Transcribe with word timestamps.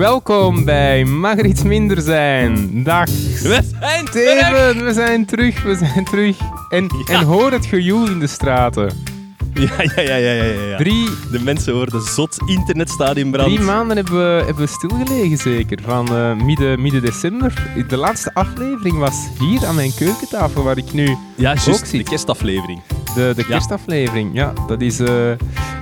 Welkom 0.00 0.64
bij 0.64 1.04
Mag 1.04 1.38
er 1.38 1.46
iets 1.46 1.62
minder 1.62 2.00
zijn. 2.00 2.82
Dag 2.84 3.04
We 3.42 3.60
zijn 3.80 4.04
terug! 4.04 4.82
We 4.82 4.92
zijn 4.92 5.26
terug, 5.26 5.62
we 5.62 5.74
zijn 5.74 6.04
terug. 6.04 6.36
En, 6.68 6.90
Ja. 7.06 7.18
en 7.18 7.24
hoor 7.26 7.52
het 7.52 7.66
gejoel 7.66 8.06
in 8.06 8.18
de 8.18 8.26
straten. 8.26 8.92
Ja, 9.54 9.70
ja, 9.96 10.02
ja, 10.02 10.14
ja, 10.16 10.32
ja, 10.32 10.44
ja. 10.44 10.76
Drie, 10.76 11.08
De 11.32 11.40
mensen 11.40 11.72
hoorden 11.74 12.02
zot 12.02 12.36
internet 12.46 12.90
staat 12.90 13.16
in 13.16 13.30
brand. 13.30 13.48
drie 13.54 13.60
maanden 13.64 13.96
hebben 13.96 14.14
we, 14.14 14.42
hebben 14.44 14.64
we 14.64 14.66
stilgelegen 14.66 15.38
zeker, 15.38 15.78
van 15.82 16.16
eh, 16.16 16.34
midden, 16.34 16.80
midden 16.82 17.02
december. 17.02 17.52
De 17.88 17.96
laatste 17.96 18.34
aflevering 18.34 18.98
was 18.98 19.14
hier 19.38 19.66
aan 19.66 19.74
mijn 19.74 19.94
keukentafel, 19.94 20.62
waar 20.62 20.76
ik 20.78 20.92
nu 20.92 21.16
Ja, 21.36 21.54
Ook. 21.68 21.90
De 21.90 22.02
kerstaflevering. 22.02 22.80
De, 23.14 23.32
de 23.36 23.40
Ja. 23.42 23.46
kerstaflevering, 23.48 24.30
ja, 24.34 24.52
dat 24.66 24.80
is 24.80 25.00
eh, 25.00 25.32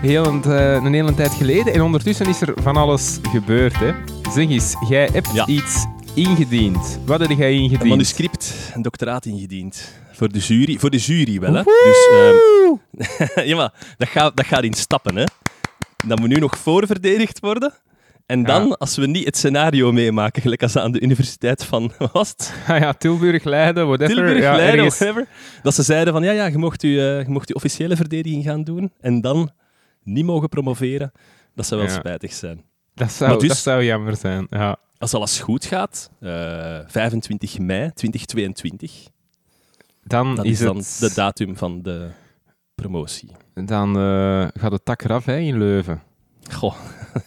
heel 0.01 0.27
een, 0.27 0.43
eh, 0.45 0.73
een 0.73 0.93
hele 0.95 1.15
tijd 1.15 1.33
geleden. 1.33 1.75
En 1.75 1.83
ondertussen 1.83 2.27
is 2.27 2.41
er 2.41 2.52
van 2.62 2.77
alles 2.77 3.19
gebeurd. 3.23 3.79
Hè. 3.79 3.93
Zeg 4.33 4.48
eens, 4.48 4.75
jij 4.89 5.09
hebt 5.12 5.30
Ja. 5.35 5.47
iets 5.47 5.87
ingediend. 6.15 6.99
Wat 7.07 7.21
heb 7.21 7.30
jij 7.30 7.52
Een 7.52 7.62
ingediend? 7.62 7.88
manuscript, 7.88 8.55
een 8.75 8.83
doctoraat 8.83 9.25
ingediend. 9.27 9.97
Voor 10.12 10.29
de 10.33 10.38
jury. 10.38 10.79
Voor 10.79 10.91
de 10.91 10.97
jury 10.97 11.41
wel, 11.41 11.55
hè. 11.55 11.62
Woehoe! 11.62 12.79
Dus, 12.91 13.16
ehm, 13.19 13.47
ja, 13.49 13.57
maar 13.57 13.73
dat 13.97 14.09
gaat, 14.09 14.37
dat 14.37 14.47
gaat 14.47 14.63
in 14.63 14.73
stappen, 14.74 15.16
hè. 15.16 15.24
Dat 16.07 16.19
moet 16.19 16.29
nu 16.29 16.37
nog 16.37 16.59
voorverdedigd 16.59 17.41
worden. 17.41 17.73
En 18.28 18.42
dan, 18.45 18.66
Ja. 18.66 18.74
als 18.78 18.96
we 18.96 19.06
niet 19.06 19.24
het 19.24 19.37
scenario 19.37 19.92
meemaken, 19.92 20.42
gelijk 20.42 20.62
als 20.62 20.77
aan 20.77 20.92
de 20.92 21.00
universiteit 21.00 21.64
van, 21.64 21.92
was 22.12 22.28
het? 22.28 22.54
Ah 22.66 22.78
ja, 22.78 22.92
Tilburg, 22.92 23.45
Leiden, 23.45 23.87
whatever. 23.87 24.14
Tilburg, 24.14 24.38
ja, 24.42 24.56
Leiden, 24.56 24.78
ergens. 24.78 24.98
whatever. 24.98 25.27
Dat 25.62 25.74
ze 25.74 25.82
zeiden 25.82 26.12
van, 26.12 26.23
ja, 26.23 26.32
ja, 26.32 26.46
je 26.46 26.59
mocht 26.59 26.82
je, 26.82 26.88
je 26.88 27.24
mocht 27.27 27.48
je 27.48 27.54
officiële 27.54 27.96
verdediging 27.96 28.45
gaan 28.45 28.64
doen. 28.64 28.92
En 29.01 29.20
dan 29.20 29.51
niet 30.02 30.24
mogen 30.24 30.48
promoveren. 30.48 31.12
Dat 31.54 31.66
zou 31.66 31.80
wel 31.80 31.91
Ja. 31.91 31.96
spijtig 31.96 32.32
zijn. 32.32 32.62
Dat 32.95 33.12
zou, 33.12 33.38
dus- 33.38 33.48
dat 33.48 33.57
zou 33.57 33.85
jammer 33.85 34.16
zijn. 34.16 34.46
Ja. 34.51 34.76
Als 34.98 35.15
alles 35.15 35.40
goed 35.40 35.65
gaat, 35.65 36.10
eh, 36.20 36.79
25 36.87 37.59
mei 37.59 37.90
2022, 37.92 38.92
Dan 40.04 40.35
dat 40.35 40.45
is, 40.45 40.59
dan 40.59 40.76
het, 40.76 40.96
de 41.01 41.10
datum 41.15 41.57
van 41.57 41.82
de 41.82 42.09
promotie. 42.74 43.30
dan 43.54 43.96
eh, 43.98 44.46
gaat 44.60 44.73
het 44.73 44.85
tak 44.85 45.02
eraf 45.04 45.24
hè, 45.24 45.38
in 45.38 45.59
Leuven. 45.59 46.02
Goh, 46.52 46.74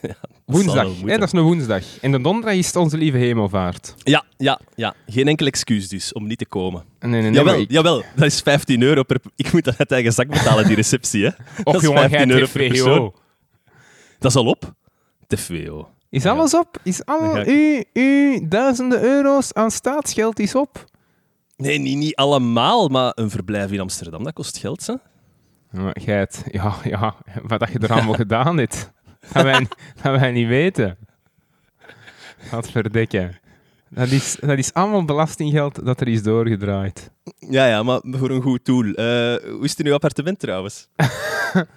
Woensdag, 0.51 0.87
hè, 1.05 1.17
dat 1.17 1.27
is 1.27 1.31
een 1.39 1.41
woensdag. 1.45 1.83
En 2.01 2.11
de 2.11 2.21
donderdag 2.21 2.53
is 2.53 2.65
het 2.67 2.75
onze 2.75 2.97
lieve 2.97 3.17
hemelvaart. 3.17 3.93
ja, 3.97 4.23
ja, 4.37 4.59
ja. 4.75 4.93
Geen 5.07 5.27
enkel 5.27 5.45
excuus 5.47 5.87
dus 5.89 6.13
om 6.13 6.27
niet 6.27 6.37
te 6.37 6.45
komen. 6.45 6.83
Nee, 6.99 7.11
nee, 7.11 7.21
nee, 7.21 7.31
jawel, 7.31 7.53
maar 7.53 7.61
ik- 7.61 7.71
jawel, 7.71 8.03
dat 8.15 8.25
is 8.25 8.39
15 8.41 8.81
euro 8.81 9.03
per... 9.03 9.19
Ik 9.35 9.53
moet 9.53 9.63
dat 9.63 9.77
uit 9.77 9.91
eigen 9.91 10.13
zak 10.13 10.27
betalen, 10.27 10.65
die 10.67 10.75
receptie, 10.75 11.23
hè. 11.23 11.29
dat 11.63 11.75
is 11.75 11.81
jongen, 11.81 11.99
15 12.09 12.27
jij 12.27 12.37
euro 12.39 12.47
per 12.53 12.67
persoon. 12.67 13.13
Dat 14.19 14.31
is 14.31 14.37
al 14.37 14.45
op. 14.45 14.73
TVO. 15.27 15.89
Is 16.09 16.25
alles 16.25 16.53
op? 16.55 16.77
Is 16.83 17.05
al 17.05 17.37
ik- 17.37 17.85
uw, 17.93 18.47
duizenden 18.47 19.01
euro's 19.03 19.53
aan 19.53 19.71
staatsgeld 19.71 20.39
is 20.39 20.55
op? 20.55 20.85
Nee, 21.57 21.77
niet, 21.79 21.97
niet 21.97 22.15
allemaal, 22.15 22.87
maar 22.87 23.11
een 23.15 23.29
verblijf 23.29 23.71
in 23.71 23.79
Amsterdam, 23.79 24.23
dat 24.23 24.33
kost 24.33 24.57
geld, 24.57 24.87
hè. 24.87 24.93
Ja, 25.73 25.89
Geit, 25.93 26.43
ja, 26.51 26.75
ja, 26.83 27.15
wat 27.43 27.59
dat 27.59 27.71
je 27.71 27.79
er 27.79 27.91
allemaal 27.93 28.13
gedaan 28.25 28.57
hebt. 28.57 28.91
Dat 29.33 29.43
wij, 29.43 29.67
dat 30.01 30.19
wij 30.19 30.31
niet 30.31 30.47
weten. 30.47 30.97
Wat 32.51 32.71
verdikken. 32.71 33.39
Dat 33.89 34.07
is, 34.07 34.37
dat 34.39 34.57
is 34.57 34.73
allemaal 34.73 35.05
belastinggeld 35.05 35.85
dat 35.85 36.01
er 36.01 36.07
is 36.07 36.23
doorgedraaid. 36.23 37.11
Ja, 37.49 37.67
ja, 37.67 37.83
maar 37.83 38.01
voor 38.03 38.29
een 38.29 38.41
goed 38.41 38.65
doel. 38.65 38.93
Eh, 38.93 39.35
hoe 39.35 39.59
is 39.61 39.69
het 39.69 39.79
in 39.79 39.85
uw 39.85 39.93
appartement 39.93 40.39
trouwens? 40.39 40.87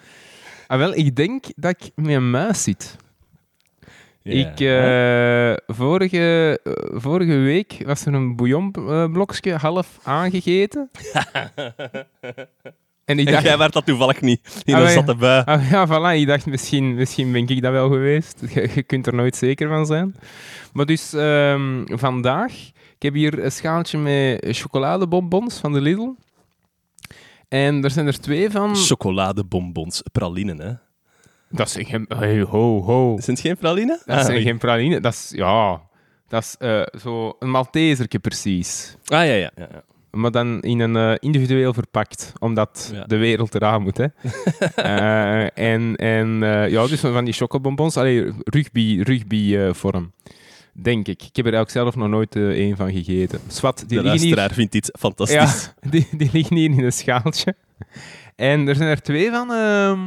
Ah, 0.66 0.78
wel, 0.78 0.94
ik 0.94 1.16
denk 1.16 1.44
dat 1.56 1.70
ik 1.70 1.90
met 1.94 2.14
een 2.14 2.30
muis 2.30 2.62
zit. 2.62 2.96
Ik, 4.22 4.60
eh, 4.60 5.54
vorige, 5.66 6.60
eh, 6.62 7.00
vorige 7.00 7.36
week 7.36 7.82
was 7.86 8.06
er 8.06 8.14
een 8.14 8.36
bouillonblokje 8.36 9.54
half 9.54 9.98
aangegeten. 10.02 10.90
en 13.04 13.18
ik 13.18 13.26
En 13.26 13.32
dacht, 13.32 13.44
jij 13.44 13.58
werd 13.58 13.72
dat 13.72 13.86
toevallig 13.86 14.20
niet 14.20 14.62
in 14.64 14.74
Ah, 14.74 14.80
een 14.82 14.90
zatte 14.90 15.14
bui. 15.14 15.42
ah, 15.44 15.70
ja, 15.70 15.86
voilà, 15.88 16.20
ik 16.20 16.26
dacht 16.26 16.46
misschien, 16.46 16.94
misschien 16.94 17.32
ben 17.32 17.48
ik 17.48 17.62
dat 17.62 17.72
wel 17.72 17.88
geweest. 17.88 18.40
Je, 18.54 18.70
je 18.74 18.82
kunt 18.82 19.06
er 19.06 19.14
nooit 19.14 19.36
zeker 19.36 19.68
van 19.68 19.86
zijn. 19.86 20.14
Maar 20.72 20.86
dus 20.86 21.12
ehm, 21.12 21.84
vandaag, 21.86 22.52
ik 22.96 23.02
heb 23.02 23.14
hier 23.14 23.44
een 23.44 23.52
schaaltje 23.52 23.98
met 23.98 24.44
chocoladebonbons 24.56 25.58
van 25.58 25.72
de 25.72 25.80
Lidl. 25.80 26.14
En 27.48 27.84
er 27.84 27.90
zijn 27.90 28.06
er 28.06 28.20
twee 28.20 28.50
van. 28.50 28.76
Chocoladebonbons, 28.76 30.02
pralinen, 30.12 30.60
hè? 30.60 30.72
Dat 31.50 31.70
zijn 31.70 31.84
geen. 31.84 32.06
Hey, 32.08 32.40
ho, 32.40 32.82
ho. 32.82 33.16
Zijn 33.20 33.36
het 33.36 33.46
geen 33.46 33.56
pralinen? 33.56 34.00
Dat 34.04 34.16
ah, 34.18 34.24
zijn 34.24 34.42
geen 34.42 34.58
praline. 34.58 35.00
Dat 35.00 35.12
is, 35.12 35.32
ja, 35.34 35.80
dat 36.28 36.42
is 36.42 36.54
eh, 36.58 36.82
zo 37.00 37.36
een 37.38 37.50
Malteserke 37.50 38.18
precies. 38.18 38.96
Ah, 39.04 39.18
ja, 39.18 39.22
ja. 39.22 39.50
ja, 39.56 39.68
ja. 39.72 39.82
Maar 40.14 40.30
dan 40.30 40.60
in 40.60 40.80
een 40.80 40.96
eh, 40.96 41.12
individueel 41.18 41.72
verpakt, 41.72 42.32
omdat 42.38 42.90
Ja. 42.92 43.04
de 43.04 43.16
wereld 43.16 43.54
eraan 43.54 43.82
moet. 43.82 43.96
Hè. 43.96 44.06
Eh, 44.74 45.58
en 45.58 45.96
en 45.96 46.42
eh, 46.42 46.70
ja, 46.70 46.86
dus 46.86 47.00
van 47.00 47.24
die 47.24 47.34
chocobonbons, 47.34 47.96
allee, 47.96 48.32
rugby, 48.44 49.00
rugby 49.02 49.72
vorm. 49.72 50.12
Denk 50.72 51.08
ik. 51.08 51.22
Ik 51.22 51.36
heb 51.36 51.46
er 51.46 51.60
ook 51.60 51.70
zelf 51.70 51.96
nog 51.96 52.08
nooit 52.08 52.36
één 52.36 52.76
van 52.76 52.92
gegeten. 52.92 53.40
Swat, 53.48 53.78
die 53.78 53.86
De 53.86 53.94
liggen 53.94 54.10
hier 54.10 54.20
luisteraar 54.20 54.52
vindt 54.54 54.72
dit 54.72 54.90
ja, 54.92 54.98
fantastisch. 54.98 55.72
die, 55.90 56.08
die 56.16 56.30
liggen 56.32 56.56
hier 56.56 56.70
in 56.70 56.84
een 56.84 56.92
schaaltje. 56.92 57.54
En 58.36 58.68
er 58.68 58.74
zijn 58.74 58.88
er 58.88 59.02
twee 59.02 59.30
van, 59.30 59.52
ehm, 59.52 60.00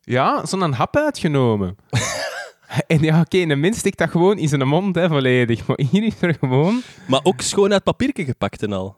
ja, 0.00 0.46
zo'n 0.46 0.72
hap 0.72 0.96
uitgenomen. 0.96 1.76
en 2.86 3.00
ja, 3.02 3.20
oké, 3.20 3.46
de 3.46 3.56
mens 3.56 3.78
stikt 3.78 3.98
dat 3.98 4.10
gewoon 4.10 4.38
in 4.38 4.48
zijn 4.48 4.68
mond, 4.68 4.94
hè, 4.94 5.08
volledig. 5.08 5.66
Maar 5.66 5.80
hier 5.90 6.02
is 6.02 6.14
er 6.20 6.34
gewoon... 6.34 6.80
Maar 7.06 7.20
ook 7.22 7.40
schoon 7.40 7.72
uit 7.72 7.82
papiertje 7.82 8.24
gepakt 8.24 8.62
en 8.62 8.72
al. 8.72 8.96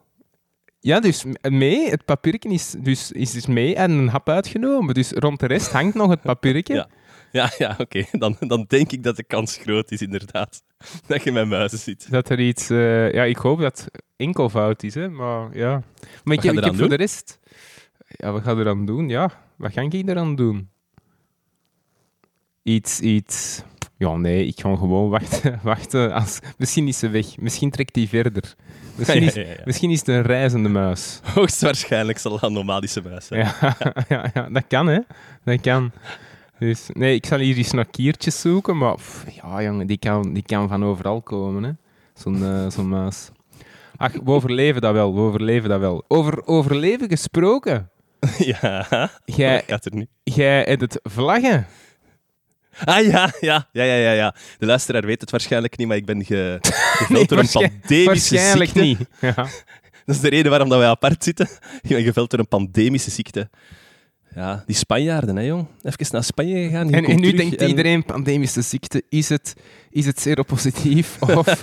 Ja, 0.85 0.99
dus 0.99 1.25
mee, 1.49 1.89
het 1.89 2.05
papiertje 2.05 2.49
is 2.49 2.75
dus, 2.79 3.11
is 3.11 3.31
dus 3.31 3.45
mee 3.45 3.75
en 3.75 3.91
een 3.91 4.07
hap 4.07 4.29
uitgenomen. 4.29 4.93
Dus 4.93 5.11
rond 5.11 5.39
de 5.39 5.45
rest 5.45 5.71
hangt 5.71 5.95
nog 5.95 6.09
het 6.09 6.21
papiertje. 6.31 6.73
Ja. 6.73 6.87
Ja, 7.31 7.51
ja 7.57 7.75
oké. 7.77 8.03
Dan, 8.19 8.35
dan 8.39 8.65
denk 8.67 8.91
ik 8.91 9.03
dat 9.03 9.15
de 9.15 9.23
kans 9.23 9.57
groot 9.57 9.91
is, 9.91 10.01
inderdaad. 10.01 10.63
Dat 11.07 11.23
je 11.23 11.31
met 11.31 11.47
muizen 11.47 11.77
zit. 11.77 12.11
Dat 12.11 12.29
er 12.29 12.39
iets... 12.39 12.69
eh, 12.69 13.11
ja, 13.11 13.23
ik 13.23 13.37
hoop 13.37 13.59
dat 13.59 13.87
enkelvoud 14.15 14.83
is, 14.83 14.93
hè. 14.95 15.09
Maar 15.09 15.57
ja... 15.57 15.83
Maar 16.23 16.35
ik, 16.35 16.43
heb- 16.43 16.57
ik 16.57 16.63
heb 16.63 16.75
voor 16.75 16.89
de 16.89 16.95
rest... 16.95 17.39
Ja, 18.07 18.31
wat 18.31 18.43
ga 18.43 18.51
je 18.51 18.57
eraan 18.57 18.85
doen? 18.85 19.09
Ja, 19.09 19.31
wat 19.55 19.73
ga 19.73 19.81
ik 19.81 19.93
eraan 19.93 20.35
doen? 20.35 20.69
Iets, 22.63 22.99
iets... 22.99 23.63
Ja, 23.97 24.15
nee, 24.15 24.45
ik 24.45 24.59
ga 24.59 24.75
gewoon 24.75 25.09
wachten. 25.09 25.59
wachten 25.63 26.13
als... 26.13 26.39
Misschien 26.57 26.87
is 26.87 26.99
ze 26.99 27.09
weg. 27.09 27.37
Misschien 27.37 27.69
trekt 27.69 27.95
hij 27.95 28.07
verder. 28.07 28.55
Misschien, 28.95 29.23
is, 29.23 29.33
ja, 29.33 29.41
ja, 29.41 29.47
ja. 29.47 29.61
misschien 29.65 29.91
is 29.91 29.99
het 29.99 30.07
een 30.07 30.21
reizende 30.21 30.69
muis. 30.69 31.19
Hoogstwaarschijnlijk 31.33 32.17
zal 32.17 32.33
het 32.33 32.43
een 32.43 32.53
nomadische 32.53 33.01
muis 33.01 33.25
zijn. 33.25 33.45
Ja, 33.45 33.75
ja, 34.33 34.49
dat 34.49 34.63
kan, 34.67 34.87
hè. 34.87 34.99
Dat 35.43 35.61
kan. 35.61 35.91
Dus, 36.59 36.89
nee, 36.93 37.15
ik 37.15 37.25
zal 37.25 37.39
hier 37.39 37.57
eens 37.57 37.71
naar 37.71 37.85
kiertjes 37.85 38.41
zoeken, 38.41 38.77
maar 38.77 38.95
pff, 38.95 39.25
ja, 39.41 39.63
jongen, 39.63 39.87
die 39.87 39.97
kan, 39.97 40.33
die 40.33 40.43
kan 40.43 40.67
van 40.67 40.85
overal 40.85 41.21
komen, 41.21 41.63
hè. 41.63 41.71
Zo'n 42.13 42.71
zo'n 42.71 42.89
muis. 42.89 43.29
Ach, 43.97 44.11
we 44.11 44.31
overleven 44.31 44.81
dat 44.81 44.93
wel, 44.93 45.13
we 45.13 45.19
overleven 45.19 45.69
dat 45.69 45.79
wel. 45.79 46.03
Over 46.07 46.47
overleven 46.47 47.09
gesproken. 47.09 47.89
Ja. 48.37 49.09
Jij, 49.25 49.57
Ik 49.57 49.69
had 49.69 49.85
er 49.85 49.95
niet. 49.95 50.09
jij 50.23 50.61
hebt 50.63 50.81
het 50.81 50.99
vlaggen. 51.03 51.67
Ah 52.83 53.05
ja, 53.05 53.33
ja, 53.39 53.67
ja, 53.71 53.83
ja, 53.83 53.95
ja, 53.95 54.11
ja. 54.11 54.35
De 54.57 54.65
luisteraar 54.65 55.05
weet 55.05 55.21
het 55.21 55.31
waarschijnlijk 55.31 55.77
niet, 55.77 55.87
maar 55.87 55.97
ik 55.97 56.05
ben 56.05 56.25
ge, 56.25 56.57
geveld 56.61 57.29
door 57.29 57.39
een 57.39 57.49
pandemische 57.51 58.05
Waarschijnlijk 58.05 58.71
ziekte. 58.71 58.83
niet. 58.85 59.07
Ja. 59.21 59.33
Dat 60.05 60.15
is 60.15 60.21
de 60.21 60.29
reden 60.29 60.49
waarom 60.49 60.69
dat 60.69 60.77
wij 60.79 60.87
apart 60.87 61.23
zitten. 61.23 61.47
Ik 61.81 61.89
ben 61.89 62.03
geveld 62.03 62.29
door 62.29 62.39
een 62.39 62.47
pandemische 62.47 63.11
ziekte. 63.11 63.49
Ja, 64.35 64.63
die 64.65 64.75
Spanjaarden, 64.75 65.35
hè, 65.35 65.41
jong. 65.43 65.67
Even 65.83 66.05
naar 66.11 66.23
Spanje 66.23 66.63
gegaan. 66.63 66.91
En, 66.93 67.19
nu 67.19 67.33
denkt 67.33 67.55
en- 67.55 67.67
iedereen, 67.67 68.05
pandemische 68.05 68.61
ziekte, 68.61 69.03
is 69.09 69.29
het, 69.29 69.53
is 69.89 70.05
het 70.05 70.19
seropositief 70.19 71.21
of 71.21 71.47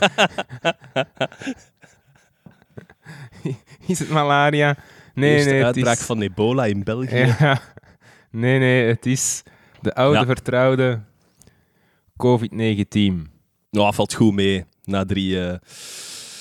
is 3.86 3.98
het 3.98 4.08
malaria? 4.08 4.76
Nee, 5.14 5.44
nee, 5.44 5.54
het 5.54 5.64
uitbraak 5.64 5.98
is... 5.98 6.04
van 6.04 6.20
ebola 6.22 6.64
in 6.64 6.84
België. 6.84 7.34
Ja. 7.38 7.60
Nee, 8.30 8.58
nee, 8.58 8.86
het 8.86 9.06
is 9.06 9.42
de 9.82 9.94
oude 9.94 10.18
Ja. 10.18 10.24
vertrouwde 10.26 11.00
COVID-19. 12.16 13.30
Nou, 13.70 13.94
valt 13.94 14.14
goed 14.14 14.34
mee. 14.34 14.64
Na 14.84 15.04
drie, 15.04 15.46
eh, 15.48 15.58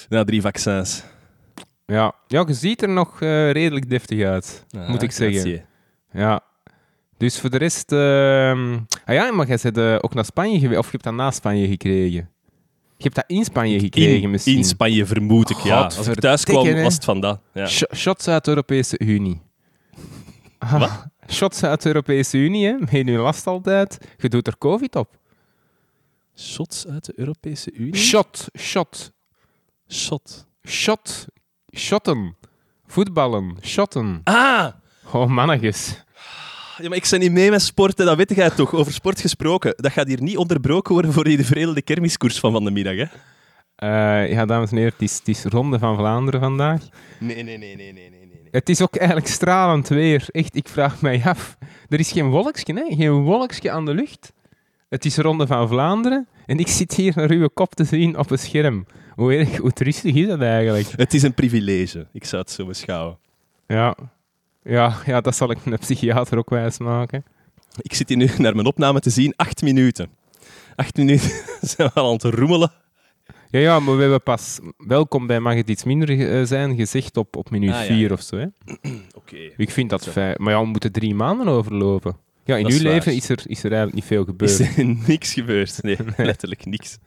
na 0.09 0.23
drie 0.23 0.41
vaccins. 0.41 1.03
Ja. 1.85 2.13
ja, 2.27 2.43
je 2.47 2.53
ziet 2.53 2.81
er 2.81 2.89
nog 2.89 3.21
eh, 3.21 3.51
redelijk 3.51 3.89
deftig 3.89 4.23
uit, 4.25 4.65
Ah, 4.77 4.89
moet 4.89 5.01
ik 5.01 5.11
zeggen. 5.11 5.39
grazie. 5.39 5.63
Ja. 6.13 6.41
Dus 7.17 7.39
voor 7.39 7.49
de 7.49 7.57
rest... 7.57 7.91
ehm, 7.91 8.73
Ah 9.05 9.15
ja, 9.15 9.31
maar 9.31 9.47
jij 9.47 9.57
bent 9.61 9.77
eh, 9.77 9.95
ook 10.01 10.13
naar 10.13 10.25
Spanje 10.25 10.59
geweest, 10.59 10.79
of 10.79 10.85
je 10.85 10.91
hebt 10.91 11.03
dat 11.03 11.13
na 11.13 11.31
Spanje 11.31 11.67
gekregen. 11.67 12.29
Je 12.97 13.07
hebt 13.07 13.15
dat 13.15 13.23
in 13.27 13.43
Spanje 13.43 13.79
gekregen 13.79 14.21
In, 14.21 14.29
misschien. 14.29 14.57
in 14.57 14.63
Spanje 14.63 15.05
vermoed 15.05 15.49
ik, 15.49 15.57
ja. 15.57 15.81
Als 15.83 16.07
ik 16.07 16.19
thuis 16.19 16.43
kwam, 16.43 16.81
was 16.81 16.93
het 16.93 17.03
van 17.03 17.19
dat. 17.19 17.39
Ja. 17.53 17.65
Sh- 17.65 17.83
shots 17.95 18.27
uit 18.27 18.43
de 18.43 18.49
Europese 18.49 18.99
Unie. 18.99 19.41
Ah, 20.57 20.93
Shots 21.31 21.63
uit 21.63 21.81
de 21.81 21.87
Europese 21.87 22.37
Unie, 22.37 22.65
hè. 22.65 22.73
Met 22.79 22.89
je 22.91 23.03
last 23.11 23.47
altijd. 23.47 23.97
Je 24.17 24.29
doet 24.29 24.47
er 24.47 24.57
COVID 24.57 24.95
op. 24.95 25.19
Shots 26.37 26.87
uit 26.87 27.05
de 27.05 27.13
Europese 27.15 27.71
Unie? 27.71 27.95
Shot, 27.95 28.47
shot, 28.59 29.11
Shot. 29.89 30.47
shot, 30.67 31.27
shotten. 31.75 32.35
Voetballen, 32.87 33.55
shotten. 33.61 34.21
Ah! 34.23 34.67
Oh, 35.11 35.27
mannetjes. 35.27 36.03
Ja, 36.77 36.87
maar 36.89 36.97
ik 36.97 37.07
ben 37.09 37.19
niet 37.19 37.31
mee 37.31 37.49
met 37.49 37.61
sporten, 37.61 38.05
dat 38.05 38.17
weet 38.17 38.35
jij 38.35 38.49
toch. 38.49 38.73
Over 38.73 38.93
sport 38.93 39.21
gesproken. 39.21 39.73
Dat 39.75 39.91
gaat 39.91 40.07
hier 40.07 40.21
niet 40.21 40.37
onderbroken 40.37 40.93
worden 40.93 41.13
voor 41.13 41.23
die 41.23 41.45
veredelde 41.45 41.81
kermiskoers 41.81 42.39
van 42.39 42.51
van 42.51 42.63
de 42.63 42.71
middag, 42.71 42.95
hè? 42.95 43.05
Eh, 43.75 44.31
ja, 44.31 44.45
dames 44.45 44.71
en 44.71 44.77
heren, 44.77 44.91
het 44.93 45.01
is, 45.01 45.17
het 45.17 45.27
is 45.27 45.43
Ronde 45.43 45.79
van 45.79 45.95
Vlaanderen 45.95 46.39
vandaag. 46.39 46.81
Nee, 47.19 47.43
nee, 47.43 47.57
nee, 47.57 47.75
nee, 47.75 47.93
nee, 47.93 48.09
nee. 48.09 48.20
Het 48.51 48.69
is 48.69 48.81
ook 48.81 48.95
eigenlijk 48.95 49.27
stralend 49.27 49.87
weer. 49.87 50.25
Echt, 50.31 50.55
ik 50.55 50.67
vraag 50.67 51.01
mij 51.01 51.21
af. 51.25 51.57
Er 51.89 51.99
is 51.99 52.11
geen 52.11 52.29
wolkje, 52.29 52.73
hè? 52.73 52.95
geen 52.95 53.11
wolkje 53.11 53.71
aan 53.71 53.85
de 53.85 53.93
lucht. 53.93 54.33
Het 54.89 55.05
is 55.05 55.17
Ronde 55.17 55.47
van 55.47 55.67
Vlaanderen 55.67 56.27
en 56.45 56.59
ik 56.59 56.67
zit 56.67 56.93
hier 56.93 57.13
naar 57.15 57.29
uw 57.29 57.47
kop 57.53 57.75
te 57.75 57.83
zien 57.83 58.17
op 58.17 58.29
het 58.29 58.39
scherm. 58.39 58.85
Hoe, 59.15 59.33
erg, 59.33 59.57
hoe 59.57 59.71
triestig 59.71 60.15
is 60.15 60.27
dat 60.27 60.41
eigenlijk? 60.41 60.87
Het 60.95 61.13
is 61.13 61.23
een 61.23 61.33
privilege, 61.33 62.07
ik 62.13 62.25
zou 62.25 62.41
het 62.41 62.51
zo 62.51 62.65
beschouwen. 62.65 63.17
Ja, 63.67 63.95
ja, 64.63 64.95
ja 65.05 65.21
dat 65.21 65.35
zal 65.35 65.51
ik 65.51 65.65
een 65.65 65.77
psychiater 65.77 66.37
ook 66.37 66.49
wijsmaken. 66.49 67.23
Ik 67.81 67.93
zit 67.93 68.09
hier 68.09 68.17
nu 68.17 68.29
naar 68.37 68.55
mijn 68.55 68.67
opname 68.67 68.99
te 68.99 69.09
zien, 69.09 69.33
acht 69.35 69.61
minuten. 69.61 70.09
Acht 70.75 70.97
minuten 70.97 71.31
zijn 71.75 71.89
we 71.93 71.99
al 71.99 72.07
aan 72.07 72.13
het 72.13 72.23
roemelen. 72.23 72.71
Ja, 73.51 73.59
ja, 73.59 73.79
maar 73.79 73.95
we 73.95 74.01
hebben 74.01 74.21
pas 74.23 74.59
welkom 74.77 75.27
bij 75.27 75.39
Mag 75.39 75.53
het 75.55 75.69
iets 75.69 75.83
minder 75.83 76.29
eh, 76.39 76.45
zijn 76.45 76.75
gezegd 76.75 77.17
op, 77.17 77.35
op 77.35 77.49
minuut 77.49 77.71
Ah, 77.73 77.79
ja, 77.79 77.85
4 77.85 77.97
ja. 78.07 78.13
of 78.13 78.21
zo. 78.21 78.37
Oké. 79.15 79.35
Ik 79.57 79.69
vind 79.71 79.89
dat 79.89 80.07
fijn. 80.07 80.35
Maar 80.37 80.53
ja, 80.53 80.59
we 80.61 80.67
moeten 80.67 80.91
drie 80.91 81.15
maanden 81.15 81.47
overlopen. 81.47 82.17
Ja, 82.45 82.55
in 82.55 82.63
Dat 82.63 82.71
uw 82.71 82.77
is 82.77 82.83
leven 82.83 83.15
is 83.15 83.29
er, 83.29 83.39
is 83.45 83.57
er 83.63 83.71
eigenlijk 83.71 83.93
niet 83.93 84.05
veel 84.05 84.23
gebeurd. 84.23 84.59
Is 84.59 84.77
er 84.77 84.85
niks 85.07 85.33
gebeurd? 85.33 85.79
Nee, 85.83 85.97
letterlijk 86.17 86.65
niks. 86.65 86.97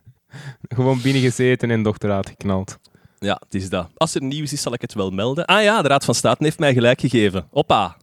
Gewoon 0.69 1.01
binnengezeten 1.03 1.71
en 1.71 1.83
doctoraat 1.83 2.29
geknald. 2.29 2.79
Ja, 3.19 3.41
het 3.45 3.55
is 3.55 3.69
dat. 3.69 3.89
Als 3.97 4.15
er 4.15 4.23
nieuws 4.23 4.53
is, 4.53 4.63
zal 4.63 4.73
ik 4.73 4.81
het 4.81 4.95
wel 4.95 5.11
melden. 5.11 5.45
Ah 5.45 5.63
ja, 5.63 5.83
de 5.83 5.89
Raad 5.89 6.05
van 6.05 6.15
State 6.15 6.45
heeft 6.45 6.59
mij 6.59 6.73
gelijk 6.73 7.01
gegeven. 7.01 7.47
Hoppa. 7.51 7.97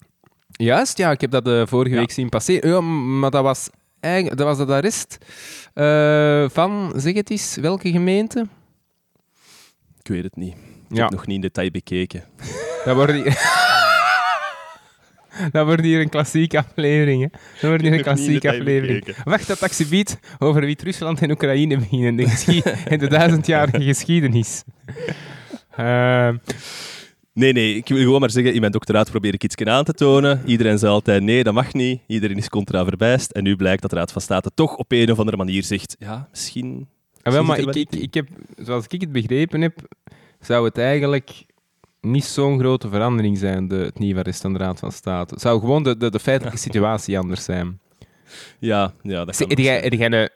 Juist, 0.51 0.97
ja, 0.97 1.11
ik 1.11 1.21
heb 1.21 1.31
dat 1.31 1.47
eh, 1.47 1.61
vorige 1.65 1.93
Ja. 1.93 1.99
week 1.99 2.11
zien 2.11 2.29
passeren. 2.29 2.69
Ja, 2.69 2.81
maar 3.19 3.31
dat 3.31 3.43
was, 3.43 3.69
eigenlijk, 4.01 4.37
dat 4.37 4.47
was 4.47 4.57
het 4.57 4.69
arrest 4.69 5.17
eh, 5.73 6.49
van, 6.49 6.93
zeg 6.95 7.13
het 7.13 7.29
eens, 7.29 7.55
welke 7.55 7.91
gemeente? 7.91 8.45
Ik 9.99 10.07
weet 10.07 10.23
het 10.23 10.35
niet. 10.35 10.53
Ik 10.89 10.97
Ja. 10.97 11.01
heb 11.03 11.11
nog 11.11 11.25
niet 11.25 11.35
in 11.35 11.41
detail 11.41 11.71
bekeken. 11.71 12.23
Dat 12.85 12.95
wordt 12.95 13.11
hier... 13.13 13.33
dat 15.51 15.65
wordt 15.65 15.81
hier 15.81 16.01
een 16.01 16.09
klassieke 16.09 16.57
aflevering, 16.57 17.21
hè. 17.21 17.27
Dat 17.29 17.61
wordt 17.61 17.81
hier 17.81 17.91
een 17.91 17.97
in 17.97 18.03
klassieke 18.03 18.49
aflevering. 18.49 19.15
Wacht, 19.23 19.47
dat 19.47 19.59
taxibiet 19.59 20.19
over 20.39 20.61
Wit-Rusland 20.61 21.21
en 21.21 21.31
Oekraïne 21.31 21.77
beginnen. 21.77 22.15
De, 22.15 22.61
en 22.85 22.99
de 22.99 23.07
duizendjarige 23.07 23.81
geschiedenis. 23.93 24.63
Eh, 25.75 26.29
Nee, 27.33 27.53
nee, 27.53 27.75
ik 27.75 27.87
wil 27.87 27.97
gewoon 27.97 28.19
maar 28.19 28.31
zeggen, 28.31 28.53
in 28.53 28.59
mijn 28.59 28.71
doctoraat 28.71 29.11
probeer 29.11 29.33
ik 29.33 29.43
iets 29.43 29.55
aan 29.55 29.83
te 29.83 29.93
tonen. 29.93 30.41
Iedereen 30.45 30.77
zei 30.77 30.91
altijd, 30.91 31.23
nee, 31.23 31.43
dat 31.43 31.53
mag 31.53 31.73
niet. 31.73 32.01
Iedereen 32.07 32.37
is 32.37 32.49
contra 32.49 32.83
verbijst. 32.83 33.31
En 33.31 33.43
nu 33.43 33.55
blijkt 33.55 33.81
dat 33.81 33.91
de 33.91 33.95
Raad 33.97 34.11
van 34.11 34.21
State 34.21 34.51
toch 34.53 34.75
op 34.75 34.91
een 34.91 35.11
of 35.11 35.19
andere 35.19 35.37
manier 35.37 35.63
zegt, 35.63 35.95
ja, 35.99 36.27
misschien... 36.31 36.87
Ah, 37.21 37.33
wel, 37.33 37.43
maar 37.43 37.61
je 37.61 37.67
ik, 37.67 37.75
ik, 37.75 38.01
ik 38.01 38.13
heb, 38.13 38.27
zoals 38.57 38.85
ik 38.87 39.01
het 39.01 39.11
begrepen 39.11 39.61
heb, 39.61 39.79
zou 40.39 40.65
het 40.65 40.77
eigenlijk 40.77 41.45
niet 42.01 42.25
zo'n 42.25 42.59
grote 42.59 42.89
verandering 42.89 43.37
zijn, 43.37 43.67
de, 43.67 43.75
het 43.75 43.99
nieuwe 43.99 44.19
arrest 44.19 44.41
van 44.41 44.53
de 44.53 44.59
Raad 44.59 44.79
van 44.79 44.91
State. 44.91 45.33
Het 45.33 45.41
zou 45.41 45.59
gewoon 45.59 45.83
de, 45.83 45.97
de, 45.97 46.09
de 46.09 46.19
feitelijke 46.19 46.59
situatie 46.69 47.19
anders 47.19 47.43
zijn. 47.43 47.79
Ja, 48.59 48.93
ja 49.01 49.25
dat 49.25 49.37
kan 49.37 49.49
Heb 49.49 49.57
jij, 49.57 50.29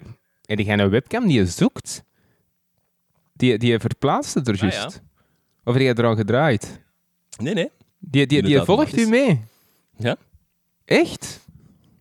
een, 0.46 0.80
een 0.80 0.90
webcam 0.90 1.28
die 1.28 1.38
je 1.38 1.46
zoekt? 1.46 2.04
Die, 3.34 3.58
die 3.58 3.80
verplaatst 3.80 4.34
het 4.34 4.48
er 4.48 4.54
Ah, 4.54 4.60
juist? 4.60 5.02
Of 5.64 5.74
heb 5.74 5.82
jij 5.82 5.94
er 5.94 6.06
al 6.06 6.16
gedraaid? 6.16 6.84
Nee, 7.38 7.54
nee. 7.54 7.72
Die, 8.00 8.28
die, 8.28 8.42
die 8.42 8.62
volgt 8.62 8.98
u 8.98 9.08
mee? 9.08 9.42
Ja. 9.98 10.18
Echt? 10.86 11.40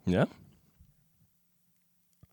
Ja. 0.05 0.29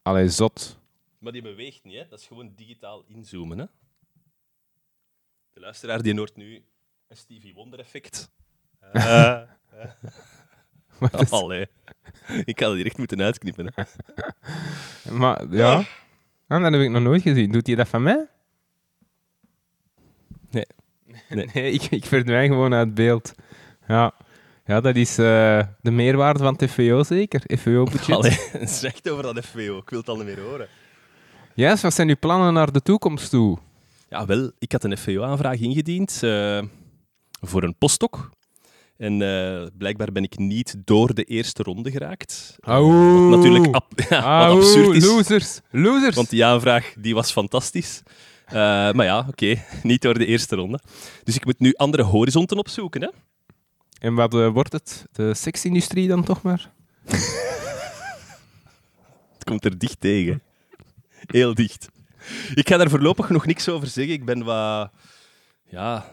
Allee, 0.01 0.29
zot. 0.29 0.79
Maar 1.19 1.31
die 1.31 1.41
beweegt 1.41 1.83
niet, 1.83 1.95
hè. 1.95 2.07
Dat 2.07 2.19
is 2.19 2.27
gewoon 2.27 2.53
digitaal 2.55 3.03
inzoomen, 3.07 3.57
hè. 3.57 3.65
De 5.53 5.59
luisteraar 5.59 6.01
die 6.01 6.15
hoort 6.17 6.35
nu 6.35 6.63
een 7.07 7.17
Stevie 7.17 7.53
Wonder 7.53 7.79
effect. 7.79 8.29
Uh, 11.01 11.19
is- 11.21 11.31
allee. 11.31 11.67
Ik 12.45 12.59
had 12.59 12.67
het 12.69 12.77
direct 12.77 12.97
moeten 12.97 13.21
uitknippen. 13.21 13.71
Hè. 13.75 13.83
Maar 15.19 15.47
ja, 15.53 15.83
Ah, 16.47 16.61
dat 16.63 16.71
heb 16.71 16.81
ik 16.81 16.89
nog 16.89 17.01
nooit 17.01 17.21
gezien. 17.21 17.51
Doet 17.51 17.67
hij 17.67 17.75
dat 17.75 17.87
van 17.87 18.03
mij? 18.03 18.27
Nee. 20.49 20.65
Nee. 21.35 21.49
Nee, 21.53 21.71
ik, 21.71 21.83
ik 21.83 22.05
verdwijn 22.05 22.49
gewoon 22.49 22.73
uit 22.73 22.93
beeld. 22.93 23.33
Ja, 23.87 24.13
ja 24.65 24.81
dat 24.81 24.95
is 24.95 25.17
eh, 25.17 25.61
de 25.81 25.91
meerwaarde 25.91 26.39
van 26.43 26.55
TVO 26.55 27.03
zeker. 27.03 27.41
FVO-budget. 27.57 28.51
Zeg 28.79 28.93
over 29.09 29.23
dat 29.23 29.45
FWO. 29.45 29.77
Ik 29.77 29.89
wil 29.89 29.99
het 29.99 30.09
al 30.09 30.15
niet 30.17 30.25
meer 30.25 30.39
horen. 30.39 30.67
Juist, 31.55 31.83
wat 31.83 31.93
zijn 31.93 32.09
uw 32.09 32.15
plannen 32.19 32.53
naar 32.53 32.71
de 32.71 32.81
toekomst 32.81 33.29
toe? 33.29 33.57
Ja, 34.09 34.25
wel, 34.25 34.51
ik 34.59 34.71
had 34.71 34.83
een 34.83 34.97
FVO-aanvraag 34.97 35.59
ingediend 35.59 36.19
eh, 36.23 36.61
voor 37.41 37.63
een 37.63 37.75
postdoc. 37.77 38.29
En 38.97 39.21
eh, 39.21 39.67
blijkbaar 39.77 40.11
ben 40.11 40.23
ik 40.23 40.37
niet 40.37 40.75
door 40.85 41.13
de 41.13 41.23
eerste 41.23 41.63
ronde 41.63 41.91
geraakt. 41.91 42.55
Auw. 42.59 43.29
Wat 43.29 43.37
natuurlijk 43.37 43.75
ab- 43.75 43.91
ja, 44.09 44.47
wat 44.47 44.57
absurd 44.57 44.95
is, 44.95 45.05
losers. 45.05 45.59
Losers. 45.69 46.15
want 46.15 46.29
die 46.29 46.45
aanvraag 46.45 46.93
die 46.97 47.13
was 47.13 47.31
fantastisch. 47.31 48.01
Eh, 48.51 48.91
maar 48.91 49.05
ja, 49.05 49.25
oké, 49.27 49.55
niet 49.83 50.01
door 50.01 50.17
de 50.17 50.25
eerste 50.25 50.55
ronde. 50.55 50.79
Dus 51.23 51.35
ik 51.35 51.45
moet 51.45 51.59
nu 51.59 51.73
andere 51.73 52.03
horizonten 52.03 52.57
opzoeken. 52.57 53.01
Hè? 53.01 53.09
En 53.99 54.13
wat 54.13 54.33
eh, 54.33 54.47
wordt 54.47 54.73
het? 54.73 55.05
De 55.11 55.33
seksindustrie 55.33 56.07
dan 56.07 56.23
toch 56.23 56.41
maar? 56.41 56.71
Het 59.33 59.43
komt 59.43 59.65
er 59.65 59.77
dicht 59.77 59.99
tegen. 59.99 60.41
Heel 61.25 61.53
dicht. 61.53 61.89
Ik 62.53 62.67
ga 62.67 62.77
daar 62.77 62.89
voorlopig 62.89 63.29
nog 63.29 63.45
niks 63.45 63.69
over 63.69 63.87
zeggen. 63.87 64.13
Ik 64.13 64.25
ben 64.25 64.43
wat... 64.43 64.91
Ja, 65.67 66.05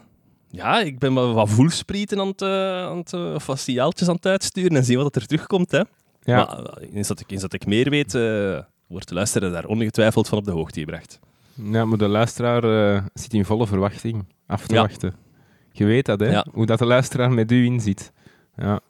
ja 0.50 0.80
ik 0.80 0.98
ben 0.98 1.14
wat, 1.14 1.34
wat 1.34 1.48
voelsprieten 1.48 2.20
aan 2.20 2.26
het, 2.26 2.42
eh, 2.42 2.82
aan 2.82 2.98
het, 2.98 3.12
of 3.12 3.46
wat 3.46 3.58
signaaltjes 3.58 4.08
aan 4.08 4.14
het 4.14 4.26
uitsturen 4.26 4.76
en 4.76 4.84
zien 4.84 4.98
wat 4.98 5.16
er 5.16 5.26
terugkomt. 5.26 5.70
Hè. 5.70 5.82
Ja. 6.22 6.44
Maar 6.44 6.78
eens 6.78 7.08
dat, 7.08 7.20
ik, 7.20 7.30
eens 7.30 7.40
dat 7.40 7.52
ik 7.52 7.66
meer 7.66 7.90
weet, 7.90 8.14
eh, 8.14 8.60
wordt 8.86 9.08
de 9.08 9.14
luisteraar 9.14 9.50
daar 9.50 9.66
ongetwijfeld 9.66 10.28
van 10.28 10.38
op 10.38 10.44
de 10.44 10.50
hoogte 10.50 10.80
gebracht. 10.80 11.18
Ja, 11.62 11.84
maar 11.84 11.98
de 11.98 12.08
luisteraar 12.08 12.94
eh, 12.94 13.02
zit 13.14 13.34
in 13.34 13.44
volle 13.44 13.66
verwachting 13.66 14.24
af 14.46 14.66
te 14.66 14.74
Ja. 14.74 14.80
wachten. 14.80 15.14
Je 15.72 15.84
weet 15.84 16.06
dat, 16.06 16.20
hè? 16.20 16.30
Ja. 16.30 16.46
Hoe 16.52 16.66
dat 16.66 16.78
de 16.78 16.86
luisteraar 16.86 17.30
met 17.32 17.52
u 17.52 17.64
inzit. 17.64 18.12
Ja. 18.56 18.80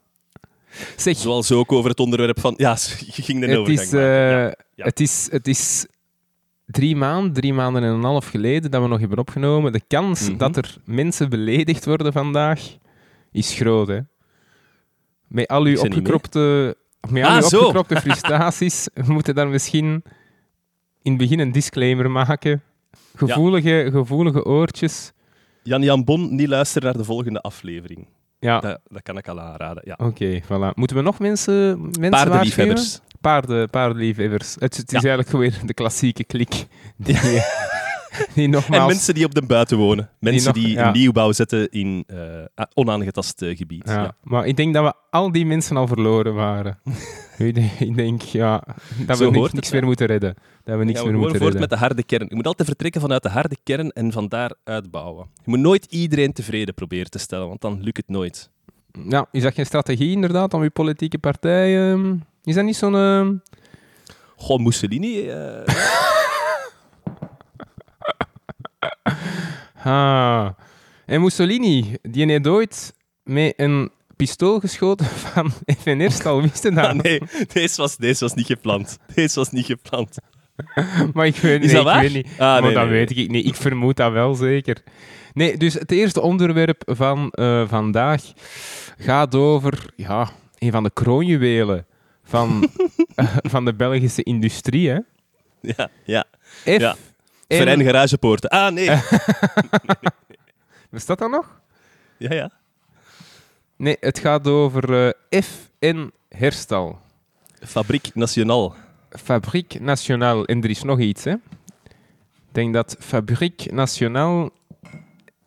Zeg, 0.95 1.17
Zoals 1.17 1.51
ook 1.51 1.71
over 1.71 1.89
het 1.89 1.99
onderwerp 1.99 2.39
van... 2.39 2.53
Ja, 2.57 2.71
je 3.15 3.21
ging 3.21 3.41
het 3.45 3.57
overgang 3.57 3.79
is. 3.85 3.91
Ja. 3.91 4.41
ja. 4.47 4.53
Het, 4.75 4.99
is, 4.99 5.27
het 5.31 5.47
is 5.47 5.85
drie 6.65 6.95
maanden, 6.95 7.33
drie 7.33 7.53
maanden 7.53 7.83
en 7.83 7.89
een 7.89 8.03
half 8.03 8.27
geleden 8.27 8.71
dat 8.71 8.81
we 8.81 8.87
nog 8.87 8.99
hebben 8.99 9.17
opgenomen. 9.17 9.71
De 9.71 9.81
kans 9.87 10.29
Mhm. 10.29 10.37
dat 10.37 10.57
er 10.57 10.75
mensen 10.85 11.29
beledigd 11.29 11.85
worden 11.85 12.13
vandaag 12.13 12.61
is 13.31 13.53
groot, 13.53 13.87
hè? 13.87 13.99
Met 15.27 15.47
al 15.47 15.63
uw 15.63 15.79
opgekropte, 15.79 16.75
met 17.09 17.23
al 17.23 17.29
Ah, 17.29 17.37
uw 17.51 17.59
opgekropte 17.59 17.95
frustraties, 18.05 18.87
moeten 19.05 19.35
daar 19.35 19.47
misschien 19.47 20.03
in 21.01 21.11
het 21.11 21.21
begin 21.21 21.39
een 21.39 21.51
disclaimer 21.51 22.11
maken. 22.11 22.61
Gevoelige, 23.15 23.87
gevoelige 23.91 24.45
oortjes. 24.45 25.11
Jan-Jan 25.63 26.03
Bon, 26.03 26.35
niet 26.35 26.47
luisteren 26.47 26.83
naar 26.87 26.97
de 26.97 27.03
volgende 27.03 27.41
aflevering. 27.41 28.07
Ja, 28.39 28.59
Dat, 28.59 28.79
dat 28.87 29.01
kan 29.01 29.17
ik 29.17 29.27
al 29.27 29.39
aanraden. 29.39 29.83
Ja. 29.85 30.05
oké, 30.05 30.41
voilà. 30.43 30.73
Moeten 30.75 30.97
we 30.97 31.03
nog 31.03 31.19
mensen, 31.19 31.81
mensen? 31.81 32.09
Paardenliefhebbers. 32.09 32.99
Paarden, 33.21 33.69
paardenliefhebbers. 33.69 34.55
Het, 34.59 34.77
het 34.77 34.91
is 34.93 35.01
Ja. 35.01 35.07
eigenlijk 35.09 35.29
gewoon 35.29 35.67
de 35.67 35.73
klassieke 35.73 36.23
klik. 36.23 36.65
Die, 36.97 37.19
die 38.33 38.43
En 38.43 38.49
nogmaals... 38.49 38.87
mensen 38.87 39.13
die 39.13 39.25
op 39.25 39.33
de 39.35 39.41
buiten 39.45 39.77
wonen. 39.77 40.09
Mensen 40.19 40.53
die, 40.53 40.75
nog- 40.77 40.85
een 40.85 40.91
nieuwbouw 40.93 41.31
zetten 41.31 41.69
in 41.69 42.03
eh, 42.07 42.63
onaangetast 42.73 43.41
eh, 43.41 43.57
gebied. 43.57 43.83
ja, 43.85 43.93
Ja. 44.01 44.15
Maar 44.23 44.45
ik 44.47 44.57
denk 44.57 44.73
dat 44.73 44.83
we 44.83 44.93
al 45.09 45.31
die 45.31 45.45
mensen 45.45 45.77
al 45.77 45.87
verloren 45.87 46.33
waren. 46.33 46.79
ik, 47.79 47.95
denk, 47.95 48.21
ja, 48.21 48.63
dat 49.05 49.17
Zo 49.17 49.31
we 49.31 49.39
niks, 49.39 49.53
niks 49.53 49.71
meer 49.71 49.83
moeten 49.85 50.07
redden. 50.07 50.35
Dat 50.69 50.77
we 50.77 50.83
niks 50.83 51.03
meer 51.03 51.17
moeten 51.17 51.39
voort 51.39 51.59
met 51.59 51.69
de 51.69 51.75
harde 51.75 52.03
kern. 52.03 52.25
Je 52.29 52.35
moet 52.35 52.47
altijd 52.47 52.67
vertrekken 52.67 53.01
vanuit 53.01 53.23
de 53.23 53.29
harde 53.29 53.57
kern 53.63 53.91
en 53.91 54.11
van 54.11 54.27
daar 54.27 54.55
uitbouwen. 54.63 55.27
Je 55.35 55.49
moet 55.49 55.59
nooit 55.59 55.85
iedereen 55.89 56.33
tevreden 56.33 56.73
proberen 56.73 57.09
te 57.09 57.19
stellen, 57.19 57.47
want 57.47 57.61
dan 57.61 57.81
lukt 57.81 57.97
het 57.97 58.09
nooit. 58.09 58.49
Ja, 59.07 59.27
is 59.31 59.43
dat 59.43 59.53
geen 59.53 59.65
strategie 59.65 60.11
inderdaad 60.11 60.53
om 60.53 60.61
uw 60.61 60.69
politieke 60.69 61.17
partij... 61.17 61.91
ehm, 61.91 62.15
is 62.43 62.55
dat 62.55 62.63
niet 62.63 62.75
zo'n... 62.75 62.95
ehm, 62.95 63.33
Goh, 64.35 64.59
Mussolini... 64.59 65.29
eh, 65.29 65.61
ah. 69.83 70.49
En 71.05 71.21
Mussolini, 71.21 71.95
die 72.01 72.25
heeft 72.25 72.47
ooit 72.47 72.93
met 73.23 73.53
een 73.57 73.91
pistool 74.15 74.59
geschoten 74.59 75.05
van 75.05 75.51
FNR-stal. 75.81 76.41
Wist 76.49 76.63
je 76.63 76.71
dat? 76.71 76.85
ah, 76.85 76.93
nee, 76.93 77.21
deze 77.53 77.81
was, 77.81 77.97
deze 77.97 78.23
was 78.23 78.33
niet 78.33 78.45
gepland. 78.45 78.97
Deze 79.15 79.39
was 79.39 79.51
niet 79.51 79.65
gepland. 79.65 80.17
maar 81.13 81.25
ik 81.25 81.35
weet, 81.35 81.63
Is 81.63 81.71
nee, 81.71 81.75
dat 81.75 81.85
ik 81.85 81.93
waar? 81.93 82.01
weet 82.01 82.13
niet. 82.13 82.27
Ah, 82.31 82.37
maar 82.39 82.61
nee, 82.61 82.73
dat 82.73 82.83
nee, 82.83 82.91
weet 82.91 83.17
ik 83.17 83.29
niet. 83.29 83.45
Ik 83.45 83.55
vermoed 83.55 83.95
dat 83.95 84.11
wel 84.11 84.33
zeker. 84.35 84.77
Nee, 85.33 85.57
dus 85.57 85.73
het 85.73 85.91
eerste 85.91 86.21
onderwerp 86.21 86.81
van 86.85 87.29
eh, 87.31 87.67
vandaag 87.67 88.23
gaat 88.97 89.35
over 89.35 89.85
ja, 89.95 90.29
een 90.57 90.71
van 90.71 90.83
de 90.83 90.91
kroonjuwelen 90.93 91.85
van, 92.23 92.69
eh, 93.15 93.37
van 93.41 93.65
de 93.65 93.73
Belgische 93.73 94.23
industrie. 94.23 94.89
Hè? 94.89 94.99
Ja, 95.61 95.89
ja. 96.05 96.25
F 96.63 96.63
Ja. 96.63 96.95
en- 97.47 97.57
Verein 97.57 97.83
Garagepoorten. 97.83 98.49
Ah, 98.49 98.71
nee. 98.73 98.89
Bestaat 100.91 101.19
dat 101.19 101.29
nog? 101.29 101.61
Ja, 102.17 102.33
ja. 102.33 102.51
Nee, 103.77 103.97
het 103.99 104.19
gaat 104.19 104.47
over 104.47 105.13
eh 105.29 105.41
FN 105.43 106.09
Herstal. 106.29 106.99
Fabriek 107.65 108.09
Nationaal. 108.13 108.75
Fabriek 109.09 109.79
Nationaal. 109.79 110.45
En 110.45 110.63
er 110.63 110.69
is 110.69 110.83
nog 110.83 110.99
iets, 110.99 111.23
hè? 111.23 111.31
Ik 111.31 112.55
denk 112.55 112.73
dat 112.73 112.95
Fabriek 112.99 113.71
Nationaal 113.71 114.49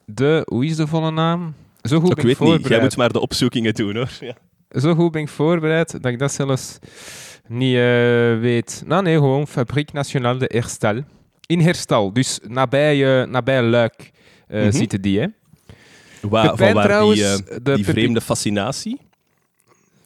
de... 0.04 0.42
Hoe 0.48 0.64
is 0.66 0.76
de 0.76 0.86
volle 0.86 1.10
naam? 1.10 1.54
Zo 1.82 2.00
goed 2.00 2.10
Ik 2.10 2.16
ben 2.16 2.24
ik 2.24 2.38
niet. 2.38 2.38
Jij 2.38 2.48
voorbereid. 2.48 2.82
moet 2.82 2.96
maar 2.96 3.12
de 3.12 3.20
opzoekingen 3.20 3.74
doen, 3.74 3.96
hoor. 3.96 4.10
Ja. 4.20 4.34
Zo 4.80 4.94
goed 4.94 5.12
ben 5.12 5.22
ik 5.22 5.28
voorbereid 5.28 5.90
dat 6.02 6.12
ik 6.12 6.18
dat 6.18 6.32
zelfs 6.32 6.78
niet 7.48 7.74
eh, 7.76 7.80
weet. 8.40 8.82
Nou 8.86 9.02
nee, 9.02 9.14
gewoon 9.16 9.46
Fabriek 9.46 9.92
Nationaal 9.92 10.38
de 10.38 10.50
Herstal. 10.52 11.00
In 11.46 11.60
Herstal, 11.60 12.12
dus 12.12 12.38
nabij, 12.48 13.20
eh, 13.22 13.28
nabij 13.28 13.62
Luik 13.62 14.10
eh, 14.48 14.62
Mhm. 14.62 14.70
zitten 14.72 15.00
die, 15.00 15.20
hè? 15.20 15.26
Waar, 16.20 16.44
van 16.46 16.56
Pepijn 16.56 16.74
waar 16.74 16.84
trouwens, 16.84 17.42
die, 17.62 17.74
die 17.74 17.84
vreemde 17.84 18.20
fascinatie? 18.20 19.00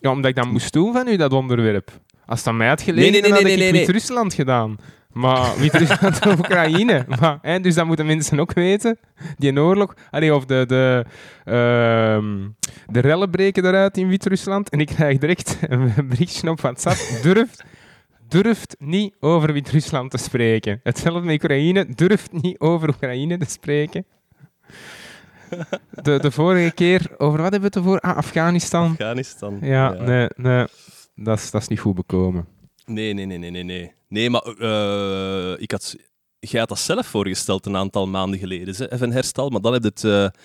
Ja, 0.00 0.10
omdat 0.10 0.30
ik 0.30 0.36
dat 0.36 0.46
moest 0.46 0.72
doen 0.72 0.92
van 0.92 1.08
u, 1.08 1.16
dat 1.16 1.32
onderwerp. 1.32 1.90
Als 2.26 2.38
het 2.38 2.48
aan 2.48 2.56
mij 2.56 2.68
had 2.68 2.82
gelegen, 2.82 3.12
Nee, 3.12 3.20
nee, 3.20 3.30
dan 3.30 3.42
nee, 3.42 3.42
had 3.42 3.62
ik 3.62 3.72
nee. 3.72 3.72
Wit-Rusland 3.72 4.34
gedaan. 4.34 4.76
Maar 5.12 5.56
Wit-Rusland 5.60 6.18
en 6.18 6.38
Oekraïne. 6.38 7.04
Maar, 7.20 7.38
hè, 7.42 7.60
dus 7.60 7.74
dat 7.74 7.86
moeten 7.86 8.06
mensen 8.06 8.40
ook 8.40 8.52
weten. 8.52 8.98
Die 9.36 9.60
oorlog. 9.60 9.94
Allee, 10.10 10.34
of 10.34 10.44
de, 10.44 10.64
de, 10.66 11.04
ehm, 11.44 12.48
de 12.86 13.00
rellen 13.00 13.30
breken 13.30 13.64
eruit 13.64 13.96
in 13.96 14.08
Wit-Rusland. 14.08 14.68
En 14.68 14.80
ik 14.80 14.86
krijg 14.86 15.18
direct 15.18 15.58
een 15.68 16.08
berichtje 16.08 16.50
op 16.50 16.60
WhatsApp. 16.60 16.96
Durft, 17.22 17.64
durft 18.28 18.76
niet 18.78 19.14
over 19.20 19.52
Wit-Rusland 19.52 20.10
te 20.10 20.18
spreken. 20.18 20.80
Hetzelfde 20.82 21.26
met 21.26 21.42
Oekraïne. 21.42 21.86
Durft 21.94 22.32
niet 22.32 22.58
over 22.58 22.88
Oekraïne 22.88 23.38
te 23.38 23.50
spreken. 23.50 24.06
De, 26.02 26.18
de 26.18 26.30
vorige 26.30 26.72
keer, 26.74 27.00
over 27.18 27.42
wat 27.42 27.52
hebben 27.52 27.60
we 27.60 27.66
het 27.66 27.76
ervoor? 27.76 28.00
Ah, 28.00 28.16
Afghanistan. 28.16 28.90
Afghanistan. 28.90 29.58
Ja, 29.60 29.90
nee, 29.92 30.28
nee. 30.36 30.66
Dat 31.16 31.38
is, 31.38 31.50
dat 31.50 31.60
is 31.62 31.68
niet 31.68 31.80
goed 31.80 31.94
bekomen. 31.94 32.46
Nee, 32.84 33.12
nee, 33.14 33.26
nee, 33.26 33.38
nee, 33.38 33.50
nee. 33.50 33.64
Nee, 33.64 33.92
nee 34.08 34.30
maar 34.30 34.42
eh, 34.42 35.62
ik 35.62 35.70
had, 35.70 35.96
jij 36.38 36.60
had 36.60 36.68
dat 36.68 36.78
zelf 36.78 37.06
voorgesteld 37.06 37.66
een 37.66 37.76
aantal 37.76 38.06
maanden 38.06 38.38
geleden, 38.38 38.74
hè, 38.76 38.92
even 38.92 39.12
herstel. 39.12 39.48
Maar 39.48 39.60
dan 39.60 39.72
heb 39.72 39.82
je 39.82 39.88
het 39.88 40.04
eh, 40.04 40.40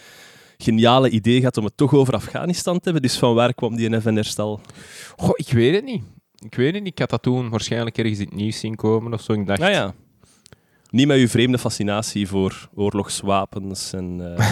geniale 0.57 1.09
idee 1.09 1.39
gehad 1.39 1.57
om 1.57 1.65
het 1.65 1.77
toch 1.77 1.93
over 1.93 2.13
Afghanistan 2.13 2.75
te 2.75 2.83
hebben. 2.83 3.01
Dus 3.01 3.17
van 3.17 3.33
waar 3.33 3.53
kwam 3.53 3.75
die 3.75 3.95
even 3.95 4.15
herstel? 4.15 4.61
Goh, 5.17 5.31
ik 5.33 5.51
weet 5.51 5.75
het 5.75 5.83
niet. 5.85 6.03
Ik 6.45 6.55
weet 6.55 6.73
het 6.73 6.83
niet. 6.83 6.91
Ik 6.91 6.99
had 6.99 7.09
dat 7.09 7.21
toen 7.21 7.49
waarschijnlijk 7.49 7.97
ergens 7.97 8.19
in 8.19 8.25
het 8.25 8.35
nieuws 8.35 8.59
zien 8.59 8.75
komen 8.75 9.13
of 9.13 9.21
zo. 9.21 9.33
Ik 9.33 9.47
dacht, 9.47 9.59
Nou 9.59 9.71
ja. 9.71 9.93
Niet 10.89 11.07
met 11.07 11.17
uw 11.17 11.27
vreemde 11.27 11.57
fascinatie 11.57 12.27
voor 12.27 12.69
oorlogswapens 12.75 13.93
en... 13.93 14.35
eh, 14.37 14.51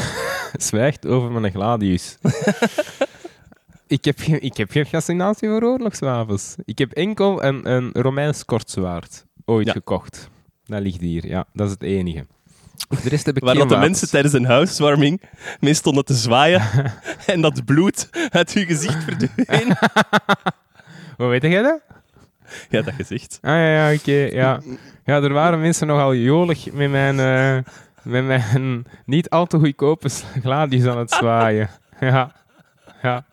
zwijgt 0.70 1.06
over 1.06 1.32
mijn 1.32 1.54
gladius. 1.54 2.18
ik, 3.90 4.06
heb 4.06 4.20
geen, 4.20 4.42
ik 4.42 4.58
heb 4.58 4.72
geen 4.72 4.86
fascinatie 4.86 5.50
voor 5.50 5.62
oorlogswapens. 5.64 6.56
Ik 6.66 6.78
heb 6.78 6.92
enkel 6.92 7.44
een, 7.44 7.72
een 7.72 7.90
Romeins 7.94 8.46
kortzwaard 8.46 9.26
ooit 9.46 9.68
Ja. 9.68 9.72
gekocht. 9.74 10.30
Dat 10.66 10.82
ligt 10.82 11.02
hier, 11.02 11.28
ja. 11.28 11.46
Dat 11.54 11.66
is 11.68 11.72
het 11.74 11.84
enige. 11.84 12.26
Voor 12.90 13.02
De 13.04 13.10
rest 13.10 13.26
heb 13.26 13.38
ik 13.38 13.44
waar 13.44 13.56
dat 13.56 13.70
de 13.70 13.78
mensen 13.78 14.10
tijdens 14.10 14.34
een 14.34 14.46
housewarming 14.46 15.22
mee 15.60 15.74
stonden 15.74 16.06
te 16.06 16.14
zwaaien 16.14 16.62
en 17.26 17.42
dat 17.42 17.66
bloed 17.66 18.10
uit 18.30 18.52
uw 18.54 18.66
gezicht 18.66 19.04
verdween. 19.04 19.78
Hoe 21.18 21.28
weet 21.34 21.42
jij 21.42 21.62
dat? 21.62 21.82
Ja, 22.70 22.82
dat 22.82 22.94
gezicht. 22.94 23.38
Ah 23.42 23.52
ja, 23.52 23.88
ja 23.90 23.94
oké. 23.94 24.12
ja. 24.12 24.62
ja, 25.06 25.22
er 25.22 25.34
waren 25.34 25.60
mensen 25.60 25.88
nogal 25.88 26.16
jolig 26.16 26.72
met 26.72 26.90
mijn, 26.90 27.20
eh, 27.20 27.74
met 28.04 28.26
mijn 28.26 28.86
niet 29.06 29.30
al 29.30 29.46
te 29.46 29.58
goedkope 29.58 30.10
gladius 30.42 30.86
aan 30.86 30.98
het 30.98 31.12
zwaaien. 31.12 31.70
Ja, 32.00 32.32
ja. 33.02 33.26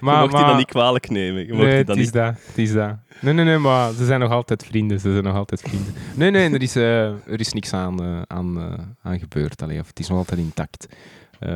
Maar, 0.00 0.14
je 0.14 0.20
mocht 0.20 0.36
die 0.36 0.44
dan 0.44 0.56
niet 0.56 0.66
kwalijk 0.66 1.08
nemen. 1.10 1.46
Je 1.46 1.52
mocht 1.52 1.64
nee, 1.64 1.76
het 1.76 1.88
is 1.88 1.96
niet... 1.96 2.12
dat. 2.12 2.34
Het 2.46 2.58
is 2.58 2.72
dat. 2.72 2.96
Nee, 3.20 3.34
nee, 3.34 3.44
nee, 3.44 3.58
maar 3.58 3.92
ze 3.92 4.04
zijn 4.04 4.20
nog 4.20 4.30
altijd 4.30 4.64
vrienden. 4.66 5.00
Ze 5.00 5.10
zijn 5.12 5.24
nog 5.24 5.36
altijd 5.36 5.60
vrienden. 5.60 5.94
Nee, 6.14 6.30
nee, 6.30 6.50
er 6.50 6.62
is, 6.62 6.76
eh, 6.76 7.04
er 7.06 7.40
is 7.40 7.52
niks 7.52 7.72
aan, 7.72 8.02
eh, 8.02 8.22
aan, 8.26 8.58
eh, 8.58 8.84
aan 9.02 9.18
gebeurd. 9.18 9.62
Allee, 9.62 9.80
of 9.80 9.86
het 9.86 9.98
is 9.98 10.08
nog 10.08 10.18
altijd 10.18 10.40
intact, 10.40 10.86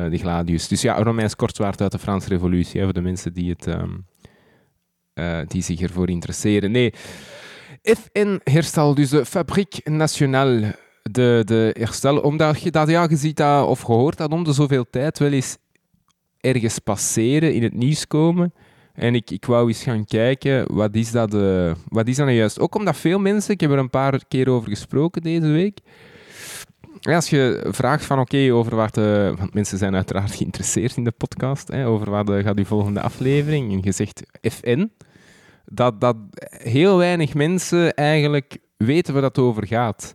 die 0.09 0.19
gladius. 0.19 0.67
Dus 0.67 0.81
ja, 0.81 1.03
Romeins 1.03 1.35
kortzwaard 1.35 1.81
uit 1.81 1.91
de 1.91 1.99
Franse 1.99 2.29
revolutie, 2.29 2.79
hè, 2.79 2.85
voor 2.85 2.93
de 2.93 3.01
mensen 3.01 3.33
die, 3.33 3.49
het, 3.49 3.67
ehm, 3.67 3.89
eh, 5.19 5.39
die 5.47 5.61
zich 5.61 5.81
ervoor 5.81 6.09
interesseren. 6.09 6.71
Nee, 6.71 6.93
FN 7.81 8.39
Herstal, 8.43 8.95
dus 8.95 9.09
de 9.09 9.25
Fabrique 9.25 9.89
Nationale 9.89 10.75
de, 11.03 11.41
de 11.45 11.75
Herstal, 11.79 12.19
omdat 12.19 12.61
je 12.61 12.71
dat, 12.71 12.89
ja, 12.89 13.07
je 13.09 13.15
ziet 13.15 13.37
dat, 13.37 13.67
of 13.67 13.81
gehoord 13.81 14.17
dat 14.17 14.31
om 14.31 14.43
de 14.43 14.53
zoveel 14.53 14.85
tijd 14.89 15.19
wel 15.19 15.31
eens 15.31 15.57
ergens 16.41 16.79
passeren, 16.79 17.53
in 17.53 17.63
het 17.63 17.73
nieuws 17.73 18.07
komen. 18.07 18.53
En 18.93 19.15
ik, 19.15 19.31
ik 19.31 19.45
wou 19.45 19.67
eens 19.67 19.83
gaan 19.83 20.05
kijken, 20.05 20.73
wat 20.75 20.95
is, 20.95 21.11
dat, 21.11 21.33
eh, 21.33 21.71
wat 21.87 22.07
is 22.07 22.15
dat 22.15 22.25
nou 22.25 22.37
juist? 22.37 22.59
Ook 22.59 22.75
omdat 22.75 22.97
veel 22.97 23.19
mensen, 23.19 23.53
ik 23.53 23.61
heb 23.61 23.71
er 23.71 23.77
een 23.77 23.89
paar 23.89 24.21
keer 24.27 24.49
over 24.49 24.69
gesproken 24.69 25.21
deze 25.21 25.47
week. 25.47 25.79
Als 27.01 27.29
je 27.29 27.65
vraagt 27.71 28.05
van 28.05 28.19
oké, 28.19 28.53
over 28.53 28.75
wat... 28.75 28.97
eh, 28.97 29.37
want 29.37 29.53
mensen 29.53 29.77
zijn 29.77 29.95
uiteraard 29.95 30.35
geïnteresseerd 30.37 30.97
in 30.97 31.03
de 31.03 31.11
podcast. 31.11 31.67
Hè, 31.67 31.87
over 31.87 32.09
wat 32.09 32.29
eh, 32.29 32.43
gaat 32.43 32.57
uw 32.57 32.65
volgende 32.65 33.01
aflevering? 33.01 33.71
En 33.71 33.79
je 33.83 33.91
zegt 33.91 34.21
FN. 34.41 34.87
Dat, 35.65 36.01
dat 36.01 36.15
heel 36.49 36.97
weinig 36.97 37.33
mensen 37.33 37.93
eigenlijk 37.93 38.57
weten 38.77 39.13
waar 39.13 39.21
dat 39.21 39.37
over 39.37 39.67
gaat. 39.67 40.13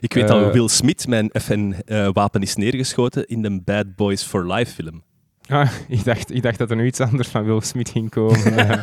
Ik 0.00 0.12
weet 0.14 0.30
Eh, 0.30 0.40
dat 0.40 0.52
Will 0.52 0.68
Smith 0.68 1.06
mijn 1.08 1.30
FN-wapen 1.32 2.42
is 2.42 2.54
neergeschoten 2.56 3.26
in 3.26 3.42
de 3.42 3.60
Bad 3.64 3.96
Boys 3.96 4.22
for 4.22 4.52
Life 4.52 4.72
film. 4.74 5.02
Ah, 5.48 5.70
ik, 5.88 6.04
dacht, 6.04 6.34
ik 6.34 6.42
dacht 6.42 6.58
dat 6.58 6.70
er 6.70 6.76
nu 6.76 6.86
iets 6.86 7.00
anders 7.00 7.28
van 7.28 7.44
Will 7.44 7.60
Smith 7.60 7.88
ging 7.88 8.10
komen. 8.10 8.82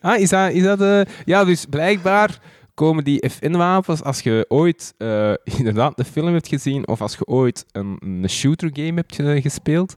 Ah, 0.00 0.20
is 0.20 0.28
dat... 0.28 0.52
Is 0.52 0.62
dat 0.62 0.80
eh, 0.80 1.00
Ja, 1.24 1.44
dus 1.44 1.64
blijkbaar 1.70 2.38
komen 2.74 3.04
die 3.04 3.28
FN-wapens 3.30 4.02
als 4.02 4.20
je 4.20 4.44
ooit 4.48 4.94
eh, 4.98 5.32
inderdaad 5.58 5.96
de 5.96 6.04
film 6.04 6.32
hebt 6.32 6.48
gezien 6.48 6.88
of 6.88 7.00
als 7.00 7.14
je 7.14 7.26
ooit 7.26 7.66
een, 7.72 7.96
een 8.00 8.28
shooter 8.28 8.70
game 8.72 8.94
hebt 8.94 9.42
gespeeld, 9.42 9.94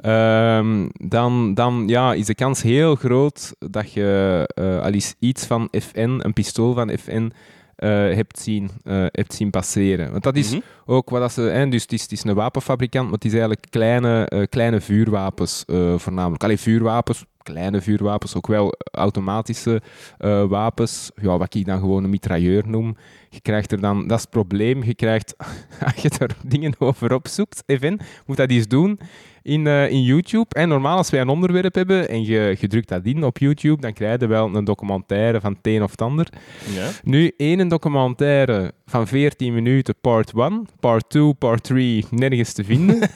ehm, 0.00 0.88
dan, 0.92 1.54
dan 1.54 1.84
ja, 1.86 2.12
is 2.12 2.26
de 2.26 2.34
kans 2.34 2.62
heel 2.62 2.94
groot 2.94 3.54
dat 3.58 3.92
je 3.92 4.42
eh, 4.54 4.80
al 4.80 4.92
eens 4.92 5.14
iets 5.18 5.46
van 5.46 5.68
FN, 5.70 6.20
een 6.22 6.32
pistool 6.32 6.74
van 6.74 6.98
FN, 6.98 7.32
hebt, 7.76 8.38
zien, 8.38 8.70
eh, 8.84 9.04
hebt 9.10 9.34
zien 9.34 9.50
passeren. 9.50 10.10
Want 10.10 10.22
dat 10.22 10.36
is 10.36 10.50
Mhm. 10.50 10.60
ook 10.86 11.10
wat 11.10 11.20
dat 11.20 11.32
ze... 11.32 11.40
Hè, 11.40 11.68
dus 11.68 11.82
het 11.82 11.92
is, 11.92 12.02
het 12.02 12.12
is 12.12 12.24
een 12.24 12.34
wapenfabrikant, 12.34 13.04
maar 13.04 13.14
het 13.14 13.24
is 13.24 13.30
eigenlijk 13.32 13.66
kleine, 13.70 14.24
eh, 14.26 14.42
kleine 14.48 14.80
vuurwapens 14.80 15.64
eh, 15.66 15.98
voornamelijk. 15.98 16.42
Alleen 16.44 16.58
vuurwapens, 16.58 17.24
kleine 17.42 17.80
vuurwapens, 17.80 18.34
ook 18.34 18.46
wel 18.46 18.74
automatische 18.90 19.82
eh, 20.18 20.44
wapens. 20.44 21.10
Ja, 21.14 21.38
wat 21.38 21.54
ik 21.54 21.66
dan 21.66 21.78
gewoon 21.78 22.04
een 22.04 22.10
mitrailleur 22.10 22.68
noem. 22.68 22.96
Je 23.28 23.40
krijgt 23.40 23.72
er 23.72 23.80
dan... 23.80 24.06
Dat 24.06 24.16
is 24.16 24.22
het 24.22 24.30
probleem. 24.30 24.82
Je 24.82 24.94
krijgt... 24.94 25.34
Als 25.86 26.02
je 26.02 26.10
er 26.18 26.36
dingen 26.44 26.74
over 26.78 27.14
opzoekt, 27.14 27.62
even, 27.66 28.00
moet 28.26 28.36
dat 28.36 28.50
eens 28.50 28.68
doen 28.68 28.98
in, 29.42 29.66
eh, 29.66 29.90
in 29.90 30.02
YouTube. 30.02 30.54
En 30.54 30.68
normaal, 30.68 30.96
als 30.96 31.10
wij 31.10 31.20
een 31.20 31.28
onderwerp 31.28 31.74
hebben 31.74 32.08
en 32.08 32.24
je, 32.24 32.56
je 32.60 32.66
drukt 32.66 32.88
dat 32.88 33.04
in 33.04 33.24
op 33.24 33.38
YouTube, 33.38 33.80
dan 33.80 33.92
krijg 33.92 34.20
je 34.20 34.26
wel 34.26 34.54
een 34.54 34.64
documentaire 34.64 35.40
van 35.40 35.52
het 35.52 35.66
een 35.66 35.82
of 35.82 35.90
het 35.90 36.02
ander. 36.02 36.28
Ja. 36.74 36.90
Nu, 37.04 37.32
één 37.36 37.68
documentaire 37.68 38.72
van 38.86 39.06
14 39.06 39.54
minuten, 39.54 39.94
part 40.00 40.32
1. 40.36 40.66
Part 40.80 41.10
2, 41.10 41.34
part 41.34 41.62
3, 41.62 42.04
nergens 42.10 42.52
te 42.52 42.64
vinden. 42.64 42.98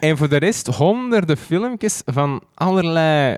en 0.00 0.16
voor 0.16 0.28
de 0.28 0.36
rest 0.36 0.66
honderden 0.66 1.36
filmpjes 1.36 2.02
van 2.04 2.42
allerlei 2.54 3.36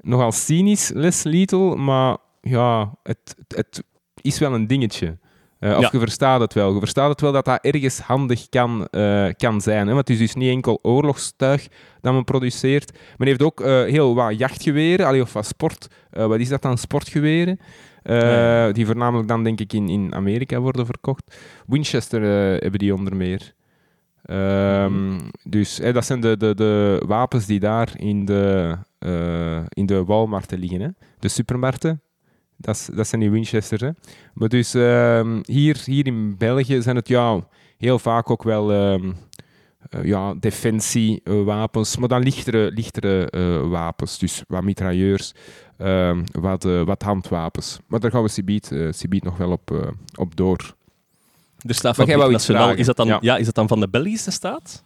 nogal 0.00 0.32
cynisch, 0.32 0.90
less 0.94 1.22
lethal, 1.22 1.76
maar 1.76 2.16
ja, 2.40 2.94
het, 3.02 3.36
het 3.48 3.82
is 4.20 4.38
wel 4.38 4.54
een 4.54 4.66
dingetje. 4.66 5.18
Eh, 5.58 5.76
of 5.76 5.80
Ja. 5.80 5.88
je 5.92 5.98
verstaat 5.98 6.40
het 6.40 6.54
wel. 6.54 6.72
Je 6.72 6.78
verstaat 6.78 7.08
het 7.10 7.20
wel 7.20 7.32
dat 7.32 7.44
dat 7.44 7.64
ergens 7.64 7.98
handig 8.00 8.48
kan, 8.48 8.86
eh, 8.86 9.26
kan 9.36 9.60
zijn. 9.60 9.86
Hè? 9.86 9.94
Want 9.94 10.08
het 10.08 10.10
is 10.10 10.18
dus 10.18 10.34
niet 10.34 10.50
enkel 10.50 10.78
oorlogstuig 10.82 11.68
dat 12.00 12.12
men 12.12 12.24
produceert. 12.24 12.98
Men 13.16 13.26
heeft 13.28 13.42
ook 13.42 13.60
eh, 13.60 13.82
heel 13.84 14.14
wat 14.14 14.38
jachtgeweren, 14.38 15.06
allee, 15.06 15.22
of 15.22 15.32
wat 15.32 15.46
sport. 15.46 15.88
wat 16.10 16.38
is 16.38 16.48
dat 16.48 16.62
dan? 16.62 16.78
Sportgeweren. 16.78 17.58
Die 18.72 18.86
voornamelijk 18.86 19.28
dan 19.28 19.44
denk 19.44 19.60
ik 19.60 19.72
in, 19.72 19.88
in 19.88 20.14
Amerika 20.14 20.58
worden 20.58 20.86
verkocht. 20.86 21.36
Winchester 21.66 22.22
hebben 22.60 22.78
die 22.78 22.94
onder 22.94 23.16
meer. 23.16 23.52
Ehm, 24.22 25.18
Dus 25.44 25.80
eh, 25.80 25.94
dat 25.94 26.04
zijn 26.06 26.20
de, 26.20 26.36
de, 26.36 26.54
de 26.54 27.02
wapens 27.06 27.46
die 27.46 27.60
daar 27.60 27.88
in 27.96 28.24
de, 28.24 28.74
in 29.68 29.86
de 29.86 30.04
Walmarten 30.04 30.58
liggen. 30.58 30.80
Hè? 30.80 30.88
De 31.18 31.28
supermarkten. 31.28 32.00
Dat, 32.60 32.90
dat 32.94 33.06
zijn 33.06 33.20
die 33.20 33.30
Winchesters. 33.30 33.80
Hè? 33.80 33.90
Maar 34.34 34.48
dus 34.48 34.74
ehm, 34.74 35.40
hier, 35.42 35.82
hier 35.84 36.06
in 36.06 36.36
België 36.36 36.82
zijn 36.82 36.96
het 36.96 37.08
ja, 37.08 37.46
heel 37.76 37.98
vaak 37.98 38.30
ook 38.30 38.42
wel 38.42 38.72
ehm, 38.72 39.12
eh, 39.90 40.04
ja, 40.04 40.34
defensiewapens, 40.34 41.96
maar 41.96 42.08
dan 42.08 42.22
lichtere, 42.22 42.70
lichtere 42.74 43.30
eh, 43.30 43.68
wapens. 43.68 44.18
Dus 44.18 44.42
wat 44.48 44.62
mitrailleurs, 44.62 45.32
ehm, 45.76 46.24
wat, 46.32 46.64
eh, 46.64 46.82
wat 46.82 47.02
handwapens. 47.02 47.78
Maar 47.86 48.00
daar 48.00 48.10
gaan 48.10 48.22
we 48.22 48.28
Sibiet, 48.28 48.72
eh 48.72 48.88
Sibiet 48.90 49.24
nog 49.24 49.36
wel 49.36 49.50
op, 49.50 49.70
eh, 49.70 49.88
op 50.14 50.36
door. 50.36 50.76
Er 51.58 51.74
staat 51.74 51.96
van 51.96 52.08
nationaal. 52.08 52.72
Is 52.72 52.86
dat, 52.86 52.96
dan, 52.96 53.06
ja. 53.06 53.18
Ja. 53.20 53.36
is 53.36 53.46
dat 53.46 53.54
dan 53.54 53.68
van 53.68 53.80
de 53.80 53.88
Belgische 53.88 54.30
staat? 54.30 54.80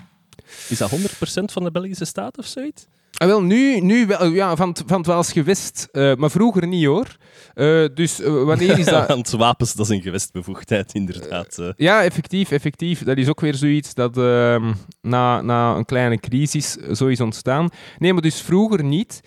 Is 0.68 0.78
dat 0.78 0.90
100% 0.90 1.52
van 1.52 1.64
de 1.64 1.70
Belgische 1.70 2.04
staat 2.04 2.38
of 2.38 2.46
zoiets? 2.46 2.86
Ah, 3.18 3.28
wel, 3.28 3.42
nu, 3.42 3.80
nu 3.80 4.06
wel, 4.06 4.26
ja, 4.26 4.56
van, 4.56 4.76
van 4.86 4.98
het 4.98 5.06
Waals 5.06 5.32
gewest, 5.32 5.88
eh, 5.92 6.14
maar 6.14 6.30
vroeger 6.30 6.66
niet 6.66 6.84
hoor. 6.84 7.16
Eh, 7.54 7.84
dus 7.94 8.20
eh, 8.20 8.42
wanneer 8.44 8.78
is 8.78 8.84
dat... 8.96 9.06
Want 9.08 9.30
wapens, 9.30 9.74
dat 9.74 9.86
is 9.90 9.96
een 9.96 10.02
gewestbevoegdheid, 10.02 10.94
inderdaad. 10.94 11.72
Ja, 11.76 12.02
effectief, 12.04 12.50
effectief. 12.50 13.02
Dat 13.04 13.16
is 13.16 13.28
ook 13.28 13.40
weer 13.40 13.54
zoiets 13.54 13.94
dat 13.94 14.16
ehm, 14.18 14.72
na, 15.00 15.40
na 15.40 15.74
een 15.74 15.84
kleine 15.84 16.18
crisis 16.20 16.72
zo 16.72 17.06
is 17.06 17.20
ontstaan. 17.20 17.68
Nee, 17.98 18.12
maar 18.12 18.22
dus 18.22 18.40
vroeger 18.40 18.84
niet. 18.84 19.20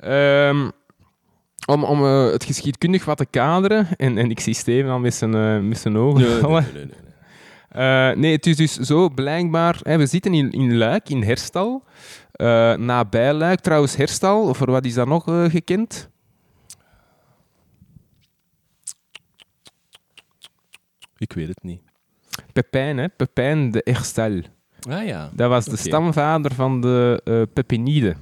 Ehm, 0.00 0.70
om 1.66 1.84
om 1.84 2.02
het 2.02 2.44
geschiedkundig 2.44 3.04
wat 3.04 3.16
te 3.16 3.26
kaderen, 3.26 3.88
en, 3.96 4.18
en 4.18 4.30
ik 4.30 4.40
zie 4.40 4.54
Steven 4.54 4.90
al 4.90 4.98
met 4.98 5.14
zijn, 5.14 5.68
met 5.68 5.78
zijn 5.78 5.96
ogen 5.96 6.20
Nee, 6.20 6.38
vallen. 6.38 6.66
nee, 6.74 6.84
nee, 6.84 6.94
nee. 6.94 8.16
Nee, 8.16 8.32
het 8.32 8.46
is 8.46 8.56
dus 8.56 8.72
zo 8.72 9.08
blijkbaar. 9.08 9.78
Hè, 9.82 9.98
we 9.98 10.06
zitten 10.06 10.34
in, 10.34 10.50
in 10.50 10.76
Luik, 10.76 11.08
in 11.08 11.22
Herstal. 11.22 11.84
Eh 12.34 12.74
nabij 12.74 13.32
Luik. 13.32 13.60
Trouwens, 13.60 13.96
Herstal, 13.96 14.54
voor 14.54 14.70
wat 14.70 14.84
is 14.84 14.94
dat 14.94 15.06
nog 15.06 15.28
eh, 15.28 15.44
gekend? 15.44 16.10
Ik 21.18 21.32
weet 21.32 21.48
het 21.48 21.62
niet. 21.62 21.80
Pepijn, 22.52 22.98
hè? 22.98 23.08
Pepijn 23.08 23.70
de 23.70 23.80
Herstal. 23.84 24.40
Ah 24.88 25.06
ja. 25.06 25.30
Dat 25.32 25.48
was 25.48 25.64
de 25.64 25.76
stamvader 25.76 26.54
van 26.54 26.80
de 26.80 27.20
eh 27.24 27.42
Pepinide. 27.52 28.14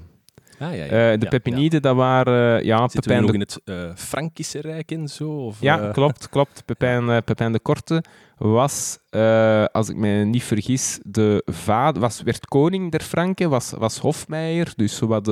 Ah, 0.58 0.76
ja, 0.76 0.84
ja. 0.84 1.12
Eh, 1.12 1.18
de 1.18 1.24
Ja, 1.24 1.28
Pepinide, 1.28 1.80
dat 1.80 1.96
waren... 1.96 2.64
ja. 2.64 2.88
Zitten 2.88 3.00
we 3.00 3.00
Pepijn 3.00 3.20
nog 3.22 3.30
de 3.30 3.62
in 3.62 3.72
het 3.90 4.00
Frankische 4.00 4.60
Rijk 4.60 4.90
en 4.90 5.08
zo? 5.08 5.30
Of, 5.30 5.60
Ja, 5.60 5.90
klopt, 5.90 6.28
klopt. 6.28 6.62
Pepijn, 6.64 7.24
Pepijn 7.24 7.52
de 7.52 7.60
Korte 7.60 8.04
was, 8.38 8.98
eh, 9.10 9.64
als 9.64 9.88
ik 9.88 9.96
me 9.96 10.08
niet 10.24 10.42
vergis, 10.42 10.98
de 11.02 11.42
vader, 11.46 12.00
was, 12.00 12.22
werd 12.22 12.46
koning 12.46 12.90
der 12.90 13.02
Franken, 13.02 13.50
was, 13.50 13.72
was 13.78 13.98
hofmeijer, 13.98 14.72
dus 14.76 14.96
zo 14.96 15.06
wat 15.06 15.26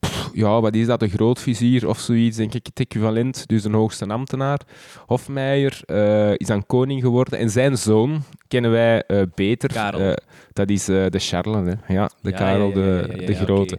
pff, 0.00 0.30
ja, 0.32 0.60
wat 0.60 0.74
is 0.74 0.86
dat, 0.86 1.00
de 1.00 1.08
grootvizier 1.08 1.88
of 1.88 1.98
zoiets, 1.98 2.36
denk 2.36 2.54
ik, 2.54 2.66
het 2.66 2.80
equivalent, 2.80 3.46
dus 3.46 3.64
een 3.64 3.72
hoogste 3.72 4.06
ambtenaar. 4.06 4.60
Hofmeijer 5.06 5.80
eh, 5.84 6.32
is 6.32 6.46
dan 6.46 6.66
koning 6.66 7.00
geworden 7.00 7.38
en 7.38 7.50
zijn 7.50 7.78
zoon 7.78 8.22
kennen 8.48 8.70
wij 8.70 9.02
eh, 9.02 9.22
beter. 9.34 9.72
Karel. 9.72 10.00
Eh, 10.00 10.12
dat 10.52 10.70
is 10.70 10.88
eh, 10.88 11.06
de 11.08 11.18
Charles, 11.18 11.74
hè. 11.74 11.94
ja, 11.94 12.10
de 12.20 12.30
Ja, 12.30 12.36
Karel 12.36 12.68
ja, 12.68 12.74
de, 12.74 13.14
ja, 13.18 13.26
de 13.26 13.34
Grote. 13.34 13.78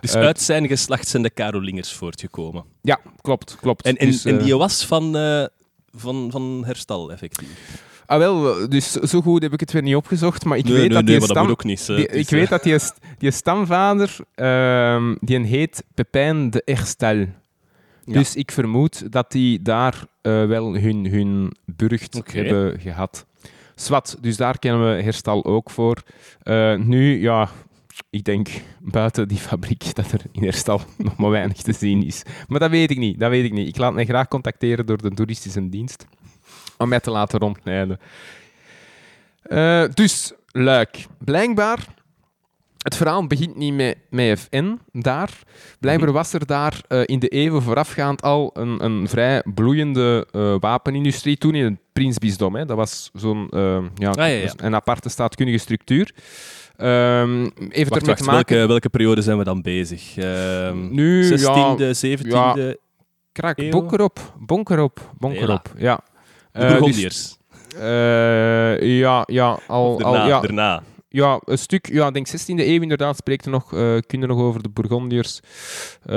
Dus 0.00 0.14
Eh, 0.14 0.22
uit 0.22 0.40
zijn 0.40 0.68
geslacht 0.68 1.08
zijn 1.08 1.22
de 1.22 1.30
Karolingers 1.30 1.92
voortgekomen. 1.92 2.64
Ja, 2.82 3.00
klopt, 3.20 3.56
klopt. 3.60 3.84
En, 3.84 3.96
en, 3.96 4.06
Dus, 4.06 4.24
en 4.24 4.38
eh, 4.38 4.44
die 4.44 4.56
was 4.56 4.86
van, 4.86 5.16
eh, 5.16 5.44
van, 5.94 6.28
van 6.30 6.62
herstal, 6.66 7.12
effectief. 7.12 7.86
Ah, 8.06 8.18
wel, 8.18 8.68
dus 8.68 8.92
zo 8.92 9.20
goed 9.20 9.42
heb 9.42 9.52
ik 9.52 9.60
het 9.60 9.72
weer 9.72 9.82
niet 9.82 9.94
opgezocht, 9.94 10.44
maar 10.44 10.58
ik 10.58 10.64
nee, 10.64 10.72
weet 10.72 10.82
nee, 10.82 10.90
dat 10.90 11.04
nee, 11.04 11.10
die 11.10 11.18
maar 11.18 11.28
dat 11.28 11.36
stam... 11.36 11.42
moet 11.48 11.52
ook 11.52 11.64
niet. 11.64 11.86
die- 11.86 12.06
ik 12.06 12.28
weet 12.28 12.44
eh, 12.44 12.50
dat 12.50 12.62
die, 12.62 12.76
die 13.18 13.30
stamvader, 13.30 14.16
ehm, 14.34 15.14
die 15.20 15.38
heet 15.38 15.84
Pepijn 15.94 16.50
de 16.50 16.62
Erstel. 16.64 17.16
Ja. 17.16 17.26
Dus 18.04 18.34
ik 18.34 18.50
vermoed 18.50 19.12
dat 19.12 19.32
die 19.32 19.62
daar 19.62 20.04
eh, 20.20 20.46
wel 20.46 20.74
hun, 20.74 21.06
hun 21.06 21.52
burcht 21.64 22.20
hebben 22.32 22.80
gehad. 22.80 23.26
Swat, 23.74 24.18
dus 24.20 24.36
daar 24.36 24.58
kennen 24.58 24.96
we 24.96 25.02
Herstal 25.02 25.44
ook 25.44 25.70
voor. 25.70 26.02
Eh, 26.42 26.74
nu, 26.74 27.20
ja, 27.20 27.48
ik 28.10 28.24
denk 28.24 28.48
buiten 28.80 29.28
die 29.28 29.38
fabriek 29.38 29.84
dat 29.94 30.12
er 30.12 30.20
in 30.32 30.42
Herstal 30.42 30.80
nog 30.96 31.16
maar 31.16 31.30
weinig 31.30 31.56
te 31.56 31.72
zien 31.72 32.04
is. 32.04 32.22
Maar 32.46 32.60
dat 32.60 32.70
weet 32.70 32.90
ik 32.90 32.98
niet, 32.98 33.18
dat 33.18 33.30
weet 33.30 33.44
ik 33.44 33.52
niet. 33.52 33.68
Ik 33.68 33.76
laat 33.76 33.94
mij 33.94 34.04
graag 34.04 34.28
contacteren 34.28 34.86
door 34.86 35.02
de 35.02 35.10
toeristische 35.10 35.68
dienst 35.68 36.06
om 36.76 36.88
mij 36.88 37.00
te 37.00 37.10
laten 37.10 37.38
rondleiden. 37.38 37.98
Eh, 39.42 39.84
dus, 39.94 40.32
Luik. 40.46 41.06
Blijkbaar, 41.18 41.86
het 42.88 42.96
verhaal 42.96 43.26
begint 43.26 43.56
niet 43.56 43.74
met, 43.74 43.96
met 44.10 44.40
FN 44.40 44.76
daar. 44.92 45.30
Blijkbaar 45.80 46.12
was 46.12 46.32
er 46.32 46.46
daar 46.46 46.80
eh, 46.88 47.00
in 47.04 47.18
de 47.18 47.28
eeuwen 47.28 47.62
voorafgaand 47.62 48.22
al 48.22 48.50
een, 48.54 48.84
een 48.84 49.08
vrij 49.08 49.42
bloeiende 49.54 50.26
eh, 50.32 50.54
wapenindustrie. 50.60 51.36
Toen 51.36 51.54
in 51.54 51.64
het 51.64 51.78
Prinsbisdom. 51.92 52.54
Hè. 52.54 52.64
Dat 52.64 52.76
was 52.76 53.10
zo'n 53.14 53.48
eh, 53.50 53.78
ja, 53.94 54.08
Ah, 54.08 54.16
ja, 54.16 54.24
ja. 54.24 54.52
een 54.56 54.74
aparte 54.74 55.08
staatkundige 55.08 55.58
structuur. 55.58 56.14
Ehm 56.76 57.48
heeft 57.68 57.88
Wacht, 57.90 58.06
wacht, 58.06 58.24
maken... 58.24 58.56
welke, 58.56 58.66
welke 58.68 58.88
periode 58.88 59.22
zijn 59.22 59.38
we 59.38 59.44
dan 59.44 59.62
bezig? 59.62 60.16
Ehm 60.16 60.94
Nu, 60.94 61.38
16e, 61.38 61.40
ja, 61.40 61.92
17e? 62.06 62.20
ja. 62.20 62.74
Krak, 63.32 63.58
eeuw? 63.58 63.70
bonker 63.70 64.00
op, 64.00 64.32
bonker 64.38 64.82
op, 64.82 65.10
bonker 65.18 65.40
Hela. 65.40 65.54
op. 65.54 65.72
Ja. 65.76 66.00
De 66.52 66.60
dus, 66.60 66.70
Burgondiërs. 66.70 67.36
ja, 68.80 69.22
ja, 69.26 69.58
al, 69.66 70.02
al, 70.02 70.26
ja, 70.26 70.40
daarna. 70.40 70.82
Ja, 71.08 71.40
een 71.44 71.58
stuk, 71.58 71.88
ja, 71.92 72.06
ik 72.06 72.14
denk 72.14 72.28
16e 72.28 72.66
eeuw 72.66 72.82
inderdaad, 72.82 73.16
spreekt 73.16 73.44
er 73.44 73.50
nog, 73.50 73.74
eh 73.74 73.96
kun 74.06 74.20
je 74.20 74.26
nog 74.26 74.38
over 74.38 74.62
de 74.62 74.68
Bourgondiërs 74.68 75.40
eh, 76.02 76.16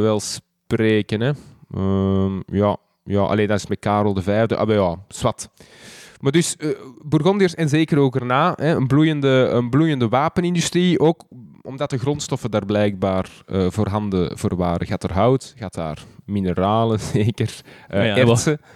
wel 0.00 0.20
spreken. 0.20 1.20
Hè. 1.20 1.32
Ehm, 1.74 2.40
ja, 2.46 2.76
ja, 3.04 3.20
alleen 3.20 3.46
dat 3.46 3.58
is 3.58 3.66
met 3.66 3.78
Karel 3.78 4.14
V. 4.22 4.44
Ah, 4.48 4.66
maar 4.66 4.76
ja, 4.76 4.96
zwart. 5.08 5.48
Maar 6.20 6.32
dus, 6.32 6.56
eh 6.56 6.68
Bourgondiërs 7.02 7.54
en 7.54 7.68
zeker 7.68 7.98
ook 7.98 8.16
erna, 8.16 8.52
hè, 8.56 8.74
een, 8.74 8.86
bloeiende, 8.86 9.48
een 9.52 9.70
bloeiende 9.70 10.08
wapenindustrie, 10.08 11.00
ook 11.00 11.24
omdat 11.62 11.90
de 11.90 11.98
grondstoffen 11.98 12.50
daar 12.50 12.66
blijkbaar 12.66 13.30
eh, 13.46 13.66
voorhanden 13.70 14.38
voor 14.38 14.56
waren. 14.56 14.86
Gaat 14.86 15.02
er 15.02 15.12
hout, 15.12 15.54
gaat 15.56 15.74
daar 15.74 15.98
mineralen 16.24 17.00
zeker, 17.14 17.60
ja, 17.88 18.16
ertsen. 18.16 18.26
Wat 18.60 18.70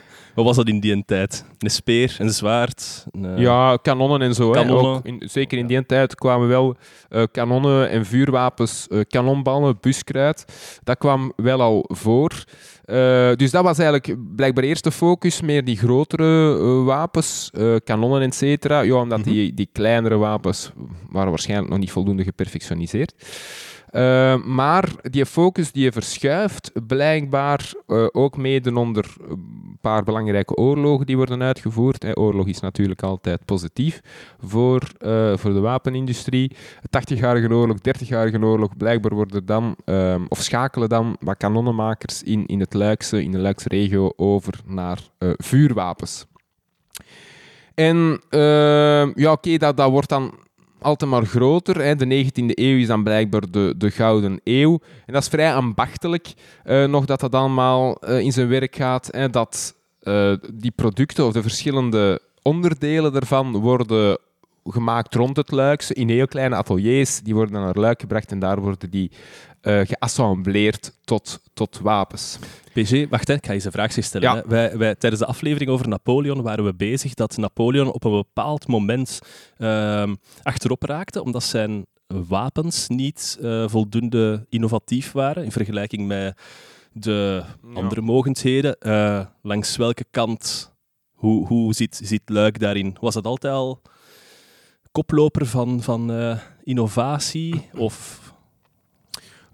was 0.45 0.57
dat 0.57 0.69
in 0.69 0.81
die 0.81 1.05
tijd? 1.05 1.45
Een 1.59 1.71
speer, 1.71 2.17
een 2.19 2.31
zwaard? 2.31 3.07
Een, 3.11 3.25
eh, 3.25 3.39
Ja, 3.39 3.77
kanonnen 3.83 4.23
en 4.23 4.35
zo. 4.35 4.53
Hè. 4.55 4.71
Ook 4.73 5.05
in, 5.07 5.23
zeker 5.25 5.59
in 5.59 5.67
die 5.67 5.87
tijd 5.87 6.15
kwamen 6.15 6.49
wel 6.49 6.77
eh, 7.09 7.23
kanonnen 7.33 7.91
en 7.91 8.07
vuurwapens, 8.07 8.87
eh, 8.89 9.01
kanonballen, 9.09 9.79
buskruid. 9.81 10.45
Dat 10.85 10.99
kwam 10.99 11.33
wel 11.37 11.61
al 11.61 11.85
voor. 11.89 12.45
Dus 13.37 13.51
dat 13.51 13.63
was 13.65 13.79
eigenlijk 13.79 14.17
blijkbaar 14.37 14.65
eerst 14.65 14.85
de 14.85 14.91
focus, 14.93 15.41
meer 15.41 15.65
die 15.65 15.77
grotere 15.77 16.55
wapens, 16.85 17.51
kanonnen, 17.85 18.23
et 18.23 18.35
cetera. 18.35 18.81
Ja, 18.81 18.95
omdat 18.95 19.19
Mhm. 19.19 19.29
die, 19.29 19.55
die 19.55 19.69
kleinere 19.73 20.17
wapens 20.17 20.71
waren 21.11 21.29
waarschijnlijk 21.29 21.71
nog 21.71 21.79
niet 21.79 21.91
voldoende 21.91 22.23
geperfectioniseerd. 22.25 23.15
Eh, 23.97 24.37
maar 24.45 24.89
die 25.03 25.27
focus 25.27 25.73
die 25.73 25.93
verschuift 25.93 26.73
blijkbaar 26.87 27.73
eh, 27.87 28.07
ook 28.13 28.37
mede 28.37 28.75
onder 28.75 29.15
een 29.29 29.79
paar 29.81 30.03
belangrijke 30.03 30.55
oorlogen 30.55 31.07
die 31.07 31.17
worden 31.17 31.43
uitgevoerd. 31.43 32.19
Oorlog 32.19 32.47
is 32.47 32.61
natuurlijk 32.61 33.03
altijd 33.03 33.45
positief 33.45 34.01
voor, 34.41 34.83
eh, 34.99 35.37
voor 35.37 35.53
de 35.53 35.61
wapenindustrie. 35.61 36.57
80-jarige 36.91 37.55
oorlog, 37.55 37.77
30-jarige 37.81 38.41
oorlog, 38.41 38.77
blijkbaar 38.77 39.15
worden 39.15 39.47
dan, 39.47 39.77
ehm, 39.85 40.25
of 40.29 40.39
schakelen 40.39 40.89
dan 40.89 41.17
wat 41.21 41.37
kanonnenmakers 41.37 42.23
in, 42.23 42.47
in 42.47 42.61
het 42.61 42.75
Luikse, 42.75 43.23
in 43.23 43.31
de 43.31 43.39
Luikse 43.39 43.69
regio 43.69 44.13
over 44.17 44.55
naar 44.67 44.99
vuurwapens. 45.37 46.27
En 47.75 48.21
ehm, 48.31 49.11
ja, 49.15 49.33
oké, 49.33 49.57
dat, 49.57 49.77
dat 49.77 49.91
wordt 49.91 50.09
dan 50.09 50.35
altijd 50.79 51.11
maar 51.11 51.27
groter. 51.27 51.83
Hè. 51.83 51.97
De 51.97 52.25
19e 52.25 52.47
eeuw 52.47 52.79
is 52.79 52.87
dan 52.87 53.03
blijkbaar 53.03 53.51
de, 53.51 53.75
de 53.77 53.91
Gouden 53.91 54.41
Eeuw. 54.45 54.79
En 55.07 55.13
dat 55.13 55.23
is 55.23 55.29
vrij 55.29 55.55
ambachtelijk 55.55 56.35
eh, 56.65 56.85
nog 56.85 57.05
dat 57.05 57.21
dat 57.21 57.35
allemaal 57.35 57.97
eh, 57.97 58.19
in 58.19 58.33
zijn 58.33 58.49
werk 58.49 58.77
gaat. 58.77 59.09
Hè, 59.11 59.31
dat 59.31 59.75
eh, 60.01 60.33
die 60.53 60.71
producten 60.71 61.27
of 61.27 61.33
de 61.33 61.43
verschillende 61.43 62.21
onderdelen 62.43 63.13
daarvan 63.13 63.53
worden 63.53 64.19
gemaakt 64.65 65.15
rond 65.15 65.37
het 65.37 65.51
Luikse 65.51 65.95
in 65.95 66.09
heel 66.09 66.27
kleine 66.27 66.57
ateliers. 66.57 67.21
Die 67.21 67.35
worden 67.35 67.61
naar 67.61 67.79
Luik 67.79 68.01
gebracht 68.01 68.31
en 68.31 68.39
daar 68.39 68.61
worden 68.61 68.91
die 68.91 69.11
eh 69.67 69.81
geassembleerd 69.87 70.93
tot, 71.05 71.41
tot 71.55 71.79
wapens. 71.83 72.39
PG, 72.73 73.09
wacht, 73.09 73.29
hè, 73.29 73.35
ik 73.35 73.45
ga 73.45 73.49
je 73.49 73.55
eens 73.55 73.65
een 73.65 73.73
vraagje 73.73 74.03
stellen. 74.03 74.29
Ja. 74.29 74.37
Hè. 74.37 74.49
Wij, 74.49 74.79
wij, 74.79 74.95
tijdens 74.95 75.23
de 75.23 75.29
aflevering 75.29 75.71
over 75.71 75.89
Napoleon 75.89 76.43
waren 76.43 76.65
we 76.65 76.75
bezig 76.75 77.15
dat 77.15 77.37
Napoleon 77.37 77.93
op 77.93 78.05
een 78.05 78.11
bepaald 78.11 78.67
moment 78.67 79.21
ehm, 79.59 80.15
achterop 80.43 80.83
raakte, 80.83 81.23
omdat 81.23 81.43
zijn 81.43 81.87
wapens 82.07 82.89
niet 82.89 83.39
eh, 83.43 83.69
voldoende 83.69 84.47
innovatief 84.49 85.13
waren 85.13 85.45
in 85.45 85.53
vergelijking 85.53 86.07
met 86.07 86.39
de 86.93 87.43
andere 87.75 88.01
mogendheden. 88.01 88.79
Eh, 88.79 89.27
langs 89.43 89.77
welke 89.77 90.05
kant, 90.11 90.73
hoe, 91.13 91.47
hoe 91.47 91.75
zit, 91.75 92.01
zit 92.03 92.23
Luik 92.25 92.59
daarin? 92.59 92.97
Was 93.01 93.15
dat 93.15 93.27
altijd 93.27 93.55
al 93.55 93.83
koploper 94.93 95.47
van, 95.47 95.83
van 95.83 96.13
innovatie? 96.65 97.69
Of 97.75 98.26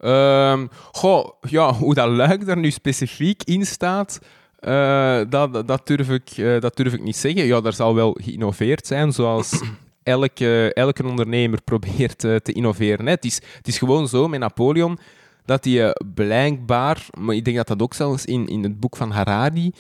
Ehm, 0.03 0.67
goh, 0.93 1.29
ja, 1.41 1.73
hoe 1.83 1.95
dat 1.95 2.09
luik 2.09 2.47
daar 2.47 2.57
nu 2.57 2.71
specifiek 2.71 3.43
in 3.43 3.67
staat, 3.67 4.19
eh, 4.59 5.21
dat, 5.29 5.69
dat, 5.69 5.87
durf 5.87 6.09
ik, 6.09 6.31
eh, 6.31 6.61
dat 6.61 6.77
durf 6.77 6.93
ik 6.93 7.03
niet 7.03 7.17
zeggen. 7.17 7.45
Ja, 7.45 7.61
daar 7.61 7.73
zal 7.73 7.95
wel 7.95 8.17
geïnnoveerd 8.21 8.87
zijn, 8.87 9.12
zoals 9.12 9.62
elke, 10.03 10.73
elke 10.75 11.07
ondernemer 11.07 11.62
probeert 11.71 12.25
eh, 12.25 12.37
te 12.37 12.53
innoveren. 12.53 13.07
hè. 13.07 13.12
Het, 13.12 13.25
is, 13.25 13.41
het 13.57 13.69
is 13.69 13.79
gewoon 13.79 14.09
zo 14.09 14.29
met 14.29 14.41
Napoleon 14.41 14.99
dat 15.45 15.65
hij 15.65 15.97
blijkbaar, 16.15 17.07
maar 17.19 17.35
ik 17.35 17.45
denk 17.45 17.57
dat 17.57 17.67
dat 17.67 17.83
ook 17.83 17.95
zelfs 17.95 18.25
in, 18.25 18.47
in 18.47 18.62
het 18.62 18.81
boek 18.81 18.97
van 18.97 19.11
Harari 19.11 19.73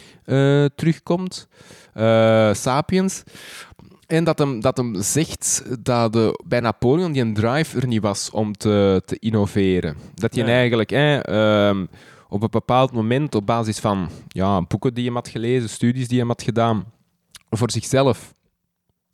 terugkomt, 0.74 1.48
Sapiens, 2.52 3.22
en 4.06 4.24
dat 4.24 4.38
hem, 4.38 4.60
dat 4.60 4.76
hem 4.76 5.02
zegt 5.02 5.64
dat 5.80 6.12
de, 6.12 6.40
bij 6.44 6.60
Napoleon 6.60 7.12
die 7.12 7.22
een 7.22 7.34
drive 7.34 7.80
er 7.80 7.86
niet 7.86 8.02
was 8.02 8.30
om 8.30 8.52
te, 8.52 9.02
te 9.04 9.16
innoveren. 9.18 9.96
Dat 10.14 10.34
je 10.34 10.44
eigenlijk 10.44 10.90
hè, 10.90 11.18
ehm, 11.18 11.86
op 12.28 12.42
een 12.42 12.50
bepaald 12.50 12.92
moment, 12.92 13.34
op 13.34 13.46
basis 13.46 13.78
van 13.78 14.08
ja, 14.28 14.62
boeken 14.62 14.94
die 14.94 15.04
je 15.04 15.12
had 15.12 15.28
gelezen, 15.28 15.68
studies 15.68 16.08
die 16.08 16.18
je 16.18 16.26
had 16.26 16.42
gedaan, 16.42 16.84
voor 17.50 17.70
zichzelf 17.70 18.34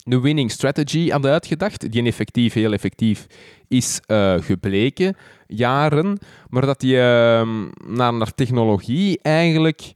een 0.03 0.21
winning 0.21 0.51
strategy 0.51 1.09
had 1.09 1.25
uitgedacht, 1.25 1.91
die 1.91 2.03
effectief, 2.03 2.53
heel 2.53 2.73
effectief 2.73 3.25
is 3.67 3.99
eh, 4.05 4.35
gebleken, 4.39 5.15
jaren, 5.47 6.19
maar 6.49 6.65
dat 6.65 6.79
die 6.79 6.99
ehm, 6.99 7.67
naar, 7.87 8.13
naar 8.13 8.33
technologie 8.35 9.19
eigenlijk 9.21 9.93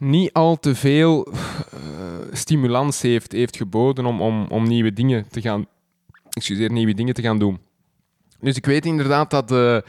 niet 0.00 0.32
al 0.32 0.58
te 0.58 0.74
veel 0.74 1.26
eh, 1.26 1.78
stimulans 2.32 3.02
heeft, 3.02 3.32
heeft 3.32 3.56
geboden 3.56 4.06
om, 4.06 4.20
om, 4.20 4.46
om 4.48 4.68
nieuwe 4.68 4.92
dingen 4.92 5.26
te 5.30 5.40
gaan, 5.40 5.66
excuseer, 6.30 6.72
nieuwe 6.72 6.94
dingen 6.94 7.14
te 7.14 7.22
gaan 7.22 7.38
doen. 7.38 7.58
Dus 8.40 8.56
ik 8.56 8.66
weet 8.66 8.86
inderdaad 8.86 9.30
dat 9.30 9.48
de, 9.48 9.84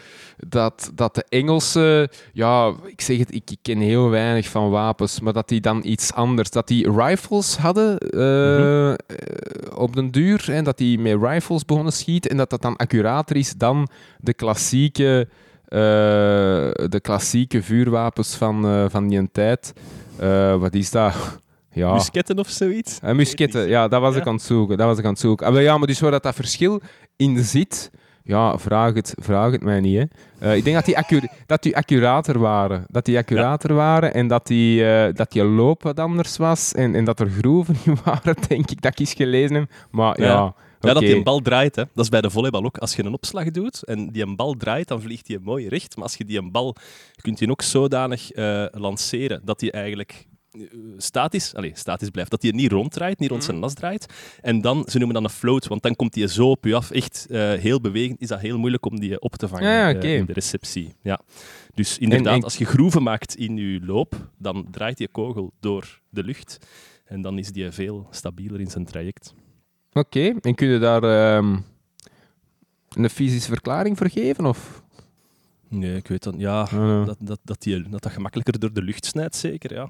dat, 0.48 0.92
dat 0.94 1.16
de 1.16 1.26
Engelsen, 1.30 2.10
ja, 2.34 2.74
ik 2.86 3.02
zeg 3.02 3.18
het, 3.18 3.34
ik, 3.34 3.52
ik 3.52 3.58
ken 3.62 3.80
heel 3.80 4.10
weinig 4.10 4.48
van 4.48 4.70
wapens, 4.70 5.20
maar 5.20 5.34
dat 5.34 5.48
die 5.48 5.62
dan 5.62 5.82
iets 5.84 6.14
anders, 6.14 6.50
dat 6.50 6.68
die 6.68 6.92
rifles 6.92 7.58
hadden 7.58 7.98
eh, 7.98 8.90
eh, 8.90 8.98
op 9.76 9.96
den 9.96 10.12
duur, 10.12 10.52
en 10.52 10.64
dat 10.64 10.78
die 10.78 11.00
met 11.00 11.18
rifles 11.22 11.66
begonnen 11.66 11.94
schieten 11.94 12.32
en 12.32 12.38
dat 12.38 12.50
dat 12.50 12.62
dan 12.62 12.76
accurater 12.76 13.36
is 13.36 13.54
dan 13.54 13.90
de 14.18 14.34
klassieke, 14.34 15.28
eh, 15.66 15.80
de 16.90 17.00
klassieke 17.02 17.64
vuurwapens 17.64 18.36
van, 18.36 18.90
van 18.90 19.08
die 19.08 19.32
tijd. 19.32 19.74
Eh, 20.22 20.56
wat 20.56 20.74
is 20.74 20.92
dat? 20.92 21.14
Ja. 21.74 21.94
musketten 21.94 22.40
of 22.40 22.50
zoiets? 22.50 23.00
Uh, 23.04 23.12
musketten, 23.12 23.68
ja, 23.68 23.88
dat 23.88 24.02
was 24.02 24.14
Ja. 24.16 24.22
ik 24.22 24.28
aan 24.28 24.34
het 24.34 24.44
zoeken. 24.44 24.78
Dat 24.78 24.88
was 24.88 24.98
ik 24.98 25.04
aan 25.06 25.12
het 25.12 25.20
zoeken. 25.20 25.46
Ah, 25.48 25.54
maar 25.54 25.62
ja, 25.62 25.78
maar 25.78 25.88
dus 25.88 26.00
waar 26.00 26.12
dat, 26.12 26.24
dat 26.24 26.36
verschil 26.36 26.82
in 27.16 27.44
zit, 27.44 27.92
ja, 28.24 28.58
vraag 28.58 28.94
het, 28.94 29.14
vraag 29.20 29.52
het 29.52 29.64
mij 29.64 29.80
niet. 29.80 29.98
Hè. 29.98 30.06
Eh, 30.50 30.56
ik 30.56 30.64
denk 30.64 30.76
dat 30.76 30.86
die, 30.86 30.98
accu- 30.98 31.28
dat 31.46 31.64
die 31.64 31.76
accurater 31.78 32.40
waren. 32.40 32.86
Dat 32.88 33.06
die 33.06 33.18
accurater 33.18 33.74
waren 33.74 34.14
en 34.14 34.28
dat 34.28 34.48
die, 34.48 34.86
eh, 34.94 35.14
dat 35.14 35.32
die 35.32 35.44
loop 35.44 35.84
wat 35.84 36.00
anders 36.00 36.38
was 36.38 36.74
en, 36.74 36.96
en 36.96 37.06
dat 37.06 37.20
er 37.20 37.30
groeven 37.30 37.76
in 37.86 37.98
waren, 38.04 38.36
denk 38.48 38.72
ik, 38.72 38.82
dat 38.82 38.92
ik 38.92 39.00
eens 39.00 39.14
gelezen 39.14 39.56
heb. 39.56 39.70
Maar 39.92 40.22
ja, 40.22 40.26
Ja. 40.28 40.54
Ja, 40.82 40.94
dat 40.94 41.02
die 41.04 41.16
een 41.16 41.24
bal 41.24 41.40
draait. 41.40 41.76
Hè. 41.76 41.84
Dat 41.94 42.04
is 42.04 42.10
bij 42.10 42.22
de 42.22 42.30
volleybal 42.30 42.64
ook. 42.64 42.78
Als 42.78 42.96
je 42.96 43.04
een 43.04 43.14
opslag 43.14 43.52
doet 43.52 43.84
en 43.84 44.10
die 44.12 44.24
een 44.24 44.36
bal 44.36 44.54
draait, 44.54 44.88
dan 44.88 45.02
vliegt 45.02 45.26
die 45.26 45.40
mooi 45.40 45.68
recht. 45.68 45.96
Maar 45.96 46.04
als 46.06 46.16
je 46.16 46.26
die 46.26 46.38
een 46.38 46.52
bal... 46.52 46.76
Je 47.16 47.22
kunt 47.22 47.38
die 47.38 47.50
ook 47.50 47.62
zodanig 47.62 48.32
eh, 48.32 48.66
lanceren 48.72 49.42
dat 49.46 49.60
die 49.60 49.72
eigenlijk 49.72 50.26
eh, 50.52 50.62
statisch, 50.98 51.56
allez, 51.56 51.80
statisch 51.80 52.10
blijft. 52.10 52.32
Dat 52.32 52.42
die 52.42 52.54
niet 52.54 52.72
ronddraait, 52.72 53.20
niet 53.20 53.30
rond 53.30 53.44
zijn 53.44 53.60
nas 53.60 53.74
draait. 53.74 54.06
En 54.42 54.62
dan, 54.62 54.84
ze 54.90 54.98
noemen 54.98 55.16
dat 55.22 55.24
een 55.32 55.38
float, 55.38 55.68
want 55.68 55.82
dan 55.82 55.96
komt 55.96 56.14
die 56.14 56.28
zo 56.28 56.50
op 56.50 56.66
je 56.66 56.76
af. 56.76 56.92
Echt 56.92 57.28
eh, 57.30 57.54
heel 57.54 57.82
bewegend. 57.82 58.22
Is 58.22 58.28
dat 58.28 58.40
heel 58.40 58.58
moeilijk 58.58 58.86
om 58.86 59.00
die 59.00 59.20
op 59.22 59.36
te 59.36 59.48
vangen 59.48 59.70
Ja, 59.70 59.88
in 59.90 60.26
de 60.26 60.34
receptie. 60.34 60.96
Ja. 61.02 61.20
Dus 61.74 61.98
inderdaad, 61.98 62.36
en- 62.36 62.44
als 62.44 62.58
je 62.58 62.66
groeven 62.66 63.04
maakt 63.04 63.36
in 63.36 63.58
je 63.58 63.80
loop, 63.86 64.28
dan 64.38 64.68
draait 64.72 64.98
die 64.98 65.08
kogel 65.08 65.52
door 65.60 66.00
de 66.10 66.24
lucht. 66.24 66.58
En 67.06 67.22
dan 67.22 67.38
is 67.38 67.52
die 67.52 67.72
veel 67.72 68.08
stabieler 68.12 68.60
in 68.60 68.70
zijn 68.72 68.86
traject. 68.86 69.34
Oké, 69.94 70.34
en 70.42 70.56
kun 70.56 70.68
je 70.68 70.80
daar 70.80 71.04
ehm, 71.04 71.58
een 72.90 73.10
fysische 73.10 73.50
verklaring 73.50 73.98
voor 73.98 74.10
geven? 74.10 74.46
Of? 74.46 74.82
Nee, 75.68 75.96
ik 75.96 76.08
weet 76.08 76.24
dat. 76.24 76.34
Ja, 76.38 76.62
Ah, 76.62 77.06
dat, 77.06 77.18
dat, 77.20 77.40
dat, 77.44 77.62
die, 77.62 77.90
dat 77.90 78.02
dat 78.04 78.12
gemakkelijker 78.12 78.60
door 78.60 78.74
de 78.74 78.82
lucht 78.82 79.06
snijdt, 79.06 79.36
zeker. 79.36 79.74
Ja. 79.74 79.82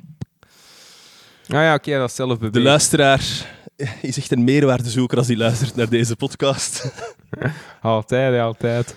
Ah 1.47 1.61
ja, 1.63 1.73
oké, 1.73 1.97
dat 1.97 2.09
is 2.09 2.15
zelf 2.15 2.31
De 2.33 2.37
bewezen. 2.39 2.61
luisteraar 2.61 3.55
is 4.01 4.17
echt 4.17 4.31
een 4.31 4.43
meerwaardezoeker 4.43 5.17
als 5.17 5.27
hij 5.27 5.37
luistert 5.37 5.75
naar 5.75 5.89
deze 5.89 6.15
podcast. 6.15 6.91
Altijd, 7.81 8.39
altijd. 8.39 8.95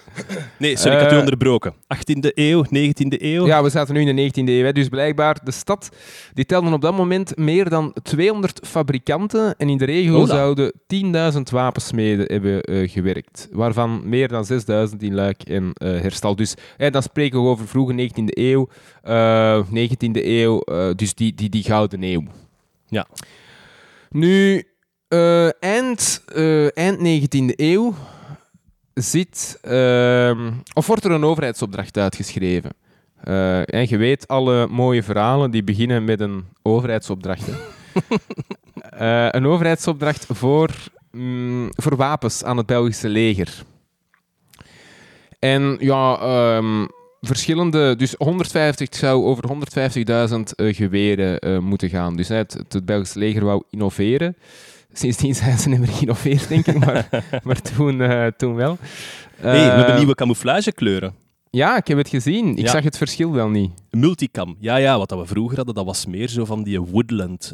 Nee, 0.58 0.76
sorry, 0.76 0.96
ik 0.96 1.02
had 1.02 1.10
u 1.12 1.14
Eh, 1.14 1.20
onderbroken. 1.20 1.72
18e 1.72 2.28
eeuw, 2.34 2.64
19e 2.64 3.16
eeuw. 3.22 3.46
Ja, 3.46 3.62
we 3.62 3.68
zaten 3.70 3.94
nu 3.94 4.00
in 4.00 4.16
de 4.16 4.22
19e 4.22 4.48
eeuw. 4.48 4.64
Hè. 4.64 4.72
Dus 4.72 4.88
blijkbaar, 4.88 5.38
de 5.44 5.50
stad 5.50 5.88
die 6.32 6.44
telde 6.46 6.72
op 6.72 6.80
dat 6.80 6.96
moment 6.96 7.36
meer 7.36 7.68
dan 7.68 7.94
200 8.02 8.60
fabrikanten. 8.66 9.54
En 9.58 9.68
in 9.68 9.78
de 9.78 9.84
regio 9.84 10.26
zouden 10.26 10.72
10.000 11.34 11.40
wapensmeden 11.50 12.26
hebben 12.32 12.60
eh, 12.62 12.90
gewerkt. 12.90 13.48
Waarvan 13.52 14.08
meer 14.08 14.28
dan 14.28 14.46
6.000 14.90 14.96
in 14.98 15.14
Luik 15.14 15.42
en 15.42 15.70
eh, 15.72 15.88
Herstal. 16.00 16.36
Dus 16.36 16.54
hè, 16.76 16.90
dan 16.90 17.02
spreken 17.02 17.42
we 17.42 17.48
over 17.48 17.68
vroege 17.68 18.08
19e 18.10 18.24
eeuw. 18.24 18.68
eh, 19.02 19.66
19e 19.66 20.24
eeuw, 20.24 20.62
dus 20.96 21.14
die, 21.14 21.34
die, 21.34 21.48
die 21.48 21.62
gouden 21.62 22.02
eeuw. 22.02 22.22
Ja. 22.88 23.06
Nu, 24.14 24.62
eh, 25.08 25.62
eind, 25.62 26.22
eh, 26.34 26.76
eind 26.76 27.00
19e 27.00 27.52
eeuw 27.56 27.94
zit, 28.94 29.58
ehm, 29.62 30.52
of 30.74 30.86
wordt 30.86 31.04
er 31.04 31.10
een 31.10 31.24
overheidsopdracht 31.24 31.96
uitgeschreven. 31.96 32.70
Eh, 33.20 33.74
en 33.74 33.88
je 33.88 33.96
weet, 33.96 34.28
alle 34.28 34.66
mooie 34.66 35.02
verhalen 35.02 35.50
die 35.50 35.64
beginnen 35.64 36.04
met 36.04 36.20
een 36.20 36.44
overheidsopdracht. 36.62 37.48
een 39.36 39.46
overheidsopdracht 39.46 40.26
voor, 40.28 40.70
mm, 41.10 41.68
voor 41.70 41.96
wapens 41.96 42.44
aan 42.44 42.56
het 42.56 42.66
Belgische 42.66 43.08
leger. 43.08 43.62
En 45.38 45.76
ja, 45.80 46.18
ehm, 46.18 46.86
verschillende, 47.26 47.96
dus 47.96 48.14
150 48.18 48.88
het 48.88 48.96
zou 48.96 49.24
over 49.24 49.44
150.000 49.48 49.54
eh, 50.56 50.74
geweren 50.74 51.38
eh, 51.38 51.58
moeten 51.58 51.88
gaan. 51.88 52.16
Dus 52.16 52.28
het, 52.28 52.52
het 52.68 52.84
Belgische 52.84 53.18
leger 53.18 53.44
wou 53.44 53.62
innoveren. 53.70 54.36
Sindsdien 54.92 55.34
zijn 55.44 55.58
ze 55.58 55.68
niet 55.68 55.78
meer 55.78 55.88
geïnnoveerd, 55.88 56.48
denk 56.48 56.66
ik, 56.66 56.78
maar, 56.84 57.08
maar 57.44 57.60
toen, 57.62 58.00
eh, 58.00 58.26
toen 58.36 58.54
wel. 58.54 58.78
hey, 59.36 59.52
we 59.52 59.58
hebben 59.76 59.96
nieuwe 59.96 60.14
camouflagekleuren. 60.14 61.14
Ja, 61.50 61.76
ik 61.76 61.86
heb 61.86 61.98
het 61.98 62.08
gezien. 62.08 62.56
Ik 62.56 62.64
Ja. 62.64 62.70
zag 62.70 62.84
het 62.84 62.96
verschil 62.96 63.32
wel 63.32 63.48
niet. 63.48 63.70
Multicam. 63.90 64.56
Ja, 64.60 64.76
ja, 64.76 64.98
wat 64.98 65.08
dat 65.08 65.18
we 65.18 65.26
vroeger 65.26 65.56
hadden, 65.56 65.74
dat 65.74 65.84
was 65.84 66.06
meer 66.06 66.28
zo 66.28 66.44
van 66.44 66.62
die 66.62 66.80
woodland. 66.80 67.52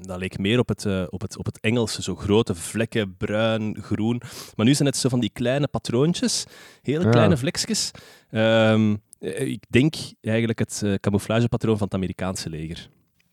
Dat 0.00 0.18
leek 0.18 0.38
meer 0.38 0.58
op 0.58 0.68
het, 0.68 0.86
op, 1.10 1.20
het, 1.20 1.36
op 1.38 1.44
het 1.46 1.58
Engelse. 1.60 2.02
Zo 2.02 2.14
grote 2.14 2.54
vlekken, 2.54 3.14
bruin, 3.18 3.76
groen. 3.80 4.20
Maar 4.56 4.66
nu 4.66 4.74
zijn 4.74 4.88
het 4.88 4.96
zo 4.96 5.08
van 5.08 5.20
die 5.20 5.30
kleine 5.32 5.68
patroontjes. 5.68 6.44
Hele 6.82 7.04
Ja. 7.04 7.10
kleine 7.10 7.36
vlekjes. 7.36 7.90
Ehm, 8.30 8.90
eh, 8.90 8.96
ik 9.20 9.64
denk 9.68 9.94
eigenlijk 10.20 10.58
het 10.58 10.82
eh, 10.84 10.94
camouflagepatroon 10.94 11.76
van 11.78 11.86
het 11.86 11.94
Amerikaanse 11.96 12.50
leger. 12.50 12.88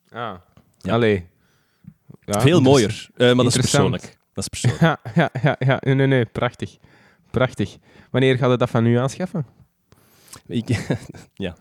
Ah. 0.09 0.35
Ja. 0.77 0.93
Allee. 0.93 1.25
Ja, 2.25 2.41
Veel 2.41 2.57
interessant. 2.57 2.63
mooier. 2.63 3.09
Eh, 3.15 3.25
maar 3.35 3.43
dat 3.43 3.53
is 3.55 3.59
persoonlijk. 3.59 4.17
Dat 4.33 4.43
is 4.51 4.59
persoonlijk. 4.59 4.81
Ja, 4.81 4.99
ja, 5.15 5.29
ja, 5.43 5.55
ja. 5.59 5.77
Nee, 5.83 5.95
nee, 5.95 6.07
nee. 6.07 6.25
Prachtig. 6.25 6.77
Prachtig. 7.31 7.77
Wanneer 8.11 8.37
gaat 8.37 8.51
je 8.51 8.57
dat 8.57 8.69
van 8.69 8.83
nu 8.83 8.95
aanschaffen? 8.97 9.45
ik, 10.47 10.67
ja. 11.33 11.55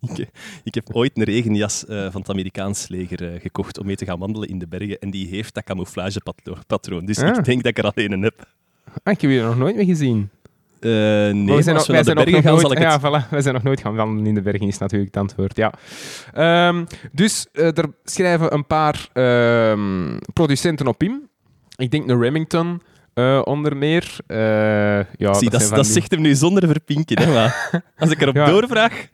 Ik, 0.00 0.28
ik 0.64 0.74
heb 0.74 0.94
ooit 0.94 1.16
een 1.16 1.24
regenjas 1.24 1.86
eh, 1.86 2.10
van 2.10 2.20
het 2.20 2.30
Amerikaans 2.30 2.88
leger 2.88 3.32
eh, 3.34 3.40
gekocht 3.40 3.78
om 3.78 3.86
mee 3.86 3.96
te 3.96 4.04
gaan 4.04 4.18
wandelen 4.18 4.48
in 4.48 4.58
de 4.58 4.66
bergen. 4.68 4.98
En 4.98 5.10
die 5.10 5.28
heeft 5.28 5.54
dat 5.54 5.64
camouflagepatroon. 5.64 7.04
Dus 7.04 7.18
Ah. 7.18 7.36
ik 7.38 7.44
denk 7.44 7.62
dat 7.62 7.78
ik 7.78 7.78
er 7.78 7.90
alleen 7.92 8.12
een 8.12 8.22
heb. 8.22 8.48
Ah, 9.02 9.12
ik 9.12 9.20
heb 9.20 9.30
je 9.30 9.40
nog 9.42 9.56
nooit 9.56 9.76
mee 9.76 9.86
gezien. 9.86 10.30
Eh, 10.80 10.90
nee, 10.90 11.34
Maar 11.34 11.56
we 11.56 11.62
zijn 11.62 11.76
als 11.76 11.86
nog, 11.86 11.96
we 11.96 12.02
naar 12.02 12.02
de 12.04 12.14
nog 12.14 12.24
bergen 12.24 12.42
gaan, 12.42 12.50
nooit, 12.52 12.60
zal 12.62 12.72
ik 12.72 12.78
het... 12.78 13.02
Ja, 13.02 13.22
voilà, 13.24 13.28
wij 13.30 13.40
zijn 13.40 13.54
nog 13.54 13.62
nooit 13.62 13.80
gaan 13.80 13.94
wandelen 13.94 14.26
in 14.26 14.34
de 14.34 14.42
bergen, 14.42 14.66
is 14.66 14.78
natuurlijk 14.78 15.14
het 15.14 15.22
antwoord. 15.22 15.56
Ja. 15.56 15.72
Ehm, 16.32 16.84
dus 17.12 17.46
eh, 17.52 17.78
er 17.78 17.84
schrijven 18.04 18.54
een 18.54 18.66
paar 18.66 19.08
ehm, 19.12 20.18
producenten 20.32 20.86
op 20.86 21.02
in. 21.02 21.28
Ik 21.76 21.90
denk 21.90 22.08
de 22.08 22.18
Remington 22.18 22.82
eh, 23.14 23.40
onder 23.44 23.76
meer. 23.76 24.16
Ja, 24.26 25.34
Zie, 25.34 25.50
dat, 25.50 25.60
dat, 25.68 25.74
die- 25.84 25.92
zegt 25.92 26.10
hem 26.10 26.20
nu 26.20 26.34
zonder 26.34 26.66
verpinken. 26.68 27.22
Hè, 27.22 27.32
maar 27.32 27.70
als 27.98 28.10
ik 28.10 28.20
erop 28.20 28.34
Ja. 28.34 28.44
doorvraag... 28.46 29.06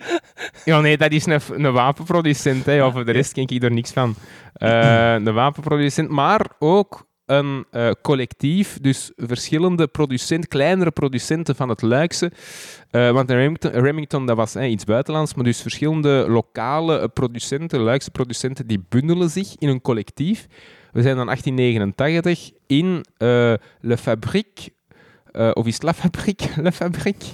Ja, 0.65 0.81
nee, 0.81 0.97
dat 0.97 1.11
is 1.13 1.27
een, 1.27 1.41
een 1.51 1.73
wapenproducent. 1.73 2.67
Hè. 2.67 2.73
Ja, 2.73 2.91
voor 2.91 3.05
de 3.05 3.13
rest 3.13 3.33
ken 3.33 3.47
ik 3.47 3.63
er 3.63 3.73
niks 3.73 3.93
van. 3.93 4.15
Een 4.55 5.33
wapenproducent, 5.33 6.09
maar 6.11 6.47
ook 6.59 7.06
een 7.27 7.65
eh, 7.71 7.91
collectief, 8.03 8.79
dus 8.81 9.13
verschillende 9.17 9.87
producenten, 9.87 10.49
kleinere 10.49 10.91
producenten 10.91 11.57
van 11.57 11.69
het 11.69 11.83
Luikse. 11.83 12.33
Eh, 12.91 13.11
want 13.11 13.31
in 13.31 13.37
Remington, 13.37 13.71
Remington 13.71 14.27
dat 14.27 14.37
was 14.37 14.57
iets 14.57 14.85
buitenlands, 14.85 15.35
maar 15.35 15.45
dus 15.45 15.61
verschillende 15.63 16.25
lokale 16.29 17.09
producenten, 17.09 17.81
Luikse 17.81 18.11
producenten, 18.11 18.67
die 18.67 18.85
bundelen 18.89 19.31
zich 19.31 19.55
in 19.59 19.69
een 19.69 19.81
collectief. 19.81 20.47
We 20.93 21.03
zijn 21.03 21.17
dan 21.17 21.27
1889 21.27 22.51
in 22.67 23.05
eh, 23.17 23.29
Le 23.81 23.97
Fabrique, 23.97 24.73
of 25.53 25.67
is 25.67 25.75
het 25.75 25.83
La 25.83 25.95
Fabrique? 25.95 26.49
Le 26.63 26.73
Fabrique? 26.73 27.29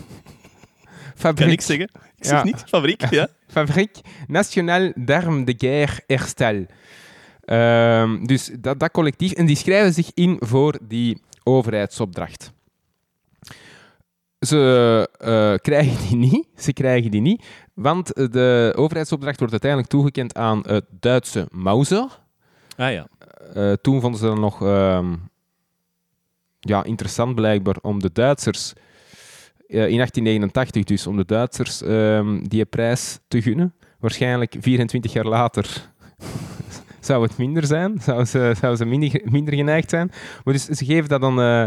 Kan 1.22 1.30
Fabrique. 1.30 1.52
ik 1.52 1.60
zeggen? 1.60 1.88
Ik 2.16 2.24
zeg 2.24 2.38
Ja. 2.38 2.44
niet. 2.44 2.64
Fabriek, 2.66 3.10
ja. 3.10 3.28
Fabrique 3.52 4.02
Nationale 4.26 4.92
d'Armes 4.96 5.44
de 5.44 5.54
Guerre 5.58 6.00
Herstel. 6.06 6.66
Ehm, 7.52 8.24
dus 8.24 8.50
dat, 8.60 8.80
dat 8.80 8.90
collectief, 8.90 9.32
en 9.32 9.46
die 9.46 9.56
schrijven 9.56 9.92
zich 9.92 10.10
in 10.14 10.36
voor 10.40 10.78
die 10.82 11.22
overheidsopdracht. 11.42 12.52
Ze 14.38 15.08
eh, 15.18 15.54
krijgen 15.54 16.08
die 16.08 16.16
niet, 16.16 16.46
ze 16.56 16.72
krijgen 16.72 17.10
die 17.10 17.20
niet, 17.20 17.44
want 17.74 18.14
de 18.14 18.72
overheidsopdracht 18.76 19.38
wordt 19.38 19.52
uiteindelijk 19.52 19.90
toegekend 19.90 20.34
aan 20.34 20.62
het 20.66 20.84
Duitse 20.90 21.48
Mauser. 21.50 22.06
Ah 22.76 22.92
ja. 22.92 23.06
Eh, 23.54 23.72
toen 23.72 24.00
vonden 24.00 24.20
ze 24.20 24.26
dat 24.26 24.38
nog 24.38 24.62
ehm, 24.62 25.14
ja, 26.60 26.84
interessant 26.84 27.34
blijkbaar 27.34 27.76
om 27.82 28.00
de 28.00 28.10
Duitsers, 28.12 28.72
eh, 29.68 29.88
in 29.88 29.96
1889 29.96 30.84
dus, 30.84 31.06
om 31.06 31.16
de 31.16 31.24
Duitsers 31.24 31.82
ehm, 31.82 32.42
die 32.42 32.64
prijs 32.64 33.18
te 33.28 33.42
gunnen. 33.42 33.74
Waarschijnlijk 33.98 34.56
24 34.60 35.12
jaar 35.12 35.26
later 35.26 35.91
zou 37.04 37.22
het 37.22 37.38
minder 37.38 37.66
zijn, 37.66 38.00
zou 38.00 38.24
ze, 38.24 38.54
zou 38.60 38.76
ze 38.76 38.84
minder, 38.84 39.20
minder 39.24 39.54
geneigd 39.54 39.90
zijn. 39.90 40.10
Maar 40.44 40.54
dus 40.54 40.64
ze 40.64 40.84
geven 40.84 41.08
dat 41.08 41.20
dan 41.20 41.40
eh, 41.40 41.64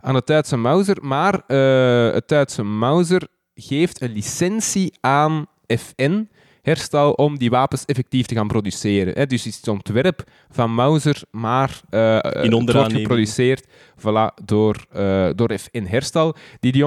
aan 0.00 0.14
het 0.14 0.26
Duitse 0.26 0.56
Mauser, 0.56 0.96
maar 1.00 1.42
eh, 1.46 2.14
het 2.14 2.28
Duitse 2.28 2.62
Mauser 2.62 3.22
geeft 3.54 4.00
een 4.00 4.12
licentie 4.12 4.92
aan 5.00 5.46
FN, 5.66 6.28
herstel 6.62 7.12
om 7.12 7.38
die 7.38 7.50
wapens 7.50 7.84
effectief 7.84 8.26
te 8.26 8.34
gaan 8.34 8.48
produceren. 8.48 9.14
Hè. 9.14 9.26
Dus 9.26 9.46
is 9.46 9.56
het 9.56 9.68
ontwerp 9.68 10.24
van 10.50 10.74
Mauser, 10.74 11.22
maar 11.30 11.80
eh 11.90 12.18
het 12.20 12.72
wordt 12.72 12.92
geproduceerd 12.92 13.66
voilà, 13.98 14.44
door, 14.44 14.86
door 15.34 15.58
FN 15.58 15.84
Herstal, 15.84 16.34
die 16.60 16.72
die 16.72 16.84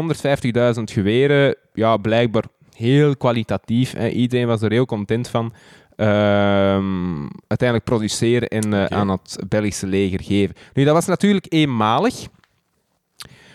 150.000 0.77 0.83
geweren, 0.83 1.55
ja, 1.73 1.97
blijkbaar 1.97 2.43
heel 2.79 3.17
kwalitatief, 3.17 3.93
hè. 3.93 4.09
iedereen 4.09 4.47
was 4.47 4.61
er 4.61 4.71
heel 4.71 4.85
content 4.85 5.27
van, 5.27 5.53
ehm, 5.99 7.27
uiteindelijk 7.47 7.83
produceren 7.83 8.47
en 8.47 8.73
eh, 8.73 8.85
aan 8.97 9.09
het 9.09 9.37
Belgische 9.49 9.87
leger 9.87 10.23
geven. 10.23 10.55
Nu, 10.73 10.83
dat 10.83 10.93
was 10.93 11.05
natuurlijk 11.05 11.45
eenmalig. 11.49 12.23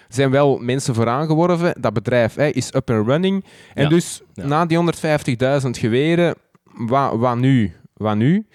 Er 0.09 0.21
zijn 0.21 0.31
wel 0.31 0.59
mensen 0.59 0.95
voor 0.95 1.09
aangeworven. 1.09 1.75
Dat 1.81 1.93
bedrijf 1.93 2.35
hè, 2.35 2.47
is 2.47 2.75
up 2.75 2.91
and 2.91 3.07
running. 3.07 3.45
En 3.75 3.83
Ja. 3.83 3.89
dus 3.89 4.23
Ja. 4.35 4.47
na 4.47 4.67
die 4.67 4.77
150.000 4.77 5.79
geweren, 5.79 6.35
wat, 6.65 7.17
wat 7.17 7.37
nu? 7.37 7.73
Wat 7.95 8.17
nu? 8.17 8.47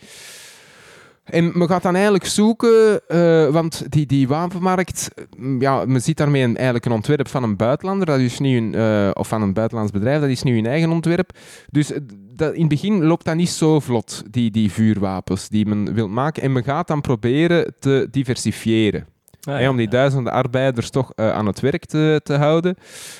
En 1.30 1.52
men 1.58 1.68
gaat 1.68 1.84
dan 1.84 1.94
eigenlijk 1.94 2.26
zoeken, 2.26 3.02
eh, 3.08 3.48
want 3.48 3.92
die, 3.92 4.06
die 4.06 4.28
wapenmarkt, 4.28 5.10
mm, 5.38 5.62
ja, 5.62 5.86
men 5.86 6.02
ziet 6.02 6.18
daarmee 6.18 6.44
een, 6.44 6.56
eigenlijk 6.56 6.86
een 6.86 6.92
ontwerp 6.92 7.28
van 7.28 7.44
een 7.44 7.56
buitenlander, 7.56 8.06
dat 8.06 8.20
is 8.20 8.40
nu 8.40 8.58
een, 8.58 8.76
eh, 8.76 9.10
of 9.14 9.28
van 9.28 9.42
een 9.42 9.54
buitenlands 9.54 9.92
bedrijf, 9.92 10.20
dat 10.20 10.30
is 10.30 10.44
nu 10.44 10.58
een 10.58 10.66
eigen 10.66 10.92
ontwerp. 10.92 11.32
Dus 11.70 11.92
eh, 11.92 12.00
dat, 12.36 12.54
in 12.54 12.60
het 12.60 12.70
begin 12.70 13.04
loopt 13.04 13.26
dat 13.26 13.36
niet 13.36 13.50
zo 13.50 13.80
vlot, 13.80 14.24
die, 14.32 14.52
die 14.52 14.72
vuurwapens 14.72 15.50
die 15.50 15.66
men 15.66 15.94
wil 15.94 16.08
maken. 16.08 16.44
En 16.44 16.52
men 16.52 16.64
gaat 16.64 16.88
dan 16.88 17.02
proberen 17.02 17.76
te 17.80 18.08
diversifiëren. 18.12 19.06
Ah, 19.44 19.70
om 19.70 19.78
die 19.78 19.88
duizenden 19.88 20.34
arbeiders 20.34 20.90
toch 20.90 21.16
aan 21.16 21.46
het 21.46 21.60
werk 21.60 21.86
te, 21.86 22.22
te 22.24 22.34
houden. 22.34 22.76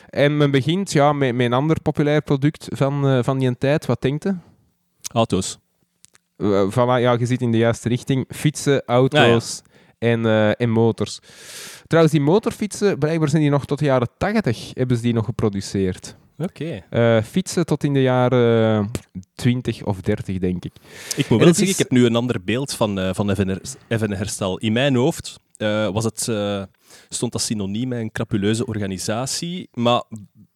En 0.10 0.38
men 0.38 0.52
begint 0.52 0.92
ja, 0.92 1.14
met, 1.14 1.36
met 1.36 1.46
een 1.46 1.54
ander 1.54 1.82
populair 1.82 2.22
product 2.22 2.68
van, 2.70 3.24
van 3.24 3.40
die 3.40 3.58
tijd. 3.58 3.86
Wat 3.86 4.02
denkt 4.02 4.26
u? 4.26 4.38
Auto's. 5.14 5.60
Eh, 6.40 6.72
voilà, 6.72 7.02
ja, 7.02 7.16
je 7.20 7.26
zit 7.26 7.42
in 7.42 7.52
de 7.52 7.58
juiste 7.58 7.90
richting. 7.90 8.26
Fietsen, 8.30 8.84
auto's 8.86 9.62
en, 9.98 10.26
eh, 10.26 10.62
en 10.62 10.70
motors. 10.70 11.20
Trouwens, 11.88 12.16
die 12.16 12.24
motorfietsen, 12.26 12.98
blijkbaar 12.98 13.30
zijn 13.30 13.42
die 13.42 13.52
nog 13.52 13.66
tot 13.66 13.80
de 13.80 13.86
jaren 13.86 14.08
80 14.18 14.72
hebben 14.74 14.98
ze 14.98 15.04
die 15.04 15.14
nog 15.14 15.26
geproduceerd. 15.26 16.16
Oké. 16.38 16.84
Eh, 16.90 17.22
fietsen 17.24 17.66
tot 17.66 17.84
in 17.84 17.94
de 17.94 18.02
jaren 18.02 18.92
20 19.36 19.84
of 19.84 20.02
30, 20.02 20.38
denk 20.38 20.66
ik. 20.66 20.74
Ik 21.18 21.30
moet 21.30 21.40
wel 21.40 21.48
zeggen, 21.48 21.64
is- 21.64 21.72
ik 21.72 21.78
heb 21.78 21.92
nu 21.92 22.06
een 22.06 22.16
ander 22.16 22.44
beeld 22.44 22.74
van, 22.74 23.16
van 23.16 23.30
Evan, 23.30 23.48
Her- 23.48 23.62
Evan 23.88 24.12
Herstal. 24.12 24.58
In 24.58 24.74
mijn 24.74 24.96
hoofd 24.96 25.40
was 25.92 26.04
het, 26.04 26.22
stond 27.10 27.32
dat 27.32 27.42
synoniem 27.42 27.88
met 27.88 28.00
een 28.00 28.12
crapuleuze 28.12 28.66
organisatie, 28.66 29.70
maar 29.74 30.04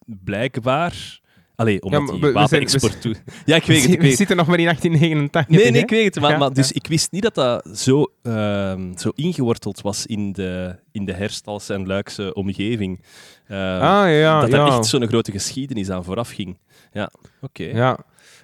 blijkbaar... 0.06 1.22
Allee, 1.56 1.82
omdat 1.82 2.00
maar 2.02 2.10
die 2.10 2.20
we- 2.20 2.26
we 2.26 2.32
wapenexport 2.32 3.00
toe... 3.00 3.14
Ja, 3.44 3.56
ik 3.56 3.64
weet 3.64 3.82
het, 3.82 3.90
ik 3.94 4.00
We 4.00 4.06
weet 4.06 4.16
zitten 4.16 4.36
nog 4.36 4.46
maar 4.46 4.58
in 4.58 4.64
1889. 4.64 5.56
Nee, 5.62 5.70
nee, 5.70 5.82
ik 5.82 5.90
weet 5.90 6.04
het. 6.14 6.20
Maar, 6.22 6.30
Ja, 6.32 6.38
maar 6.38 6.52
dus 6.52 6.68
ja. 6.68 6.74
ik 6.74 6.86
wist 6.86 7.12
niet 7.12 7.22
dat 7.22 7.34
dat 7.34 7.78
zo, 7.78 8.06
ehm, 8.22 8.96
zo 8.96 9.10
ingeworteld 9.14 9.80
was 9.80 10.06
in 10.06 10.32
de, 10.32 10.76
in 10.92 11.04
de 11.04 11.12
Herstalse 11.12 11.74
en 11.74 11.86
Luikse 11.86 12.34
omgeving. 12.34 13.00
Ehm, 13.48 13.60
Ah, 13.60 14.18
ja, 14.20 14.40
dat 14.40 14.50
ja. 14.50 14.66
er 14.66 14.72
echt 14.72 14.86
zo'n 14.86 15.06
grote 15.06 15.30
geschiedenis 15.32 15.90
aan 15.90 16.04
vooraf 16.04 16.30
ging. 16.30 16.58
Ja, 16.92 17.10
oké. 17.40 17.64
Ja. 17.64 17.98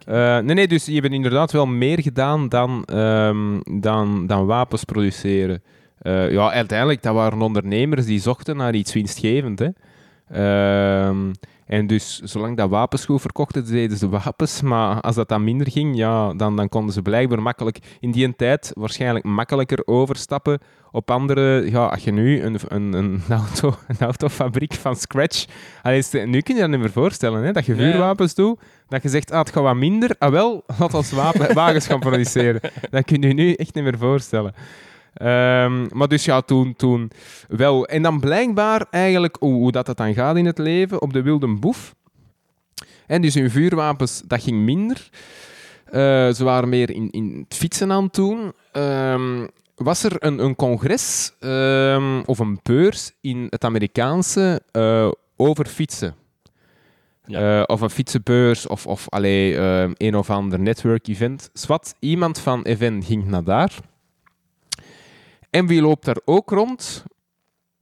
Eh, 0.07 0.39
nee, 0.39 0.55
nee, 0.55 0.69
dus 0.69 0.85
je 0.87 0.95
hebt 1.01 1.13
inderdaad 1.13 1.53
wel 1.53 1.67
meer 1.67 2.01
gedaan 2.03 2.49
dan, 2.49 2.85
ehm, 2.85 3.61
dan, 3.81 4.27
dan 4.27 4.47
wapens 4.47 4.85
produceren. 4.85 5.63
Eh, 5.99 6.31
ja, 6.31 6.53
uiteindelijk, 6.53 7.03
dat 7.03 7.15
waren 7.15 7.43
ondernemers 7.43 8.07
die 8.07 8.21
zochten 8.21 8.57
naar 8.57 8.75
iets 8.75 8.93
winstgevend. 8.93 9.59
Hè. 9.59 9.69
Ehm, 10.33 11.33
en 11.67 11.87
dus, 11.87 12.21
zolang 12.21 12.57
dat 12.57 12.71
wapens 12.71 13.05
goed 13.05 13.21
verkochten, 13.21 13.67
deden 13.67 13.97
ze 13.97 14.09
wapens. 14.09 14.63
Maar 14.63 15.01
als 15.01 15.15
dat 15.15 15.29
dan 15.29 15.45
minder 15.45 15.71
ging, 15.71 15.97
ja, 15.97 16.35
dan, 16.35 16.57
dan 16.57 16.69
konden 16.69 16.95
ze 16.95 17.03
blijkbaar 17.03 17.43
makkelijk, 17.43 17.79
in 18.01 18.11
die 18.11 18.37
tijd, 18.37 18.73
waarschijnlijk 18.75 19.25
makkelijker 19.25 19.87
overstappen 19.87 20.59
op 20.91 21.11
andere... 21.11 21.71
Ja, 21.71 21.87
als 21.87 22.05
je 22.05 22.13
nu 22.13 22.43
een, 22.43 22.59
een, 22.69 22.93
een, 22.93 23.23
auto, 23.29 23.75
een 23.89 24.07
autofabriek 24.07 24.75
van 24.75 24.97
scratch... 24.97 25.45
Allee, 25.83 26.03
nu 26.27 26.41
kun 26.41 26.55
je 26.55 26.61
dat 26.61 26.71
niet 26.71 26.81
meer 26.81 26.91
voorstellen, 26.91 27.43
hè, 27.43 27.53
dat 27.53 27.67
je 27.67 27.75
vuurwapens 27.75 28.35
doet. 28.35 28.61
Dat 28.89 29.03
je 29.03 29.09
zegt, 29.09 29.31
ah, 29.31 29.39
het 29.39 29.51
gaat 29.51 29.63
wat 29.63 29.77
minder. 29.77 30.17
Ah, 30.19 30.31
wel, 30.31 30.65
laat 30.79 30.95
ons 30.95 31.11
wapen, 31.11 31.55
wagens 31.65 31.87
gaan 31.87 32.01
produceren. 32.01 32.61
Dat 32.91 33.05
kun 33.05 33.23
je 33.23 33.35
nu 33.35 33.53
echt 33.53 33.75
niet 33.75 33.85
meer 33.85 33.99
voorstellen. 33.99 34.55
Ehm, 35.15 35.87
maar 35.97 36.09
dus 36.09 36.25
ja, 36.25 36.41
toen, 36.41 36.75
toen 36.77 37.11
wel. 37.49 37.87
En 37.87 38.03
dan 38.03 38.21
blijkbaar 38.21 38.87
eigenlijk 38.91 39.37
hoe, 39.41 39.53
hoe 39.55 39.73
dat, 39.73 39.87
dat 39.87 39.97
dan 39.97 40.15
gaat 40.15 40.37
in 40.37 40.47
het 40.47 40.59
leven 40.59 41.03
op 41.03 41.13
de 41.13 41.23
Wilde 41.23 41.59
Boef. 41.59 41.95
En 43.07 43.23
dus 43.23 43.35
hun 43.35 43.51
vuurwapens, 43.51 44.23
dat 44.27 44.43
ging 44.43 44.65
minder. 44.65 45.09
Eh, 45.85 46.33
ze 46.33 46.45
waren 46.45 46.69
meer 46.69 46.91
in, 46.91 47.11
in 47.11 47.47
het 47.49 47.59
fietsen 47.59 47.93
aan 47.93 48.05
het 48.05 48.15
doen. 48.15 48.53
Ehm, 48.73 49.47
was 49.75 50.03
er 50.03 50.17
een, 50.19 50.39
een 50.39 50.57
congres 50.57 51.33
ehm, 51.41 52.21
of 52.25 52.39
een 52.39 52.61
beurs 52.63 53.13
in 53.21 53.47
het 53.49 53.65
Amerikaanse 53.65 54.63
eh, 54.71 55.11
over 55.37 55.67
fietsen? 55.67 56.15
Ja. 57.25 57.61
Eh, 57.61 57.63
of 57.67 57.81
een 57.81 57.91
fietsenbeurs 57.91 58.67
of, 58.67 58.87
of 58.87 59.09
allee, 59.09 59.57
een 59.97 60.17
of 60.17 60.31
ander 60.31 60.61
network-event. 60.61 61.51
Zwat, 61.53 61.95
iemand 61.99 62.39
van 62.39 62.63
Even 62.63 63.03
ging 63.03 63.27
naar 63.27 63.45
daar. 63.45 63.79
En 65.51 65.67
wie 65.67 65.83
loopt 65.83 66.05
daar 66.05 66.21
ook 66.25 66.51
rond? 66.51 67.05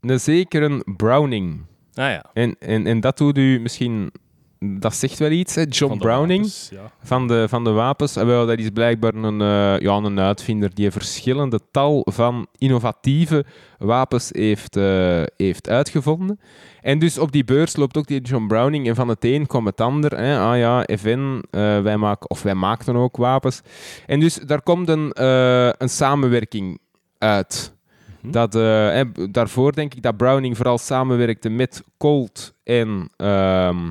Een 0.01 0.21
zekere 0.21 0.83
Browning. 0.97 1.65
Ah 1.95 2.11
ja. 2.11 2.25
En, 2.33 2.57
en, 2.59 2.87
en 2.87 3.01
dat 3.01 3.19
doet 3.19 3.39
u 3.39 3.61
misschien... 3.61 4.13
Dat 4.61 4.95
zegt 4.95 5.19
wel 5.19 5.31
iets, 5.31 5.55
hè? 5.55 5.63
John 5.69 5.93
Van 5.93 5.99
Browning 5.99 6.41
wapens, 6.41 6.69
ja. 6.73 6.93
van 7.03 7.29
de, 7.29 7.47
van 7.49 7.65
de 7.65 7.71
wapens. 7.71 8.17
En 8.17 8.27
wel, 8.27 8.47
dat 8.47 8.59
is 8.59 8.71
blijkbaar 8.71 9.15
een, 9.15 9.41
eh, 9.41 9.81
ja, 9.81 9.97
een 9.97 10.21
uitvinder 10.21 10.75
die 10.75 10.91
verschillende 10.91 11.61
tal 11.71 12.07
van 12.11 12.47
innovatieve 12.57 13.45
wapens 13.79 14.29
heeft, 14.33 14.77
eh, 14.77 15.23
heeft 15.37 15.69
uitgevonden. 15.69 16.41
En 16.81 16.99
dus 16.99 17.19
op 17.19 17.33
die 17.33 17.45
beurs 17.45 17.77
loopt 17.77 17.97
ook 17.97 18.07
die 18.07 18.21
John 18.21 18.47
Browning 18.47 18.89
en 18.89 18.95
van 18.95 19.09
het 19.09 19.25
een 19.25 19.47
komt 19.47 19.67
het 19.67 19.81
ander. 19.81 20.17
Hè. 20.17 20.39
Ah 20.39 20.59
ja, 20.59 20.87
FN, 20.99 21.43
eh, 21.51 21.81
wij 21.81 21.97
maken, 21.97 22.31
of 22.31 22.43
wij 22.43 22.55
maakten 22.55 22.97
ook 22.97 23.17
wapens. 23.17 23.61
En 24.07 24.21
dus 24.21 24.35
daar 24.35 24.63
komt 24.63 24.89
een, 24.89 25.13
eh, 25.13 25.71
een 25.79 25.89
samenwerking 25.89 26.79
uit. 27.19 27.73
Mhm. 28.21 28.33
Dat, 28.33 28.55
eh, 28.55 29.01
daarvoor 29.31 29.73
denk 29.73 29.95
ik 29.95 30.03
dat 30.03 30.17
Browning 30.17 30.57
vooral 30.57 30.79
samenwerkte 30.79 31.49
met 31.49 31.83
Colt 31.99 32.55
en 32.65 33.11
ehm, 33.17 33.91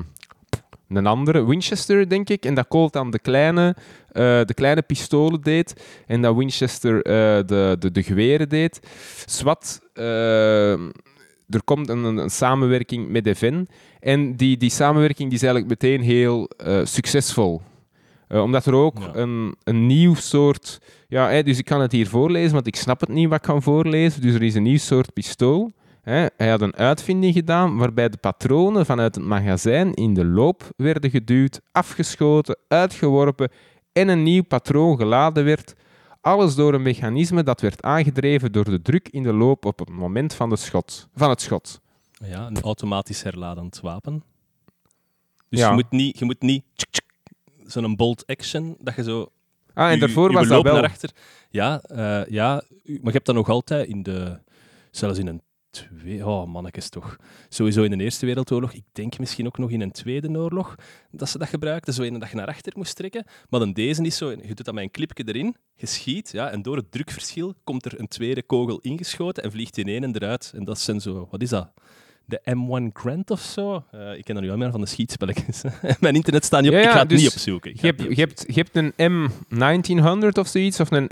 een 0.88 1.06
andere, 1.06 1.46
Winchester, 1.46 2.08
denk 2.08 2.28
ik. 2.28 2.44
En 2.44 2.54
dat 2.54 2.68
Colt 2.68 2.92
dan 2.92 3.10
de 3.10 3.18
kleine, 3.18 3.76
eh, 4.12 4.40
de 4.44 4.54
kleine 4.54 4.82
pistolen 4.82 5.40
deed. 5.40 5.82
En 6.06 6.22
dat 6.22 6.36
Winchester 6.36 6.96
eh, 7.02 7.12
de, 7.46 7.76
de, 7.78 7.90
de 7.90 8.02
geweren 8.02 8.48
deed. 8.48 8.80
Swat, 9.26 9.80
eh, 9.92 10.72
er 11.48 11.62
komt 11.64 11.88
een, 11.88 12.04
een, 12.04 12.30
samenwerking 12.30 13.08
met 13.08 13.26
Even. 13.26 13.66
En 14.00 14.36
die, 14.36 14.56
die 14.56 14.70
samenwerking 14.70 15.28
die 15.28 15.38
is 15.38 15.44
eigenlijk 15.44 15.82
meteen 15.82 16.00
heel 16.00 16.50
succesvol. 16.84 17.62
Omdat 18.28 18.66
er 18.66 18.74
ook 18.74 18.98
Ja. 18.98 19.10
een, 19.14 19.54
een 19.64 19.86
nieuw 19.86 20.14
soort... 20.14 20.80
Ja, 21.10 21.28
hè, 21.28 21.42
dus 21.42 21.58
ik 21.58 21.64
kan 21.64 21.80
het 21.80 21.92
hier 21.92 22.08
voorlezen, 22.08 22.52
want 22.52 22.66
ik 22.66 22.76
snap 22.76 23.00
het 23.00 23.08
niet 23.08 23.28
wat 23.28 23.36
ik 23.38 23.42
kan 23.42 23.62
voorlezen. 23.62 24.20
Dus 24.20 24.34
er 24.34 24.42
is 24.42 24.54
een 24.54 24.62
nieuw 24.62 24.78
soort 24.78 25.12
pistool. 25.12 25.72
Hè. 26.02 26.26
Hij 26.36 26.48
had 26.48 26.60
een 26.60 26.76
uitvinding 26.76 27.34
gedaan 27.34 27.76
waarbij 27.76 28.08
de 28.08 28.16
patronen 28.16 28.86
vanuit 28.86 29.14
het 29.14 29.24
magazijn 29.24 29.94
in 29.94 30.14
de 30.14 30.24
loop 30.24 30.62
werden 30.76 31.10
geduwd, 31.10 31.60
afgeschoten, 31.72 32.56
uitgeworpen 32.68 33.50
en 33.92 34.08
een 34.08 34.22
nieuw 34.22 34.42
patroon 34.42 34.96
geladen 34.96 35.44
werd. 35.44 35.74
Alles 36.20 36.54
door 36.54 36.74
een 36.74 36.82
mechanisme 36.82 37.42
dat 37.42 37.60
werd 37.60 37.82
aangedreven 37.82 38.52
door 38.52 38.64
de 38.64 38.82
druk 38.82 39.08
in 39.08 39.22
de 39.22 39.32
loop 39.32 39.64
op 39.64 39.78
het 39.78 39.90
moment 39.90 40.34
van, 40.34 40.48
de 40.50 40.56
schot, 40.56 41.08
van 41.14 41.30
het 41.30 41.40
schot. 41.40 41.80
Ja, 42.24 42.46
een 42.46 42.60
automatisch 42.60 43.22
herladend 43.22 43.80
wapen. 43.80 44.22
Dus 45.48 45.60
Ja. 45.60 45.68
je 45.68 45.74
moet 45.74 45.90
niet, 45.90 46.18
je 46.18 46.24
moet 46.24 46.40
niet 46.42 46.64
zo'n 47.66 47.96
bolt 47.96 48.26
action, 48.26 48.76
dat 48.80 48.94
je 48.94 49.02
zo... 49.02 49.28
Ah, 49.78 49.90
en 49.90 49.98
daarvoor 49.98 50.32
was 50.32 50.48
dat 50.48 50.62
wel... 50.62 50.74
naar 50.74 50.84
achter. 50.84 51.10
Ja, 51.50 51.80
eh, 51.80 52.30
ja, 52.30 52.62
u- 52.84 52.92
maar 52.92 53.04
je 53.04 53.10
hebt 53.10 53.26
dat 53.26 53.34
nog 53.34 53.48
altijd 53.48 53.88
in 53.88 54.02
de... 54.02 54.38
Zelfs 54.90 55.18
in 55.18 55.26
een 55.26 55.42
twee... 55.70 56.26
Oh, 56.26 56.46
mannetjes 56.46 56.88
toch. 56.88 57.16
Sowieso 57.48 57.82
in 57.82 57.98
de 57.98 58.04
Eerste 58.04 58.26
Wereldoorlog. 58.26 58.72
Ik 58.72 58.84
denk 58.92 59.18
misschien 59.18 59.46
ook 59.46 59.58
nog 59.58 59.70
in 59.70 59.80
een 59.80 59.90
Tweede 59.90 60.38
Oorlog 60.38 60.74
dat 61.10 61.28
ze 61.28 61.38
dat 61.38 61.48
gebruikten. 61.48 61.94
Zo 61.94 62.02
een 62.02 62.18
dat 62.18 62.30
je 62.30 62.36
naar 62.36 62.46
achter 62.46 62.72
moest 62.76 62.96
trekken. 62.96 63.24
Maar 63.48 63.60
dan 63.60 63.72
deze 63.72 64.02
is 64.02 64.16
zo... 64.16 64.30
Je 64.30 64.54
doet 64.54 64.64
dat 64.64 64.74
met 64.74 64.84
een 64.84 64.90
clipje 64.90 65.24
erin, 65.26 65.56
je 65.74 65.86
schiet, 65.86 66.30
ja, 66.32 66.50
en 66.50 66.62
door 66.62 66.76
het 66.76 66.90
drukverschil 66.90 67.54
komt 67.64 67.84
er 67.84 68.00
een 68.00 68.08
tweede 68.08 68.42
kogel 68.42 68.78
ingeschoten 68.78 69.42
en 69.42 69.50
vliegt 69.50 69.78
in 69.78 69.88
één 69.88 70.04
en 70.04 70.14
eruit. 70.14 70.52
En 70.54 70.64
dat 70.64 70.78
zijn 70.78 71.00
zo... 71.00 71.28
Wat 71.30 71.42
is 71.42 71.48
dat? 71.48 71.72
De 72.28 72.40
M1 72.44 72.92
Grant 72.92 73.30
of 73.30 73.40
zo? 73.40 73.84
Eh, 73.90 74.16
ik 74.16 74.24
ken 74.24 74.34
dat 74.34 74.44
nu 74.44 74.50
al 74.50 74.56
meer 74.56 74.70
van 74.70 74.80
de 74.80 74.86
schietspelletjes. 74.86 75.62
Mijn 76.00 76.14
internet 76.14 76.44
staat 76.44 76.60
niet 76.62 76.70
op. 76.70 76.76
Ja, 76.76 76.82
ja, 76.82 76.86
ik 76.88 76.92
ga 76.92 77.00
het 77.00 77.08
dus 77.08 77.20
niet 77.20 77.30
opzoeken. 77.32 77.70
Ik 77.70 77.80
ga 77.80 77.86
Je 77.86 77.92
hebt, 77.96 78.16
je, 78.16 78.20
hebt, 78.20 78.44
je 78.46 78.64
hebt 78.64 78.76
een 78.76 78.92
M1900 80.26 80.38
of 80.38 80.46
zoiets, 80.48 80.80
of 80.80 80.90
een 80.90 81.10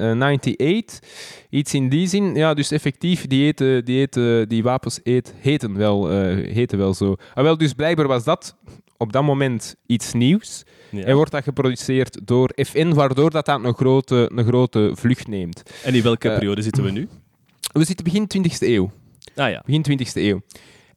M1898. 0.00 1.08
Iets 1.50 1.74
in 1.74 1.88
die 1.88 2.06
zin. 2.08 2.34
Ja, 2.34 2.54
dus 2.54 2.70
effectief, 2.70 3.26
die, 3.26 3.44
eten, 3.46 3.84
die, 3.84 4.00
eten, 4.00 4.48
die 4.48 4.62
wapens 4.62 5.00
eet, 5.02 5.34
heten, 5.38 5.76
wel, 5.76 6.10
eh, 6.10 6.52
heten 6.54 6.78
wel 6.78 6.94
zo. 6.94 7.16
Ah, 7.34 7.44
wel, 7.44 7.56
dus 7.58 7.72
blijkbaar 7.72 8.06
was 8.06 8.24
dat 8.24 8.56
op 8.96 9.12
dat 9.12 9.22
moment 9.22 9.74
iets 9.86 10.12
nieuws. 10.12 10.64
opzoeken. 10.64 10.98
Ja. 10.98 11.04
En 11.04 11.14
wordt 11.16 11.30
dat 11.30 11.42
geproduceerd 11.42 12.26
door 12.26 12.52
FN, 12.56 12.92
waardoor 12.94 13.30
dat, 13.30 13.46
dat 13.46 13.64
een, 13.64 13.74
grote, 13.74 14.30
een 14.34 14.44
grote 14.44 14.92
vlucht 14.94 15.26
neemt. 15.28 15.62
En 15.82 15.94
in 15.94 16.02
welke 16.02 16.28
Eh, 16.28 16.34
periode 16.34 16.62
zitten 16.62 16.82
we 16.84 16.90
nu? 16.90 17.08
We 17.72 17.84
zitten 17.84 18.04
begin 18.04 18.30
20e 18.38 18.58
eeuw. 18.58 18.90
Ah 19.36 19.50
ja. 19.50 19.62
Begin 19.66 19.82
20e 19.82 20.22
eeuw. 20.22 20.40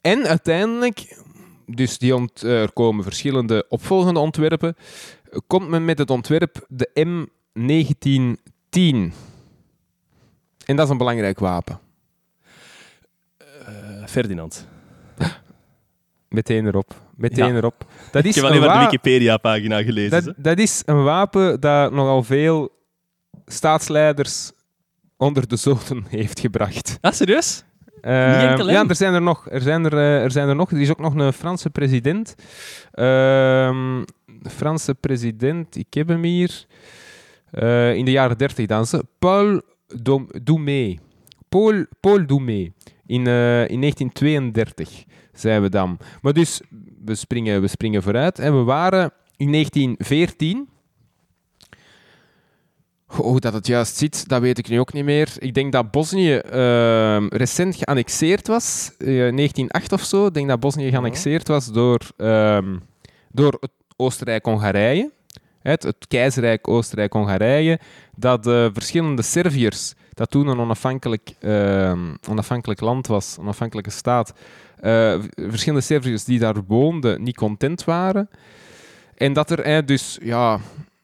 En 0.02 0.28
uiteindelijk, 0.28 1.18
dus 1.66 1.98
die 1.98 2.16
ont- 2.16 2.44
eh, 2.44 2.62
er 2.62 2.72
komen 2.74 3.04
verschillende 3.04 3.66
opvolgende 3.70 4.20
ontwerpen, 4.20 4.76
komt 5.48 5.68
men 5.70 5.86
met 5.86 5.98
het 5.98 6.10
ontwerp 6.10 6.66
de 6.70 6.90
M1910. 6.94 9.14
En 10.66 10.76
dat 10.76 10.86
is 10.86 10.92
een 10.92 10.98
belangrijk 10.98 11.40
wapen. 11.40 11.80
Eh, 13.38 14.06
Ferdinand. 14.08 14.68
Meteen 16.30 16.66
erop. 16.68 16.96
Meteen 17.16 17.48
Ja. 17.52 17.56
erop. 17.56 17.86
Dat 18.12 18.24
Ik 18.24 18.30
is, 18.30 18.36
heb 18.36 18.44
een 18.44 18.50
alleen 18.50 18.62
maar 18.68 18.78
de 18.78 18.84
Wikipedia-pagina 18.86 19.84
gelezen. 19.84 20.24
dat, 20.26 20.34
dat 20.38 20.58
is 20.60 20.82
een 20.86 21.04
wapen 21.04 21.60
dat 21.60 21.92
nogal 21.92 22.24
veel 22.24 22.70
staatsleiders 23.46 24.52
onder 25.18 25.48
de 25.48 25.56
zoden 25.56 26.06
heeft 26.18 26.40
gebracht. 26.40 26.98
Ah, 27.02 27.12
serieus? 27.14 27.64
Ehm, 28.06 28.68
ja, 28.72 28.86
er 28.88 28.96
zijn 28.96 29.14
er 29.14 29.22
nog. 29.22 29.50
Er 29.50 29.62
zijn 29.62 29.86
er, 29.86 29.94
eh, 29.94 30.24
er 30.24 30.32
zijn 30.32 30.48
er 30.50 30.56
nog. 30.56 30.72
Er 30.72 30.82
is 30.82 30.90
ook 30.90 31.00
nog 31.00 31.16
een 31.16 31.34
Franse 31.34 31.70
president. 31.70 32.36
Ehm, 32.92 34.04
Franse 34.44 34.96
president, 34.96 35.76
ik 35.76 35.94
heb 35.94 36.08
hem 36.08 36.24
hier. 36.24 36.66
Eh, 37.52 37.96
in 37.96 38.06
de 38.06 38.12
jaren 38.12 38.38
30 38.38 38.66
dan 38.66 38.86
ze. 38.86 39.06
Paul 39.20 39.62
Dom- 40.02 40.30
Doumet. 40.44 41.00
Paul, 41.50 41.86
Paul 42.00 42.26
Doumet. 42.26 42.72
In, 43.06 43.28
eh, 43.28 43.70
in 43.70 43.80
1932 43.80 45.04
zijn 45.34 45.62
we 45.62 45.70
dan. 45.70 45.98
Maar 46.22 46.34
dus, 46.34 46.62
we 47.06 47.16
springen, 47.16 47.62
we 47.62 47.68
springen 47.68 48.04
vooruit. 48.04 48.40
En 48.40 48.58
we 48.58 48.64
waren 48.64 49.12
in 49.38 49.50
1914. 49.50 50.70
Hoe 53.06 53.40
dat 53.40 53.54
het 53.54 53.68
juist 53.68 53.98
zit, 53.98 54.30
dat 54.30 54.42
weet 54.42 54.58
ik 54.58 54.70
nu 54.70 54.80
ook 54.80 54.94
niet 54.94 55.04
meer. 55.04 55.34
Ik 55.40 55.54
denk 55.54 55.72
dat 55.72 55.92
Bosnië 55.92 56.36
ehm, 56.36 57.28
recent 57.30 57.76
geannexeerd 57.76 58.48
was, 58.48 58.92
eh 58.98 59.06
1908 59.08 59.92
of 59.92 60.04
zo. 60.04 60.26
Ik 60.26 60.34
denk 60.34 60.48
dat 60.48 60.60
Bosnië 60.60 60.90
geannexeerd 60.90 61.48
was 61.48 61.72
door, 61.72 62.00
ehm, 62.18 62.78
door 63.32 63.58
het 63.60 63.72
Oostenrijk-Hongarije. 63.96 65.12
Het, 65.62 65.84
het 65.84 66.08
keizerrijk 66.08 66.68
Oostenrijk-Hongarije. 66.68 67.80
Dat 68.16 68.44
verschillende 68.74 69.22
Serviërs, 69.22 69.94
dat 70.14 70.32
toen 70.32 70.48
een 70.48 70.60
onafhankelijk, 70.60 71.36
ehm, 71.40 72.16
onafhankelijk 72.30 72.80
land 72.80 73.08
was, 73.08 73.36
een 73.38 73.44
onafhankelijke 73.44 73.90
staat, 73.90 74.34
eh, 74.80 75.20
verschillende 75.36 75.84
Serviërs 75.84 76.24
die 76.24 76.40
daar 76.40 76.64
woonden, 76.68 77.24
niet 77.24 77.36
content 77.36 77.84
waren. 77.84 78.30
En 79.16 79.34
dat 79.34 79.52
er 79.52 79.86
dus 79.86 80.18
ja, 80.22 80.60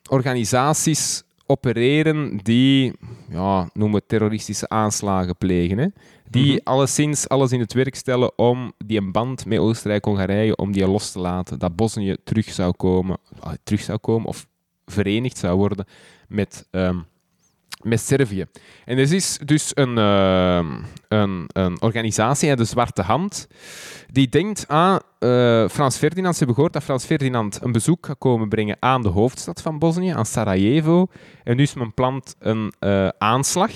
organisaties 0.10 1.24
opereren 1.52 2.38
die, 2.44 2.94
ja, 3.30 3.70
noem 3.74 3.94
het 3.94 4.08
terroristische 4.08 4.70
aanslagen 4.70 5.38
plegen. 5.38 5.78
Hè? 5.78 5.88
Die 6.30 6.52
Mhm. 6.52 6.60
alleszins 6.64 7.28
alles 7.30 7.52
in 7.52 7.60
het 7.60 7.74
werk 7.74 7.96
stellen 7.96 8.38
om 8.38 8.72
die 8.86 8.98
een 8.98 9.12
band 9.12 9.46
met 9.46 9.60
Oostenrijk-Hongarije, 9.60 10.56
om 10.56 10.72
die 10.72 10.88
los 10.88 11.12
te 11.12 11.20
laten. 11.20 11.60
Dat 11.60 11.76
Bosnië 11.76 12.16
terug 12.24 12.50
zou 12.50 12.74
komen, 12.76 13.18
ah, 13.40 13.54
terug 13.64 13.82
zou 13.82 13.98
komen 13.98 14.28
of 14.28 14.48
verenigd 14.86 15.38
zou 15.38 15.58
worden 15.58 15.86
met, 16.28 16.68
ehm, 16.72 17.00
met 17.84 18.00
Servië. 18.00 18.46
En 18.86 18.98
er 18.98 19.14
is 19.14 19.38
dus 19.46 19.72
een, 19.74 19.98
ehm, 19.98 20.68
een, 21.08 21.46
een 21.48 21.82
organisatie, 21.82 22.56
de 22.56 22.64
Zwarte 22.64 23.02
Hand, 23.02 23.48
die 24.12 24.30
denkt 24.30 24.68
aan 24.68 25.00
eh, 25.20 25.68
Frans 25.70 25.98
Ferdinand. 25.98 26.34
Ze 26.34 26.38
hebben 26.38 26.56
gehoord 26.56 26.74
dat 26.74 26.84
Frans 26.84 27.06
Ferdinand 27.06 27.60
een 27.64 27.72
bezoek 27.72 28.06
gaat 28.06 28.18
komen 28.18 28.50
brengen 28.50 28.78
aan 28.80 29.02
de 29.02 29.10
hoofdstad 29.10 29.62
van 29.62 29.80
Bosnië, 29.80 30.10
aan 30.10 30.26
Sarajevo. 30.26 31.08
En 31.44 31.58
dus 31.58 31.74
men 31.74 31.94
plant 31.94 32.36
een 32.40 32.74
eh, 32.80 33.08
aanslag. 33.18 33.72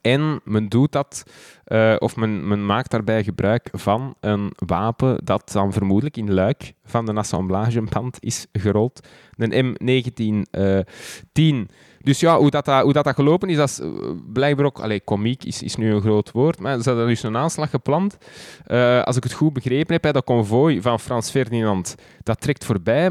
En 0.00 0.40
men 0.44 0.68
doet 0.68 0.92
dat, 0.92 1.22
eh, 1.64 1.96
of 1.98 2.16
men, 2.16 2.48
men 2.48 2.66
maakt 2.66 2.90
daarbij 2.90 3.24
gebruik 3.24 3.68
van 3.72 4.14
een 4.20 4.52
wapen 4.66 5.20
dat 5.24 5.50
dan 5.52 5.72
vermoedelijk 5.72 6.16
in 6.16 6.32
Luik 6.32 6.72
van 6.84 7.06
de 7.06 7.14
assemblageband 7.14 8.16
is 8.20 8.46
gerold. 8.52 9.08
Een 9.36 9.76
M1910 9.76 11.70
dus 12.02 12.20
ja, 12.20 12.38
hoe 12.38 12.50
dat, 12.50 12.64
dat, 12.64 12.82
hoe 12.82 12.92
dat, 12.92 13.04
dat 13.04 13.14
gelopen 13.14 13.48
is, 13.48 13.56
dat 13.56 13.68
is 13.68 13.80
eh, 13.80 13.88
blijkbaar 14.32 14.66
ook... 14.66 14.78
Allee, 14.80 15.00
komiek 15.00 15.44
is, 15.44 15.62
is 15.62 15.76
nu 15.76 15.92
een 15.92 16.00
groot 16.00 16.30
woord, 16.32 16.60
maar 16.60 16.80
ze 16.82 16.88
hadden 16.88 17.06
dus 17.06 17.22
een 17.22 17.36
aanslag 17.36 17.70
gepland. 17.70 18.18
Eh, 18.66 19.02
als 19.02 19.16
ik 19.16 19.22
het 19.22 19.32
goed 19.32 19.52
begrepen 19.52 19.94
heb, 19.94 20.04
hè, 20.04 20.12
dat 20.12 20.24
konvooi 20.24 20.80
van 20.82 21.00
Frans 21.00 21.30
Ferdinand, 21.30 21.94
dat 22.22 22.40
trekt 22.40 22.64
voorbij, 22.64 23.10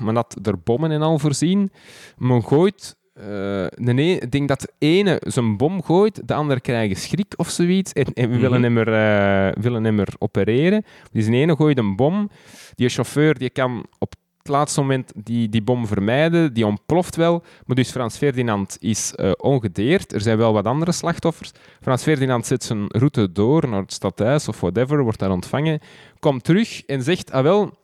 maar 0.00 0.14
dat 0.14 0.36
er 0.42 0.58
bommen 0.64 0.90
en 0.90 1.02
al 1.02 1.18
voorzien. 1.18 1.70
Men 2.18 2.42
gooit... 2.44 2.96
eh, 3.14 3.66
nee, 3.74 4.18
ik 4.18 4.30
denk 4.30 4.48
dat 4.48 4.60
de 4.60 4.72
ene 4.78 5.20
zijn 5.26 5.56
bom 5.56 5.82
gooit, 5.82 6.28
de 6.28 6.34
andere 6.34 6.60
krijgt 6.60 7.00
schrik 7.00 7.32
of 7.36 7.48
zoiets 7.48 7.92
en, 7.92 8.12
willen, 8.14 8.60
Mhm. 8.60 8.62
hem 8.62 8.78
er, 8.78 9.60
willen 9.60 9.84
hem 9.84 9.98
er 9.98 10.14
opereren. 10.18 10.84
Dus 11.12 11.26
de 11.26 11.32
ene 11.36 11.56
gooit 11.56 11.78
een 11.78 11.96
bom, 11.96 12.30
die 12.74 12.88
chauffeur 12.88 13.38
die 13.38 13.50
kan 13.50 13.84
op 13.98 14.14
het 14.44 14.52
laatste 14.52 14.80
moment 14.80 15.12
die, 15.16 15.48
die 15.48 15.62
bom 15.62 15.86
vermijden, 15.86 16.52
die 16.54 16.66
ontploft 16.66 17.16
wel. 17.16 17.42
Maar 17.66 17.76
dus 17.76 17.90
Frans 17.90 18.16
Ferdinand 18.16 18.76
is 18.80 19.14
eh, 19.14 19.30
ongedeerd. 19.36 20.12
Er 20.12 20.20
zijn 20.20 20.36
wel 20.36 20.52
wat 20.52 20.64
andere 20.66 20.92
slachtoffers. 20.92 21.50
Frans 21.80 22.02
Ferdinand 22.02 22.46
zet 22.46 22.64
zijn 22.64 22.84
route 22.88 23.32
door 23.32 23.68
naar 23.68 23.80
het 23.80 23.92
stadhuis 23.92 24.48
of 24.48 24.60
whatever, 24.60 25.02
wordt 25.02 25.18
daar 25.18 25.30
ontvangen, 25.30 25.80
komt 26.18 26.44
terug 26.44 26.82
en 26.84 27.02
zegt, 27.02 27.32
ah 27.32 27.42
wel, 27.42 27.78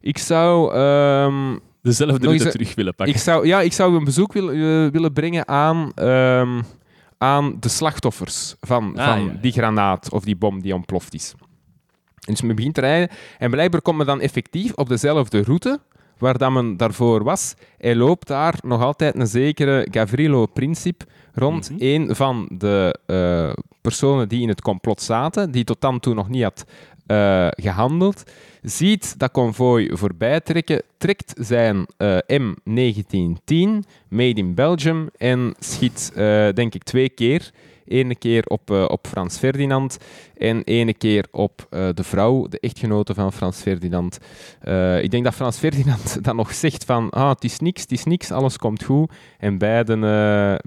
ik 0.00 0.18
zou... 0.18 0.74
ehm, 0.74 1.56
Dezelfde 1.82 2.26
route 2.26 2.48
terug 2.48 2.74
willen 2.74 2.94
pakken. 2.94 3.14
ik 3.14 3.20
zou, 3.20 3.46
ja, 3.46 3.60
ik 3.60 3.72
zou 3.72 3.96
een 3.96 4.04
bezoek 4.04 4.32
wil, 4.32 4.50
eh, 4.50 4.56
willen 4.90 5.12
brengen 5.12 5.48
aan, 5.48 5.92
ehm, 5.94 6.62
aan 7.18 7.56
de 7.60 7.68
slachtoffers 7.68 8.54
van, 8.60 8.98
Ah, 8.98 9.06
van 9.08 9.24
ja. 9.24 9.32
die 9.40 9.52
granaat 9.52 10.10
of 10.12 10.24
die 10.24 10.36
bom 10.36 10.62
die 10.62 10.74
ontploft 10.74 11.14
is. 11.14 11.34
En 12.26 12.32
dus 12.32 12.42
men 12.42 12.56
begint 12.56 12.74
te 12.74 12.80
rijden 12.80 13.08
en 13.38 13.50
blijkbaar 13.50 13.82
komt 13.82 13.96
men 13.96 14.06
dan 14.06 14.20
effectief 14.20 14.72
op 14.74 14.88
dezelfde 14.88 15.42
route 15.42 15.80
waar 16.18 16.38
dat 16.38 16.50
men 16.52 16.76
daarvoor 16.76 17.22
was. 17.24 17.54
Hij 17.78 17.96
loopt 17.96 18.26
daar 18.26 18.54
nog 18.62 18.82
altijd 18.82 19.14
een 19.14 19.26
zekere 19.26 19.86
Gavrilo 19.90 20.46
Princip 20.46 21.04
rond, 21.34 21.70
Mhm. 21.70 21.78
een 21.82 22.16
van 22.16 22.48
de 22.58 22.98
eh, 23.06 23.52
personen 23.80 24.28
die 24.28 24.42
in 24.42 24.48
het 24.48 24.62
complot 24.62 25.02
zaten, 25.02 25.50
die 25.50 25.64
tot 25.64 25.80
dan 25.80 26.00
toe 26.00 26.14
nog 26.14 26.28
niet 26.28 26.42
had 26.42 26.64
eh, 27.06 27.48
gehandeld, 27.50 28.22
ziet 28.62 29.18
dat 29.18 29.30
konvooi 29.30 29.96
voorbij 29.96 30.40
trekken, 30.40 30.82
trekt 30.98 31.34
zijn 31.38 31.86
eh, 31.96 32.16
M1910, 32.26 33.84
made 34.08 34.40
in 34.40 34.54
Belgium, 34.54 35.08
en 35.16 35.54
schiet, 35.58 36.12
denk 36.54 36.74
ik, 36.74 36.82
twee 36.82 37.08
keer. 37.08 37.50
Ene 37.84 38.14
keer 38.14 38.44
op, 38.46 38.70
eh, 38.70 38.84
op 38.88 39.06
Frans 39.06 39.38
Ferdinand 39.38 39.98
en 40.36 40.62
ene 40.64 40.94
keer 40.94 41.26
op 41.30 41.66
eh, 41.70 41.88
de 41.94 42.04
vrouw, 42.04 42.46
de 42.48 42.60
echtgenote 42.60 43.14
van 43.14 43.32
Frans 43.32 43.60
Ferdinand. 43.60 44.18
Eh, 44.60 45.02
ik 45.02 45.10
denk 45.10 45.24
dat 45.24 45.34
Frans 45.34 45.58
Ferdinand 45.58 46.18
dan 46.24 46.36
nog 46.36 46.54
zegt 46.54 46.84
van 46.84 47.10
ah, 47.10 47.28
het 47.28 47.44
is 47.44 47.58
niks, 47.58 47.82
het 47.82 47.92
is 47.92 48.04
niks, 48.04 48.30
alles 48.30 48.56
komt 48.56 48.84
goed. 48.84 49.12
En 49.38 49.58
beiden, 49.58 50.00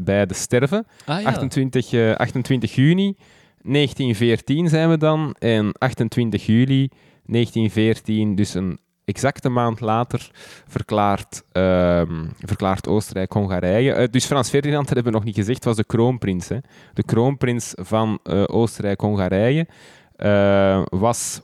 beiden 0.03 0.36
sterven. 0.36 0.86
Ah, 1.05 1.22
ja. 1.22 1.28
28, 1.28 1.93
eh, 1.93 2.16
28 2.16 2.76
juni 2.76 3.16
1914 3.61 4.70
zijn 4.70 4.89
we 4.89 4.97
dan. 4.97 5.36
En 5.39 5.72
28 5.78 6.45
juli 6.45 6.89
1914, 7.26 8.36
dus 8.36 8.53
een 8.53 8.80
exacte 9.06 9.49
maand 9.49 9.80
later, 9.80 10.32
verklaart, 10.68 11.43
ehm, 11.51 12.26
verklaart 12.39 12.88
Oostenrijk-Hongarije. 12.88 13.93
Eh, 13.93 14.08
dus 14.12 14.26
Frans 14.26 14.49
Ferdinand, 14.49 14.86
dat 14.86 14.95
hebben 14.95 15.12
we 15.14 15.18
nog 15.18 15.28
niet 15.28 15.36
gezegd, 15.36 15.64
was 15.64 15.76
de 15.76 15.84
kroonprins. 15.84 16.47
Hè. 16.47 16.58
De 16.93 17.03
kroonprins 17.03 17.74
van 17.76 18.20
eh, 18.24 18.43
Oostenrijk-Hongarije 18.45 19.68
eh, 20.16 20.82
was, 20.89 21.41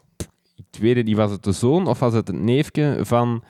ik 0.56 0.82
weet 0.82 0.96
het 0.96 1.06
niet, 1.06 1.18
was 1.18 1.32
het 1.32 1.44
de 1.44 1.52
zoon 1.52 1.88
of 1.88 2.00
was 2.00 2.14
het 2.14 2.28
het 2.28 2.40
neefje 2.42 2.98
van... 3.02 3.44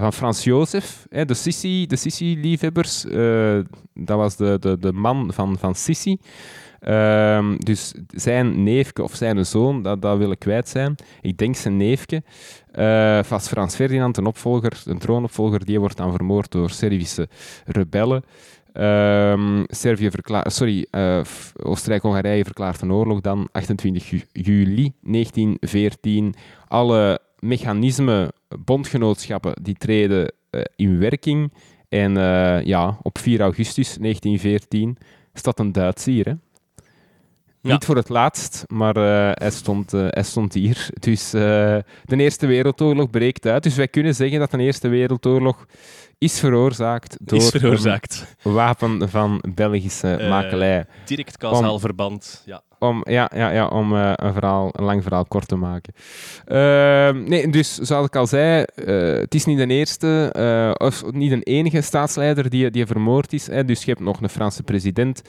van 0.00 0.12
Frans 0.12 0.44
Jozef, 0.44 1.06
hè, 1.10 1.24
de 1.24 1.34
Sissi, 1.34 1.86
de 1.86 1.96
Sissi-liefhebbers. 1.96 3.04
eh, 3.04 3.58
dat 3.94 4.16
was 4.16 4.36
de, 4.36 4.56
de, 4.60 4.78
de 4.78 4.92
man 4.92 5.32
van, 5.32 5.58
van 5.58 5.74
Sissi. 5.74 6.18
Ehm, 6.84 7.56
dus 7.56 7.94
zijn 8.06 8.62
neefje 8.62 9.02
of 9.02 9.14
zijn 9.14 9.46
zoon, 9.46 9.82
dat, 9.82 10.02
dat 10.02 10.18
wil 10.18 10.30
ik 10.30 10.38
kwijt 10.38 10.68
zijn. 10.68 10.94
Ik 11.20 11.36
denk 11.38 11.56
zijn 11.56 11.76
neefje. 11.76 12.22
Eh 12.72 13.20
was 13.28 13.48
Frans 13.48 13.74
Ferdinand, 13.74 14.16
een 14.16 14.26
opvolger, 14.26 14.82
een 14.84 14.98
troonopvolger, 14.98 15.64
die 15.64 15.80
wordt 15.80 15.96
dan 15.96 16.12
vermoord 16.12 16.50
door 16.50 16.70
Servische 16.70 17.28
rebellen. 17.64 18.22
Ehm, 18.72 19.64
Servië 19.66 20.10
verklaart, 20.10 20.52
sorry, 20.52 20.86
F- 21.24 21.52
Oostenrijk-Hongarije 21.62 22.44
verklaart 22.44 22.80
een 22.80 22.92
oorlog 22.92 23.20
dan 23.20 23.48
28 23.52 24.10
ju- 24.10 24.26
juli 24.32 24.92
1914. 25.00 26.34
Alle 26.68 27.18
mechanismen, 27.38 28.32
bondgenootschappen, 28.64 29.54
die 29.62 29.74
treden 29.74 30.32
eh, 30.50 30.60
in 30.76 30.98
werking. 30.98 31.52
En 31.88 32.12
ja, 32.66 32.98
op 33.02 33.18
4 33.18 33.40
augustus 33.40 33.96
1914 33.96 34.96
staat 35.32 35.58
een 35.58 35.72
Duits 35.72 36.04
hier. 36.04 36.24
Hè? 36.24 36.32
Niet 37.72 37.84
voor 37.84 37.96
het 37.96 38.08
laatst, 38.08 38.64
maar 38.66 38.96
eh, 38.96 39.30
hij, 39.34 39.50
stond, 39.50 39.90
hij 39.90 40.22
stond 40.22 40.54
hier. 40.54 40.88
Dus 41.00 41.32
eh, 41.32 41.76
de 42.04 42.16
Eerste 42.16 42.46
Wereldoorlog 42.46 43.10
breekt 43.10 43.46
uit. 43.46 43.62
Dus 43.62 43.76
wij 43.76 43.88
kunnen 43.88 44.14
zeggen 44.14 44.38
dat 44.38 44.50
de 44.50 44.58
Eerste 44.58 44.88
Wereldoorlog 44.88 45.66
is 46.24 46.38
veroorzaakt 46.40 47.16
door 47.20 47.38
is 47.38 47.48
veroorzaakt. 47.48 48.36
een 48.42 48.52
wapen 48.52 49.08
van 49.08 49.42
Belgische 49.54 50.08
Eh, 50.14 50.28
makelij. 50.28 50.86
Direct 51.04 51.36
kausaal 51.36 51.78
verband. 51.78 52.42
Ja. 52.46 52.62
Om, 52.78 53.02
ja, 53.08 53.30
ja, 53.34 53.50
ja, 53.50 53.66
om 53.66 53.96
eh, 53.96 54.12
een, 54.14 54.32
verhaal, 54.32 54.68
een 54.72 54.84
lang 54.84 55.02
verhaal 55.02 55.24
kort 55.24 55.48
te 55.48 55.56
maken. 55.56 55.92
Ehm, 56.44 57.28
nee, 57.28 57.48
dus 57.48 57.74
zoals 57.74 58.06
ik 58.06 58.16
al 58.16 58.26
zei, 58.26 58.62
eh, 58.62 59.20
het 59.20 59.34
is 59.34 59.44
niet 59.44 59.58
de 59.58 59.66
eerste 59.66 60.34
of 60.78 61.12
niet 61.12 61.30
de 61.30 61.40
enige 61.42 61.80
staatsleider 61.80 62.50
die, 62.50 62.70
die 62.70 62.86
vermoord 62.86 63.32
is. 63.32 63.46
Hè. 63.46 63.64
Dus 63.64 63.84
je 63.84 63.90
hebt 63.90 64.02
nog 64.02 64.20
een 64.20 64.28
Franse 64.28 64.62
president. 64.62 65.22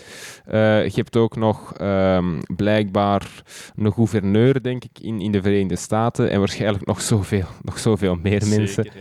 Je 0.46 0.92
hebt 0.94 1.18
ook 1.18 1.36
nog 1.36 1.74
ehm, 1.74 2.40
blijkbaar 2.56 3.44
een 3.76 3.94
gouverneur, 3.94 4.64
denk 4.64 4.84
ik, 4.84 5.00
in, 5.00 5.22
in 5.22 5.32
de 5.32 5.42
Verenigde 5.42 5.76
Staten. 5.76 6.30
En 6.30 6.40
waarschijnlijk 6.40 6.86
nog 6.86 7.02
zoveel, 7.02 7.48
nog 7.62 7.80
zoveel 7.80 8.16
meer 8.16 8.48
mensen. 8.48 8.84
Ja. 8.84 8.92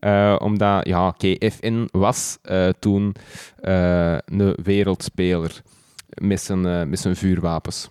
Eh, 0.00 0.36
omdat, 0.38 0.86
ja, 0.86 1.06
oké, 1.06 1.36
was 1.90 2.38
eh, 2.42 2.68
toen 2.78 3.14
eh, 3.60 4.16
een 4.24 4.56
wereldspeler 4.62 5.62
met 6.08 6.40
zijn, 6.40 6.88
met 6.88 6.98
zijn 6.98 7.16
vuurwapens. 7.16 7.90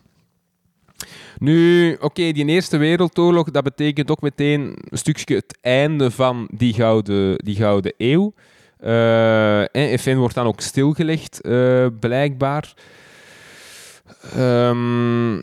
Nu, 1.38 1.93
oké, 1.99 2.32
die 2.32 2.45
Eerste 2.45 2.78
Wereldoorlog, 2.78 3.51
dat 3.51 3.64
betekent 3.64 4.12
ook 4.12 4.22
meteen 4.22 4.76
een 4.89 4.97
stukje 4.97 5.36
het 5.36 5.57
einde 5.62 6.12
van 6.12 6.49
die 6.53 6.74
gouden, 6.74 7.38
die 7.38 7.55
gouden 7.55 7.93
eeuw. 7.97 8.34
En 9.72 9.99
FN 9.99 10.16
wordt 10.16 10.36
dan 10.36 10.45
ook 10.45 10.62
stilgelegd, 10.62 11.41
blijkbaar. 11.99 12.74
Ehm, 14.36 15.41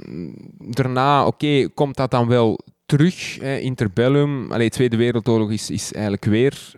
daarna, 0.59 1.27
oké, 1.27 1.69
komt 1.75 1.97
dat 1.97 2.11
dan 2.11 2.29
wel 2.29 2.61
terug, 2.87 3.39
hè, 3.41 3.59
interbellum. 3.59 4.53
Allee, 4.53 4.71
Tweede 4.71 4.97
Wereldoorlog 4.97 5.51
is, 5.51 5.71
is 5.71 5.93
eigenlijk 5.93 6.25
weer 6.25 6.75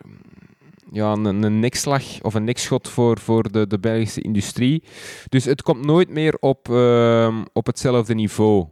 ja, 0.92 1.12
een, 1.12 1.42
een 1.42 1.60
nekslag 1.60 2.22
of 2.22 2.34
een 2.34 2.44
nekschot 2.44 2.88
voor, 2.88 3.18
voor 3.18 3.52
de, 3.52 3.66
de 3.66 3.78
Belgische 3.78 4.20
industrie. 4.20 4.82
Dus 5.28 5.44
het 5.44 5.62
komt 5.62 5.84
nooit 5.84 6.08
meer 6.08 6.36
op, 6.40 6.70
ehm, 6.70 7.44
op 7.52 7.66
hetzelfde 7.66 8.14
niveau 8.14 8.66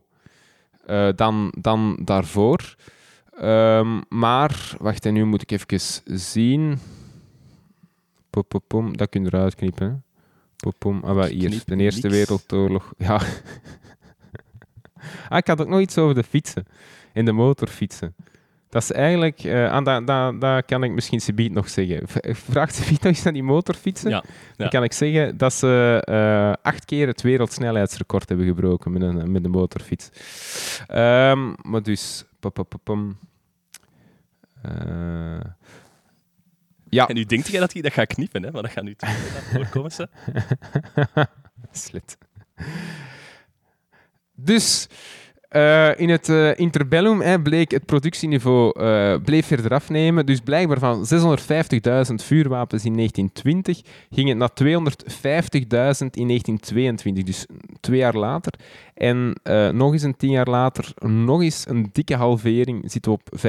eh, 0.86 1.08
dan, 1.14 1.52
dan 1.58 1.98
daarvoor. 2.04 2.76
Ehm, 3.40 4.00
maar, 4.08 4.76
wacht, 4.78 5.06
en 5.06 5.12
nu 5.12 5.24
moet 5.24 5.42
ik 5.42 5.50
even 5.50 5.80
zien. 6.18 6.78
Pom, 8.30 8.44
pom, 8.48 8.60
pom, 8.66 8.96
dat 8.96 9.08
kun 9.08 9.22
je 9.22 9.28
eruit 9.32 9.54
knippen. 9.54 9.86
hè. 9.86 9.94
Pom, 10.56 10.72
pom. 10.78 11.04
Ah, 11.04 11.14
wel, 11.14 11.24
hier, 11.24 11.62
de 11.66 11.76
Eerste 11.76 12.06
niks. 12.06 12.16
Wereldoorlog. 12.16 12.92
Ja. 12.98 13.14
ah, 15.28 15.38
ik 15.38 15.46
had 15.46 15.60
ook 15.60 15.68
nog 15.68 15.80
iets 15.80 15.98
over 15.98 16.14
de 16.14 16.22
fietsen. 16.22 16.66
En 17.16 17.24
de 17.24 17.32
motorfietsen. 17.32 18.14
Dat 18.68 18.82
is 18.82 18.92
eigenlijk... 18.92 19.38
eh 19.44 19.70
ah, 19.72 19.84
dat, 19.84 20.06
dat, 20.06 20.40
dat 20.40 20.64
kan 20.64 20.82
ik 20.82 20.90
misschien 20.90 21.20
Sibiet 21.20 21.52
nog 21.52 21.68
zeggen. 21.68 22.08
V- 22.08 22.36
Vraagt 22.50 22.74
Sibiet 22.74 23.02
nog 23.02 23.12
eens 23.12 23.22
naar 23.22 23.32
die 23.32 23.42
motorfietsen? 23.42 24.10
Ja, 24.10 24.24
Dan 24.56 24.68
kan 24.68 24.82
ik 24.82 24.92
zeggen 24.92 25.36
dat 25.36 25.52
ze 25.52 26.02
eh, 26.04 26.52
acht 26.62 26.84
keer 26.84 27.06
het 27.06 27.22
wereldsnelheidsrecord 27.22 28.28
hebben 28.28 28.46
gebroken 28.46 28.92
met 28.92 29.02
een, 29.02 29.30
met 29.32 29.44
een 29.44 29.50
motorfiets. 29.50 30.10
Ehm, 30.86 31.52
maar 31.62 31.82
dus... 31.82 32.24
Eh, 34.62 35.40
ja, 36.88 37.06
En 37.08 37.14
nu 37.14 37.24
denkt 37.24 37.48
jij 37.48 37.60
dat 37.60 37.72
hij 37.72 37.82
dat 37.82 37.92
gaat 37.92 38.06
knippen, 38.06 38.42
hè? 38.42 38.50
maar 38.50 38.62
dat 38.62 38.70
gaat 38.70 38.84
nu 38.84 38.94
voorkomen. 39.52 39.90
ze. 39.92 40.08
Slet. 41.72 42.18
Dus 44.34 44.88
eh, 45.48 45.98
in 45.98 46.08
het 46.08 46.28
eh, 46.28 46.58
interbellum 46.58 47.20
hè, 47.20 47.42
bleek 47.42 47.70
het 47.70 47.86
productieniveau 47.86 48.80
eh, 48.80 49.14
bleef 49.24 49.46
verder 49.46 49.70
afnemen. 49.70 50.26
Dus 50.26 50.40
blijkbaar 50.40 50.78
van 50.78 51.06
650.000 52.08 52.14
vuurwapens 52.14 52.84
in 52.84 52.94
1920 52.94 53.80
ging 54.10 54.28
het 54.28 54.38
naar 54.38 54.50
250.000 54.50 54.56
in 56.10 56.26
1922. 56.26 57.24
Dus 57.24 57.46
twee 57.80 57.98
jaar 57.98 58.16
later. 58.16 58.52
En 58.94 59.40
nog 59.72 59.92
eens 59.92 60.02
een 60.02 60.16
tien 60.16 60.30
jaar 60.30 60.48
later, 60.48 60.92
nog 61.04 61.42
eens 61.42 61.64
een 61.68 61.88
dikke 61.92 62.16
halvering, 62.16 62.90
zitten 62.90 63.12
we 63.12 63.18
op 63.18 63.38
95.000. 63.38 63.42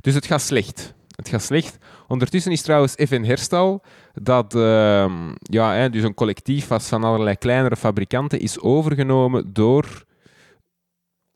Dus 0.00 0.14
het 0.14 0.26
gaat 0.26 0.42
slecht. 0.42 0.94
het 1.16 1.28
gaat 1.28 1.42
slecht. 1.42 1.78
Ondertussen 2.10 2.52
is 2.52 2.62
trouwens 2.62 2.94
FN 2.98 3.22
Herstal, 3.22 3.82
dat 4.14 4.54
ehm, 4.54 5.12
ja, 5.42 5.74
hè, 5.74 5.90
dus 5.90 6.02
een 6.02 6.14
collectief 6.14 6.68
was 6.68 6.88
van 6.88 7.04
allerlei 7.04 7.36
kleinere 7.36 7.76
fabrikanten, 7.76 8.40
is 8.40 8.60
overgenomen 8.60 9.52
door 9.52 10.04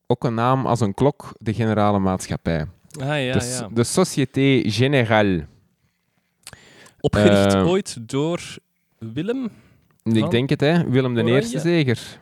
ook 0.07 0.25
een 0.25 0.35
naam 0.35 0.67
als 0.67 0.81
een 0.81 0.95
klok, 0.95 1.35
de 1.39 1.55
Generale 1.55 1.99
Maatschappij. 1.99 2.67
Ah, 3.01 3.25
ja, 3.25 3.39
de, 3.39 3.45
ja. 3.45 3.69
de 3.73 3.85
Société 3.85 4.71
Générale. 4.71 5.47
Opgericht 7.01 7.55
Eh, 7.55 7.67
ooit 7.67 8.09
door 8.09 8.57
Willem? 8.99 9.45
Ik 10.03 10.19
Van 10.19 10.31
denk 10.31 10.49
het, 10.49 10.61
hè. 10.61 10.91
Willem 10.91 11.15
de? 11.15 11.25
Eerste 11.25 11.59
zeker. 11.59 12.21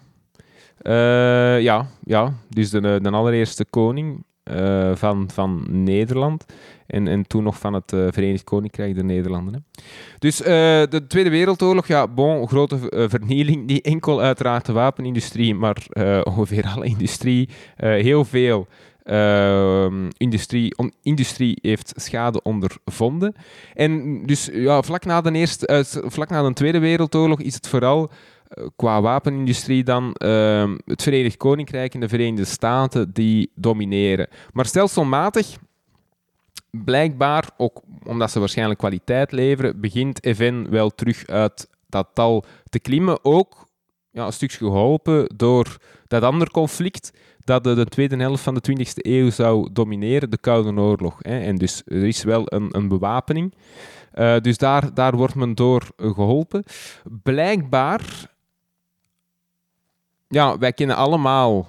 Eh, 0.78 1.60
ja, 1.60 1.86
ja, 2.04 2.34
dus 2.48 2.70
de, 2.70 2.80
de 3.02 3.10
allereerste 3.10 3.64
koning 3.64 4.24
eh, 4.42 4.90
van, 4.94 5.30
van 5.32 5.64
Nederland. 5.68 6.44
En, 6.86 7.08
en 7.08 7.26
toen 7.26 7.42
nog 7.42 7.58
van 7.58 7.72
het 7.72 7.92
eh, 7.92 8.06
Verenigd 8.10 8.44
Koninkrijk 8.44 8.94
der 8.94 9.04
Nederlanden. 9.04 9.54
Hè. 9.54 9.82
Dus 10.18 10.42
eh, 10.42 10.46
de 10.88 11.04
Tweede 11.08 11.30
Wereldoorlog, 11.30 11.86
ja, 11.86 12.08
bon, 12.08 12.48
grote 12.48 12.78
vernieling. 13.08 13.66
Niet 13.66 13.84
enkel 13.84 14.20
uiteraard 14.20 14.66
de 14.66 14.72
wapenindustrie, 14.72 15.54
maar 15.54 15.86
ongeveer 16.24 16.64
alle 16.74 16.86
industrie. 16.86 17.48
Heel 17.76 18.24
veel 18.24 18.66
ehm, 19.02 20.08
industrie, 20.16 20.74
industrie 21.02 21.58
heeft 21.60 21.92
schade 21.96 22.42
ondervonden. 22.42 23.34
En 23.74 24.22
dus 24.26 24.50
ja, 24.52 24.82
vlak, 24.82 25.04
na 25.04 25.20
de 25.20 25.32
eerste, 25.32 25.84
vlak 26.06 26.28
na 26.28 26.42
de 26.42 26.52
Tweede 26.52 26.78
Wereldoorlog 26.78 27.40
is 27.40 27.54
het 27.54 27.68
vooral 27.68 28.10
qua 28.76 29.00
wapenindustrie 29.00 29.84
dan 29.84 30.12
ehm, 30.12 30.76
het 30.84 31.02
Verenigd 31.02 31.36
Koninkrijk 31.36 31.94
en 31.94 32.00
de 32.00 32.08
Verenigde 32.08 32.44
Staten 32.44 33.12
die 33.12 33.50
domineren. 33.54 34.28
Maar 34.52 34.66
stelselmatig, 34.66 35.56
blijkbaar, 36.70 37.50
ook 37.56 37.82
omdat 38.04 38.30
ze 38.30 38.38
waarschijnlijk 38.38 38.78
kwaliteit 38.78 39.32
leveren, 39.32 39.80
begint 39.80 40.28
FN 40.34 40.66
wel 40.70 40.90
terug 40.90 41.26
uit 41.26 41.68
dat 41.86 42.08
tal 42.14 42.44
te 42.68 42.78
klimmen. 42.78 43.24
Ook 43.24 43.66
ja, 44.10 44.26
een 44.26 44.32
stukje 44.32 44.58
geholpen 44.58 45.32
door 45.36 45.76
dat 46.06 46.22
ander 46.22 46.50
conflict 46.50 47.12
dat 47.44 47.64
de, 47.64 47.74
de 47.74 47.84
tweede 47.84 48.16
helft 48.16 48.42
van 48.42 48.54
de 48.54 48.76
20e 48.78 48.92
eeuw 48.94 49.30
zou 49.30 49.68
domineren, 49.72 50.30
de 50.30 50.38
Koude 50.38 50.80
Oorlog. 50.80 51.16
Hè. 51.18 51.40
En 51.40 51.56
dus 51.56 51.82
er 51.84 52.04
is 52.04 52.22
wel 52.22 52.42
een, 52.44 52.68
een 52.70 52.88
bewapening. 52.88 53.54
Eh, 54.12 54.36
dus 54.40 54.58
daar, 54.58 54.94
daar 54.94 55.16
wordt 55.16 55.34
men 55.34 55.54
door 55.54 55.82
eh, 55.96 56.14
geholpen. 56.14 56.64
Blijkbaar, 57.22 58.31
ja, 60.32 60.58
wij 60.58 60.72
kennen 60.72 60.96
allemaal. 60.96 61.66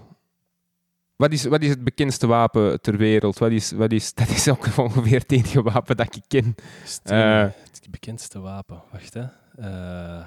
Wat 1.16 1.32
is, 1.32 1.44
wat 1.46 1.62
is 1.62 1.70
het 1.70 1.84
bekendste 1.84 2.28
wapen 2.28 2.82
ter 2.82 2.98
wereld? 2.98 3.38
Wat 3.38 3.52
is, 3.52 3.72
wat 3.72 3.92
is, 3.92 4.14
dat 4.20 4.30
is 4.30 4.48
ook 4.50 4.68
ongeveer 4.78 5.20
het 5.20 5.32
enige 5.32 5.62
wapen 5.62 5.98
dat 5.98 6.16
ik 6.16 6.24
ken. 6.28 6.56
Het, 6.82 7.02
Eh. 7.04 7.42
het 7.42 7.88
bekendste 7.90 8.40
wapen? 8.40 8.82
Wacht, 8.92 9.14
hè. 9.14 9.26
Eh, 9.58 10.26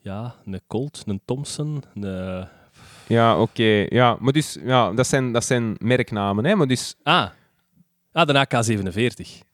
ja, 0.00 0.34
een 0.44 0.60
Colt, 0.66 1.02
een 1.06 1.20
Thompson, 1.24 1.82
een... 1.94 2.48
Ja, 3.06 3.40
oké. 3.40 3.86
Ja, 3.88 4.16
maar 4.20 4.32
dus, 4.32 4.58
ja, 4.64 4.92
dat, 4.92 5.06
zijn, 5.06 5.32
dat 5.32 5.44
zijn 5.44 5.74
merknamen. 5.78 6.44
Hè? 6.44 6.54
Maar 6.54 6.66
dus, 6.66 6.94
Ah. 7.02 7.28
ah, 8.12 8.26
de 8.26 8.38
AK-47. 8.38 9.48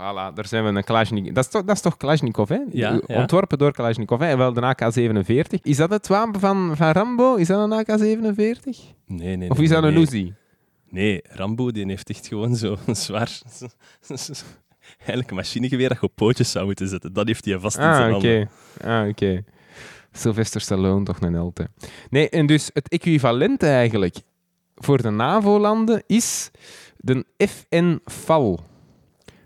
Voilà, 0.00 0.34
daar 0.34 0.46
zijn 0.46 0.64
we 0.64 0.70
een 0.70 0.84
Kalashnikov. 0.84 1.32
Dat 1.32 1.44
is 1.44 1.50
toch, 1.50 1.64
dat 1.64 1.76
is 1.76 1.82
toch 1.82 1.96
Kalashnikov, 1.96 2.48
hè? 2.48 2.58
Ja, 2.70 3.00
ja. 3.06 3.16
Ontworpen 3.20 3.58
door 3.58 3.72
Kalashnikov, 3.72 4.20
hè? 4.20 4.26
En 4.26 4.38
wel 4.38 4.52
de 4.52 4.60
AK-47. 4.60 5.60
Is 5.62 5.76
dat 5.76 5.90
het 5.90 6.06
wapen 6.06 6.40
van, 6.40 6.76
van 6.76 6.90
Rambo? 6.90 7.34
Is 7.34 7.46
dat 7.46 7.70
een 7.70 7.78
AK-47? 7.78 8.94
Nee, 9.06 9.36
nee, 9.36 9.50
Of 9.50 9.58
is 9.60 9.68
dat 9.68 9.82
een 9.84 9.94
nee. 9.94 10.02
Uzi? 10.02 10.34
Nee, 10.88 11.20
Rambo 11.28 11.70
die 11.70 11.86
heeft 11.86 12.10
echt 12.10 12.26
gewoon 12.26 12.56
zo 12.56 12.76
een 12.86 12.96
zwaar... 12.96 13.38
Eigenlijk 14.98 15.30
een 15.30 15.36
machinegeweer 15.36 15.88
dat 15.88 16.00
je 16.00 16.06
op 16.06 16.12
pootjes 16.14 16.50
zou 16.50 16.64
moeten 16.66 16.88
zetten. 16.88 17.12
Dat 17.12 17.26
heeft 17.26 17.44
hij 17.44 17.58
vast 17.58 17.76
in 17.76 17.82
Ah, 17.82 17.96
zijn 17.96 18.14
oké. 18.14 18.28
handen. 18.28 19.02
Ah, 19.02 19.08
oké. 19.08 19.44
Sylvester 20.12 20.60
Stallone, 20.60 21.04
toch 21.04 21.20
een 21.20 21.32
held, 21.34 21.58
hè. 21.58 21.64
Nee, 22.10 22.28
en 22.28 22.46
dus 22.46 22.70
het 22.72 22.88
equivalent 22.88 23.62
eigenlijk 23.62 24.16
voor 24.74 25.02
de 25.02 25.10
NAVO-landen 25.10 26.02
is 26.06 26.50
de 26.96 27.24
FN-FAL. 27.36 28.60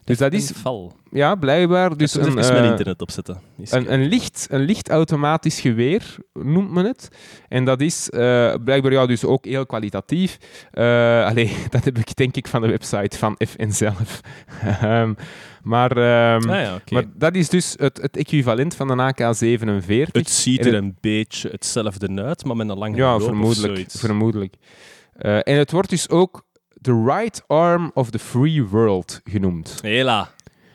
Dus 0.05 0.19
dat 0.19 0.33
is, 0.33 0.51
val. 0.55 0.93
ja, 1.11 1.35
blijkbaar... 1.35 1.97
Dus 1.97 2.15
een, 2.15 2.21
even 2.21 2.35
mijn 2.35 2.65
eh, 2.65 2.71
internet 2.71 3.01
opzetten. 3.03 3.41
Een, 3.71 3.93
een, 3.93 4.09
licht, 4.09 4.47
een 4.51 4.61
licht 4.61 4.89
automatisch 4.91 5.61
geweer 5.61 6.17
noemt 6.33 6.71
men 6.71 6.85
het. 6.85 7.09
En 7.49 7.65
dat 7.65 7.81
is 7.81 8.11
eh, 8.11 8.55
blijkbaar 8.65 8.93
ja, 8.93 9.07
dus 9.07 9.25
ook 9.25 9.45
heel 9.45 9.67
kwalitatief. 9.67 10.39
Eh 10.71 11.25
allee, 11.27 11.57
dat 11.71 11.85
heb 11.85 11.99
ik 11.99 12.17
denk 12.17 12.37
ik 12.37 12.47
van 12.49 12.61
de 12.63 12.69
website 12.69 13.19
van 13.19 13.37
FN 13.49 13.71
zelf. 13.71 14.21
Ehm, 14.81 15.15
maar, 15.63 15.91
ehm, 15.97 16.51
Ah 16.51 16.61
ja, 16.61 16.81
maar 16.91 17.05
dat 17.15 17.35
is 17.35 17.49
dus 17.49 17.75
het, 17.77 18.03
het 18.03 18.17
equivalent 18.17 18.75
van 18.77 18.91
een 18.91 19.01
AK-47. 19.01 20.13
Het 20.13 20.31
ziet 20.31 20.59
er 20.61 20.65
het- 20.67 20.75
een 20.75 20.97
beetje 21.01 21.49
hetzelfde 21.51 22.23
uit, 22.23 22.45
maar 22.45 22.57
met 22.57 22.69
een 22.69 22.79
lange 22.79 22.97
Ja, 22.97 23.19
vermoedelijk. 23.21 23.85
vermoedelijk. 23.89 24.55
En 25.19 25.57
het 25.57 25.71
wordt 25.71 25.91
dus 25.91 26.09
ook 26.09 26.45
the 26.85 27.03
right 27.07 27.43
arm 27.47 27.91
of 27.95 28.11
the 28.11 28.19
free 28.19 28.63
world 28.65 29.21
genoemd. 29.25 29.79
Hela. 29.83 30.31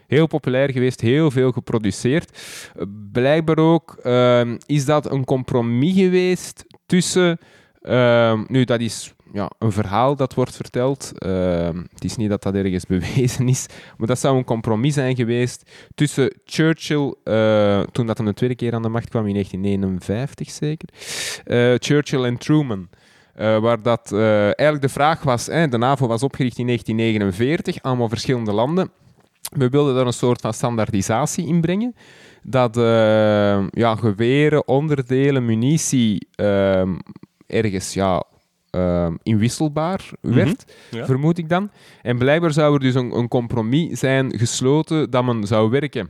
Heel 0.07 0.27
populair 0.27 0.71
geweest, 0.71 1.01
heel 1.01 1.31
veel 1.31 1.51
geproduceerd. 1.51 2.37
Eh, 2.75 2.85
Blijkbaar 3.11 3.57
ook 3.57 3.97
ehm, 4.03 4.57
is 4.65 4.85
dat 4.85 5.11
een 5.11 5.25
compromis 5.25 5.93
geweest 5.93 6.65
tussen. 6.85 7.37
ehm, 7.81 8.43
nu, 8.47 8.63
dat 8.63 8.79
is 8.79 9.13
ja, 9.33 9.51
een 9.59 9.71
verhaal 9.71 10.15
dat 10.15 10.33
wordt 10.33 10.55
verteld. 10.55 11.11
Ehm, 11.17 11.77
het 11.93 12.03
is 12.03 12.15
niet 12.15 12.29
dat 12.29 12.43
dat 12.43 12.53
ergens 12.55 12.85
bewezen 12.95 13.47
is, 13.47 13.65
maar 13.97 14.07
dat 14.07 14.19
zou 14.19 14.37
een 14.37 14.43
compromis 14.43 14.93
zijn 14.93 15.15
geweest 15.15 15.69
tussen 15.95 16.33
Churchill, 16.45 17.13
eh, 17.23 17.81
toen 17.91 18.05
dat 18.05 18.17
hem 18.17 18.25
de 18.27 18.33
tweede 18.33 18.55
keer 18.55 18.73
aan 18.73 18.81
de 18.81 18.89
macht 18.89 19.09
kwam 19.09 19.27
in 19.27 19.33
1959 19.33 20.49
zeker, 20.49 20.89
eh, 21.45 21.73
Churchill 21.77 22.23
en 22.23 22.37
Truman. 22.37 22.89
Eh, 23.39 23.57
waar 23.59 23.81
dat 23.81 24.11
eh, 24.11 24.43
eigenlijk 24.43 24.81
de 24.81 24.89
vraag 24.89 25.23
was, 25.23 25.45
hè, 25.45 25.67
de 25.67 25.77
NAVO 25.77 26.07
was 26.07 26.23
opgericht 26.23 26.57
in 26.57 26.65
1949, 26.65 27.81
allemaal 27.81 28.09
verschillende 28.09 28.51
landen. 28.51 28.91
We 29.51 29.69
wilden 29.69 29.95
daar 29.95 30.05
een 30.05 30.13
soort 30.13 30.41
van 30.41 30.53
standaardisatie 30.53 31.47
in 31.47 31.61
brengen. 31.61 31.95
Dat 32.43 32.77
eh, 32.77 33.67
ja, 33.69 33.95
geweren, 33.95 34.67
onderdelen, 34.67 35.45
munitie 35.45 36.27
ergens 37.47 37.93
ja, 37.93 38.23
inwisselbaar 39.23 40.09
werd, 40.21 40.73
Ja. 40.91 41.05
vermoed 41.05 41.37
ik 41.37 41.49
dan. 41.49 41.69
En 42.01 42.17
blijkbaar 42.17 42.51
zou 42.53 42.73
er 42.73 42.79
dus 42.79 42.95
een, 42.95 43.17
een 43.17 43.27
compromis 43.27 43.99
zijn 43.99 44.37
gesloten 44.37 45.09
dat 45.09 45.23
men 45.23 45.47
zou 45.47 45.69
werken 45.69 46.09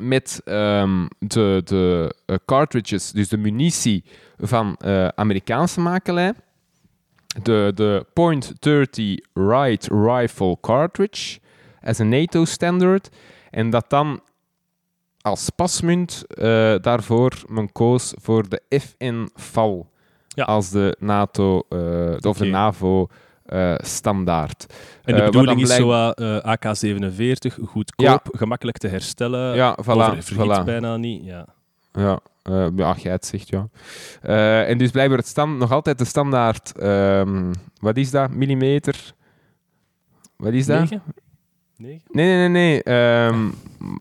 met 0.00 0.40
ehm, 0.44 1.06
de, 1.18 1.60
de 1.64 2.14
eh, 2.26 2.36
cartridges, 2.44 3.12
dus 3.12 3.28
de 3.28 3.36
munitie 3.36 4.04
van 4.38 4.76
eh, 4.76 5.08
Amerikaanse 5.08 5.80
makelij. 5.80 6.32
De, 7.42 7.72
de 7.74 8.06
.30 9.24 9.30
Right 9.32 9.88
Rifle 9.92 10.56
Cartridge 10.60 11.38
as 11.82 11.98
een 11.98 12.08
NATO-standard. 12.08 13.08
En 13.50 13.70
dat 13.70 13.90
dan 13.90 14.20
als 15.20 15.50
pasmunt 15.50 16.24
eh, 16.26 16.74
daarvoor 16.80 17.32
men 17.46 17.72
koos 17.72 18.14
voor 18.20 18.48
de 18.48 18.62
FN-FAL 18.68 19.90
Ja. 20.28 20.44
als 20.44 20.70
de 20.70 20.96
NATO 20.98 21.62
of 22.20 22.36
de 22.36 22.50
Oké. 23.50 23.56
NAVO-standaard. 23.58 24.66
En 25.04 25.14
de 25.14 25.20
Eh, 25.20 25.26
bedoeling 25.26 25.60
is 25.60 25.74
zo 25.74 25.90
eh, 26.10 26.36
AK-47, 26.42 27.54
goedkoop, 27.64 28.28
gemakkelijk 28.32 28.78
te 28.78 28.88
herstellen. 28.88 29.54
ja, 29.54 29.78
voilà. 29.84 30.18
Voilà. 30.34 30.64
bijna 30.64 30.96
niet. 30.96 31.24
Ja. 31.24 31.46
Ja, 31.92 32.20
eh 32.42 32.66
ja, 32.76 32.94
jij 32.98 33.12
het 33.12 33.26
zegt, 33.26 33.48
ja. 33.48 33.68
Eh, 34.22 34.68
en 34.68 34.78
dus 34.78 34.90
blijkbaar 34.90 35.18
het 35.18 35.26
stand, 35.26 35.58
nog 35.58 35.72
altijd 35.72 35.98
de 35.98 36.04
standaard, 36.04 36.78
ehm, 36.78 37.52
wat 37.80 37.96
is 37.96 38.10
dat, 38.10 38.30
millimeter? 38.30 39.12
Wat 40.36 40.52
is 40.52 40.66
dat? 40.66 40.80
Negen? 40.80 41.02
Negen? 41.76 42.02
Nee, 42.10 42.26
nee, 42.26 42.48
nee, 42.48 42.48
nee. 42.48 42.82
ehm, 42.82 43.48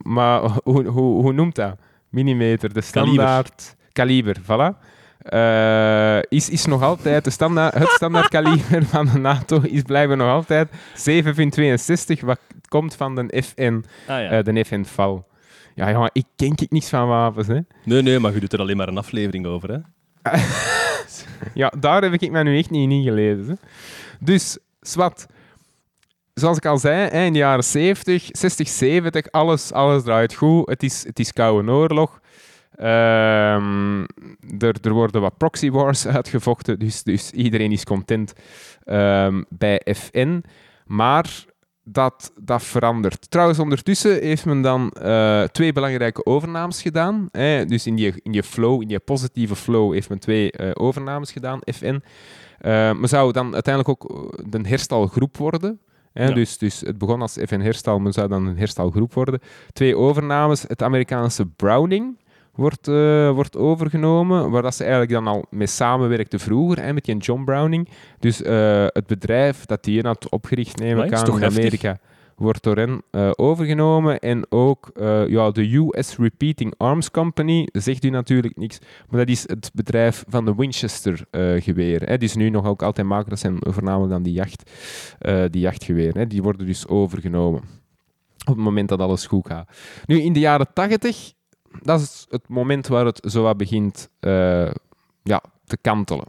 maar 0.03 0.41
hoe, 0.63 0.85
hoe, 0.87 1.21
hoe 1.21 1.33
noemt 1.33 1.55
dat? 1.55 1.75
Millimeter, 2.09 2.73
de 2.73 2.81
standaard... 2.81 3.77
Kaliber, 3.91 4.35
voilà. 4.43 4.77
Eh, 5.19 6.19
is, 6.29 6.49
is 6.49 6.65
nog 6.65 6.81
altijd 6.81 7.23
de 7.23 7.29
standaard, 7.29 7.73
het 7.73 7.89
standaard 7.89 8.27
kaliber 8.27 8.85
van 8.85 9.05
de 9.05 9.19
NATO 9.19 9.61
is 9.61 9.81
blijkbaar 9.81 10.17
nog 10.17 10.29
altijd 10.29 10.69
7,62, 10.69 12.19
wat 12.19 12.39
komt 12.67 12.95
van 12.95 13.15
de 13.15 13.43
FN, 13.43 13.83
Ah 14.07 14.21
ja. 14.21 14.29
eh, 14.29 14.43
de 14.43 14.65
FN-FAL. 14.65 15.27
Ja, 15.75 15.91
jongen, 15.91 16.09
ik 16.13 16.25
ken 16.35 16.51
ik 16.55 16.71
niks 16.71 16.89
van 16.89 17.07
wapens, 17.07 17.47
hè. 17.47 17.59
nee, 17.83 18.01
nee, 18.01 18.19
maar 18.19 18.33
je 18.33 18.39
doet 18.39 18.53
er 18.53 18.59
alleen 18.59 18.77
maar 18.77 18.87
een 18.87 18.97
aflevering 18.97 19.45
over. 19.45 19.69
Hè? 19.69 19.77
Ja, 21.53 21.73
daar 21.79 22.01
heb 22.01 22.13
ik 22.13 22.31
mij 22.31 22.43
nu 22.43 22.57
echt 22.57 22.69
niet 22.69 22.81
in 22.81 22.91
ingelezen. 22.91 23.47
Hè. 23.47 23.53
Dus, 24.19 24.57
zwart. 24.81 25.25
Zoals 26.33 26.57
ik 26.57 26.65
al 26.65 26.77
zei, 26.77 27.09
hè, 27.09 27.23
in 27.25 27.33
de 27.33 27.39
jaren 27.39 27.63
70, 27.63 28.27
60, 28.31 28.67
70, 28.67 29.31
alles, 29.31 29.71
alles 29.71 30.03
draait 30.03 30.33
goed. 30.33 30.69
Het 30.69 30.83
is, 30.83 31.03
het 31.05 31.19
is 31.19 31.33
koude 31.33 31.71
oorlog. 31.71 32.19
Ehm, 32.79 34.01
er, 34.59 34.75
er 34.81 34.91
worden 34.91 35.21
wat 35.21 35.37
proxy 35.37 35.69
wars 35.69 36.07
uitgevochten, 36.17 36.79
dus, 36.79 37.03
dus 37.03 37.31
iedereen 37.31 37.71
is 37.71 37.83
content 37.83 38.33
ehm, 38.83 39.43
bij 39.49 39.81
FN. 39.95 40.43
Maar 40.85 41.45
dat, 41.83 42.31
dat 42.41 42.63
verandert. 42.63 43.31
Trouwens, 43.31 43.59
ondertussen 43.59 44.21
heeft 44.21 44.45
men 44.45 44.61
dan 44.61 44.91
eh, 44.91 45.43
twee 45.43 45.73
belangrijke 45.73 46.25
overnames 46.25 46.81
gedaan. 46.81 47.27
Hè. 47.31 47.65
Dus 47.65 47.87
in 47.87 47.95
die, 47.95 48.13
in 48.23 48.31
die 48.31 48.43
flow, 48.43 48.81
in 48.81 48.87
die 48.87 48.99
positieve 48.99 49.55
flow, 49.55 49.93
heeft 49.93 50.09
men 50.09 50.19
twee 50.19 50.53
uh, 50.59 50.71
overnames 50.73 51.31
gedaan, 51.31 51.59
FN. 51.65 51.85
Uh, 51.85 52.01
men 52.93 53.09
zou 53.09 53.31
dan 53.31 53.53
uiteindelijk 53.53 54.03
ook 54.03 54.31
een 54.51 54.65
herstalgroep 54.65 55.37
worden. 55.37 55.79
Hè. 56.13 56.27
Ja. 56.27 56.33
Dus, 56.33 56.57
dus 56.57 56.79
het 56.79 56.97
begon 56.97 57.21
als 57.21 57.37
FN 57.45 57.59
Herstal, 57.59 57.99
men 57.99 58.13
zou 58.13 58.27
dan 58.27 58.45
een 58.45 58.57
herstalgroep 58.57 59.13
worden. 59.13 59.39
Twee 59.73 59.97
overnames, 59.97 60.61
het 60.67 60.83
Amerikaanse 60.83 61.45
Browning 61.45 62.17
wordt, 62.55 62.87
uh, 62.87 63.31
wordt 63.31 63.57
overgenomen, 63.57 64.49
waar 64.49 64.61
dat 64.61 64.75
ze 64.75 64.83
eigenlijk 64.83 65.11
dan 65.11 65.27
al 65.27 65.45
mee 65.49 65.67
samenwerkte 65.67 66.39
vroeger, 66.39 66.83
hè, 66.83 66.93
met 66.93 67.05
die 67.05 67.17
John 67.17 67.43
Browning. 67.43 67.89
Dus 68.19 68.41
uh, 68.41 68.85
het 68.87 69.07
bedrijf 69.07 69.65
dat 69.65 69.83
die 69.83 70.01
had 70.01 70.29
opgericht, 70.29 70.79
neem 70.79 70.99
ik 70.99 71.13
aan, 71.13 71.25
in 71.25 71.45
Amerika, 71.45 71.87
heftig. 71.87 72.07
wordt 72.35 72.63
door 72.63 72.75
hen 72.75 73.01
uh, 73.11 73.31
overgenomen. 73.35 74.19
En 74.19 74.45
ook 74.49 74.91
ja, 75.27 75.51
de 75.51 75.89
US 75.93 76.17
Repeating 76.17 76.73
Arms 76.77 77.11
Company, 77.11 77.67
zegt 77.71 78.03
u 78.03 78.09
natuurlijk 78.09 78.55
niks, 78.57 78.79
maar 79.09 79.19
dat 79.19 79.29
is 79.29 79.47
het 79.47 79.71
bedrijf 79.73 80.23
van 80.27 80.45
de 80.45 80.55
Winchester 80.55 81.25
geweer. 81.59 82.01
Hè. 82.01 82.17
Die 82.17 82.27
is 82.27 82.35
nu 82.35 82.49
nog 82.49 82.65
ook 82.65 82.81
altijd 82.81 83.07
maken, 83.07 83.29
dat 83.29 83.39
zijn 83.39 83.57
voornamelijk 83.59 84.11
dan 84.11 84.23
die, 84.23 84.33
jacht, 84.33 84.71
die 85.49 85.61
jachtgeweren. 85.61 86.17
Hè. 86.17 86.27
Die 86.27 86.41
worden 86.41 86.65
dus 86.65 86.87
overgenomen 86.87 87.61
op 88.49 88.55
het 88.55 88.63
moment 88.63 88.89
dat 88.89 88.99
alles 88.99 89.25
goed 89.25 89.47
gaat. 89.47 89.69
Nu, 90.05 90.21
in 90.21 90.33
de 90.33 90.39
jaren 90.39 90.73
80 90.73 91.33
dat 91.81 91.99
is 91.99 92.25
het 92.29 92.47
moment 92.47 92.87
waar 92.87 93.05
het 93.05 93.25
zo 93.31 93.43
wat 93.43 93.57
begint 93.57 94.09
uh, 94.19 94.71
ja, 95.23 95.43
te 95.65 95.77
kantelen. 95.81 96.27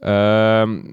Uh, 0.00 0.84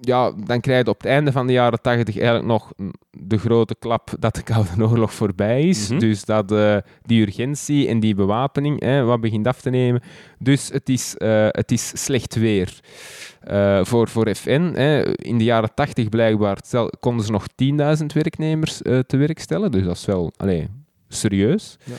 ja, 0.00 0.32
dan 0.44 0.60
krijg 0.60 0.84
je 0.84 0.90
op 0.90 0.96
het 0.96 1.06
einde 1.06 1.32
van 1.32 1.46
de 1.46 1.52
jaren 1.52 1.80
80 1.80 2.16
eigenlijk 2.16 2.46
nog 2.46 2.72
de 3.10 3.38
grote 3.38 3.76
klap 3.78 4.10
dat 4.18 4.34
de 4.34 4.42
Koude 4.42 4.82
Oorlog 4.88 5.14
voorbij 5.14 5.62
is. 5.62 5.82
Mm 5.82 5.88
-hmm. 5.88 5.98
Dus 5.98 6.24
dat 6.24 6.52
uh, 6.52 6.76
die 7.02 7.26
urgentie 7.26 7.88
en 7.88 8.00
die 8.00 8.14
bewapening 8.14 8.80
hè, 8.80 9.04
wat 9.04 9.20
begint 9.20 9.46
af 9.46 9.60
te 9.60 9.70
nemen. 9.70 10.02
Dus 10.38 10.68
het 10.68 10.88
is, 10.88 11.14
uh, 11.18 11.46
het 11.48 11.72
is 11.72 12.04
slecht 12.04 12.34
weer. 12.34 12.80
Uh, 13.50 13.84
voor, 13.84 14.08
voor 14.08 14.34
FN. 14.34 14.72
Hè. 14.74 15.16
In 15.16 15.38
de 15.38 15.44
jaren 15.44 15.74
80 15.74 16.08
blijkbaar 16.08 16.58
stel, 16.64 16.90
konden 17.00 17.24
ze 17.24 17.32
nog 17.32 17.46
10.000 17.98 18.06
werknemers 18.06 18.76
te 18.82 19.16
werk 19.16 19.38
stellen. 19.38 19.70
Dus 19.70 19.84
dat 19.84 19.96
is 19.96 20.04
wel 20.04 20.32
allez, 20.36 20.66
serieus. 21.08 21.76
Ja. 21.84 21.94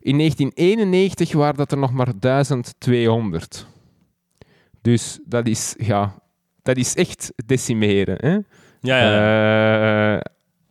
In 0.00 0.16
1991 0.16 1.32
waren 1.32 1.56
dat 1.56 1.72
er 1.72 1.78
nog 1.78 1.92
maar 1.92 2.12
1200. 2.18 3.66
Dus 4.82 5.18
dat 5.24 5.46
is, 5.46 5.74
ja, 5.78 6.14
dat 6.62 6.76
is 6.76 6.94
echt 6.94 7.32
decimeren. 7.46 8.16
Hè? 8.20 8.38
Ja, 8.80 9.00
ja. 9.00 10.14
Uh, 10.14 10.20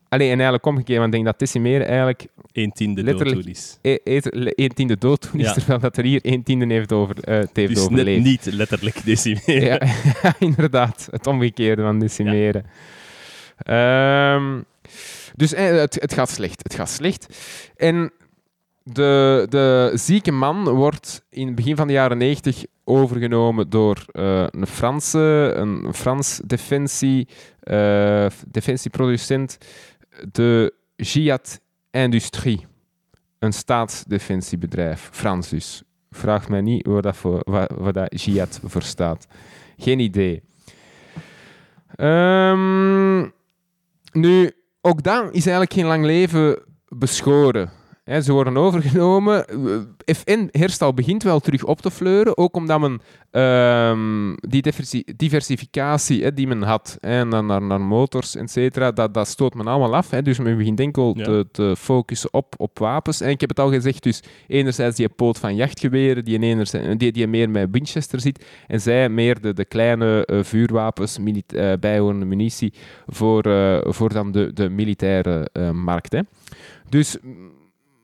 Allee, 0.09 0.27
en 0.27 0.33
eigenlijk 0.33 0.65
omgekeerd, 0.65 0.99
want 0.99 1.07
ik 1.07 1.13
denk 1.13 1.25
dat 1.25 1.39
decimeren 1.39 1.87
eigenlijk... 1.87 2.27
Een 2.51 2.71
tiende 2.71 3.03
dooddoen 3.03 3.43
is. 3.43 3.77
E 3.81 3.97
een 4.55 4.73
tiende 4.73 4.97
dooddoen 4.97 5.39
is, 5.39 5.53
terwijl 5.53 5.79
dat 5.79 5.97
er 5.97 6.03
hier 6.03 6.19
een 6.23 6.43
tiende 6.43 6.73
heeft, 6.73 6.91
over, 6.91 7.15
uh, 7.29 7.37
het 7.37 7.49
heeft 7.53 7.73
dus 7.73 7.83
overleefd. 7.83 8.23
niet 8.23 8.45
letterlijk 8.45 9.05
decimeren. 9.05 9.87
ja, 10.21 10.35
inderdaad. 10.39 11.07
Het 11.11 11.27
omgekeerde 11.27 11.81
van 11.81 11.99
decimeren. 11.99 12.65
Ja. 13.57 14.35
Um, 14.35 14.65
dus 15.35 15.53
eh, 15.53 15.69
het, 15.69 15.97
het 16.01 16.13
gaat 16.13 16.29
slecht. 16.29 16.63
Het 16.63 16.73
gaat 16.73 16.89
slecht. 16.89 17.37
En 17.75 18.11
de, 18.93 19.45
de 19.49 19.91
zieke 19.93 20.31
man 20.31 20.69
wordt 20.69 21.25
in 21.29 21.45
het 21.45 21.55
begin 21.55 21.75
van 21.75 21.87
de 21.87 21.93
jaren 21.93 22.17
90 22.17 22.65
overgenomen 22.83 23.69
door 23.69 24.05
uh, 24.11 24.45
een 24.49 24.67
Franse, 24.67 25.53
een 25.55 25.93
Frans 25.93 26.41
defensie, 26.45 27.27
uh, 27.63 28.25
defensieproducent, 28.47 29.57
de 30.31 30.73
Giat 30.97 31.59
Industrie. 31.91 32.65
Een 33.39 33.53
staatsdefensiebedrijf, 33.53 35.09
Frans 35.11 35.49
dus. 35.49 35.83
Vraag 36.09 36.49
mij 36.49 36.61
niet 36.61 36.87
waar 36.87 37.01
dat, 37.01 37.15
voor, 37.17 37.41
waar, 37.43 37.69
waar 37.77 37.93
dat 37.93 38.13
Giat 38.15 38.59
voor 38.63 38.81
staat. 38.81 39.27
Geen 39.77 39.99
idee. 39.99 40.43
Um, 41.95 43.33
nu, 44.11 44.51
ook 44.81 45.03
dan 45.03 45.25
is 45.31 45.45
eigenlijk 45.45 45.73
geen 45.73 45.85
lang 45.85 46.05
leven 46.05 46.63
beschoren. 46.87 47.69
He, 48.07 48.21
ze 48.21 48.31
worden 48.31 48.57
overgenomen. 48.57 49.45
FN 50.05 50.47
Herstal 50.51 50.93
begint 50.93 51.23
wel 51.23 51.39
terug 51.39 51.63
op 51.63 51.81
te 51.81 51.91
fleuren, 51.91 52.37
ook 52.37 52.55
omdat 52.55 52.79
men 52.79 53.01
um, 53.43 54.35
die 54.39 54.61
diversi 54.61 55.03
diversificatie 55.15 56.23
he, 56.23 56.33
die 56.33 56.47
men 56.47 56.61
had, 56.61 56.97
he, 57.01 57.25
naar, 57.25 57.43
naar, 57.43 57.61
naar, 57.61 57.81
motors, 57.81 58.35
et 58.35 58.51
cetera, 58.51 58.91
dat, 58.91 59.13
dat 59.13 59.27
stoot 59.27 59.53
men 59.53 59.67
allemaal 59.67 59.95
af. 59.95 60.09
Dus 60.09 60.39
men 60.39 60.57
begint 60.57 60.79
enkel 60.79 61.13
ja. 61.17 61.23
te, 61.23 61.47
te, 61.51 61.75
focussen 61.77 62.33
op, 62.33 62.53
op 62.57 62.79
wapens. 62.79 63.21
En 63.21 63.29
ik 63.29 63.39
heb 63.39 63.49
het 63.49 63.59
al 63.59 63.71
gezegd, 63.71 64.03
dus 64.03 64.23
enerzijds 64.47 64.95
die 64.95 65.09
poot 65.09 65.39
van 65.39 65.55
jachtgeweren, 65.55 66.25
die, 66.25 66.39
enerzijds, 66.39 66.97
die, 66.97 67.11
die 67.11 67.27
meer 67.27 67.49
met 67.49 67.67
Winchester 67.71 68.19
zit, 68.19 68.45
en 68.67 68.81
zij 68.81 69.09
meer 69.09 69.41
de, 69.41 69.53
de 69.53 69.65
kleine 69.65 70.27
uh, 70.31 70.43
vuurwapens, 70.43 71.17
uh, 71.19 71.73
bijhorende 71.79 72.25
munitie, 72.25 72.73
voor, 73.07 73.47
uh, 73.47 73.77
voor 73.83 74.13
dan 74.13 74.31
de, 74.31 74.53
de 74.53 74.69
militaire 74.69 75.49
markt. 75.73 76.15
Dus 76.89 77.17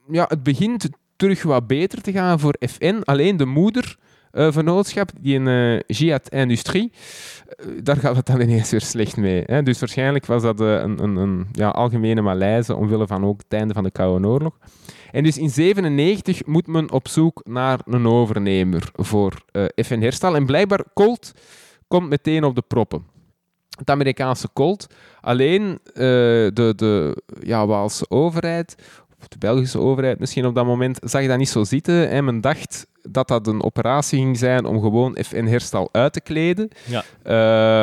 ja, 0.07 0.25
het 0.27 0.43
begint 0.43 0.89
terug 1.15 1.43
wat 1.43 1.67
beter 1.67 2.01
te 2.01 2.11
gaan 2.11 2.39
voor 2.39 2.55
FN. 2.59 3.01
Alleen 3.03 3.37
de 3.37 3.45
moedervennootschap, 3.45 5.11
uh, 5.15 5.23
die 5.23 5.33
in 5.33 5.47
uh, 5.47 5.79
Giat 5.87 6.29
Industrie, 6.29 6.91
uh, 7.65 7.65
daar 7.83 7.95
gaat 7.95 8.15
het 8.15 8.25
dan 8.25 8.41
ineens 8.41 8.71
weer 8.71 8.81
slecht 8.81 9.17
mee. 9.17 9.43
Hè? 9.45 9.63
Dus 9.63 9.79
waarschijnlijk 9.79 10.25
was 10.25 10.41
dat 10.41 10.59
een, 10.59 11.03
een, 11.03 11.15
een 11.15 11.47
ja, 11.51 11.69
algemene 11.69 12.21
malaise 12.21 12.75
omwille 12.75 13.07
van 13.07 13.25
ook 13.25 13.41
het 13.41 13.59
einde 13.59 13.73
van 13.73 13.83
de 13.83 13.91
Koude 13.91 14.27
Oorlog. 14.27 14.57
En 15.11 15.23
dus 15.23 15.37
in 15.37 15.51
1997 15.55 16.45
moet 16.45 16.67
men 16.67 16.91
op 16.91 17.07
zoek 17.07 17.41
naar 17.45 17.79
een 17.85 18.07
overnemer 18.07 18.89
voor 18.93 19.41
FN 19.75 19.99
Herstal. 19.99 20.35
En 20.35 20.45
blijkbaar 20.45 20.83
Colt 20.93 21.31
komt 21.87 22.09
meteen 22.09 22.43
op 22.43 22.55
de 22.55 22.63
proppen. 22.67 23.05
Het 23.77 23.89
Amerikaanse 23.89 24.49
Colt. 24.53 24.87
Alleen 25.21 25.79
de, 25.93 26.73
de 26.75 27.21
ja, 27.39 27.67
Waalse 27.67 28.05
overheid 28.09 28.75
de 29.27 29.37
Belgische 29.37 29.79
overheid 29.79 30.19
misschien 30.19 30.45
op 30.45 30.55
dat 30.55 30.65
moment, 30.65 30.99
zag 31.01 31.21
je 31.21 31.27
dat 31.27 31.37
niet 31.37 31.49
zo 31.49 31.63
zitten. 31.63 32.09
En 32.09 32.25
men 32.25 32.41
dacht 32.41 32.87
dat 33.09 33.27
dat 33.27 33.47
een 33.47 33.63
operatie 33.63 34.19
ging 34.19 34.37
zijn 34.37 34.65
om 34.65 34.81
gewoon 34.81 35.17
FN 35.21 35.45
Herstal 35.45 35.89
uit 35.91 36.13
te 36.13 36.21
kleden. 36.21 36.69
Ja. 36.85 37.03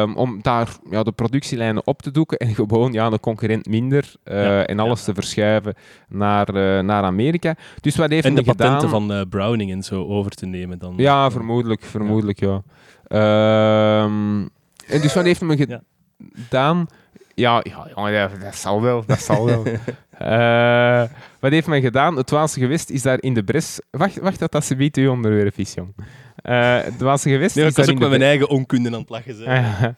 Uh, 0.04 0.16
om 0.16 0.38
daar 0.42 0.68
ja, 0.90 1.02
de 1.02 1.12
productielijnen 1.12 1.86
op 1.86 2.02
te 2.02 2.10
doeken 2.10 2.38
en 2.38 2.54
gewoon 2.54 2.92
ja, 2.92 3.06
een 3.06 3.20
concurrent 3.20 3.66
minder 3.66 4.14
uh, 4.24 4.44
ja. 4.44 4.66
en 4.66 4.78
alles 4.78 4.98
ja. 4.98 5.04
te 5.04 5.14
verschuiven 5.14 5.74
naar, 6.08 6.54
uh, 6.54 6.80
naar 6.80 7.02
Amerika. 7.02 7.54
Dus 7.80 7.96
wat 7.96 8.10
heeft 8.10 8.24
en 8.24 8.34
de 8.34 8.42
patenten 8.42 8.74
gedaan? 8.74 8.90
van 8.90 9.12
uh, 9.12 9.20
Browning 9.28 9.70
en 9.70 9.82
zo 9.82 10.06
over 10.06 10.30
te 10.30 10.46
nemen 10.46 10.78
dan. 10.78 10.94
Ja, 10.96 11.30
vermoedelijk, 11.30 11.82
vermoedelijk 11.84 12.40
ja. 12.40 12.62
ja. 13.08 14.02
Ehm, 14.02 14.40
en 14.86 15.00
dus 15.00 15.14
wat 15.14 15.24
heeft 15.24 15.40
men 15.40 15.56
gedaan? 15.56 16.88
Ja, 17.34 17.64
ja, 17.94 18.08
ja, 18.08 18.30
dat 18.40 18.54
zal 18.54 18.82
wel, 18.82 19.04
dat 19.06 19.20
zal 19.20 19.44
wel. 19.44 19.66
Uh, 19.66 21.02
wat 21.40 21.50
heeft 21.50 21.66
men 21.66 21.80
gedaan? 21.80 22.16
Het 22.16 22.30
Waalse 22.30 22.60
gewest 22.60 22.90
is 22.90 23.02
daar 23.02 23.22
in 23.22 23.34
de 23.34 23.44
bres... 23.44 23.80
Wacht, 23.90 24.18
wacht 24.18 24.38
dat 24.38 24.52
dat 24.52 24.64
ze 24.64 24.76
biedt 24.76 24.96
uw 24.96 25.10
onderwerp 25.10 25.58
is, 25.58 25.74
jong. 25.74 25.94
Uh, 26.42 26.80
het 26.82 27.00
Waalse 27.00 27.30
gewest 27.30 27.56
nee, 27.56 27.64
is 27.64 27.70
ik 27.70 27.76
was 27.76 27.86
daar 27.86 27.94
ook 27.94 28.02
in 28.02 28.08
met 28.08 28.12
de 28.12 28.18
mijn 28.18 28.30
eigen 28.30 28.48
onkunde 28.48 28.88
aan 28.88 29.00
het 29.00 29.08
lachen. 29.08 29.36
Zijn. 29.36 29.64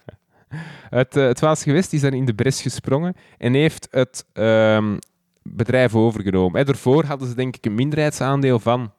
het, 0.91 1.17
uh, 1.17 1.27
het 1.27 1.41
Waalse 1.41 1.65
gewest 1.65 1.93
is 1.93 2.01
daar 2.01 2.15
in 2.15 2.25
de 2.25 2.35
bres 2.35 2.63
gesprongen 2.63 3.15
en 3.39 3.55
heeft 3.55 3.89
het 3.91 4.25
um, 4.33 4.99
bedrijf 5.43 5.95
overgenomen. 5.95 6.59
Hè, 6.59 6.65
daarvoor 6.65 7.05
hadden 7.05 7.29
ze 7.29 7.35
denk 7.35 7.57
ik 7.57 7.67
een 7.67 7.75
minderheidsaandeel 7.75 8.59
van 8.59 8.93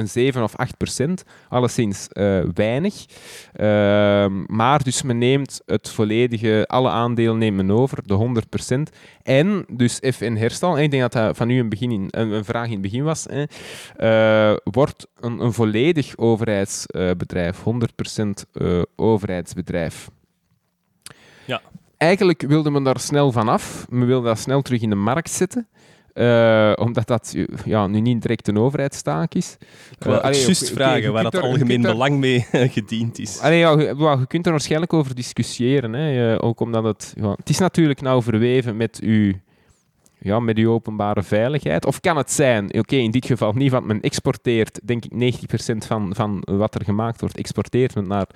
een 0.00 0.08
7 0.08 0.42
of 0.42 0.56
8 0.56 0.76
procent, 0.76 1.24
alleszins 1.48 2.08
uh, 2.12 2.40
weinig. 2.54 2.94
Uh, 3.56 4.26
maar 4.46 4.82
dus 4.82 5.02
men 5.02 5.18
neemt 5.18 5.60
het 5.66 5.88
volledige, 5.88 6.64
alle 6.66 6.88
aandelen 6.88 7.38
nemen 7.38 7.70
over, 7.70 8.06
de 8.06 8.14
100 8.14 8.48
procent. 8.48 8.90
En 9.22 9.64
dus 9.68 10.00
FN 10.14 10.34
Herstal, 10.34 10.76
en 10.76 10.82
ik 10.82 10.90
denk 10.90 11.02
dat 11.02 11.12
dat 11.12 11.36
van 11.36 11.50
u 11.50 11.58
een, 11.58 11.68
begin 11.68 11.90
in, 11.90 12.06
een, 12.10 12.30
een 12.30 12.44
vraag 12.44 12.66
in 12.66 12.72
het 12.72 12.80
begin 12.80 13.04
was, 13.04 13.26
hè, 13.30 13.44
uh, 14.52 14.56
wordt 14.64 15.06
een, 15.20 15.40
een, 15.40 15.52
volledig 15.52 16.16
overheidsbedrijf, 16.16 17.62
100 17.62 17.94
procent 17.94 18.46
overheidsbedrijf. 18.96 20.10
Ja. 21.44 21.60
Eigenlijk 21.96 22.42
wilde 22.42 22.70
men 22.70 22.82
daar 22.82 23.00
snel 23.00 23.32
vanaf. 23.32 23.86
Men 23.88 24.06
wilde 24.06 24.26
dat 24.26 24.38
snel 24.38 24.62
terug 24.62 24.80
in 24.80 24.90
de 24.90 24.96
markt 24.96 25.30
zetten. 25.30 25.68
Uh, 26.14 26.72
omdat 26.74 27.06
dat 27.06 27.36
ja, 27.64 27.86
nu 27.86 28.00
niet 28.00 28.22
direct 28.22 28.48
een 28.48 28.58
overheidstaak 28.58 29.34
is. 29.34 29.56
Ik 29.98 30.04
wil 30.04 30.14
uh, 30.14 30.22
juist 30.22 30.62
okay, 30.62 30.74
vragen 30.74 30.98
okay, 30.98 31.10
waar 31.10 31.22
dat 31.22 31.34
er, 31.34 31.42
algemeen 31.42 31.82
belang 31.82 32.18
mee 32.18 32.46
gediend 32.50 33.18
is. 33.18 33.40
Allee, 33.40 33.58
ja, 33.58 33.70
je, 33.70 33.94
je, 33.96 34.26
kunt 34.26 34.46
er 34.46 34.52
waarschijnlijk 34.52 34.92
over 34.92 35.14
discussiëren. 35.14 35.92
Hè. 35.92 36.42
Ook 36.42 36.60
omdat 36.60 36.84
het... 36.84 37.14
Ja, 37.16 37.30
het 37.30 37.48
is 37.48 37.58
natuurlijk 37.58 38.00
nauw 38.00 38.22
verweven 38.22 38.76
met 38.76 39.00
uw, 39.02 39.32
ja, 40.18 40.40
met 40.40 40.58
uw 40.58 40.72
openbare 40.72 41.22
veiligheid. 41.22 41.86
Of 41.86 42.00
kan 42.00 42.16
het 42.16 42.32
zijn, 42.32 42.64
oké, 42.64 42.78
okay, 42.78 42.98
in 42.98 43.10
dit 43.10 43.26
geval 43.26 43.52
niet, 43.52 43.70
want 43.70 43.86
men 43.86 44.00
exporteert, 44.00 44.80
denk 44.84 45.04
ik, 45.04 45.34
90% 45.74 45.76
van, 45.86 46.14
van 46.14 46.42
wat 46.44 46.74
er 46.74 46.84
gemaakt 46.84 47.20
wordt, 47.20 47.36
exporteert 47.36 47.94
men 47.94 48.08
naar 48.08 48.26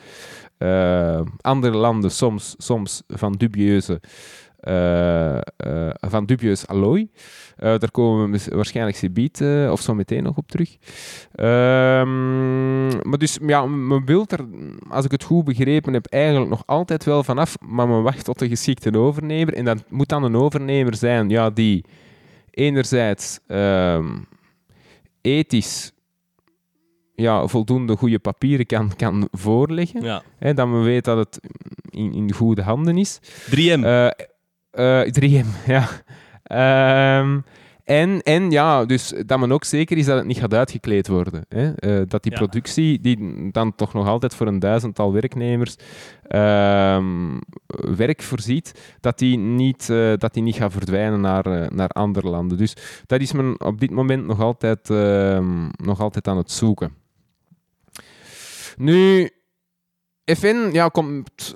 andere 1.41 1.77
landen, 1.77 2.11
soms, 2.11 2.55
soms 2.59 3.03
van 3.09 3.33
dubieuze 3.33 4.01
eh, 4.01 4.01
eh, 4.01 4.54
van 6.01 6.27
dubieus 6.27 6.67
allooi. 6.67 7.09
Eh, 7.57 7.79
daar 7.79 7.91
komen 7.91 8.31
we 8.31 8.41
waarschijnlijk 8.51 9.03
eh, 9.41 9.71
of 9.71 9.81
zo 9.81 9.95
meteen 9.95 10.23
nog 10.23 10.37
op 10.37 10.49
terug. 10.49 10.77
Ehm, 11.35 13.09
maar 13.09 13.19
dus, 13.19 13.39
ja, 13.47 13.67
men 13.67 14.05
wil 14.05 14.25
er, 14.29 14.47
als 14.89 15.05
ik 15.05 15.11
het 15.11 15.25
goed 15.25 15.45
begrepen 15.45 15.93
heb, 15.93 16.07
eigenlijk 16.07 16.51
nog 16.51 16.63
altijd 16.67 17.05
wel 17.05 17.23
vanaf, 17.23 17.57
maar 17.61 17.89
men 17.89 18.03
wacht 18.03 18.25
tot 18.25 18.39
de 18.39 18.49
geschikte 18.49 18.99
overnemer. 18.99 19.55
En 19.55 19.65
dat 19.65 19.85
moet 19.89 20.09
dan 20.09 20.23
een 20.23 20.37
overnemer 20.37 20.97
zijn 20.97 21.29
ja, 21.29 21.51
die 21.51 21.85
enerzijds 22.51 23.39
ehm, 23.47 24.07
ethisch 25.21 25.93
ja, 27.15 27.47
voldoende 27.47 27.97
goede 27.97 28.19
papieren 28.19 28.67
kan, 28.67 28.97
kan 28.97 29.29
voorleggen. 29.31 30.03
Ja. 30.03 30.23
Hè, 30.39 30.55
dat 30.55 30.69
men 30.69 30.83
weet 30.83 31.05
dat 31.05 31.17
het 31.17 31.41
in, 31.91 32.13
in 32.13 32.33
goede 32.33 32.63
handen 32.63 32.99
is. 32.99 33.21
3M. 33.51 33.85
Eh, 33.85 34.07
eh, 34.75 35.03
3M, 35.21 35.47
ja. 35.67 35.89
Ehm, 36.43 37.41
en, 37.85 38.23
en 38.23 38.51
ja, 38.51 38.85
dus 38.85 39.15
dat 39.27 39.39
men 39.39 39.53
ook 39.53 39.65
zeker 39.65 39.97
is 39.97 40.07
dat 40.07 40.17
het 40.17 40.27
niet 40.27 40.39
gaat 40.39 40.55
uitgekleed 40.55 41.09
worden. 41.09 41.45
Hè? 41.49 41.73
Eh, 41.75 42.03
dat 42.09 42.23
die 42.23 42.33
Ja. 42.33 42.39
productie, 42.39 43.01
die 43.01 43.51
dan 43.51 43.75
toch 43.75 43.93
nog 43.93 44.07
altijd 44.07 44.35
voor 44.35 44.47
een 44.47 44.59
duizendtal 44.59 45.13
werknemers 45.13 45.77
ehm, 46.27 47.39
werk 47.97 48.23
voorziet, 48.23 48.97
dat 49.01 49.19
die 49.19 49.39
niet, 49.39 49.91
eh, 49.91 50.13
dat 50.17 50.35
die 50.35 50.43
niet 50.43 50.57
gaat 50.57 50.73
verdwijnen 50.73 51.21
naar, 51.21 51.75
naar 51.75 51.89
andere 51.89 52.29
landen. 52.29 52.59
Dus 52.59 52.77
dat 53.07 53.21
is 53.21 53.33
men 53.33 53.61
op 53.61 53.81
dit 53.81 53.91
moment 53.91 54.27
nog 54.27 54.41
altijd, 54.41 54.91
ehm, 54.91 55.69
nog 55.77 56.01
altijd 56.01 56.29
aan 56.29 56.37
het 56.37 56.51
zoeken. 56.51 56.93
Nu, 58.77 59.31
FN 60.25 60.69
ja, 60.73 60.89
komt 60.89 61.55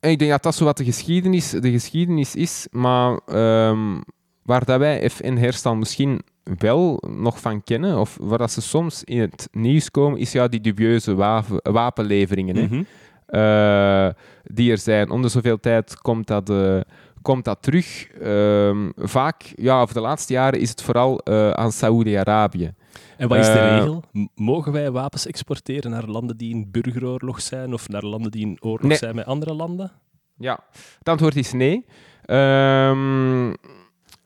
en 0.00 0.10
ik 0.10 0.18
denk 0.18 0.30
dat 0.30 0.42
dat 0.42 0.54
zo 0.54 0.64
wat 0.64 0.76
de 0.76 0.84
geschiedenis, 0.84 1.50
de 1.50 1.70
geschiedenis 1.70 2.34
is, 2.34 2.66
maar 2.70 3.18
ehm, 3.26 4.00
waar 4.42 4.64
dat 4.64 4.78
wij 4.78 5.10
FN 5.10 5.36
Herstal 5.36 5.74
misschien 5.76 6.20
wel 6.58 7.02
nog 7.16 7.40
van 7.40 7.62
kennen, 7.64 7.98
of 7.98 8.16
waar 8.20 8.38
dat 8.38 8.50
ze 8.52 8.60
soms 8.60 9.04
in 9.04 9.20
het 9.20 9.48
nieuws 9.52 9.90
komen, 9.90 10.18
is 10.18 10.32
ja 10.32 10.48
die 10.48 10.60
dubieuze 10.60 11.14
wapen, 11.14 11.72
wapenleveringen. 11.72 12.56
hè 12.56 12.62
Mhm. 12.62 12.82
eh, 13.26 14.08
die 14.44 14.70
er 14.70 14.78
zijn. 14.78 15.10
Om 15.10 15.22
de 15.22 15.28
zoveel 15.28 15.60
tijd 15.60 15.98
komt 15.98 16.26
dat, 16.26 16.50
eh, 16.50 16.80
komt 17.22 17.44
dat 17.44 17.58
terug. 17.62 18.06
Ehm, 18.22 18.90
vaak, 18.96 19.52
ja, 19.54 19.80
over 19.80 19.94
de 19.94 20.00
laatste 20.00 20.32
jaren 20.32 20.60
is 20.60 20.70
het 20.70 20.82
vooral 20.82 21.18
eh, 21.18 21.50
aan 21.50 21.72
Saoedi-Arabië. 21.72 22.74
En 23.16 23.28
wat 23.28 23.38
is 23.38 23.46
de 23.46 23.52
Eh, 23.58 23.76
regel? 23.78 24.02
Mogen 24.34 24.72
wij 24.72 24.90
wapens 24.90 25.26
exporteren 25.26 25.90
naar 25.90 26.06
landen 26.06 26.36
die 26.36 26.54
in 26.54 26.70
burgeroorlog 26.70 27.40
zijn 27.40 27.72
of 27.72 27.88
naar 27.88 28.04
landen 28.04 28.30
die 28.30 28.42
in 28.46 28.56
oorlog 28.60 28.88
Nee. 28.88 28.96
zijn 28.96 29.14
met 29.14 29.24
andere 29.24 29.54
landen? 29.54 29.92
Ja, 30.36 30.58
het 30.98 31.08
antwoord 31.08 31.36
is 31.36 31.52
nee. 31.52 31.84
Ehm, 32.24 33.52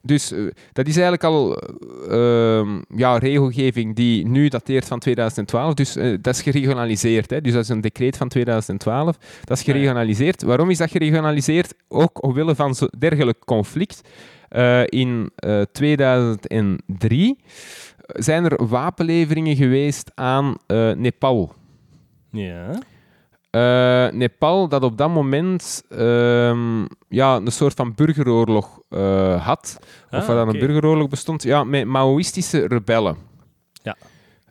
dus 0.02 0.32
eh, 0.32 0.46
dat 0.72 0.86
is 0.86 0.96
eigenlijk 0.96 1.24
al 1.24 1.56
ehm, 2.08 2.82
ja, 2.96 3.18
regelgeving 3.18 3.96
die 3.96 4.26
nu 4.26 4.48
dateert 4.48 4.86
van 4.86 4.98
2012. 4.98 5.74
Dus 5.74 5.96
eh, 5.96 6.16
dat 6.20 6.34
is 6.34 6.42
geregionaliseerd. 6.42 7.30
Hè? 7.30 7.40
Dus 7.40 7.52
dat 7.52 7.62
is 7.62 7.68
een 7.68 7.80
decreet 7.80 8.16
van 8.16 8.28
2012. 8.28 9.16
Dat 9.44 9.58
is 9.58 9.64
ja. 9.64 9.72
geregionaliseerd. 9.72 10.42
Waarom 10.42 10.70
is 10.70 10.78
dat 10.78 10.90
geregionaliseerd? 10.90 11.74
Ook 11.88 12.22
omwille 12.22 12.54
van 12.54 12.74
dergelijk 12.98 13.38
conflict. 13.44 14.00
In 14.86 15.30
eh, 15.36 15.62
2003 15.72 17.38
zijn 18.12 18.44
er 18.44 18.66
wapenleveringen 18.66 19.56
geweest 19.56 20.10
aan 20.14 20.56
eh, 20.66 20.92
Nepal. 20.92 21.54
Ja. 22.30 22.78
Eh, 23.50 24.12
Nepal, 24.12 24.68
dat 24.68 24.82
op 24.82 24.98
dat 24.98 25.10
moment 25.10 25.82
ehm, 25.90 26.84
ja, 27.08 27.36
een 27.36 27.52
soort 27.52 27.74
van 27.74 27.94
burgeroorlog 27.94 28.80
eh, 28.88 29.46
had, 29.46 29.78
of 30.10 30.18
Ah, 30.20 30.26
waar 30.26 30.36
dan 30.36 30.48
oké. 30.48 30.58
een 30.58 30.66
burgeroorlog 30.66 31.08
bestond, 31.08 31.42
ja, 31.42 31.64
met 31.64 31.84
Maoïstische 31.84 32.66
rebellen. 32.66 33.16
Ja. 33.82 33.96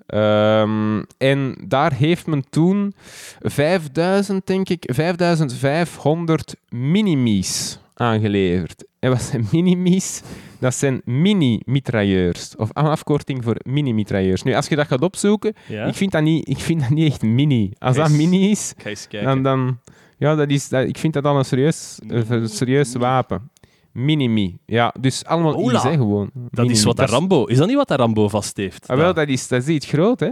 Ehm, 0.05 1.03
en 1.17 1.55
daar 1.67 1.93
heeft 1.93 2.27
men 2.27 2.49
toen 2.49 2.93
5000, 3.39 4.47
denk 4.47 4.69
ik, 4.69 4.89
5500 4.93 6.55
minimis 6.69 7.79
aangeleverd. 7.93 8.85
En 8.99 9.09
wat 9.09 9.21
zijn 9.21 9.47
minimis? 9.51 10.21
Dat 10.59 10.75
zijn 10.75 11.01
mini-mitrailleurs, 11.05 12.55
of 12.55 12.69
een 12.73 12.85
afkorting 12.85 13.43
voor 13.43 13.55
mini-mitrailleurs. 13.63 14.43
Nu, 14.43 14.53
als 14.53 14.67
je 14.67 14.75
dat 14.75 14.87
gaat 14.87 15.01
opzoeken, 15.01 15.53
ja? 15.67 15.85
ik, 15.85 15.95
vind 15.95 16.11
dat 16.11 16.21
niet, 16.21 16.47
ik 16.47 16.57
vind 16.57 16.79
dat 16.79 16.89
niet 16.89 17.11
echt 17.11 17.21
mini. 17.21 17.71
Als 17.77 17.95
dat 17.95 18.09
mini 18.09 18.49
is, 18.49 18.73
dan, 19.09 19.43
dan 19.43 19.79
ja, 20.17 20.35
dat 20.35 20.49
is, 20.49 20.69
dat, 20.69 20.87
ik 20.87 20.97
vind 20.97 21.13
dat 21.13 21.25
al 21.25 21.37
een 21.37 21.45
serieus, 21.45 21.99
een 22.07 22.49
serieus 22.49 22.93
wapen. 22.93 23.51
Minimi. 23.91 24.57
Ja, 24.65 24.93
dus 24.99 25.25
allemaal 25.25 25.55
Ola. 25.55 25.81
hè, 25.81 25.95
gewoon. 25.95 26.29
dat 26.49 26.69
is 26.69 26.83
wat 26.83 26.97
dat 26.97 27.09
Rambo... 27.09 27.45
Is 27.45 27.57
dat 27.57 27.67
niet 27.67 27.75
wat 27.75 27.87
dat 27.87 27.99
Rambo 27.99 28.29
vast 28.29 28.57
heeft? 28.57 28.87
Ah, 28.87 28.97
wel, 28.97 29.13
dat 29.13 29.27
is, 29.27 29.47
dat 29.47 29.61
is 29.61 29.67
iets 29.67 29.85
groot, 29.85 30.19
hè. 30.19 30.29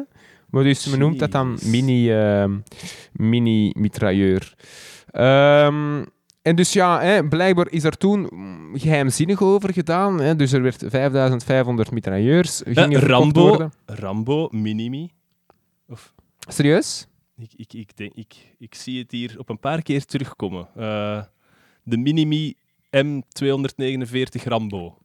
Maar 0.49 0.63
dus 0.63 0.85
men 0.85 0.99
noemt 0.99 1.19
dat 1.19 1.31
dan 1.31 1.59
mini, 1.63 2.11
ehm, 2.11 2.57
mini-mitrailleur. 3.11 4.53
Ehm, 5.11 6.03
en 6.41 6.55
dus 6.55 6.73
ja, 6.73 7.01
hè, 7.01 7.27
blijkbaar 7.27 7.69
is 7.69 7.83
er 7.83 7.97
toen 7.97 8.29
geheimzinnig 8.73 9.41
over 9.41 9.73
gedaan. 9.73 10.21
Hè, 10.21 10.35
dus 10.35 10.51
er 10.51 10.61
werd 10.61 10.83
5500 10.87 11.91
mitrailleurs. 11.91 12.63
Eh, 12.63 12.73
gingen 12.75 12.99
Rambo. 12.99 13.69
Rambo, 13.85 14.47
Minimi. 14.51 15.11
Of, 15.87 16.13
Serieus? 16.47 17.07
ik, 17.37 17.51
ik, 17.55 17.73
ik, 17.73 17.97
denk, 17.97 18.13
ik, 18.13 18.35
ik 18.59 18.75
zie 18.75 18.99
het 18.99 19.11
hier 19.11 19.35
op 19.37 19.49
een 19.49 19.59
paar 19.59 19.81
keer 19.81 20.05
terugkomen. 20.05 20.67
Eh, 20.75 21.21
de 21.83 21.97
Minimi 21.97 22.55
M249 22.97 24.43
Rambo. 24.43 24.97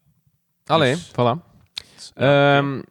Allee, 0.66 0.92
Dus- 0.94 1.10
voilà. 1.10 1.52
Ja, 2.14 2.56
Ehm, 2.58 2.82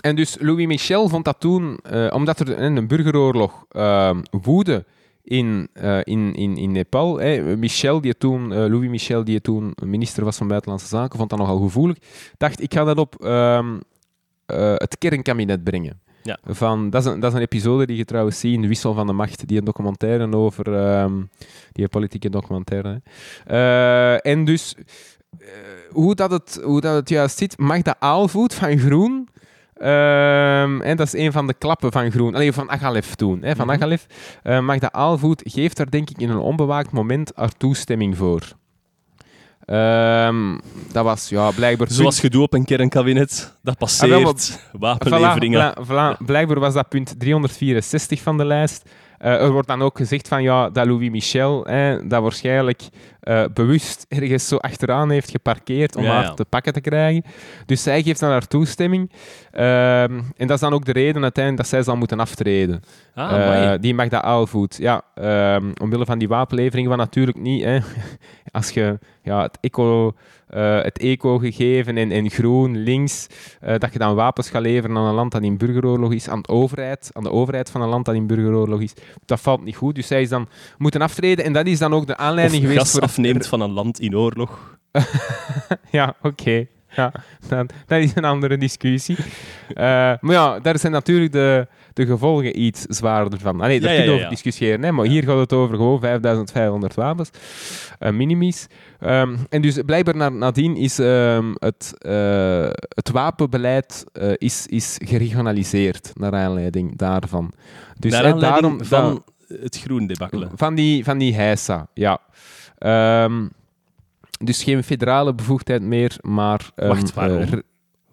en 0.00 0.16
dus 0.16 0.36
Louis 0.40 0.66
Michel 0.66 1.08
vond 1.08 1.24
dat 1.24 1.40
toen, 1.40 1.78
eh, 1.82 2.10
omdat 2.12 2.40
er 2.40 2.58
een, 2.60 2.86
burgeroorlog 2.86 3.64
ehm, 3.68 4.22
woedde 4.30 4.84
in, 5.24 5.68
eh, 5.72 5.98
in, 6.02 6.34
in, 6.34 6.56
in 6.56 6.72
Nepal. 6.72 7.16
Michel, 7.56 8.00
die 8.00 8.16
toen, 8.16 8.52
eh, 8.52 8.58
Louis 8.58 8.88
Michel, 8.88 9.24
die 9.24 9.40
toen 9.40 9.72
minister 9.84 10.24
was 10.24 10.36
van 10.36 10.48
Buitenlandse 10.48 10.86
Zaken, 10.88 11.18
vond 11.18 11.30
dat 11.30 11.38
nogal 11.38 11.58
gevoelig. 11.58 11.96
Dacht, 12.36 12.62
ik 12.62 12.74
ga 12.74 12.84
dat 12.84 12.98
op 12.98 13.24
ehm, 13.24 13.78
eh, 14.46 14.74
het 14.74 14.98
kernkabinet 14.98 15.64
brengen. 15.64 16.00
Ja. 16.22 16.38
Van, 16.44 16.90
dat, 16.90 17.04
is 17.06 17.12
een, 17.12 17.20
dat 17.20 17.30
is 17.30 17.36
een 17.36 17.42
episode 17.42 17.86
die 17.86 17.96
je 17.96 18.04
trouwens 18.04 18.40
ziet 18.40 18.54
in 18.54 18.62
De 18.62 18.68
Wissel 18.68 18.94
van 18.94 19.06
de 19.06 19.12
Macht, 19.12 19.46
die 19.46 19.58
een 19.58 19.64
documentaire 19.64 20.36
over... 20.36 20.74
ehm, 20.74 21.22
die 21.72 21.82
een 21.82 21.88
politieke 21.88 22.30
documentaire. 22.30 23.02
en 24.22 24.44
dus 24.44 24.74
hoe, 25.90 26.14
dat 26.14 26.30
het, 26.30 26.60
hoe 26.64 26.80
dat 26.80 26.94
het 26.94 27.08
juist 27.08 27.38
zit, 27.38 27.58
Magda 27.58 27.96
Aalvoet 27.98 28.54
van 28.54 28.78
Groen. 28.78 29.28
Ehm, 29.84 30.80
en 30.80 30.96
dat 30.96 31.06
is 31.06 31.12
een 31.12 31.32
van 31.32 31.46
de 31.46 31.54
klappen 31.54 31.92
van 31.92 32.10
Groen. 32.10 32.34
Alleen 32.34 32.52
van 32.52 32.70
Agalef 32.70 33.14
toen. 33.14 33.42
Hè, 33.42 33.56
van 33.56 33.66
Mhm. 33.66 33.74
Agalef. 33.74 34.06
Eh, 34.42 34.60
Magda 34.60 34.92
Aalvoet 34.92 35.42
geeft 35.44 35.76
daar 35.76 35.90
denk 35.90 36.10
ik 36.10 36.18
in 36.20 36.30
een 36.30 36.38
onbewaakt 36.38 36.90
moment 36.92 37.32
haar 37.34 37.52
toestemming 37.56 38.16
voor. 38.16 38.42
Ehm, 39.64 40.58
dat 40.92 41.04
was 41.04 41.28
ja, 41.28 41.50
blijkbaar... 41.50 41.86
Zoals 41.90 42.20
gedoe 42.20 42.42
op 42.42 42.52
een 42.54 42.64
kernkabinet, 42.64 43.56
dat 43.62 43.78
passeert. 43.78 44.12
Ah, 44.12 44.22
wel, 44.22 44.34
Wapenleveringen. 44.80 45.74
Voilà, 45.74 45.86
voilà, 45.86 46.20
voilà. 46.20 46.24
Blijkbaar 46.24 46.60
was 46.60 46.74
dat 46.74 46.88
punt 46.88 47.14
364 47.18 48.20
van 48.22 48.36
de 48.36 48.44
lijst. 48.44 48.88
Eh, 49.18 49.42
er 49.42 49.50
wordt 49.52 49.68
dan 49.68 49.82
ook 49.82 49.96
gezegd 49.96 50.28
van 50.28 50.42
ja, 50.42 50.70
dat 50.70 50.86
Louis 50.86 51.10
Michel 51.10 51.64
hè, 51.64 52.06
dat 52.06 52.22
waarschijnlijk 52.22 52.82
eh, 53.20 53.44
bewust 53.54 54.06
ergens 54.08 54.48
zo 54.48 54.56
achteraan 54.56 55.10
heeft 55.10 55.30
geparkeerd 55.30 55.96
om 55.96 56.02
Ja, 56.04 56.12
haar 56.12 56.22
ja. 56.22 56.34
te 56.34 56.44
pakken 56.44 56.72
te 56.72 56.80
krijgen. 56.80 57.22
Dus 57.66 57.82
zij 57.82 58.02
geeft 58.02 58.20
dan 58.20 58.30
haar 58.30 58.46
toestemming. 58.46 59.12
Ehm, 59.50 60.20
en 60.36 60.46
dat 60.46 60.50
is 60.50 60.60
dan 60.60 60.72
ook 60.72 60.84
de 60.84 60.92
reden 60.92 61.22
uiteindelijk 61.22 61.56
dat 61.62 61.66
zij 61.72 61.82
zal 61.82 61.96
moeten 61.96 62.20
aftreden. 62.20 62.82
Ah, 63.14 63.72
Eh, 63.72 63.80
die 63.80 63.94
Magda 63.94 64.22
Aalvoet. 64.22 64.76
Ja, 64.76 65.02
ehm, 65.14 65.72
omwille 65.80 66.04
van 66.04 66.18
die 66.18 66.28
wapenlevering, 66.28 66.88
wat 66.88 66.96
natuurlijk 66.96 67.38
niet. 67.38 67.64
Hè, 67.64 67.78
als 68.54 68.70
je 68.70 68.98
ja, 69.22 69.42
het 69.42 69.58
eco... 69.60 70.14
eh, 70.48 70.82
het 70.82 70.98
eco-gegeven 70.98 71.96
en, 71.96 72.10
en 72.12 72.30
groen, 72.30 72.76
links, 72.76 73.26
eh, 73.60 73.78
dat 73.78 73.92
je 73.92 73.98
dan 73.98 74.14
wapens 74.14 74.50
gaat 74.50 74.62
leveren 74.62 74.96
aan 74.96 75.06
een 75.06 75.14
land 75.14 75.32
dat 75.32 75.42
in 75.42 75.56
burgeroorlog 75.56 76.12
is, 76.12 76.28
aan 76.28 76.40
de 76.42 76.48
overheid, 76.48 77.10
aan 77.12 77.22
de 77.22 77.30
overheid 77.30 77.70
van 77.70 77.82
een 77.82 77.88
land 77.88 78.04
dat 78.04 78.14
in 78.14 78.26
burgeroorlog 78.26 78.80
is, 78.80 78.94
dat 79.24 79.40
valt 79.40 79.64
niet 79.64 79.76
goed. 79.76 79.94
Dus 79.94 80.06
zij 80.06 80.22
is 80.22 80.28
dan 80.28 80.48
moeten 80.78 81.00
aftreden 81.00 81.44
en 81.44 81.52
dat 81.52 81.66
is 81.66 81.78
dan 81.78 81.94
ook 81.94 82.06
de 82.06 82.12
Of 82.12 82.18
aanleiding 82.18 82.62
geweest 82.62 82.80
gas 82.80 82.90
voor... 82.90 83.00
afneemt 83.00 83.46
van 83.46 83.60
een 83.60 83.72
land 83.72 84.00
in 84.00 84.16
oorlog. 84.16 84.78
Ja, 85.90 86.14
oké. 86.22 86.66
Ja, 86.96 87.12
dat, 87.48 87.72
dat 87.86 88.00
is 88.00 88.14
een 88.14 88.24
andere 88.24 88.56
discussie. 88.56 89.16
Eh, 89.68 89.84
maar 90.20 90.32
ja, 90.32 90.60
daar 90.60 90.78
zijn 90.78 90.92
natuurlijk 90.92 91.32
de, 91.32 91.66
de 91.94 92.06
gevolgen 92.06 92.60
iets 92.60 92.80
zwaarder 92.82 93.38
van. 93.38 93.60
Allee, 93.60 93.80
daar 93.80 93.90
Ja, 93.90 93.96
kun 93.96 94.04
je 94.04 94.10
ja, 94.10 94.16
ja, 94.16 94.22
over 94.24 94.34
discussiëren, 94.34 94.82
hè, 94.82 94.92
maar 94.92 95.06
hier 95.06 95.22
gaat 95.22 95.38
het 95.38 95.52
over 95.52 95.76
gewoon 95.76 96.00
5500 96.00 96.94
wapens, 96.94 97.30
eh, 97.98 98.12
minimis. 98.12 98.66
Ehm, 99.00 99.36
en 99.48 99.62
dus 99.62 99.78
blijkbaar 99.86 100.16
na, 100.16 100.28
nadien 100.28 100.76
is 100.76 100.98
ehm, 100.98 101.52
het, 101.58 101.94
eh, 101.98 102.68
het 102.88 103.10
wapenbeleid 103.10 104.04
eh, 104.12 104.32
is, 104.36 104.66
is 104.66 104.98
geregionaliseerd 105.04 106.10
naar 106.14 106.32
aanleiding 106.34 106.96
daarvan. 106.98 107.52
Dus 107.98 108.12
Naar 108.12 108.24
aanleiding 108.32 108.62
daarom, 108.62 108.84
van 108.84 109.24
het 109.62 109.78
groen 109.80 110.06
debakkelen. 110.06 110.50
van 110.54 110.74
die, 110.74 111.04
van 111.04 111.18
die 111.18 111.34
heisa, 111.34 111.86
ja. 111.94 112.18
Ehm, 112.78 113.46
Dus 114.44 114.62
geen 114.62 114.84
federale 114.84 115.34
bevoegdheid 115.34 115.82
meer, 115.82 116.16
maar 116.20 116.70
um, 116.76 116.88
Wacht, 116.88 117.14
waarom? 117.14 117.40
uh, 117.42 117.52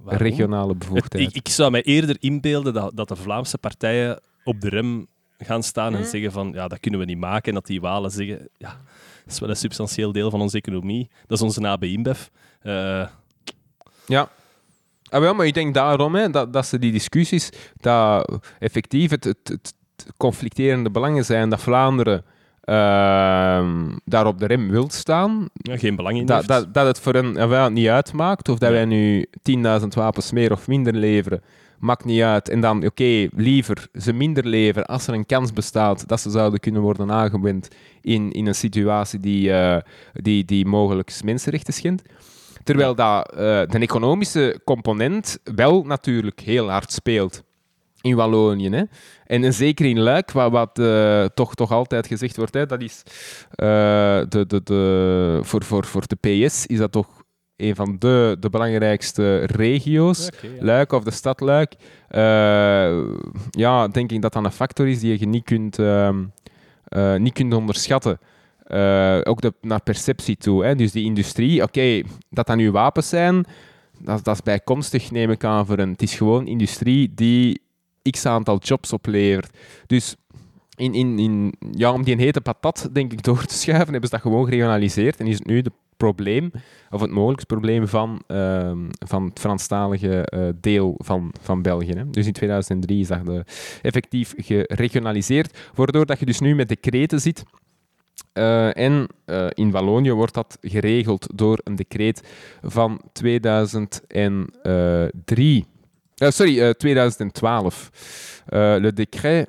Waarom? 0.03 0.21
regionale 0.27 0.69
Het- 0.69 0.79
bevoegdheid. 0.79 1.27
ik, 1.29 1.35
ik 1.35 1.47
zou 1.49 1.71
mij 1.71 1.81
eerder 1.83 2.15
inbeelden 2.19 2.73
dat, 2.73 2.91
dat 2.95 3.07
de 3.07 3.15
Vlaamse 3.15 3.57
partijen 3.57 4.19
op 4.43 4.61
de 4.61 4.69
rem 4.69 5.07
gaan 5.37 5.63
staan 5.63 5.95
en 5.95 6.05
zeggen 6.05 6.31
van 6.31 6.51
ja, 6.53 6.67
dat 6.67 6.79
kunnen 6.79 6.99
we 6.99 7.05
niet 7.05 7.17
maken. 7.17 7.47
En 7.47 7.53
dat 7.53 7.65
die 7.65 7.81
Walen 7.81 8.11
zeggen 8.11 8.49
ja, 8.57 8.69
dat 9.23 9.33
is 9.33 9.39
wel 9.39 9.49
een 9.49 9.55
substantieel 9.55 10.11
deel 10.11 10.29
van 10.29 10.41
onze 10.41 10.57
economie. 10.57 11.09
Dat 11.27 11.37
is 11.37 11.43
onze 11.43 11.67
AB 11.67 11.83
InBev. 11.83 12.27
Eh, 12.61 13.07
Ja. 14.05 14.29
Ah, 15.09 15.19
wel, 15.19 15.33
maar 15.33 15.45
ik 15.45 15.53
denk 15.53 15.73
daarom 15.73 16.15
hè, 16.15 16.29
dat, 16.29 16.53
dat 16.53 16.65
ze 16.65 16.79
die 16.79 16.91
discussies, 16.91 17.49
dat 17.75 18.39
effectief 18.59 19.09
het, 19.09 19.23
het, 19.23 19.39
het 19.47 19.73
conflicterende 20.17 20.91
belangen 20.91 21.25
zijn, 21.25 21.49
dat 21.49 21.61
Vlaanderen 21.61 22.25
ehm, 22.61 23.89
daar 24.05 24.27
op 24.27 24.39
de 24.39 24.45
rem 24.45 24.69
wil 24.69 24.89
staan, 24.89 25.49
ja, 25.53 25.77
geen 25.77 25.95
belang 25.95 26.17
in 26.17 26.25
dat, 26.25 26.45
dat, 26.45 26.73
dat 26.73 26.85
het 26.85 26.99
voor 26.99 27.13
hen 27.13 27.37
eh, 27.37 27.47
wel 27.47 27.69
niet 27.69 27.87
uitmaakt 27.87 28.49
of 28.49 28.57
dat 28.57 28.69
Ja. 28.69 28.75
wij 28.75 28.85
nu 28.85 29.25
10.000 29.81 29.87
wapens 29.87 30.31
meer 30.31 30.51
of 30.51 30.67
minder 30.67 30.93
leveren, 30.93 31.41
maakt 31.79 32.05
niet 32.05 32.21
uit. 32.21 32.49
En 32.49 32.61
dan, 32.61 32.85
oké, 32.85 33.27
liever 33.35 33.87
ze 33.93 34.13
minder 34.13 34.45
leveren 34.47 34.87
als 34.87 35.07
er 35.07 35.13
een 35.13 35.25
kans 35.25 35.53
bestaat 35.53 36.07
dat 36.07 36.19
ze 36.19 36.29
zouden 36.29 36.59
kunnen 36.59 36.81
worden 36.81 37.11
aangewend 37.11 37.67
in, 38.01 38.31
in 38.31 38.47
een 38.47 38.55
situatie 38.55 39.19
die, 39.19 39.51
eh, 39.53 39.77
die, 40.13 40.45
die 40.45 40.65
mogelijk 40.65 41.19
mensenrechten 41.23 41.73
schendt. 41.73 42.01
Terwijl 42.63 42.95
dat, 42.95 43.31
eh, 43.31 43.37
de 43.39 43.79
economische 43.79 44.61
component 44.65 45.39
wel 45.55 45.83
natuurlijk 45.83 46.39
heel 46.39 46.69
hard 46.69 46.91
speelt 46.91 47.43
in 48.01 48.15
Wallonië. 48.15 48.69
Hè? 48.69 48.83
En, 49.25 49.43
en 49.43 49.53
zeker 49.53 49.85
in 49.85 49.99
Luik, 49.99 50.31
wat, 50.31 50.51
wat 50.51 50.79
eh, 50.79 51.25
toch, 51.25 51.55
toch 51.55 51.71
altijd 51.71 52.07
gezegd 52.07 52.37
wordt, 52.37 52.53
hè, 52.53 52.65
dat 52.65 52.81
is 52.81 53.03
eh, 53.49 54.21
de, 54.29 54.45
de, 54.47 54.61
de, 54.63 55.39
voor, 55.41 55.63
voor, 55.63 55.85
voor 55.85 56.03
de 56.07 56.15
PS 56.15 56.65
is 56.65 56.77
dat 56.77 56.91
toch 56.91 57.23
een 57.55 57.75
van 57.75 57.95
de, 57.99 58.37
de 58.39 58.49
belangrijkste 58.49 59.39
regio's. 59.39 60.29
Ja. 60.41 60.49
Luik 60.59 60.91
of 60.91 61.03
de 61.03 61.11
stad 61.11 61.39
Luik. 61.39 61.73
Eh, 62.07 62.99
ja, 63.49 63.87
denk 63.87 64.11
ik 64.11 64.21
dat 64.21 64.33
dat 64.33 64.45
een 64.45 64.51
factor 64.51 64.87
is 64.87 64.99
die 64.99 65.19
je 65.19 65.27
niet 65.27 65.43
kunt, 65.43 65.79
ehm, 65.79 66.23
eh, 66.83 67.15
niet 67.15 67.33
kunt 67.33 67.53
onderschatten. 67.53 68.19
Ook 69.23 69.41
de, 69.41 69.53
naar 69.61 69.81
perceptie 69.83 70.37
toe. 70.37 70.63
Hè. 70.63 70.75
Dus 70.75 70.91
die 70.91 71.05
industrie, 71.05 71.63
oké, 71.63 72.01
dat 72.29 72.47
dat 72.47 72.55
nu 72.55 72.71
wapens 72.71 73.09
zijn, 73.09 73.45
dat, 73.99 74.23
dat 74.23 74.35
is 74.35 74.41
bijkomstig, 74.41 75.11
neem 75.11 75.31
ik 75.31 75.43
aan, 75.43 75.65
voor 75.65 75.79
een... 75.79 75.91
Het 75.91 76.01
is 76.01 76.15
gewoon 76.15 76.47
industrie 76.47 77.11
die 77.13 77.61
x 78.09 78.25
aantal 78.25 78.57
jobs 78.57 78.93
oplevert. 78.93 79.57
Dus 79.87 80.15
in, 80.75 80.93
in, 80.93 81.19
in, 81.19 81.53
ja, 81.71 81.91
om 81.91 82.03
die 82.03 82.15
hete 82.15 82.41
patat, 82.41 82.89
denk 82.91 83.11
ik, 83.11 83.23
door 83.23 83.45
te 83.45 83.53
schuiven, 83.53 83.91
hebben 83.91 84.09
ze 84.09 84.15
dat 84.15 84.21
gewoon 84.21 84.45
geregionaliseerd. 84.45 85.19
En 85.19 85.27
is 85.27 85.35
het 85.35 85.45
nu 85.45 85.57
het 85.57 85.69
probleem, 85.97 86.51
of 86.89 87.01
het 87.01 87.11
mogelijk 87.11 87.45
probleem 87.45 87.87
van, 87.87 88.21
ehm, 88.27 88.77
van 89.05 89.25
het 89.25 89.39
Franstalige 89.39 90.25
eh, 90.25 90.49
deel 90.61 90.95
van, 90.97 91.33
van 91.41 91.61
België. 91.61 91.91
Hè. 91.91 92.09
Dus 92.09 92.25
in 92.25 92.33
2003 92.33 92.99
is 92.99 93.07
dat 93.07 93.25
de, 93.25 93.45
effectief 93.81 94.33
geregionaliseerd, 94.37 95.57
waardoor 95.75 96.05
dat 96.05 96.19
je 96.19 96.25
dus 96.25 96.39
nu 96.39 96.55
met 96.55 96.69
decreten 96.69 97.21
zit. 97.21 97.43
Eh, 98.33 98.77
en 98.77 99.07
eh, 99.25 99.47
in 99.53 99.71
Wallonië 99.71 100.11
wordt 100.11 100.33
dat 100.33 100.57
geregeld 100.61 101.27
door 101.35 101.59
een 101.63 101.75
decreet 101.75 102.23
van 102.61 103.01
2003. 103.13 105.65
Eh, 106.21 106.29
sorry, 106.31 106.59
eh, 106.59 106.73
2012. 106.77 107.89
Eh, 108.51 108.79
le 108.79 108.91
décret 108.91 109.47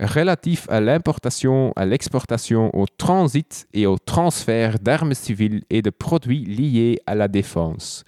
relatif 0.00 0.66
à 0.68 0.80
l'importation, 0.80 1.72
à 1.76 1.86
l'exportation, 1.86 2.70
au 2.74 2.86
transit 2.96 3.68
et 3.72 3.86
au 3.86 3.98
transfert 3.98 4.80
d'armes 4.80 5.14
civiles 5.14 5.62
et 5.70 5.80
de 5.80 5.90
produits 5.90 6.44
liés 6.44 7.00
à 7.06 7.14
la 7.14 7.28
défense. 7.28 8.04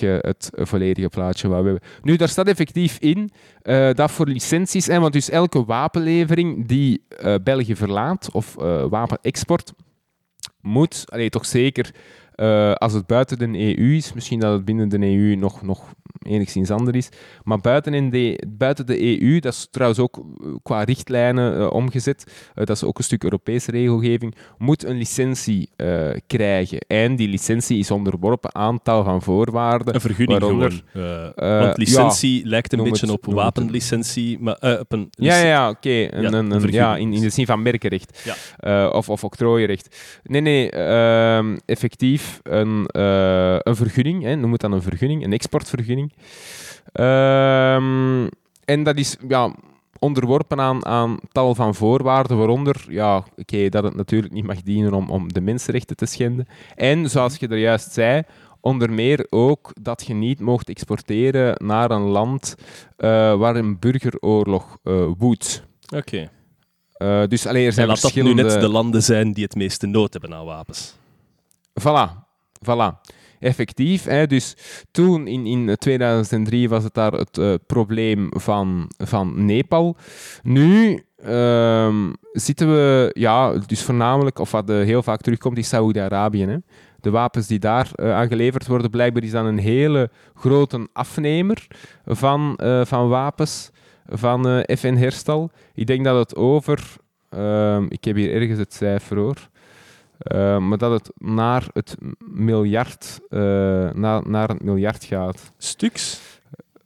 Je 0.00 0.18
het 0.22 0.50
volledige 0.54 1.08
plaatje 1.08 1.48
wou 1.48 1.64
hebben. 1.64 1.82
Nu, 2.02 2.16
daar 2.16 2.28
staat 2.28 2.48
effectief 2.48 2.98
in 2.98 3.30
eh, 3.62 3.90
dat 3.92 4.10
voor 4.10 4.26
licenties, 4.26 4.86
hè, 4.86 5.00
want 5.00 5.12
dus 5.12 5.30
elke 5.30 5.64
wapenlevering 5.64 6.66
die 6.66 7.04
eh, 7.08 7.34
België 7.42 7.76
verlaat 7.76 8.28
of 8.32 8.56
eh, 8.58 8.84
wapenexport, 8.88 9.72
moet, 10.60 11.04
allee, 11.08 11.30
toch 11.30 11.46
zeker 11.46 11.90
eh, 12.34 12.72
als 12.72 12.92
het 12.92 13.06
buiten 13.06 13.38
de 13.38 13.76
EU 13.78 13.96
is, 13.96 14.12
misschien 14.12 14.40
dat 14.40 14.52
het 14.52 14.64
binnen 14.64 14.88
de 14.88 14.98
EU 15.06 15.34
nog, 15.36 15.62
nog 15.62 15.92
enigszins 16.22 16.70
anders 16.70 16.96
is, 16.96 17.08
maar 17.44 17.58
buiten, 17.60 17.94
in 17.94 18.10
de, 18.10 18.42
buiten 18.48 18.86
de 18.86 19.20
EU, 19.22 19.38
dat 19.40 19.52
is 19.52 19.68
trouwens 19.70 20.00
ook 20.00 20.16
eh, 20.16 20.48
qua 20.62 20.82
richtlijnen 20.82 21.58
eh, 21.60 21.72
omgezet, 21.72 22.50
dat 22.54 22.70
is 22.70 22.84
ook 22.84 22.98
een 22.98 23.04
stuk 23.04 23.24
Europese 23.24 23.70
regelgeving, 23.70 24.34
moet 24.58 24.84
een 24.84 24.96
licentie 24.96 25.70
krijgen. 26.26 26.78
En 26.78 27.16
die 27.16 27.28
licentie 27.28 27.78
is 27.78 27.90
onderworpen 27.90 28.54
aan 28.54 28.82
tal 28.82 29.04
van 29.04 29.22
voorwaarden. 29.22 29.94
Een 29.94 30.00
vergunning 30.00 30.40
waaronder- 30.40 30.82
gewoon. 30.92 31.32
Want 31.60 31.76
licentie 31.76 32.46
lijkt 32.46 32.72
een 32.72 32.82
beetje 32.82 33.06
het- 33.06 33.14
op 33.26 33.34
wapenlicentie, 33.34 34.38
maar 34.40 34.78
op 34.80 34.92
een 34.92 35.08
Ja, 35.10 35.36
ja, 35.36 35.68
oké. 35.68 35.90
Ja, 35.90 36.10
een- 36.12 36.24
een 36.24 36.34
een- 36.34 36.50
vergunning 36.50 36.74
Ja, 36.74 36.96
in, 36.96 37.12
in 37.12 37.20
de 37.20 37.30
zin 37.30 37.46
van 37.46 37.62
merkenrecht. 37.62 38.32
Ja. 38.60 38.88
Of, 38.88 39.08
of 39.08 39.24
octrooirecht. 39.24 39.96
Nee, 40.24 40.40
nee. 40.40 40.70
ehm, 40.70 41.56
een, 42.42 42.86
eh, 42.86 43.56
een 43.58 43.76
vergunning. 43.76 44.22
Hè, 44.22 44.36
noem 44.36 44.52
het 44.52 44.60
dan 44.60 44.72
een 44.72 44.82
vergunning. 44.82 45.24
Een 45.24 45.32
exportvergunning. 45.32 46.12
Ehm, 46.92 48.26
en 48.64 48.82
dat 48.82 48.96
is 48.96 49.16
ja, 49.28 49.54
onderworpen 49.98 50.60
aan, 50.60 50.86
aan 50.86 51.18
tal 51.32 51.54
van 51.54 51.74
voorwaarden, 51.74 52.38
waaronder 52.38 52.84
ja, 52.88 53.24
oké, 53.36 53.68
dat 53.68 53.84
het 53.84 53.94
natuurlijk 53.94 54.32
niet 54.32 54.46
mag 54.46 54.62
dienen 54.62 54.92
om, 54.94 55.10
om 55.10 55.32
de 55.32 55.40
mensenrechten 55.40 55.96
te 55.96 56.06
schenden. 56.06 56.46
En, 56.74 57.10
zoals 57.10 57.36
je 57.36 57.48
er 57.48 57.58
juist 57.58 57.92
zei, 57.92 58.22
onder 58.60 58.92
meer 58.92 59.26
ook 59.30 59.70
dat 59.80 60.06
je 60.06 60.14
niet 60.14 60.40
mocht 60.40 60.68
exporteren 60.68 61.54
naar 61.66 61.90
een 61.90 62.02
land 62.02 62.54
eh, 62.96 63.08
waar 63.34 63.56
een 63.56 63.78
burgeroorlog 63.78 64.78
eh, 64.82 65.06
woedt. 65.18 65.64
Oké. 65.96 66.30
Dus 67.28 67.46
alleen 67.46 67.62
er 67.62 67.66
En 67.66 67.72
zijn 67.72 67.86
laat 67.86 68.00
dat 68.00 68.14
nu 68.14 68.22
verschillende... 68.22 68.52
net 68.52 68.60
de 68.60 68.68
landen 68.68 69.02
zijn 69.02 69.32
die 69.32 69.44
het 69.44 69.54
meeste 69.54 69.86
nood 69.86 70.12
hebben 70.12 70.34
aan 70.34 70.44
wapens. 70.44 70.94
Voilà, 71.80 72.21
voilà. 72.64 73.00
Effectief. 73.42 74.04
Hè? 74.04 74.26
Dus 74.26 74.56
toen 74.90 75.26
in, 75.26 75.46
in 75.46 75.76
2003 75.78 76.68
was 76.68 76.84
het 76.84 76.94
daar 76.94 77.12
het 77.12 77.38
eh, 77.38 77.54
probleem 77.66 78.28
van, 78.30 78.90
van 78.98 79.44
Nepal. 79.44 79.96
Nu 80.42 81.02
ehm, 81.16 82.12
zitten 82.32 82.68
we, 82.72 83.10
ja, 83.12 83.52
dus 83.52 83.82
voornamelijk, 83.82 84.38
of 84.38 84.50
wat 84.50 84.70
eh, 84.70 84.76
heel 84.76 85.02
vaak 85.02 85.20
terugkomt, 85.20 85.58
is 85.58 85.68
Saoedi-Arabië. 85.68 86.60
De 87.00 87.10
wapens 87.10 87.46
die 87.46 87.58
daar 87.58 87.90
eh, 87.94 88.14
aan 88.14 88.28
geleverd 88.28 88.66
worden, 88.66 88.90
blijkbaar 88.90 89.22
is 89.22 89.30
dan 89.30 89.46
een 89.46 89.58
hele 89.58 90.10
grote 90.34 90.88
afnemer 90.92 91.66
van, 92.04 92.58
van 92.84 93.08
wapens 93.08 93.70
van 94.06 94.64
FN 94.76 94.94
Herstal. 94.94 95.50
Ik 95.74 95.86
denk 95.86 96.04
dat 96.04 96.18
het 96.18 96.36
over, 96.36 96.96
ehm, 97.28 97.86
ik 97.88 98.04
heb 98.04 98.16
hier 98.16 98.34
ergens 98.34 98.58
het 98.58 98.74
cijfer 98.74 99.16
hoor, 99.16 99.50
uh, 100.24 100.58
maar 100.58 100.78
dat 100.78 100.90
het 100.90 101.10
naar 101.16 101.66
het 101.72 101.96
miljard, 102.32 103.20
uh, 103.28 103.40
na, 103.90 104.20
naar 104.20 104.48
het 104.48 104.62
miljard 104.62 105.04
gaat. 105.04 105.52
Stuks? 105.58 106.20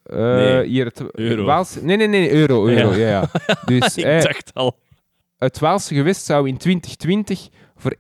Uh, 0.07 0.16
nee, 0.18 0.66
hier 0.66 0.84
het, 0.84 1.03
euro. 1.12 1.45
Waalse, 1.45 1.84
nee, 1.84 1.97
nee, 1.97 2.07
nee, 2.07 2.30
euro. 2.30 2.66
euro 2.66 2.93
ja. 2.93 2.97
Ja, 2.97 3.28
ja. 3.47 3.55
Dus, 3.64 3.97
ik 3.97 4.05
eh, 4.05 4.20
dacht 4.20 4.55
al. 4.55 4.78
Het 5.37 5.59
Waalse 5.59 5.95
gewest 5.95 6.24
zou 6.24 6.49
in 6.49 6.57
2020 6.57 7.49
voor 7.76 7.95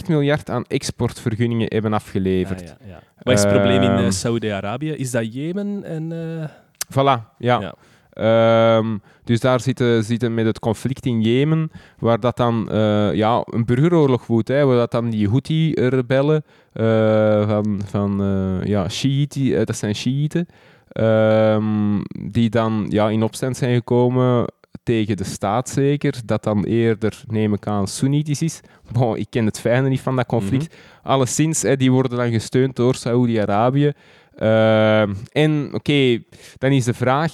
1,8 0.00 0.08
miljard 0.08 0.50
aan 0.50 0.64
exportvergunningen 0.64 1.66
hebben 1.68 1.92
afgeleverd. 1.92 2.60
Ah, 2.60 2.66
ja, 2.66 2.76
ja. 2.86 3.02
Wat 3.18 3.34
is 3.34 3.42
het 3.42 3.52
probleem 3.52 3.82
in 3.82 4.12
Saudi-Arabië? 4.12 4.90
Is 4.90 5.10
dat 5.10 5.34
Jemen 5.34 5.84
en... 5.84 6.10
Uh... 6.10 6.44
Voilà, 6.92 7.36
ja. 7.38 7.60
Ja. 7.60 7.74
Um, 8.20 9.02
dus 9.24 9.40
daar 9.40 9.60
zitten, 9.60 10.04
zitten 10.04 10.34
met 10.34 10.46
het 10.46 10.58
conflict 10.58 11.06
in 11.06 11.20
Jemen, 11.20 11.70
waar 11.98 12.20
dat 12.20 12.36
dan 12.36 12.68
uh, 12.72 13.14
ja, 13.14 13.42
een 13.44 13.64
burgeroorlog 13.64 14.26
woedt, 14.26 14.48
hè, 14.48 14.64
waar 14.64 14.76
dat 14.76 14.90
dan 14.90 15.10
die 15.10 15.28
Houthi-rebellen 15.28 16.44
uh, 16.74 17.48
van, 17.48 17.80
van 17.84 18.22
uh, 18.22 18.64
ja, 18.64 18.88
Shiite, 18.88 19.64
dat 19.64 19.76
zijn 19.76 19.94
Shiiten, 19.94 20.46
um, 20.92 22.02
die 22.30 22.50
dan 22.50 22.86
ja, 22.88 23.08
in 23.08 23.22
opstand 23.22 23.56
zijn 23.56 23.74
gekomen 23.74 24.46
tegen 24.82 25.16
de 25.16 25.24
staat 25.24 25.68
zeker, 25.68 26.14
dat 26.24 26.42
dan 26.42 26.64
eerder, 26.64 27.22
neem 27.26 27.52
ik 27.52 27.66
aan, 27.66 27.88
Soenitisch 27.88 28.42
is. 28.42 28.60
Bon, 28.92 29.16
ik 29.16 29.26
ken 29.30 29.46
het 29.46 29.60
fijne 29.60 29.88
niet 29.88 30.00
van 30.00 30.16
dat 30.16 30.26
conflict. 30.26 30.68
Mm 30.68 30.78
-hmm. 31.02 31.10
Alleszins, 31.10 31.62
hè, 31.62 31.76
die 31.76 31.92
worden 31.92 32.18
dan 32.18 32.30
gesteund 32.30 32.76
door 32.76 32.94
Saoedi-Arabië. 32.94 33.92
Uh, 34.38 35.00
en 35.32 35.66
oké, 35.66 35.76
okay, 35.76 36.24
dan 36.58 36.70
is 36.70 36.84
de 36.84 36.94
vraag, 36.94 37.32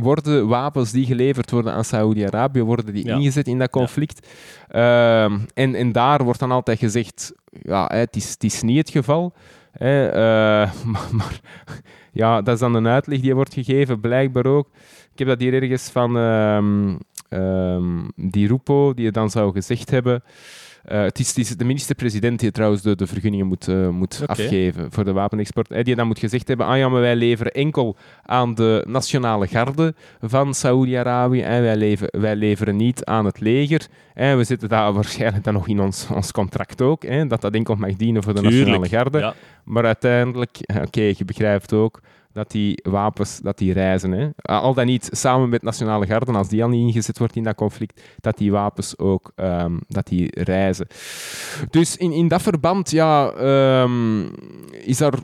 worden 0.00 0.48
wapens 0.48 0.90
die 0.90 1.06
geleverd 1.06 1.50
worden 1.50 1.72
aan 1.72 1.84
Saoedi-Arabië, 1.84 2.62
worden 2.62 2.94
die 2.94 3.06
ja. 3.06 3.16
ingezet 3.16 3.46
in 3.46 3.58
dat 3.58 3.70
conflict? 3.70 4.26
Ja. 4.70 5.26
Uh, 5.26 5.38
en, 5.54 5.74
en 5.74 5.92
daar 5.92 6.24
wordt 6.24 6.40
dan 6.40 6.50
altijd 6.50 6.78
gezegd, 6.78 7.32
ja, 7.62 7.90
het 7.94 8.16
is, 8.16 8.30
het 8.30 8.44
is 8.44 8.62
niet 8.62 8.78
het 8.78 8.90
geval. 8.90 9.32
Hè, 9.72 10.08
uh, 10.08 10.72
maar, 10.92 11.08
maar, 11.12 11.40
ja, 12.12 12.42
dat 12.42 12.54
is 12.54 12.60
dan 12.60 12.74
een 12.74 12.88
uitleg 12.88 13.20
die 13.20 13.34
wordt 13.34 13.54
gegeven, 13.54 14.00
blijkbaar 14.00 14.46
ook. 14.46 14.68
Ik 15.12 15.18
heb 15.18 15.28
dat 15.28 15.40
hier 15.40 15.62
ergens 15.62 15.90
van, 15.90 16.16
um, 16.16 16.98
ehm, 17.28 18.08
die 18.16 18.48
Rupo, 18.48 18.94
die 18.94 19.10
dan 19.10 19.30
zou 19.30 19.52
gezegd 19.52 19.90
hebben... 19.90 20.22
eh, 20.88 21.02
het, 21.02 21.18
is, 21.18 21.28
het 21.28 21.38
is 21.38 21.56
de 21.56 21.64
minister-president 21.64 22.40
die 22.40 22.50
trouwens 22.50 22.82
de, 22.82 22.96
de 22.96 23.06
vergunningen 23.06 23.46
moet, 23.46 23.68
eh, 23.68 23.88
moet 23.88 24.22
afgeven 24.26 24.92
voor 24.92 25.04
de 25.04 25.12
wapenexport. 25.12 25.70
Eh, 25.70 25.84
die 25.84 25.94
dan 25.94 26.06
moet 26.06 26.18
gezegd 26.18 26.48
hebben, 26.48 26.66
ah 26.66 26.76
ja, 26.76 26.88
maar 26.88 27.00
wij 27.00 27.16
leveren 27.16 27.52
enkel 27.52 27.96
aan 28.22 28.54
de 28.54 28.84
nationale 28.86 29.46
garde 29.46 29.94
van 30.20 30.54
Saoedi-Arabië 30.54 31.42
en 31.42 31.62
wij, 31.62 31.76
leven, 31.76 32.08
wij 32.10 32.36
leveren 32.36 32.76
niet 32.76 33.04
aan 33.04 33.24
het 33.24 33.40
leger. 33.40 33.86
En 34.14 34.36
we 34.36 34.44
zitten 34.44 34.68
daar 34.68 34.92
waarschijnlijk 35.02 35.44
dan 35.44 35.54
nog 35.54 35.68
in 35.68 35.80
ons, 35.80 36.06
ons 36.14 36.32
contract 36.32 36.82
ook, 36.82 37.02
hè, 37.02 37.26
dat 37.26 37.40
dat 37.40 37.54
enkel 37.54 37.74
mag 37.74 37.96
dienen 37.96 38.22
voor 38.22 38.34
de 38.34 38.40
Tuurlijk, 38.40 38.66
nationale 38.66 38.88
garde. 38.88 39.18
Ja. 39.18 39.34
Maar 39.64 39.84
uiteindelijk, 39.84 40.58
oké, 40.84 41.02
je 41.02 41.24
begrijpt 41.24 41.72
ook 41.72 42.00
dat 42.38 42.50
die 42.50 42.80
wapens 42.82 43.38
dat 43.38 43.58
die 43.58 43.72
reizen. 43.72 44.12
Hè. 44.12 44.28
Al 44.42 44.74
dan 44.74 44.86
niet 44.86 45.08
samen 45.12 45.48
met 45.48 45.62
nationale 45.62 46.06
garden, 46.06 46.34
als 46.34 46.48
die 46.48 46.62
al 46.62 46.68
niet 46.68 46.86
ingezet 46.86 47.18
wordt 47.18 47.36
in 47.36 47.42
dat 47.42 47.54
conflict, 47.54 48.02
dat 48.20 48.38
die 48.38 48.52
wapens 48.52 48.98
ook 48.98 49.32
ehm, 49.34 49.76
dat 49.88 50.06
die 50.06 50.42
reizen. 50.42 50.86
Dus 51.70 51.96
in, 51.96 52.12
in 52.12 52.28
dat 52.28 52.42
verband 52.42 52.90
ja, 52.90 53.30
ehm, 53.30 54.26
is 54.70 55.00
er 55.00 55.14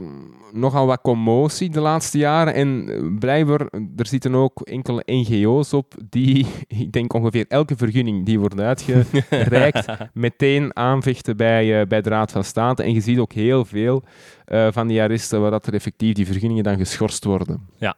nogal 0.54 0.86
wat 0.86 1.00
commotie 1.00 1.70
de 1.70 1.80
laatste 1.80 2.18
jaren. 2.18 2.54
En 2.54 2.88
eh, 2.88 3.18
blijkbaar, 3.18 3.60
er 3.96 4.06
zitten 4.06 4.34
ook 4.34 4.60
enkele 4.60 5.02
NGO's 5.06 5.72
op 5.72 5.94
die, 6.08 6.46
ik 6.68 6.92
denk 6.92 7.12
ongeveer 7.12 7.44
elke 7.48 7.76
vergunning 7.76 8.26
die 8.26 8.38
wordt 8.38 8.60
uitgereikt, 8.60 9.86
meteen 10.12 10.76
aanvechten 10.76 11.36
bij, 11.36 11.80
eh, 11.80 11.86
bij 11.86 12.00
de 12.00 12.08
Raad 12.08 12.32
van 12.32 12.44
State. 12.44 12.82
En 12.82 12.92
je 12.94 13.00
ziet 13.00 13.18
ook 13.18 13.32
heel 13.32 13.64
veel 13.64 14.02
eh, 14.44 14.68
van 14.70 14.86
die 14.86 15.02
arresten 15.02 15.40
waar 15.40 15.50
dat 15.50 15.66
er 15.66 15.74
effectief 15.74 16.14
die 16.14 16.26
vergunningen 16.26 16.64
dan 16.64 16.76
geschorst 16.76 17.24
worden. 17.24 17.68
Ja. 17.76 17.96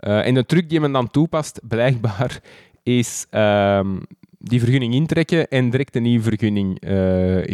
En 0.00 0.34
de 0.34 0.46
truc 0.46 0.68
die 0.68 0.80
men 0.80 0.92
dan 0.92 1.10
toepast, 1.10 1.60
blijkbaar, 1.68 2.40
is 2.82 3.26
ehm, 3.30 3.98
die 4.38 4.60
vergunning 4.60 4.94
intrekken 4.94 5.48
en 5.48 5.70
direct 5.70 5.96
een 5.96 6.02
nieuwe 6.02 6.22
vergunning 6.22 6.76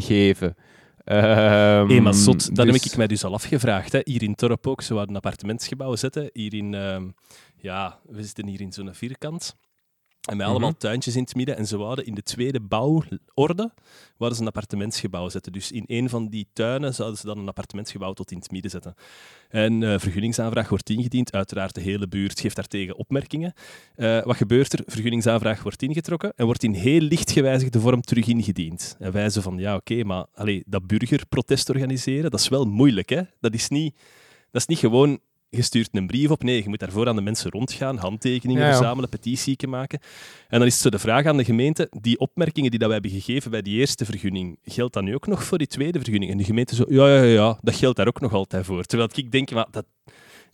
geven. 0.02 0.56
Hé, 1.14 2.00
maar 2.00 2.14
zot, 2.14 2.56
dat 2.56 2.66
dus- 2.66 2.74
heb 2.74 2.84
ik 2.84 2.96
mij 2.96 3.06
dus 3.06 3.24
al 3.24 3.32
afgevraagd. 3.32 3.92
Hè. 3.92 4.00
Hier 4.04 4.22
in 4.22 4.34
Torp 4.34 4.66
ook, 4.66 4.82
ze 4.82 4.94
een 4.94 5.16
appartementsgebouw 5.16 5.96
zetten. 5.96 6.30
Hier 6.32 6.54
in, 6.54 6.74
ehm, 6.74 7.08
ja, 7.56 8.00
we 8.08 8.24
zitten 8.24 8.46
hier 8.46 8.60
in 8.60 8.72
zo'n 8.72 8.94
vierkant. 8.94 9.56
En 10.26 10.36
met 10.36 10.46
Mhm. 10.46 10.56
allemaal 10.56 10.76
tuintjes 10.76 11.16
in 11.16 11.22
het 11.22 11.34
midden. 11.34 11.56
En 11.56 11.66
ze 11.66 11.76
wouden 11.76 12.06
in 12.06 12.14
de 12.14 12.22
tweede 12.22 12.60
bouworde 12.60 13.20
wouden 14.16 14.38
ze 14.38 14.40
een 14.44 14.48
appartementsgebouw 14.48 15.28
zetten. 15.28 15.52
Dus 15.52 15.72
in 15.72 15.84
een 15.86 16.08
van 16.08 16.28
die 16.28 16.46
tuinen 16.52 16.94
zouden 16.94 17.18
ze 17.18 17.26
dan 17.26 17.38
een 17.38 17.48
appartementsgebouw 17.48 18.12
tot 18.12 18.30
in 18.30 18.38
het 18.38 18.50
midden 18.50 18.70
zetten. 18.70 18.94
En 19.48 19.82
eh 19.82 19.98
vergunningsaanvraag 19.98 20.68
wordt 20.68 20.90
ingediend. 20.90 21.32
Uiteraard, 21.32 21.74
de 21.74 21.80
hele 21.80 22.08
buurt 22.08 22.40
geeft 22.40 22.56
daartegen 22.56 22.96
opmerkingen. 22.96 23.52
Eh, 23.94 24.22
wat 24.22 24.36
gebeurt 24.36 24.72
er? 24.72 24.80
Vergunningsaanvraag 24.86 25.62
wordt 25.62 25.82
ingetrokken 25.82 26.32
en 26.36 26.44
wordt 26.44 26.62
in 26.62 26.72
heel 26.74 27.00
licht 27.00 27.30
gewijzigde 27.30 27.80
vorm 27.80 28.00
terug 28.00 28.26
ingediend. 28.26 28.96
En 28.98 29.12
wij 29.12 29.30
zo 29.30 29.40
van, 29.40 29.58
ja 29.58 29.74
oké, 29.74 30.04
maar 30.04 30.26
allee, 30.34 30.62
dat 30.66 30.86
burgerprotest 30.86 31.68
organiseren, 31.68 32.30
dat 32.30 32.40
is 32.40 32.48
wel 32.48 32.64
moeilijk. 32.64 33.08
Hè? 33.08 33.22
Dat, 33.40 33.54
is 33.54 33.68
niet, 33.68 33.94
dat 34.50 34.60
is 34.60 34.66
niet 34.66 34.78
gewoon, 34.78 35.18
je 35.56 35.62
stuurt 35.62 35.88
een 35.92 36.06
brief 36.06 36.30
op. 36.30 36.42
Nee, 36.42 36.62
je 36.62 36.68
moet 36.68 36.78
daarvoor 36.78 37.08
aan 37.08 37.16
de 37.16 37.22
mensen 37.22 37.50
rondgaan, 37.50 37.96
handtekeningen 37.96 38.62
Ja, 38.62 38.68
ja. 38.68 38.76
verzamelen, 38.76 39.08
petitieken 39.08 39.68
maken. 39.68 39.98
En 40.48 40.58
dan 40.58 40.66
is 40.66 40.72
het 40.72 40.82
zo 40.82 40.90
de 40.90 40.98
vraag 40.98 41.26
aan 41.26 41.36
de 41.36 41.44
gemeente, 41.44 41.90
die 42.00 42.18
opmerkingen 42.18 42.70
die 42.70 42.78
dat 42.78 42.88
we 42.88 42.94
hebben 42.94 43.10
gegeven 43.10 43.50
bij 43.50 43.62
die 43.62 43.78
eerste 43.78 44.04
vergunning, 44.04 44.58
geldt 44.64 44.94
dat 44.94 45.02
nu 45.02 45.14
ook 45.14 45.26
nog 45.26 45.44
voor 45.44 45.58
die 45.58 45.66
tweede 45.66 45.98
vergunning? 45.98 46.32
En 46.32 46.38
de 46.38 46.44
gemeente 46.44 46.74
zo, 46.74 46.84
ja, 46.88 47.16
ja, 47.16 47.22
ja, 47.22 47.58
dat 47.62 47.74
geldt 47.74 47.96
daar 47.96 48.06
ook 48.06 48.20
nog 48.20 48.32
altijd 48.32 48.66
voor. 48.66 48.84
Terwijl 48.84 49.10
ik 49.14 49.30
denk, 49.32 49.50
maar 49.50 49.66
dat... 49.70 49.84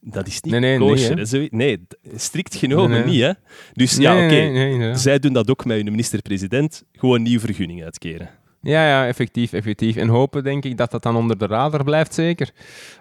Dat 0.04 0.26
is 0.26 0.40
niet 0.40 0.52
Nee, 0.52 0.60
nee, 0.60 0.78
nee, 0.78 0.88
kosher, 0.88 1.48
nee, 1.50 1.86
strikt 2.14 2.54
genomen 2.54 2.90
Nee, 2.90 3.04
niet. 3.04 3.20
Hè? 3.20 3.32
Dus 3.72 3.96
ja, 3.96 4.24
oké. 4.24 4.96
Zij 4.96 5.18
doen 5.18 5.32
dat 5.32 5.50
ook 5.50 5.64
met 5.64 5.76
hun 5.76 5.90
minister-president. 5.90 6.84
Gewoon 6.92 7.16
een 7.16 7.22
nieuwe 7.22 7.40
vergunning 7.40 7.82
uitkeren. 7.82 8.30
Ja, 8.62 8.86
ja, 8.86 9.06
effectief, 9.06 9.52
effectief. 9.52 9.96
En 9.96 10.08
hopen, 10.08 10.44
denk 10.44 10.64
ik, 10.64 10.76
dat 10.76 10.90
dat 10.90 11.02
dan 11.02 11.16
onder 11.16 11.38
de 11.38 11.46
radar 11.46 11.84
blijft, 11.84 12.14
zeker. 12.14 12.50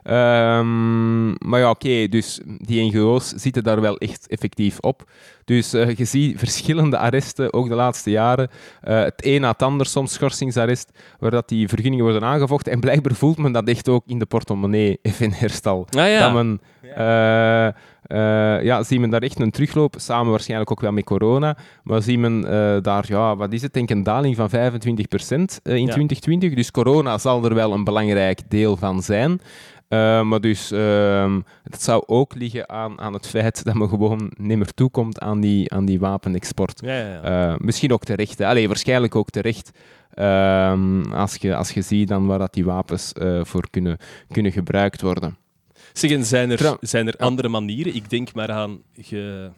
Ehm, 0.04 1.28
maar 1.50 1.60
ja, 1.60 1.70
oké, 1.70 2.08
dus 2.08 2.40
die 2.46 2.84
NGO's 2.84 3.28
zitten 3.28 3.64
daar 3.64 3.82
wel 3.82 3.98
echt 3.98 4.28
effectief 4.28 4.80
op. 4.80 5.10
Dus 5.46 5.74
eh, 5.74 5.96
je 5.96 6.06
ziet 6.06 6.40
verschillende 6.40 6.98
arresten, 6.98 7.54
ook 7.54 7.70
de 7.70 7.76
laatste 7.76 8.10
jaren. 8.10 8.50
Eh, 8.82 9.04
het 9.04 9.26
een 9.26 9.42
na 9.42 9.52
het 9.52 9.62
ander, 9.62 9.86
soms 9.86 10.14
schorsingsarrest, 10.14 10.92
waar 11.20 11.32
dat 11.32 11.50
die 11.50 11.68
vergunningen 11.68 12.04
worden 12.06 12.24
aangevochten. 12.24 12.72
En 12.72 12.80
blijkbaar 12.80 13.16
voelt 13.16 13.38
men 13.38 13.52
dat 13.52 13.68
echt 13.68 13.90
ook 13.90 14.04
in 14.06 14.20
de 14.20 14.26
portemonnee, 14.26 15.00
FNR-stal. 15.16 15.88
Ah 15.90 16.08
ja. 16.08 16.20
Dat 16.20 16.34
men, 16.34 16.62
eh, 16.96 17.68
eh, 18.12 18.64
ja, 18.64 18.84
zie 18.84 19.00
men 19.00 19.10
daar 19.10 19.22
echt 19.22 19.40
een 19.40 19.52
terugloop, 19.52 19.96
samen 19.98 20.32
waarschijnlijk 20.32 20.72
ook 20.72 20.82
wel 20.82 20.92
met 20.92 21.04
corona. 21.04 21.58
Maar 21.84 22.02
zie 22.02 22.20
men 22.20 22.46
eh, 22.46 22.82
daar, 22.82 23.06
ja, 23.08 23.36
wat 23.36 23.54
is 23.54 23.62
het, 23.62 23.74
denk 23.74 23.90
ik 23.90 23.96
een 23.96 24.04
daling 24.04 24.36
van 24.36 24.50
25% 24.50 24.54
eh, 24.54 25.76
in 25.76 25.86
Ja. 25.86 25.92
2020. 25.92 26.54
Dus 26.54 26.72
corona 26.72 27.18
zal 27.18 27.46
er 27.46 27.54
wel 27.54 27.74
een 27.74 27.84
belangrijk 27.84 28.50
deel 28.50 28.78
van 28.78 29.02
zijn. 29.04 29.42
Maar 30.28 30.40
dus, 30.40 30.72
ehm, 30.72 31.42
het 31.64 31.84
zou 31.84 32.04
ook 32.06 32.36
liggen 32.36 32.70
aan, 32.70 33.00
aan 33.00 33.14
het 33.14 33.28
feit 33.28 33.64
dat 33.64 33.74
men 33.74 33.90
gewoon 33.90 34.32
niet 34.38 34.58
meer 34.58 34.74
toekomt 34.74 35.20
aan 35.20 35.40
die, 35.40 35.74
aan 35.74 35.86
die 35.86 36.00
wapenexport. 36.00 36.82
Ja, 36.86 36.98
ja, 36.98 37.20
ja. 37.24 37.56
Misschien 37.60 37.94
ook 37.94 38.04
terecht. 38.04 38.38
Hè. 38.40 38.48
Allee, 38.48 38.68
waarschijnlijk 38.68 39.16
ook 39.16 39.30
terecht. 39.30 39.72
Ehm, 40.14 41.12
als, 41.12 41.36
je, 41.36 41.56
als 41.56 41.72
je 41.72 41.82
ziet 41.82 42.08
dan 42.08 42.26
waar 42.26 42.40
dat 42.40 42.54
die 42.54 42.66
wapens 42.66 43.12
voor 43.42 43.70
kunnen, 43.70 43.98
kunnen 44.32 44.52
gebruikt 44.52 45.02
worden. 45.02 45.38
Zijn 45.94 46.52
er, 46.52 46.78
zijn 46.82 47.08
er 47.08 47.16
Ja. 47.18 47.26
andere 47.26 47.48
manieren? 47.48 47.96
Ik 47.96 48.10
denk 48.10 48.34
maar 48.34 48.52
aan, 48.52 48.84
je, 48.94 49.52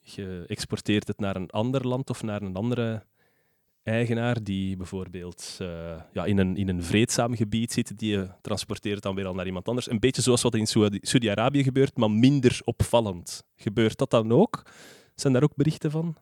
je 0.00 0.44
exporteert 0.46 1.08
het 1.08 1.18
naar 1.18 1.36
een 1.36 1.50
ander 1.50 1.86
land 1.88 2.10
of 2.10 2.22
naar 2.22 2.42
een 2.42 2.56
andere 2.56 3.04
eigenaar 3.82 4.42
die 4.42 4.76
bijvoorbeeld 4.76 5.56
eh, 5.60 6.00
ja, 6.12 6.24
in, 6.24 6.38
een, 6.38 6.56
in 6.56 6.68
een 6.68 6.82
vreedzaam 6.82 7.36
gebied 7.36 7.72
zit, 7.72 7.98
die 7.98 8.10
je 8.10 8.28
transporteert 8.42 9.02
dan 9.02 9.14
weer 9.14 9.26
al 9.26 9.34
naar 9.34 9.46
iemand 9.46 9.68
anders. 9.68 9.90
Een 9.90 9.98
beetje 10.00 10.22
zoals 10.22 10.42
wat 10.42 10.54
in 10.54 10.66
Saudi- 10.66 10.98
Saudi-Arabië 11.02 11.62
gebeurt, 11.62 11.96
maar 11.96 12.10
minder 12.10 12.60
opvallend. 12.64 13.42
Gebeurt 13.56 13.98
dat 13.98 14.10
dan 14.10 14.32
ook? 14.32 14.62
Zijn 15.14 15.32
daar 15.32 15.42
ook 15.42 15.56
berichten 15.56 15.90
van? 15.90 16.16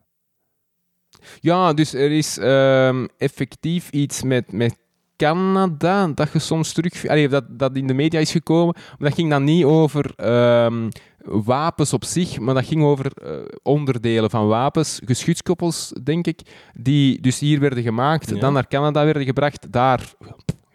Ja, 1.39 1.73
dus 1.73 1.93
er 1.93 2.11
is 2.11 2.37
ehm, 2.37 3.07
effectief 3.17 3.89
iets 3.89 4.23
met, 4.23 4.51
met 4.51 4.77
Canada 5.25 6.07
dat 6.07 6.29
je 6.33 6.39
soms 6.39 6.73
terug... 6.73 7.07
Allee, 7.07 7.27
dat, 7.27 7.43
dat 7.49 7.75
in 7.75 7.87
de 7.87 7.93
media 7.93 8.19
is 8.19 8.31
gekomen. 8.31 8.75
Maar 8.75 9.09
dat 9.09 9.17
ging 9.17 9.29
dan 9.29 9.43
niet 9.43 9.63
over 9.63 10.13
ehm, 10.15 10.89
wapens 11.25 11.93
op 11.93 12.03
zich, 12.05 12.39
maar 12.39 12.53
dat 12.53 12.65
ging 12.65 12.83
over 12.83 13.05
eh, 13.23 13.31
onderdelen 13.63 14.29
van 14.29 14.47
wapens, 14.47 14.99
geschutskoppels, 15.05 15.93
denk 16.03 16.27
ik, 16.27 16.39
die 16.73 17.21
dus 17.21 17.39
hier 17.39 17.59
werden 17.59 17.83
gemaakt, 17.83 18.29
Ja. 18.29 18.39
dan 18.39 18.53
naar 18.53 18.67
Canada 18.67 19.03
werden 19.05 19.25
gebracht, 19.25 19.71
daar 19.71 20.13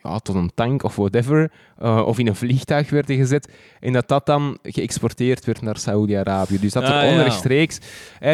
ja, 0.03 0.19
tot 0.19 0.35
een 0.35 0.51
tank 0.55 0.83
of 0.83 0.97
whatever, 0.97 1.51
eh, 1.79 2.03
of 2.07 2.19
in 2.19 2.27
een 2.27 2.37
vliegtuig 2.37 2.91
werden 2.91 3.17
gezet, 3.17 3.53
en 3.81 3.93
dat 3.93 4.09
dat 4.09 4.27
dan 4.27 4.59
geëxporteerd 4.63 5.45
werd 5.45 5.63
naar 5.63 5.77
Saoedi-Arabië. 5.77 6.59
Dus 6.61 6.73
dat 6.73 6.83
Ah, 6.83 6.91
er 7.03 7.05
ja. 7.05 7.13
onrechtstreeks... 7.13 7.79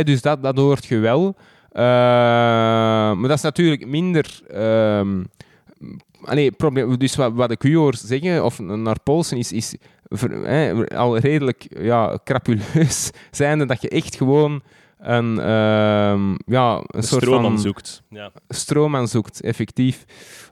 dus 0.04 0.22
dat, 0.22 0.42
dat 0.42 0.56
hoort 0.56 0.84
je 0.86 0.98
wel. 0.98 1.36
Eh, 1.70 1.82
maar 3.12 3.28
dat 3.28 3.36
is 3.36 3.42
natuurlijk 3.42 3.86
minder... 3.86 4.40
ehm 4.50 5.22
allee, 6.24 6.52
probleem, 6.52 6.98
dus 6.98 7.16
wat, 7.16 7.32
wat 7.32 7.50
ik 7.50 7.64
u 7.64 7.76
hoor 7.76 7.94
zeggen, 7.96 8.44
of 8.44 8.58
naar 8.58 9.00
Polsen, 9.02 9.38
is, 9.38 9.52
is 9.52 9.76
ver- 10.08 10.46
hè, 10.46 10.86
al 10.96 11.18
redelijk 11.18 11.66
ja, 11.80 12.18
crapuleus 12.24 13.10
zijnde 13.30 13.66
dat 13.66 13.82
je 13.82 13.88
echt 13.88 14.16
gewoon 14.16 14.62
een, 14.98 15.38
ehm, 15.38 16.30
ja, 16.46 16.76
een 16.76 16.84
Een 16.86 17.02
soort 17.02 17.22
stroom 17.22 17.42
van 17.42 17.50
aan 17.50 17.58
zoekt. 17.58 18.02
Ja. 18.08 18.30
stroom 18.48 18.96
aan 18.96 19.08
zoekt, 19.08 19.40
effectief. 19.40 20.04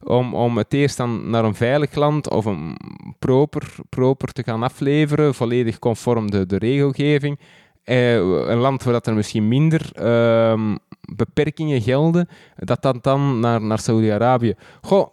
Om, 0.03 0.35
om 0.35 0.57
het 0.59 0.72
eerst 0.74 0.97
dan 0.97 1.31
naar 1.31 1.45
een 1.45 1.55
veilig 1.55 1.95
land 1.95 2.31
of 2.31 2.45
een 2.45 2.76
proper, 3.18 3.74
proper 3.89 4.33
te 4.33 4.43
gaan 4.43 4.62
afleveren, 4.62 5.35
volledig 5.35 5.78
conform 5.78 6.31
de, 6.31 6.47
de 6.47 6.59
regelgeving. 6.59 7.39
Eh, 7.85 8.14
een 8.14 8.59
land 8.59 8.83
waar 8.83 8.93
dat 8.93 9.07
er 9.07 9.14
misschien 9.14 9.49
minder 9.49 9.91
ehm, 9.93 10.76
beperkingen 11.14 11.82
gelden, 11.82 12.28
dat 12.57 12.82
dat 12.82 13.03
dan 13.03 13.40
naar, 13.40 13.61
naar 13.61 13.78
Saudi-Arabië. 13.78 14.55
Goh, 14.80 15.12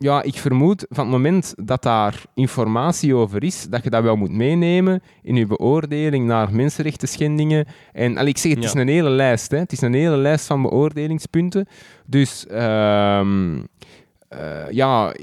ja, 0.00 0.22
ik 0.22 0.34
vermoed 0.34 0.86
van 0.88 1.04
het 1.04 1.12
moment 1.12 1.54
dat 1.56 1.82
daar 1.82 2.22
informatie 2.34 3.14
over 3.14 3.44
is, 3.44 3.66
dat 3.68 3.84
je 3.84 3.90
dat 3.90 4.02
wel 4.02 4.16
moet 4.16 4.30
meenemen 4.30 5.02
in 5.22 5.36
je 5.36 5.46
beoordeling 5.46 6.26
naar 6.26 6.54
mensenrechten 6.54 7.08
schendingen. 7.08 7.66
En 7.92 8.16
allee, 8.16 8.28
ik 8.28 8.38
zeg, 8.38 8.54
het 8.54 8.64
is 8.64 8.74
een 8.74 8.88
hele 8.88 9.10
lijst. 9.10 9.50
Hè. 9.50 9.58
Het 9.58 9.72
is 9.72 9.80
een 9.80 9.94
hele 9.94 10.16
lijst 10.16 10.46
van 10.46 10.62
beoordelingspunten. 10.62 11.66
Dus 12.06 12.46
ehm, 12.46 13.62
eh, 14.28 14.70
ja, 14.70 15.14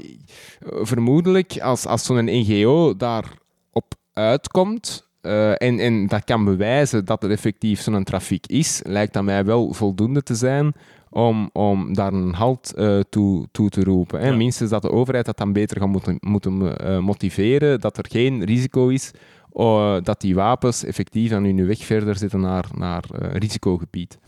vermoedelijk 0.60 1.60
als, 1.60 1.86
als 1.86 2.04
zo'n 2.04 2.24
NGO 2.24 2.96
daarop 2.96 3.94
uitkomt 4.12 5.07
eh, 5.28 5.68
en, 5.68 5.78
en 5.78 6.06
dat 6.06 6.24
kan 6.24 6.44
bewijzen 6.44 7.04
dat 7.04 7.22
er 7.22 7.30
effectief 7.30 7.80
zo'n 7.80 8.04
trafiek 8.04 8.46
is, 8.46 8.80
lijkt 8.84 9.12
dat 9.12 9.24
mij 9.24 9.44
wel 9.44 9.72
voldoende 9.72 10.22
te 10.22 10.34
zijn 10.34 10.72
om, 11.10 11.50
om 11.52 11.94
daar 11.94 12.12
een 12.12 12.34
halt 12.34 12.72
eh, 12.76 13.00
toe, 13.10 13.46
toe 13.52 13.68
te 13.68 13.84
roepen. 13.84 14.20
Hè. 14.20 14.28
Ja. 14.28 14.36
Minstens 14.36 14.70
dat 14.70 14.82
de 14.82 14.90
overheid 14.90 15.26
dat 15.26 15.36
dan 15.36 15.52
beter 15.52 15.80
gaat 15.80 15.88
moeten, 15.88 16.16
moeten 16.20 16.78
eh, 16.78 16.98
motiveren, 16.98 17.80
dat 17.80 17.98
er 17.98 18.04
geen 18.08 18.44
risico 18.44 18.88
is 18.88 19.10
dat 20.02 20.20
die 20.20 20.34
wapens 20.34 20.84
effectief 20.84 21.32
aan 21.32 21.44
hun 21.44 21.66
weg 21.66 21.78
verder 21.78 22.16
zitten 22.16 22.40
naar, 22.40 22.64
naar 22.74 23.04
risicogebied. 23.32 24.18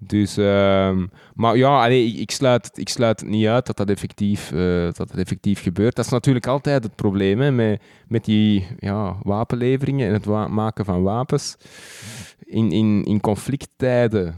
Dus, 0.00 0.36
ehm, 0.36 1.06
maar 1.34 1.56
ja, 1.56 1.82
allee, 1.84 2.06
ik, 2.12 2.30
sluit, 2.30 2.66
het- 2.66 2.78
ik 2.78 2.88
sluit 2.88 3.20
het 3.20 3.28
niet 3.28 3.46
uit 3.46 3.66
dat 3.66 3.76
dat 3.76 3.90
effectief, 3.90 4.52
eh, 4.52 4.82
dat 4.82 4.96
dat 4.96 5.14
effectief 5.14 5.62
gebeurt. 5.62 5.96
Dat 5.96 6.04
is 6.04 6.10
natuurlijk 6.10 6.46
altijd 6.46 6.82
het 6.82 6.94
probleem 6.94 7.40
hè, 7.40 7.50
met, 7.50 7.82
met 8.08 8.24
die 8.24 8.66
ja, 8.78 9.16
wapenleveringen 9.22 10.06
en 10.08 10.12
het 10.12 10.24
wa- 10.24 10.48
maken 10.48 10.84
van 10.84 11.02
wapens. 11.02 11.56
In, 12.44 12.70
in, 12.72 13.04
in 13.04 13.20
conflicttijden 13.20 14.34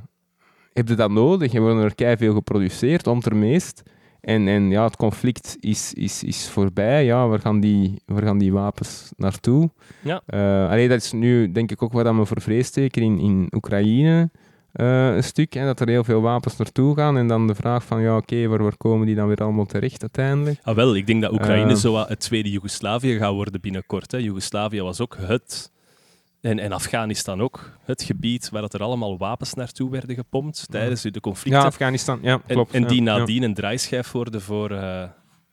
heb 0.73 0.89
je 0.89 0.95
dat 0.95 1.11
nodig. 1.11 1.53
Er 1.55 1.61
worden 1.61 1.83
er 1.85 1.95
kei 1.95 2.17
veel 2.17 2.35
geproduceerd, 2.35 3.07
om 3.07 3.21
ter 3.21 3.37
meest. 3.37 3.83
En, 4.21 4.49
en 4.49 4.71
ja, 4.71 4.85
het 4.85 4.97
conflict 4.97 5.57
is, 5.61 5.93
is, 5.95 6.25
is 6.25 6.49
voorbij. 6.49 7.05
Ja, 7.05 7.29
waar, 7.29 7.41
gaan 7.41 7.61
die, 7.61 8.03
waar 8.07 8.23
gaan 8.23 8.39
die 8.39 8.53
wapens 8.53 9.13
naartoe? 9.17 9.71
Ja. 10.03 10.23
Allee, 10.71 10.89
dat 10.89 11.03
is 11.03 11.13
nu 11.13 11.53
denk 11.53 11.71
ik 11.71 11.83
ook 11.83 11.93
wat 11.93 12.15
we 12.17 12.25
voor 12.25 12.41
vrees 12.41 12.67
steken 12.67 13.03
in, 13.03 13.19
in 13.19 13.49
Oekraïne. 13.55 14.31
Eh, 14.73 15.15
een 15.15 15.25
stuk, 15.25 15.53
hè, 15.53 15.65
dat 15.65 15.81
er 15.81 15.89
heel 15.89 16.05
veel 16.05 16.21
wapens 16.21 16.57
naartoe 16.57 16.97
gaan. 16.97 17.17
En 17.17 17.29
dan 17.29 17.47
de 17.47 17.55
vraag 17.55 17.85
van, 17.85 18.01
ja, 18.01 18.17
oké, 18.17 18.47
waar, 18.47 18.63
waar 18.63 18.77
komen 18.77 19.07
die 19.07 19.15
dan 19.15 19.29
weer 19.29 19.37
allemaal 19.43 19.67
terecht 19.67 20.01
uiteindelijk? 20.01 20.59
Ah, 20.63 20.75
wel, 20.75 20.97
ik 20.97 21.07
denk 21.07 21.23
dat 21.23 21.33
Oekraïne 21.33 21.71
Eh. 21.71 21.77
zo 21.77 21.97
het 21.97 22.21
tweede 22.21 22.51
Joegoslavië 22.51 23.19
gaat 23.19 23.33
worden 23.33 23.61
binnenkort. 23.61 24.13
Hè. 24.13 24.19
Joegoslavië 24.19 24.83
was 24.83 25.01
ook 25.01 25.17
het, 25.21 25.73
en, 26.41 26.59
en 26.59 26.73
Afghanistan 26.73 27.41
ook, 27.41 27.79
het 27.85 28.03
gebied 28.03 28.51
waar 28.51 28.63
dat 28.63 28.75
er 28.75 28.83
allemaal 28.83 29.19
wapens 29.19 29.55
naartoe 29.55 29.91
werden 29.91 30.15
gepompt 30.15 30.67
tijdens 30.71 31.03
de 31.03 31.21
conflicten. 31.21 31.61
Ja, 31.61 31.67
Afghanistan, 31.67 32.19
ja, 32.23 32.33
en, 32.33 32.55
klopt. 32.55 32.75
en 32.75 32.87
die 32.87 33.03
ja, 33.03 33.13
ja. 33.13 33.19
nadien 33.19 33.43
een 33.43 33.55
draaischijf 33.55 34.13
worden 34.13 34.41
voor 34.41 34.71
eh, 34.71 35.09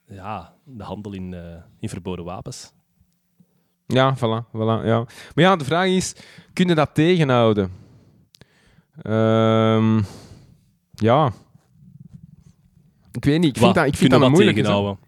ja, 0.09 0.53
de 0.63 0.83
handel 0.83 1.13
in, 1.13 1.35
in 1.79 1.89
verboden 1.89 2.25
wapens. 2.25 2.71
Ja, 3.87 4.15
voilà, 4.17 4.45
voilà, 4.51 4.85
ja. 4.85 4.97
Maar 5.35 5.43
ja, 5.43 5.55
de 5.55 5.65
vraag 5.65 5.87
is, 5.87 6.15
kun 6.53 6.67
je 6.67 6.75
dat 6.75 6.89
tegenhouden? 6.93 7.71
Ehm, 9.01 10.01
ja. 10.93 11.31
Ik 13.11 13.25
weet 13.25 13.39
niet, 13.39 13.49
ik 13.49 13.53
vind 13.57 13.65
Wat 13.65 13.75
dat, 13.75 13.85
ik 13.85 13.95
vind 13.95 14.11
dat 14.11 14.21
een 14.21 14.31
moeilijke 14.31 14.61
tegenhouden? 14.61 14.99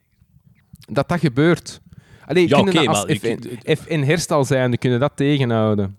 dat 0.92 1.10
dat 1.10 1.20
gebeurt. 1.20 1.82
Allee, 2.26 2.48
Ja, 2.48 2.56
kunnen 2.56 2.74
oké, 2.76 2.86
dat 2.86 2.96
als 2.96 3.18
FN, 3.18 3.40
FN 3.64 4.00
herstal 4.02 4.46
zijnde, 4.46 4.78
kunnen 4.78 5.00
dat 5.00 5.12
tegenhouden? 5.16 5.98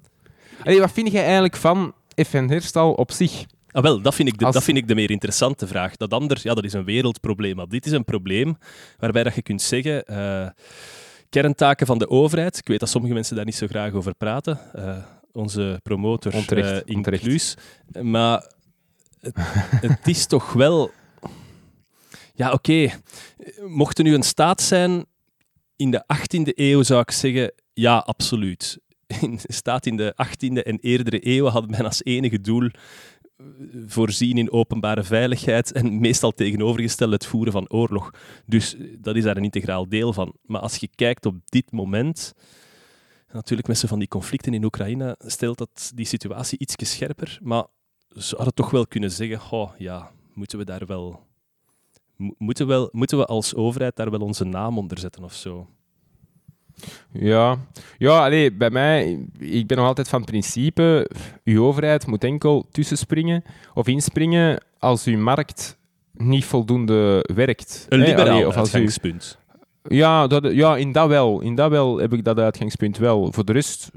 Allee, 0.65 0.81
wat 0.81 0.93
vind 0.93 1.13
jij 1.13 1.23
eigenlijk 1.25 1.57
van 1.57 1.93
FN 2.17 2.49
herstal 2.49 2.93
op 2.93 3.13
zich? 3.13 3.45
Ah, 3.71 3.83
wel, 3.83 4.01
dat 4.03 4.15
vind, 4.15 4.29
ik 4.29 4.39
de, 4.39 4.45
Als- 4.45 4.55
dat 4.55 4.65
vind 4.65 4.77
ik 4.77 4.89
de 4.89 4.95
meer 4.95 5.11
interessante 5.11 5.67
vraag. 5.67 5.97
Dat 5.97 6.13
anders, 6.13 6.43
ja, 6.43 6.55
dat 6.55 6.65
is 6.65 6.73
een 6.73 6.85
wereldprobleem. 6.85 7.57
Maar 7.57 7.69
dit 7.69 7.87
is 7.87 7.93
een 7.93 8.05
probleem 8.05 8.57
waarbij 8.99 9.23
dat 9.23 9.35
je 9.35 9.43
kunt 9.43 9.63
zeggen... 9.63 10.05
eh, 10.05 10.49
kerntaken 11.29 11.87
van 11.87 11.99
de 11.99 12.09
overheid. 12.09 12.57
Ik 12.59 12.69
weet 12.69 12.81
dat 12.81 12.89
sommige 12.89 13.15
mensen 13.15 13.37
daar 13.37 13.45
niet 13.45 13.55
zo 13.55 13.67
graag 13.67 13.93
over 13.93 14.15
praten. 14.15 14.59
Eh, 14.75 14.97
onze 15.33 15.81
promotor 15.83 16.35
Onterecht, 16.35 16.89
eh, 16.89 16.97
onterecht. 16.97 17.23
inclus. 17.23 17.57
Maar 18.03 18.53
het, 19.21 19.35
het 19.81 20.07
is 20.07 20.27
toch 20.27 20.53
wel... 20.53 20.91
Ja, 22.35 22.53
oké. 22.53 22.91
Mocht 23.67 23.99
er 23.99 24.05
nu 24.05 24.15
een 24.15 24.23
staat 24.23 24.63
zijn 24.63 25.05
in 25.77 25.91
de 25.91 26.05
18e 26.05 26.53
eeuw, 26.55 26.83
zou 26.83 27.01
ik 27.01 27.11
zeggen, 27.11 27.53
ja, 27.73 27.99
absoluut. 27.99 28.79
In 29.21 29.37
de 29.37 29.53
staat 29.53 29.87
in 29.87 29.97
de 29.97 30.15
18e 30.27 30.63
en 30.63 30.79
eerdere 30.81 31.19
eeuwen 31.19 31.53
had 31.53 31.71
men 31.71 31.85
als 31.85 32.05
enige 32.05 32.41
doel 32.41 32.65
eh, 32.67 33.47
voorzien 33.87 34.39
in 34.39 34.53
openbare 34.53 35.05
veiligheid 35.05 35.73
en 35.73 36.01
meestal 36.01 36.33
tegenovergesteld 36.33 37.13
het 37.13 37.27
voeren 37.27 37.53
van 37.53 37.71
oorlog. 37.71 38.11
Dus 38.47 38.77
eh, 38.77 38.87
dat 38.99 39.17
is 39.17 39.23
daar 39.23 39.37
een 39.37 39.45
integraal 39.45 39.89
deel 39.89 40.13
van. 40.13 40.35
Maar 40.43 40.61
als 40.61 40.77
je 40.77 40.89
kijkt 40.95 41.27
op 41.27 41.37
dit 41.45 41.73
moment, 41.73 42.33
natuurlijk 43.33 43.69
met 43.69 43.81
van 43.81 43.99
die 43.99 44.09
conflicten 44.09 44.55
in 44.55 44.65
Oekraïne, 44.65 45.15
stelt 45.19 45.59
dat 45.59 45.93
die 45.95 46.07
situatie 46.07 46.59
iets 46.59 46.75
scherper. 46.91 47.39
Maar 47.43 47.65
ze 48.17 48.37
hadden 48.37 48.55
toch 48.55 48.71
wel 48.71 48.87
kunnen 48.87 49.11
zeggen, 49.11 49.59
oh 49.59 49.71
ja, 49.79 50.11
moeten 50.35 50.59
we 50.59 50.65
daar 50.65 50.87
wel... 50.87 51.27
mo- 52.17 52.35
Moeten, 52.39 52.67
wel, 52.67 52.89
moeten 52.93 53.19
we 53.19 53.27
als 53.27 53.55
overheid 53.55 53.97
daar 53.97 54.11
wel 54.11 54.21
onze 54.21 54.45
naam 54.45 54.79
onder 54.79 54.99
zetten 54.99 55.25
of 55.25 55.35
zo? 55.35 55.69
Ja, 57.13 57.59
ja 57.99 58.25
allee, 58.25 58.53
bij 58.53 58.71
mij, 58.71 59.27
ik 59.39 59.67
ben 59.67 59.77
nog 59.77 59.87
altijd 59.87 60.09
van 60.09 60.25
principe, 60.25 61.11
uw 61.45 61.65
overheid 61.65 62.07
moet 62.07 62.25
enkel 62.25 62.67
tussenspringen 62.71 63.43
of 63.75 63.87
inspringen 63.87 64.63
als 64.79 65.05
uw 65.05 65.19
markt 65.19 65.79
niet 66.13 66.45
voldoende 66.45 67.29
werkt. 67.35 67.87
Een 67.89 67.99
liberaal 67.99 68.29
allee, 68.29 68.47
of 68.47 68.57
als 68.57 68.75
u. 68.75 68.89
ja, 69.83 70.27
dat, 70.27 70.53
ja, 70.53 70.77
in 70.77 70.93
dat 70.93 71.09
wel. 71.09 71.41
In 71.41 71.55
dat 71.55 71.71
wel 71.71 71.99
heb 71.99 72.13
ik 72.13 72.25
dat 72.25 72.39
uitgangspunt 72.39 72.99
wel. 72.99 73.33
Voor 73.33 73.45
de 73.45 73.53
rest, 73.53 73.91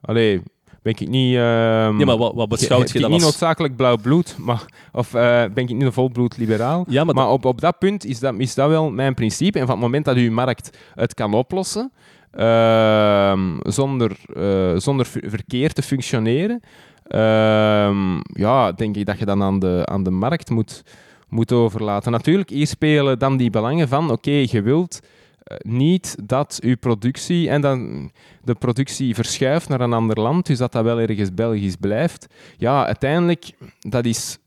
allee, 0.00 0.42
ben 0.82 0.92
ik 0.92 1.08
niet... 1.08 1.34
ehm, 1.34 1.98
Ja, 1.98 2.04
maar 2.04 2.16
wat, 2.16 2.34
wat 2.34 2.48
beschouwt 2.48 2.88
je 2.90 2.94
ik 2.94 3.00
dan 3.00 3.10
niet 3.10 3.22
als... 3.22 3.30
noodzakelijk 3.30 3.76
blauw 3.76 3.96
bloed, 3.96 4.36
maar, 4.38 4.64
of 4.92 5.14
eh, 5.14 5.44
ben 5.54 5.64
ik 5.64 5.68
niet 5.68 5.82
een 5.82 5.92
volbloed 5.92 6.36
liberaal. 6.36 6.84
Ja, 6.88 7.04
maar, 7.04 7.14
Maar 7.14 7.30
op, 7.30 7.44
op 7.44 7.60
dat 7.60 7.78
punt 7.78 8.04
is 8.04 8.18
dat, 8.18 8.34
is 8.38 8.54
dat 8.54 8.68
wel 8.68 8.90
mijn 8.90 9.14
principe. 9.14 9.58
En 9.58 9.66
van 9.66 9.74
het 9.74 9.84
moment 9.84 10.04
dat 10.04 10.16
uw 10.16 10.32
markt 10.32 10.78
het 10.94 11.14
kan 11.14 11.34
oplossen, 11.34 11.92
ehm, 12.30 13.40
zonder, 13.62 14.16
eh, 14.34 14.76
zonder 14.76 15.06
ver- 15.06 15.30
verkeerd 15.30 15.74
te 15.74 15.82
functioneren, 15.82 16.60
ehm, 17.06 18.16
ja, 18.32 18.72
denk 18.72 18.96
ik 18.96 19.06
dat 19.06 19.18
je 19.18 19.24
dan 19.24 19.42
aan 19.42 19.58
de, 19.58 19.82
aan 19.84 20.02
de 20.02 20.10
markt 20.10 20.50
moet, 20.50 20.82
moet 21.28 21.52
overlaten. 21.52 22.12
Natuurlijk, 22.12 22.50
hier 22.50 22.66
spelen 22.66 23.18
dan 23.18 23.36
die 23.36 23.50
belangen 23.50 23.88
van, 23.88 24.10
oké, 24.10 24.30
je 24.50 24.62
wilt 24.62 25.00
eh, 25.42 25.56
niet 25.62 26.16
dat 26.24 26.58
uw 26.62 26.76
productie 26.76 27.48
en 27.48 27.60
dan 27.60 28.10
de 28.44 28.54
productie 28.54 29.14
verschuift 29.14 29.68
naar 29.68 29.80
een 29.80 29.92
ander 29.92 30.20
land, 30.20 30.46
dus 30.46 30.58
dat 30.58 30.72
dat 30.72 30.84
wel 30.84 31.00
ergens 31.00 31.34
Belgisch 31.34 31.76
blijft. 31.76 32.26
Ja, 32.56 32.86
uiteindelijk, 32.86 33.50
dat 33.80 34.04
is 34.04 34.38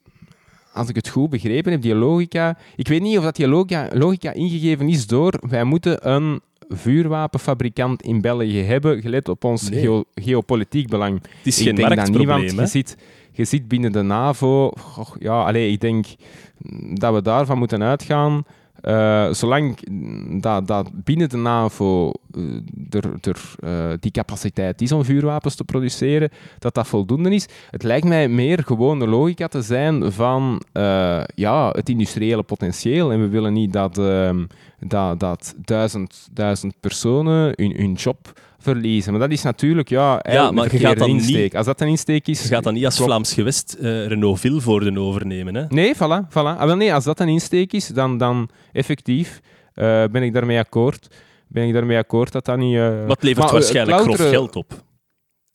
als 0.74 0.90
ik 0.90 0.96
het 0.96 1.08
goed 1.08 1.30
begrepen 1.30 1.72
heb, 1.72 1.82
die 1.82 1.96
logica. 1.96 2.58
Ik 2.76 2.88
weet 2.88 3.02
niet 3.02 3.18
of 3.18 3.24
dat 3.24 3.36
die 3.36 3.48
logica, 3.48 3.88
logica 3.94 4.34
ingegeven 4.34 4.90
is 4.90 5.08
door 5.08 5.34
wij 5.50 5.64
moeten 5.64 6.10
een 6.10 6.42
vuurwapenfabrikant 6.70 8.02
in 8.02 8.22
België 8.22 8.62
hebben, 8.62 9.02
gelet 9.02 9.30
op 9.30 9.44
ons 9.44 9.70
Nee. 9.70 9.80
geo- 9.82 10.04
geopolitiek 10.16 10.88
belang. 10.90 11.22
het 11.22 11.30
is 11.48 11.58
ik 11.60 11.66
geen 11.66 11.76
denk 11.76 11.88
dat 11.88 11.98
marktprobleem. 11.98 12.28
je 12.40 12.46
hè. 12.46 12.58
Je 13.32 13.46
zit 13.46 13.68
binnen 13.68 13.92
de 13.92 14.02
NAVO. 14.02 14.72
Ja, 15.20 15.44
allee, 15.44 15.72
ik 15.72 15.80
denk 15.80 16.06
dat 16.94 17.14
we 17.14 17.22
daarvan 17.22 17.58
moeten 17.58 17.84
uitgaan. 17.84 18.44
Eh, 18.82 19.34
zolang 19.34 19.78
dat, 20.42 20.68
dat 20.68 20.90
binnen 20.94 21.30
de 21.30 21.38
NAVO 21.38 22.12
eh, 22.90 23.04
eh, 23.60 23.98
die 24.00 24.12
capaciteit 24.12 24.82
is 24.82 24.92
om 24.92 25.04
vuurwapens 25.04 25.56
te 25.56 25.64
produceren, 25.64 26.30
dat 26.60 26.74
dat 26.74 26.88
voldoende 26.88 27.34
is. 27.34 27.48
Het 27.70 27.84
lijkt 27.84 28.08
mij 28.08 28.28
meer 28.28 28.64
gewone 28.64 29.08
logica 29.08 29.48
te 29.48 29.62
zijn 29.62 30.12
van 30.12 30.62
ja, 31.36 31.70
het 31.70 31.90
industriële 31.90 32.44
potentieel. 32.44 33.12
En 33.12 33.22
we 33.22 33.28
willen 33.28 33.54
niet 33.54 33.74
dat, 33.74 33.96
dat, 34.80 35.20
dat 35.20 35.56
duizend, 35.58 36.30
duizend 36.32 36.74
personen 36.80 37.54
hun 37.58 37.94
job 37.94 38.40
verliezen. 38.62 39.12
Maar 39.12 39.22
dat 39.22 39.32
is 39.32 39.42
natuurlijk 39.44 39.90
ja, 39.90 40.22
eigenlijk 40.22 40.56
maar 40.56 40.74
een 40.74 40.80
je 40.80 40.86
gaat 40.86 41.08
niet- 41.08 41.08
insteek. 41.08 41.56
Als 41.56 41.66
dat 41.66 41.82
een 41.82 41.88
insteek 41.88 42.28
is... 42.28 42.42
Je 42.42 42.48
gaat 42.48 42.64
dan 42.64 42.74
niet 42.74 42.86
als 42.86 42.96
klopt. 42.96 43.10
Vlaams 43.12 43.34
gewest 43.34 43.74
eh 43.74 44.08
Renault 44.08 44.40
Vilvoorde 44.40 45.00
overnemen. 45.00 45.56
Hè? 45.56 45.66
Nee, 45.70 45.96
voilà. 45.96 46.28
voilà. 46.30 46.34
Ah, 46.34 46.64
wel, 46.66 46.76
nee, 46.76 46.94
als 46.94 47.04
dat 47.04 47.20
een 47.20 47.28
insteek 47.28 47.74
is, 47.74 47.88
dan, 47.88 48.18
dan 48.18 48.50
effectief 48.72 49.40
eh, 49.74 50.04
ben 50.12 50.24
ik 50.24 50.34
daarmee 50.34 50.58
akkoord. 50.60 51.16
Ben 51.48 51.68
ik 51.68 51.74
daarmee 51.74 51.98
akkoord 51.98 52.32
dat 52.32 52.46
dat 52.46 52.58
niet... 52.58 52.76
eh, 52.76 52.82
Maar 52.82 53.08
het 53.08 53.24
levert 53.24 53.44
maar, 53.46 53.54
waarschijnlijk 53.54 54.02
grof 54.02 54.30
geld 54.30 54.56
op. 54.56 54.84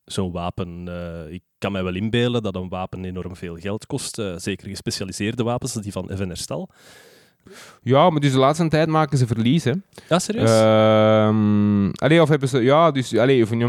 Zo'n 0.05 0.33
wapen, 0.33 0.89
ik 1.31 1.43
kan 1.59 1.73
mij 1.73 1.83
wel 1.85 1.95
inbeelden 1.95 2.43
dat 2.43 2.55
een 2.55 2.69
wapen 2.69 3.05
enorm 3.05 3.37
veel 3.37 3.57
geld 3.57 3.87
kost. 3.87 4.23
zeker 4.37 4.69
gespecialiseerde 4.69 5.43
wapens, 5.43 5.73
die 5.73 5.93
van 5.93 6.11
Even 6.11 6.29
Herstal. 6.29 6.71
Ja, 7.83 8.11
maar 8.11 8.21
dus 8.21 8.33
de 8.33 8.39
laatste 8.39 8.69
tijd 8.69 8.89
maken 8.89 9.19
ze 9.19 9.27
verlies, 9.27 9.65
hè. 9.65 9.73
Ja, 10.09 10.19
serieus? 10.19 10.51
Ehm 10.51 11.89
allee, 11.93 12.23
of 12.23 12.29
hebben 12.29 12.49
ze, 12.49 12.63
ja, 12.63 12.91
dus 12.91 13.17
allee, 13.17 13.43
of 13.43 13.51
hun, 13.51 13.61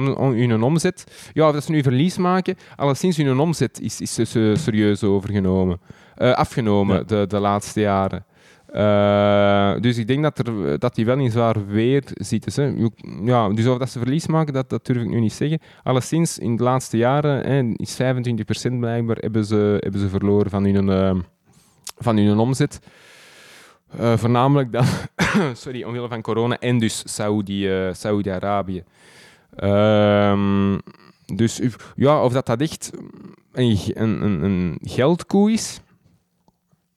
hun 0.49 0.63
omzet, 0.63 1.29
ja, 1.33 1.47
of 1.47 1.53
dat 1.53 1.63
ze 1.63 1.71
nu 1.71 1.83
verlies 1.83 2.17
maken, 2.17 2.55
alleszins 2.75 3.17
hun 3.17 3.39
omzet 3.39 3.79
is, 3.81 4.01
is 4.01 4.13
dus, 4.15 4.35
eh, 4.35 4.55
serieus 4.55 5.03
overgenomen, 5.03 5.79
Eh, 6.15 6.31
afgenomen 6.33 6.97
Ja. 6.97 7.03
de, 7.03 7.25
de 7.27 7.39
laatste 7.39 7.79
jaren. 7.79 8.25
Eh, 8.67 9.81
dus 9.81 9.97
ik 9.97 10.07
denk 10.07 10.23
dat, 10.23 10.47
er, 10.47 10.79
dat 10.79 10.95
die 10.95 11.05
wel 11.05 11.17
in 11.17 11.31
zwaar 11.31 11.67
weer 11.67 12.03
zitten. 12.13 12.63
Hè. 12.63 12.87
Ja, 13.31 13.49
dus 13.49 13.65
of 13.67 13.77
dat 13.77 13.89
ze 13.89 13.99
verlies 13.99 14.27
maken, 14.27 14.53
dat, 14.53 14.69
dat 14.69 14.85
durf 14.85 15.01
ik 15.01 15.09
nu 15.09 15.19
niet 15.19 15.33
zeggen. 15.33 15.59
Alleszins 15.83 16.37
in 16.39 16.55
de 16.55 16.63
laatste 16.63 16.97
jaren 16.97 17.45
hè, 17.45 17.71
is 17.75 17.97
25% 18.71 18.79
blijkbaar 18.79 19.15
hebben 19.19 19.45
ze, 19.45 19.77
hebben 19.79 20.01
ze 20.01 20.09
verloren 20.09 20.49
van 20.49 20.63
hun, 20.65 20.89
eh, 20.89 21.15
van 21.97 22.17
hun 22.17 22.37
omzet. 22.37 22.79
Eh, 23.95 24.17
voornamelijk 24.17 24.71
dan, 24.71 24.85
sorry, 25.55 25.83
omwille 25.83 26.07
van 26.07 26.21
corona 26.21 26.59
en 26.59 26.77
dus 26.79 27.03
Saudi, 27.05 27.69
eh, 27.69 27.93
Saudi-Arabië. 27.93 28.83
Ehm, 29.55 30.77
dus 31.35 31.59
u- 31.59 31.71
ja, 31.95 32.23
of 32.23 32.33
dat, 32.33 32.45
dat 32.45 32.61
echt 32.61 32.91
een, 33.51 33.77
een, 33.93 34.43
een, 34.43 34.77
geldkoe 34.81 35.51
is, 35.51 35.79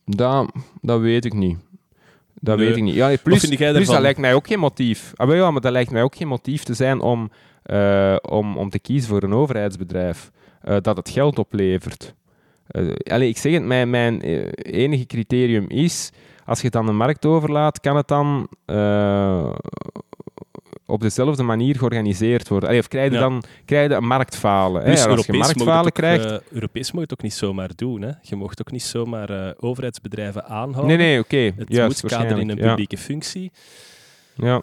dat, 0.05 0.53
dat 0.81 1.01
weet 1.01 1.25
ik 1.25 1.33
niet. 1.33 1.59
Dat 2.35 2.57
Nee. 2.57 2.67
weet 2.67 2.77
ik 2.77 2.83
niet. 2.83 2.95
Ja, 2.95 3.17
plus, 3.23 3.47
plus 3.47 3.87
dat 3.89 4.01
lijkt 4.01 4.19
mij 4.19 4.35
ook 4.35 4.47
geen 4.47 4.59
motief. 4.59 5.12
Ah, 5.15 5.27
wel 5.27 5.37
ja, 5.37 5.51
maar 5.51 5.61
dat 5.61 5.73
lijkt 5.73 5.91
mij 5.91 6.03
ook 6.03 6.17
geen 6.17 6.29
motief 6.29 6.62
te 6.62 6.75
zijn 6.75 7.01
om, 7.01 7.31
eh, 7.62 8.17
om, 8.23 8.57
om 8.57 8.71
te 8.71 8.79
kiezen 8.79 9.09
voor 9.09 9.23
een 9.23 9.33
overheidsbedrijf. 9.35 10.31
dat 10.81 10.97
het 10.97 11.09
geld 11.11 11.39
oplevert. 11.39 12.15
allee, 13.03 13.29
ik 13.29 13.37
zeg 13.39 13.53
het, 13.53 13.62
mijn, 13.65 13.91
mijn 13.91 14.21
enige 14.62 15.07
criterium 15.07 15.65
is, 15.69 16.11
als 16.51 16.61
je 16.61 16.67
het 16.67 16.77
aan 16.77 16.87
de 16.87 16.93
markt 16.93 17.27
overlaat, 17.27 17.81
kan 17.81 17.97
het 17.97 18.09
dan 18.09 18.49
eh, 18.65 19.55
op 20.87 21.01
dezelfde 21.01 21.43
manier 21.43 21.77
georganiseerd 21.77 22.49
worden? 22.49 22.69
Allee, 22.69 22.81
of 22.81 22.89
krijg 22.89 23.09
je 23.09 23.15
Ja. 23.15 23.21
dan 23.21 23.43
krijg 23.65 23.89
je 23.89 23.95
een 23.95 24.07
marktfalen? 24.07 24.83
hè? 24.83 24.91
Als 24.91 25.03
je 25.03 25.09
Europees 25.09 25.37
mag 25.37 25.47
marktfalen 25.47 25.77
het 25.79 25.87
ook, 25.87 25.93
krijgt... 25.95 26.25
eh, 26.25 26.39
Europees 26.53 26.93
mag 26.93 27.03
het 27.03 27.13
ook 27.13 27.23
niet 27.23 27.35
zomaar 27.35 27.71
doen. 27.77 28.03
Hè. 28.03 28.11
Je 28.23 28.37
mag 28.37 28.51
ook 28.61 28.71
niet 28.71 28.83
zomaar 28.83 29.31
eh, 29.31 29.53
overheidsbedrijven 29.61 30.45
aanhouden. 30.45 30.97
nee, 30.99 31.07
nee, 31.07 31.19
oké. 31.19 31.37
Het 31.37 31.73
juist, 31.73 32.03
moet 32.03 32.13
kaderen 32.13 32.39
in 32.39 32.49
een 32.51 32.57
ja. 32.57 32.69
publieke 32.69 32.99
functie. 32.99 33.53
Ja. 34.35 34.63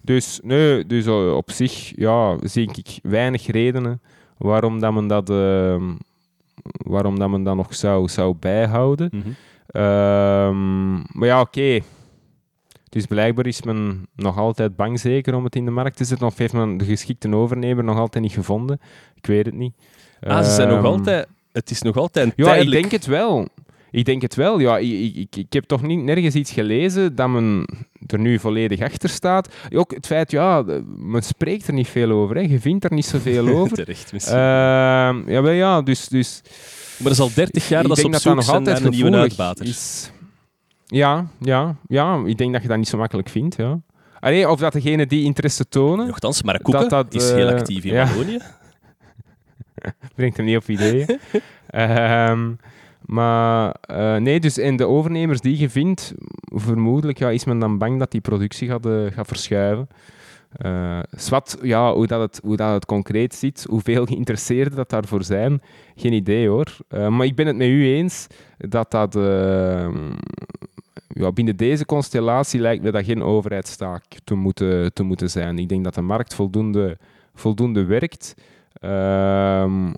Dus, 0.00 0.40
nee, 0.42 0.86
dus 0.86 1.06
op 1.06 1.50
zich 1.50 1.92
ja, 1.96 2.36
zie 2.42 2.70
ik 2.74 2.98
weinig 3.02 3.46
redenen 3.46 4.00
waarom 4.36 4.80
dat 4.80 4.92
men 4.92 5.06
dat, 5.06 5.30
ehm, 5.30 5.92
waarom 6.62 7.18
dat, 7.18 7.28
men 7.30 7.42
dat 7.42 7.56
nog 7.56 7.74
zou, 7.74 8.08
zou 8.08 8.34
bijhouden. 8.40 9.08
Mhm. 9.12 9.28
Ehm, 9.70 10.92
maar 10.94 11.26
ja, 11.26 11.40
oké. 11.40 11.80
Dus 12.88 13.06
blijkbaar 13.06 13.46
is 13.46 13.62
men 13.62 14.06
nog 14.16 14.38
altijd 14.38 14.76
bang 14.76 15.00
zeker 15.00 15.34
om 15.34 15.44
het 15.44 15.56
in 15.56 15.64
de 15.64 15.70
markt 15.70 15.96
te 15.96 16.04
zetten. 16.04 16.26
Of 16.26 16.38
heeft 16.38 16.52
men 16.52 16.76
de 16.76 16.84
geschikte 16.84 17.34
overnemer 17.34 17.84
nog 17.84 17.98
altijd 17.98 18.24
niet 18.24 18.32
gevonden? 18.32 18.80
Ik 19.14 19.26
weet 19.26 19.46
het 19.46 19.54
niet. 19.54 19.74
Ah, 20.20 20.44
ze 20.44 20.50
zijn 20.50 20.68
nog 20.68 20.76
Ehm, 20.76 20.86
altijd... 20.86 21.26
Het 21.52 21.70
is 21.70 21.82
nog 21.82 21.96
altijd 21.96 22.26
een 22.26 22.32
ja, 22.36 22.44
tijdelijk... 22.44 22.74
ik 22.76 22.80
denk 22.80 23.02
het 23.02 23.06
wel. 23.10 23.48
Ik 23.90 24.04
denk 24.04 24.22
het 24.22 24.34
wel. 24.34 24.58
Ja, 24.58 24.78
ik, 24.78 25.16
ik, 25.16 25.36
ik, 25.36 25.52
heb 25.52 25.64
toch 25.64 25.82
niet 25.82 26.02
nergens 26.02 26.34
iets 26.34 26.52
gelezen 26.52 27.14
dat 27.14 27.28
men 27.28 27.68
er 28.06 28.18
nu 28.18 28.38
volledig 28.38 28.80
achter 28.80 29.08
staat. 29.08 29.54
Ook 29.74 29.94
het 29.94 30.06
feit, 30.06 30.30
ja, 30.30 30.64
men 30.96 31.22
spreekt 31.22 31.66
er 31.66 31.72
niet 31.72 31.88
veel 31.88 32.10
over. 32.10 32.36
Hè. 32.36 32.42
Je 32.42 32.60
vindt 32.60 32.84
er 32.84 32.92
niet 32.92 33.06
zoveel 33.06 33.48
over. 33.58 33.76
Terecht, 33.76 34.12
misschien. 34.12 34.36
Ehm 34.36 35.30
ja, 35.30 35.42
wel 35.42 35.50
ja, 35.50 35.82
dus... 35.82 36.08
dus 36.08 36.42
maar 37.00 37.08
dat 37.08 37.12
is 37.12 37.20
al 37.20 37.34
30 37.34 37.68
jaar 37.68 37.82
ik 37.82 37.88
dat 37.88 37.98
ze 37.98 38.06
op 38.06 38.12
dat 38.12 38.22
dat 38.22 38.32
zoek 38.32 38.46
nog 38.46 38.56
altijd 38.56 38.84
een 38.84 38.90
nieuwe 38.90 39.16
uitbater. 39.16 39.66
is. 39.66 40.10
Ja, 40.86 41.26
ja, 41.40 41.76
ja, 41.86 42.22
ik 42.26 42.38
denk 42.38 42.52
dat 42.52 42.62
je 42.62 42.68
dat 42.68 42.76
niet 42.76 42.88
zo 42.88 42.98
makkelijk 42.98 43.28
vindt. 43.28 43.56
Ja. 43.56 43.80
Allee, 44.20 44.48
of 44.50 44.60
dat 44.60 44.72
degene 44.72 45.06
die 45.06 45.24
interesse 45.24 45.68
tonen, 45.68 46.06
Nochtans, 46.06 46.42
maar 46.42 46.60
Koeken 46.62 46.88
dat 46.88 46.90
dat, 46.90 47.14
is 47.14 47.30
heel 47.30 47.48
eh, 47.48 47.54
actief 47.54 47.84
in 47.84 47.92
ja. 47.92 48.06
Wallonië. 48.06 48.38
brengt 50.14 50.36
hem 50.36 50.46
niet 50.46 50.56
op 50.56 50.68
ideeën. 50.68 51.18
Ehm, 51.66 52.52
maar 53.00 53.74
eh, 53.80 54.16
nee, 54.16 54.40
dus 54.40 54.58
in 54.58 54.76
de 54.76 54.86
overnemers 54.86 55.40
die 55.40 55.58
je 55.58 55.70
vindt, 55.70 56.14
vermoedelijk 56.40 57.18
ja, 57.18 57.30
is 57.30 57.44
men 57.44 57.58
dan 57.58 57.78
bang 57.78 57.98
dat 57.98 58.10
die 58.10 58.20
productie 58.20 58.68
gaat, 58.68 58.86
eh, 58.86 59.06
gaat 59.12 59.26
verschuiven. 59.26 59.88
Eh, 60.50 60.98
zwart, 61.10 61.56
ja, 61.62 61.92
hoe, 61.92 62.06
dat 62.06 62.20
het, 62.20 62.40
hoe 62.44 62.56
dat 62.56 62.72
het 62.72 62.86
concreet 62.86 63.34
zit, 63.34 63.66
hoeveel 63.68 64.06
geïnteresseerden 64.12 64.76
dat 64.76 64.90
daarvoor 64.90 65.24
zijn, 65.24 65.62
geen 65.94 66.12
idee 66.12 66.48
hoor. 66.48 66.76
Eh, 66.88 67.08
maar 67.08 67.26
ik 67.26 67.34
ben 67.34 67.46
het 67.46 67.56
met 67.56 67.66
u 67.66 67.86
eens 67.86 68.26
dat 68.56 68.90
dat 68.90 69.16
eh, 69.16 69.88
ja, 71.08 71.32
binnen 71.32 71.56
deze 71.56 71.86
constellatie 71.86 72.60
lijkt 72.60 72.82
me 72.82 72.90
dat 72.90 73.04
geen 73.04 73.22
overheidstaak 73.22 74.04
te 74.24 74.34
moeten, 74.34 74.92
te 74.92 75.02
moeten 75.02 75.30
zijn. 75.30 75.58
Ik 75.58 75.68
denk 75.68 75.84
dat 75.84 75.94
de 75.94 76.00
markt 76.00 76.34
voldoende, 76.34 76.98
voldoende 77.34 77.84
werkt 77.84 78.34
ehm, 78.72 79.86
eh, 79.86 79.92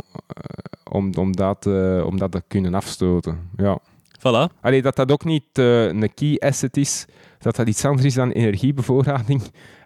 om, 0.90 1.14
om, 1.14 1.36
dat, 1.36 1.66
om 2.04 2.18
dat 2.18 2.32
te 2.32 2.42
kunnen 2.48 2.74
afstoten. 2.74 3.50
Ja. 3.56 3.78
Voilà. 4.18 4.60
Allee, 4.60 4.82
dat 4.82 4.96
dat 4.96 5.12
ook 5.12 5.24
niet 5.24 5.44
een 5.52 6.14
key 6.14 6.36
asset 6.38 6.76
is, 6.76 7.06
dat 7.38 7.56
dat 7.56 7.68
iets 7.68 7.84
anders 7.84 8.06
is 8.06 8.14
dan 8.14 8.30
energiebevoorrading. 8.30 9.42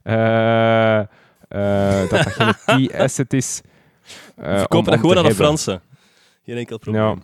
Eh, 0.07 0.99
eh, 0.99 2.01
dat 2.01 2.11
dat 2.11 2.27
geen 2.27 2.55
key 2.67 2.91
asset 3.03 3.33
is. 3.33 3.61
eh, 4.37 4.53
We 4.55 4.59
om- 4.61 4.67
kopen 4.67 4.91
dat 4.91 5.01
gewoon 5.01 5.19
aan 5.19 5.25
de. 5.25 5.35
Fransen. 5.35 5.81
Geen 6.45 6.57
enkel 6.57 6.79
probleem. 6.79 7.03
Ja. 7.03 7.15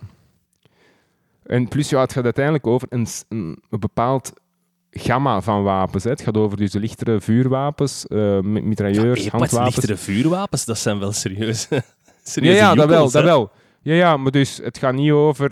En 1.45 1.67
plus, 1.67 1.89
ja, 1.89 2.01
het 2.01 2.13
gaat 2.13 2.23
uiteindelijk 2.23 2.67
over 2.67 2.87
een, 2.91 3.07
een, 3.29 3.57
een 3.69 3.79
bepaald 3.79 4.33
gamma 4.91 5.41
van 5.41 5.63
wapens. 5.63 6.03
Hè. 6.03 6.09
Het 6.09 6.21
gaat 6.21 6.37
over 6.37 6.57
dus 6.57 6.71
de 6.71 6.79
lichtere 6.79 7.21
vuurwapens, 7.21 8.05
mi- 8.09 8.41
mitrailleurs, 8.41 9.23
Ja, 9.23 9.29
handwapens. 9.31 9.75
lichtere 9.75 9.97
vuurwapens, 9.97 10.65
dat 10.65 10.77
zijn 10.77 10.99
wel 10.99 11.11
serieuze, 11.23 11.83
Ja, 12.23 12.51
ja, 12.51 12.75
dat 12.75 12.89
wel, 12.89 13.11
dat 13.11 13.23
wel. 13.23 13.51
Ja, 13.81 13.93
ja, 13.93 14.17
maar 14.17 14.31
dus 14.31 14.59
het 14.63 14.77
gaat 14.77 14.93
niet 14.93 15.11
over 15.11 15.51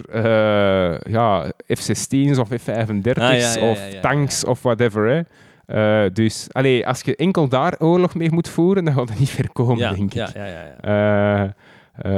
ja, 1.11 1.51
F-16's 1.67 2.37
of 2.37 2.47
F-35's 2.47 3.17
Ah, 3.19 3.37
ja, 3.39 3.69
of 3.69 3.79
tanks 4.01 4.43
of 4.45 4.61
whatever. 4.61 5.07
Hè. 5.07 5.21
Eh, 5.65 6.03
dus 6.13 6.47
allee, 6.51 6.87
als 6.87 7.01
je 7.01 7.15
enkel 7.15 7.47
daar 7.47 7.75
oorlog 7.79 8.15
mee 8.15 8.31
moet 8.31 8.49
voeren, 8.49 8.85
dan 8.85 8.93
gaat 8.93 9.09
het 9.09 9.19
niet 9.19 9.29
ver 9.29 9.51
komen, 9.51 9.77
Ja, 9.77 9.89
denk 9.93 10.13
ik. 10.13 10.13
ja, 10.13 10.29
ja, 10.33 10.45
ja, 10.45 10.63
ja. 10.81 11.43
Eh, 11.43 11.49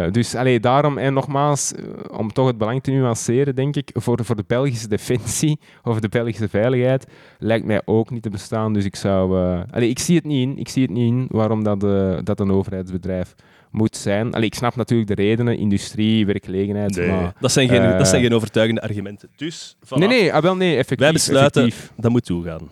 eh, 0.05 0.11
dus 0.11 0.35
allee, 0.35 0.59
daarom, 0.59 0.97
en 0.97 1.13
nogmaals, 1.13 1.73
om 2.11 2.31
toch 2.33 2.47
het 2.47 2.57
belang 2.57 2.83
te 2.83 2.91
nuanceren, 2.91 3.55
denk 3.55 3.75
ik, 3.75 3.89
voor, 3.93 4.19
voor 4.25 4.35
de 4.35 4.43
Belgische 4.47 4.87
defensie 4.87 5.59
of 5.83 5.99
de 5.99 6.09
Belgische 6.09 6.49
veiligheid, 6.49 7.07
lijkt 7.39 7.65
mij 7.65 7.81
ook 7.85 8.09
niet 8.09 8.21
te 8.23 8.29
bestaan. 8.29 8.73
Dus 8.73 8.85
ik 8.85 8.95
zou... 8.95 9.37
eh, 9.39 9.61
allee, 9.71 9.89
ik 9.89 9.99
zie 9.99 10.15
het 10.15 10.25
niet 10.25 10.47
in. 10.49 10.57
Ik 10.57 10.69
zie 10.69 10.81
het 10.81 10.91
niet 10.91 11.07
in 11.11 11.25
waarom 11.29 11.63
dat, 11.63 11.83
eh, 11.83 12.17
dat 12.23 12.39
een 12.39 12.51
overheidsbedrijf 12.51 13.35
moet 13.71 13.95
zijn. 13.97 14.33
Allee, 14.33 14.45
ik 14.45 14.55
snap 14.55 14.75
natuurlijk 14.75 15.09
de 15.15 15.23
redenen, 15.23 15.57
industrie, 15.57 16.25
werkgelegenheid, 16.25 17.07
maar... 17.07 17.33
dat, 17.39 17.51
zijn 17.51 17.67
geen, 17.69 17.97
dat 17.97 18.07
zijn 18.07 18.21
geen 18.21 18.33
overtuigende 18.33 18.81
argumenten. 18.81 19.29
Dus, 19.35 19.75
voilà. 19.85 19.97
Nee, 19.97 20.07
nee, 20.07 20.33
ah, 20.33 20.41
wel, 20.41 20.55
nee, 20.55 20.71
effectief. 20.71 20.99
Wij 20.99 21.11
besluiten- 21.11 21.63
effectief. 21.65 21.91
dat 21.97 22.11
moet 22.11 22.25
toegaan. 22.25 22.69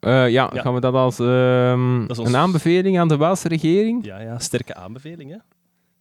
Eh, 0.00 0.28
ja, 0.30 0.50
Ja. 0.52 0.60
gaan 0.60 0.74
we 0.74 0.80
dat 0.80 0.94
als 0.94 1.18
ehm, 1.18 2.00
Dat 2.00 2.10
is 2.10 2.18
ons- 2.18 2.28
een 2.28 2.36
aanbeveling 2.36 2.98
aan 2.98 3.08
de 3.08 3.16
Waalse 3.16 3.48
regering? 3.48 4.04
Ja, 4.04 4.20
ja, 4.20 4.38
sterke 4.38 4.74
aanbevelingen. 4.74 5.42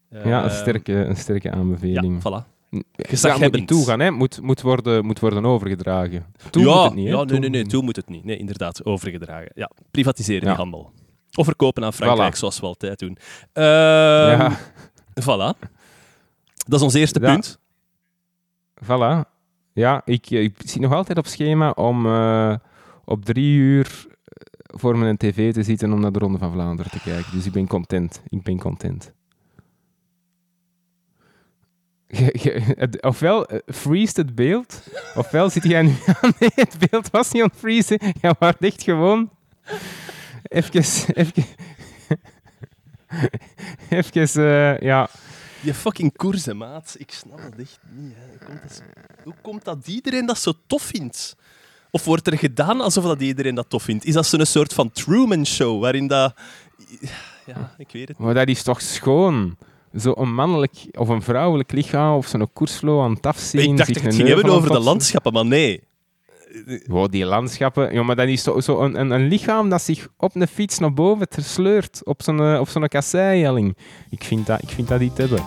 Ja, 0.09 0.43
een 0.43 0.49
Eh, 0.49 0.55
sterke, 0.55 0.93
een 0.93 1.15
sterke 1.17 1.47
Ja, 1.47 1.53
aanbeveling. 1.53 2.19
voilà. 2.19 2.23
Ja, 2.23 2.45
moet 2.69 2.83
Gezaghebbend. 2.95 3.53
niet 3.53 3.67
toegaan, 3.67 3.99
hè. 3.99 4.11
Moet, 4.11 4.41
moet, 4.41 4.61
worden, 4.61 5.05
moet 5.05 5.19
worden 5.19 5.45
overgedragen. 5.45 6.25
Toe 6.49 6.63
ja, 6.63 6.73
moet 6.75 6.83
het 6.83 6.93
niet, 6.93 7.07
hè. 7.07 7.13
ja, 7.13 7.23
nee, 7.23 7.39
nee, 7.39 7.49
nee, 7.49 7.65
toe 7.65 7.83
moet 7.83 7.95
het 7.95 8.09
niet. 8.09 8.23
Nee, 8.23 8.37
inderdaad, 8.37 8.85
overgedragen. 8.85 9.51
Ja, 9.55 9.69
privatiseren 9.91 10.41
Ja. 10.41 10.47
die 10.47 10.57
handel. 10.57 10.91
Of 11.35 11.45
verkopen 11.45 11.83
aan 11.83 11.93
Frankrijk, 11.93 12.35
Voilà. 12.35 12.37
zoals 12.37 12.59
we 12.59 12.65
altijd 12.65 12.99
doen. 12.99 13.17
Ehm, 13.53 13.65
Ja, 13.65 14.57
Voilà. 15.21 15.59
Dat 16.67 16.79
is 16.79 16.81
ons 16.81 16.93
eerste 16.93 17.19
Ja. 17.21 17.31
punt. 17.31 17.57
voilà. 18.85 19.29
Ja, 19.73 20.01
ik, 20.05 20.29
ik 20.29 20.55
zit 20.65 20.81
nog 20.81 20.93
altijd 20.93 21.17
op 21.17 21.25
schema 21.27 21.69
om 21.69 22.05
eh, 22.05 22.55
op 23.07 23.25
drie 23.25 23.57
uur 23.57 24.05
eh, 24.07 24.79
voor 24.79 24.97
mijn 24.97 25.17
tv 25.17 25.53
te 25.53 25.63
zitten 25.63 25.93
om 25.93 25.99
naar 25.99 26.11
de 26.11 26.19
Ronde 26.19 26.37
van 26.37 26.51
Vlaanderen 26.51 26.91
te 26.91 26.99
kijken. 27.01 27.31
Dus 27.31 27.45
ik 27.45 27.51
ben 27.51 27.67
content. 27.67 28.21
Ik 28.29 28.43
ben 28.43 28.59
content. 28.59 29.11
Je- 32.07 32.97
ofwel 33.01 33.45
eh, 33.45 33.59
freeze 33.75 34.13
het 34.21 34.35
beeld, 34.35 34.83
ofwel 35.15 35.49
zit 35.49 35.63
jij 35.63 35.81
nu 35.81 35.95
aan. 36.21 36.31
Nee, 36.39 36.49
het 36.55 36.77
beeld 36.89 37.09
was 37.09 37.31
niet 37.31 37.41
aan 37.43 37.47
het 37.49 37.57
freezen. 37.59 37.99
Ja, 38.21 38.35
maar 38.39 38.55
echt 38.59 38.83
gewoon. 38.83 39.29
Even. 40.43 40.81
Even. 41.15 41.43
Even, 43.89 44.43
eh, 44.43 44.79
ja. 44.79 45.09
Je 45.61 45.73
fucking 45.73 46.15
koersen, 46.17 46.57
maat. 46.57 46.95
Ik 46.97 47.11
snap 47.11 47.37
het 47.39 47.59
echt 47.59 47.79
niet. 47.89 48.13
Hè. 48.15 48.45
Komt 48.45 48.81
hoe 49.23 49.33
komt 49.41 49.63
dat 49.63 49.87
iedereen 49.87 50.25
dat 50.25 50.37
zo 50.39 50.53
tof 50.67 50.81
vindt? 50.81 51.35
Of 51.97 52.05
wordt 52.05 52.27
er 52.27 52.37
gedaan 52.37 52.81
alsof 52.81 53.03
dat 53.03 53.21
iedereen 53.21 53.55
dat 53.55 53.69
tof 53.69 53.83
vindt? 53.83 54.05
Is 54.05 54.13
dat 54.13 54.25
zo'n 54.25 54.45
soort 54.45 54.73
van 54.73 54.91
Truman-show, 54.91 55.81
waarin 55.81 56.07
dat... 56.07 56.33
Ja, 57.45 57.73
ik 57.77 57.87
weet 57.91 58.07
het 58.07 58.17
niet. 58.17 58.17
Maar 58.17 58.33
dat 58.33 58.47
is 58.47 58.63
toch 58.63 58.81
schoon? 58.81 59.57
Zo'n 59.91 60.33
mannelijk 60.33 60.73
of 60.91 61.07
een 61.07 61.21
vrouwelijk 61.21 61.71
lichaam 61.71 62.15
of 62.15 62.27
zo'n 62.27 62.49
koersflow 62.53 63.01
aan 63.01 63.13
het 63.13 63.25
afzien. 63.25 63.61
Ik 63.61 63.77
dacht 63.77 63.93
dat 63.93 64.03
het 64.03 64.15
ging 64.15 64.27
hebben 64.27 64.45
over 64.45 64.71
de 64.71 64.79
landschappen, 64.79 65.33
maar 65.33 65.45
nee. 65.45 65.83
Wow, 66.85 67.11
die 67.11 67.25
landschappen. 67.25 67.93
Ja, 67.93 68.03
maar 68.03 68.15
dat 68.15 68.27
is 68.27 68.43
zo, 68.43 68.59
zo 68.59 68.79
een, 68.81 68.99
een, 68.99 69.11
een 69.11 69.27
lichaam 69.27 69.69
dat 69.69 69.81
zich 69.81 70.07
op 70.17 70.35
een 70.35 70.47
fiets 70.47 70.79
naar 70.79 70.93
boven 70.93 71.27
sleurt 71.37 72.01
op 72.03 72.21
zo'n, 72.23 72.39
eh, 72.39 72.59
op 72.59 72.69
zo'n 72.69 72.87
kasseihelling. 72.87 73.77
Ik 74.09 74.23
vind 74.23 74.45
dat, 74.45 74.61
ik 74.61 74.69
vind 74.69 74.87
dat 74.87 74.99
niet 74.99 75.17
hebben. 75.17 75.43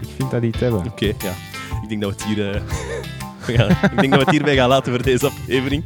Ik 0.00 0.08
vind 0.16 0.30
dat 0.30 0.40
niet 0.40 0.60
hebben. 0.60 0.86
Oké, 0.86 1.06
ja. 1.06 1.34
Ik 1.82 1.88
denk 1.88 2.00
dat 2.00 2.10
we 2.10 2.16
het 2.16 2.24
hier... 2.24 2.54
eh, 2.54 3.19
gaan- 3.56 3.70
ik 3.70 3.98
denk 4.00 4.10
dat 4.10 4.18
we 4.18 4.24
het 4.24 4.30
hierbij 4.30 4.54
gaan 4.56 4.68
laten 4.68 4.92
voor 4.92 5.02
deze 5.02 5.26
aflevering. 5.26 5.84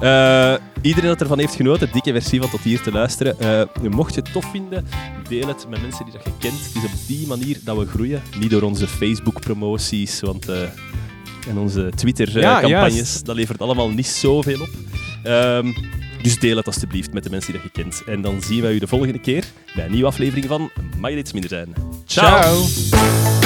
Eh, 0.00 0.54
iedereen 0.80 1.08
dat 1.08 1.20
ervan 1.20 1.38
heeft 1.38 1.54
genoten, 1.54 1.88
dikke 1.92 2.12
versie 2.12 2.40
van 2.40 2.50
tot 2.50 2.60
hier 2.60 2.80
te 2.80 2.92
luisteren. 2.92 3.38
Eh, 3.40 3.62
mocht 3.90 4.14
je 4.14 4.20
het 4.20 4.32
tof 4.32 4.50
vinden, 4.50 4.86
deel 5.28 5.48
het 5.48 5.66
met 5.68 5.80
mensen 5.80 6.04
die 6.04 6.14
dat 6.14 6.24
je 6.24 6.30
kent. 6.38 6.54
Het 6.64 6.74
is 6.76 6.84
op 6.84 7.06
die 7.06 7.26
manier 7.26 7.58
dat 7.64 7.76
we 7.78 7.86
groeien. 7.86 8.22
Niet 8.38 8.50
door 8.50 8.62
onze 8.62 8.86
Facebook-promoties 8.88 10.20
want, 10.20 10.48
eh, 10.48 10.56
en 11.48 11.58
onze 11.58 11.90
Twitter-campagnes. 11.94 13.22
dat 13.22 13.36
levert 13.36 13.60
allemaal 13.60 13.88
niet 13.90 14.06
zoveel 14.06 14.60
op. 14.60 14.68
Ehm, 15.22 15.72
dus 16.22 16.38
deel 16.38 16.56
het 16.56 16.66
alstublieft 16.66 17.12
met 17.12 17.22
de 17.24 17.30
mensen 17.30 17.52
die 17.52 17.60
dat 17.62 17.70
je 17.74 17.82
kent. 17.82 18.02
En 18.06 18.22
dan 18.22 18.42
zien 18.42 18.62
wij 18.62 18.72
u 18.72 18.78
de 18.78 18.86
volgende 18.86 19.18
keer 19.20 19.44
bij 19.74 19.84
een 19.84 19.90
nieuwe 19.90 20.06
aflevering 20.06 20.46
van 20.46 20.70
Mag 20.98 21.10
je 21.10 21.16
iets 21.16 21.32
minder 21.32 21.50
zijn. 21.50 21.74
Ciao. 22.04 22.40
Ciao. 22.64 23.41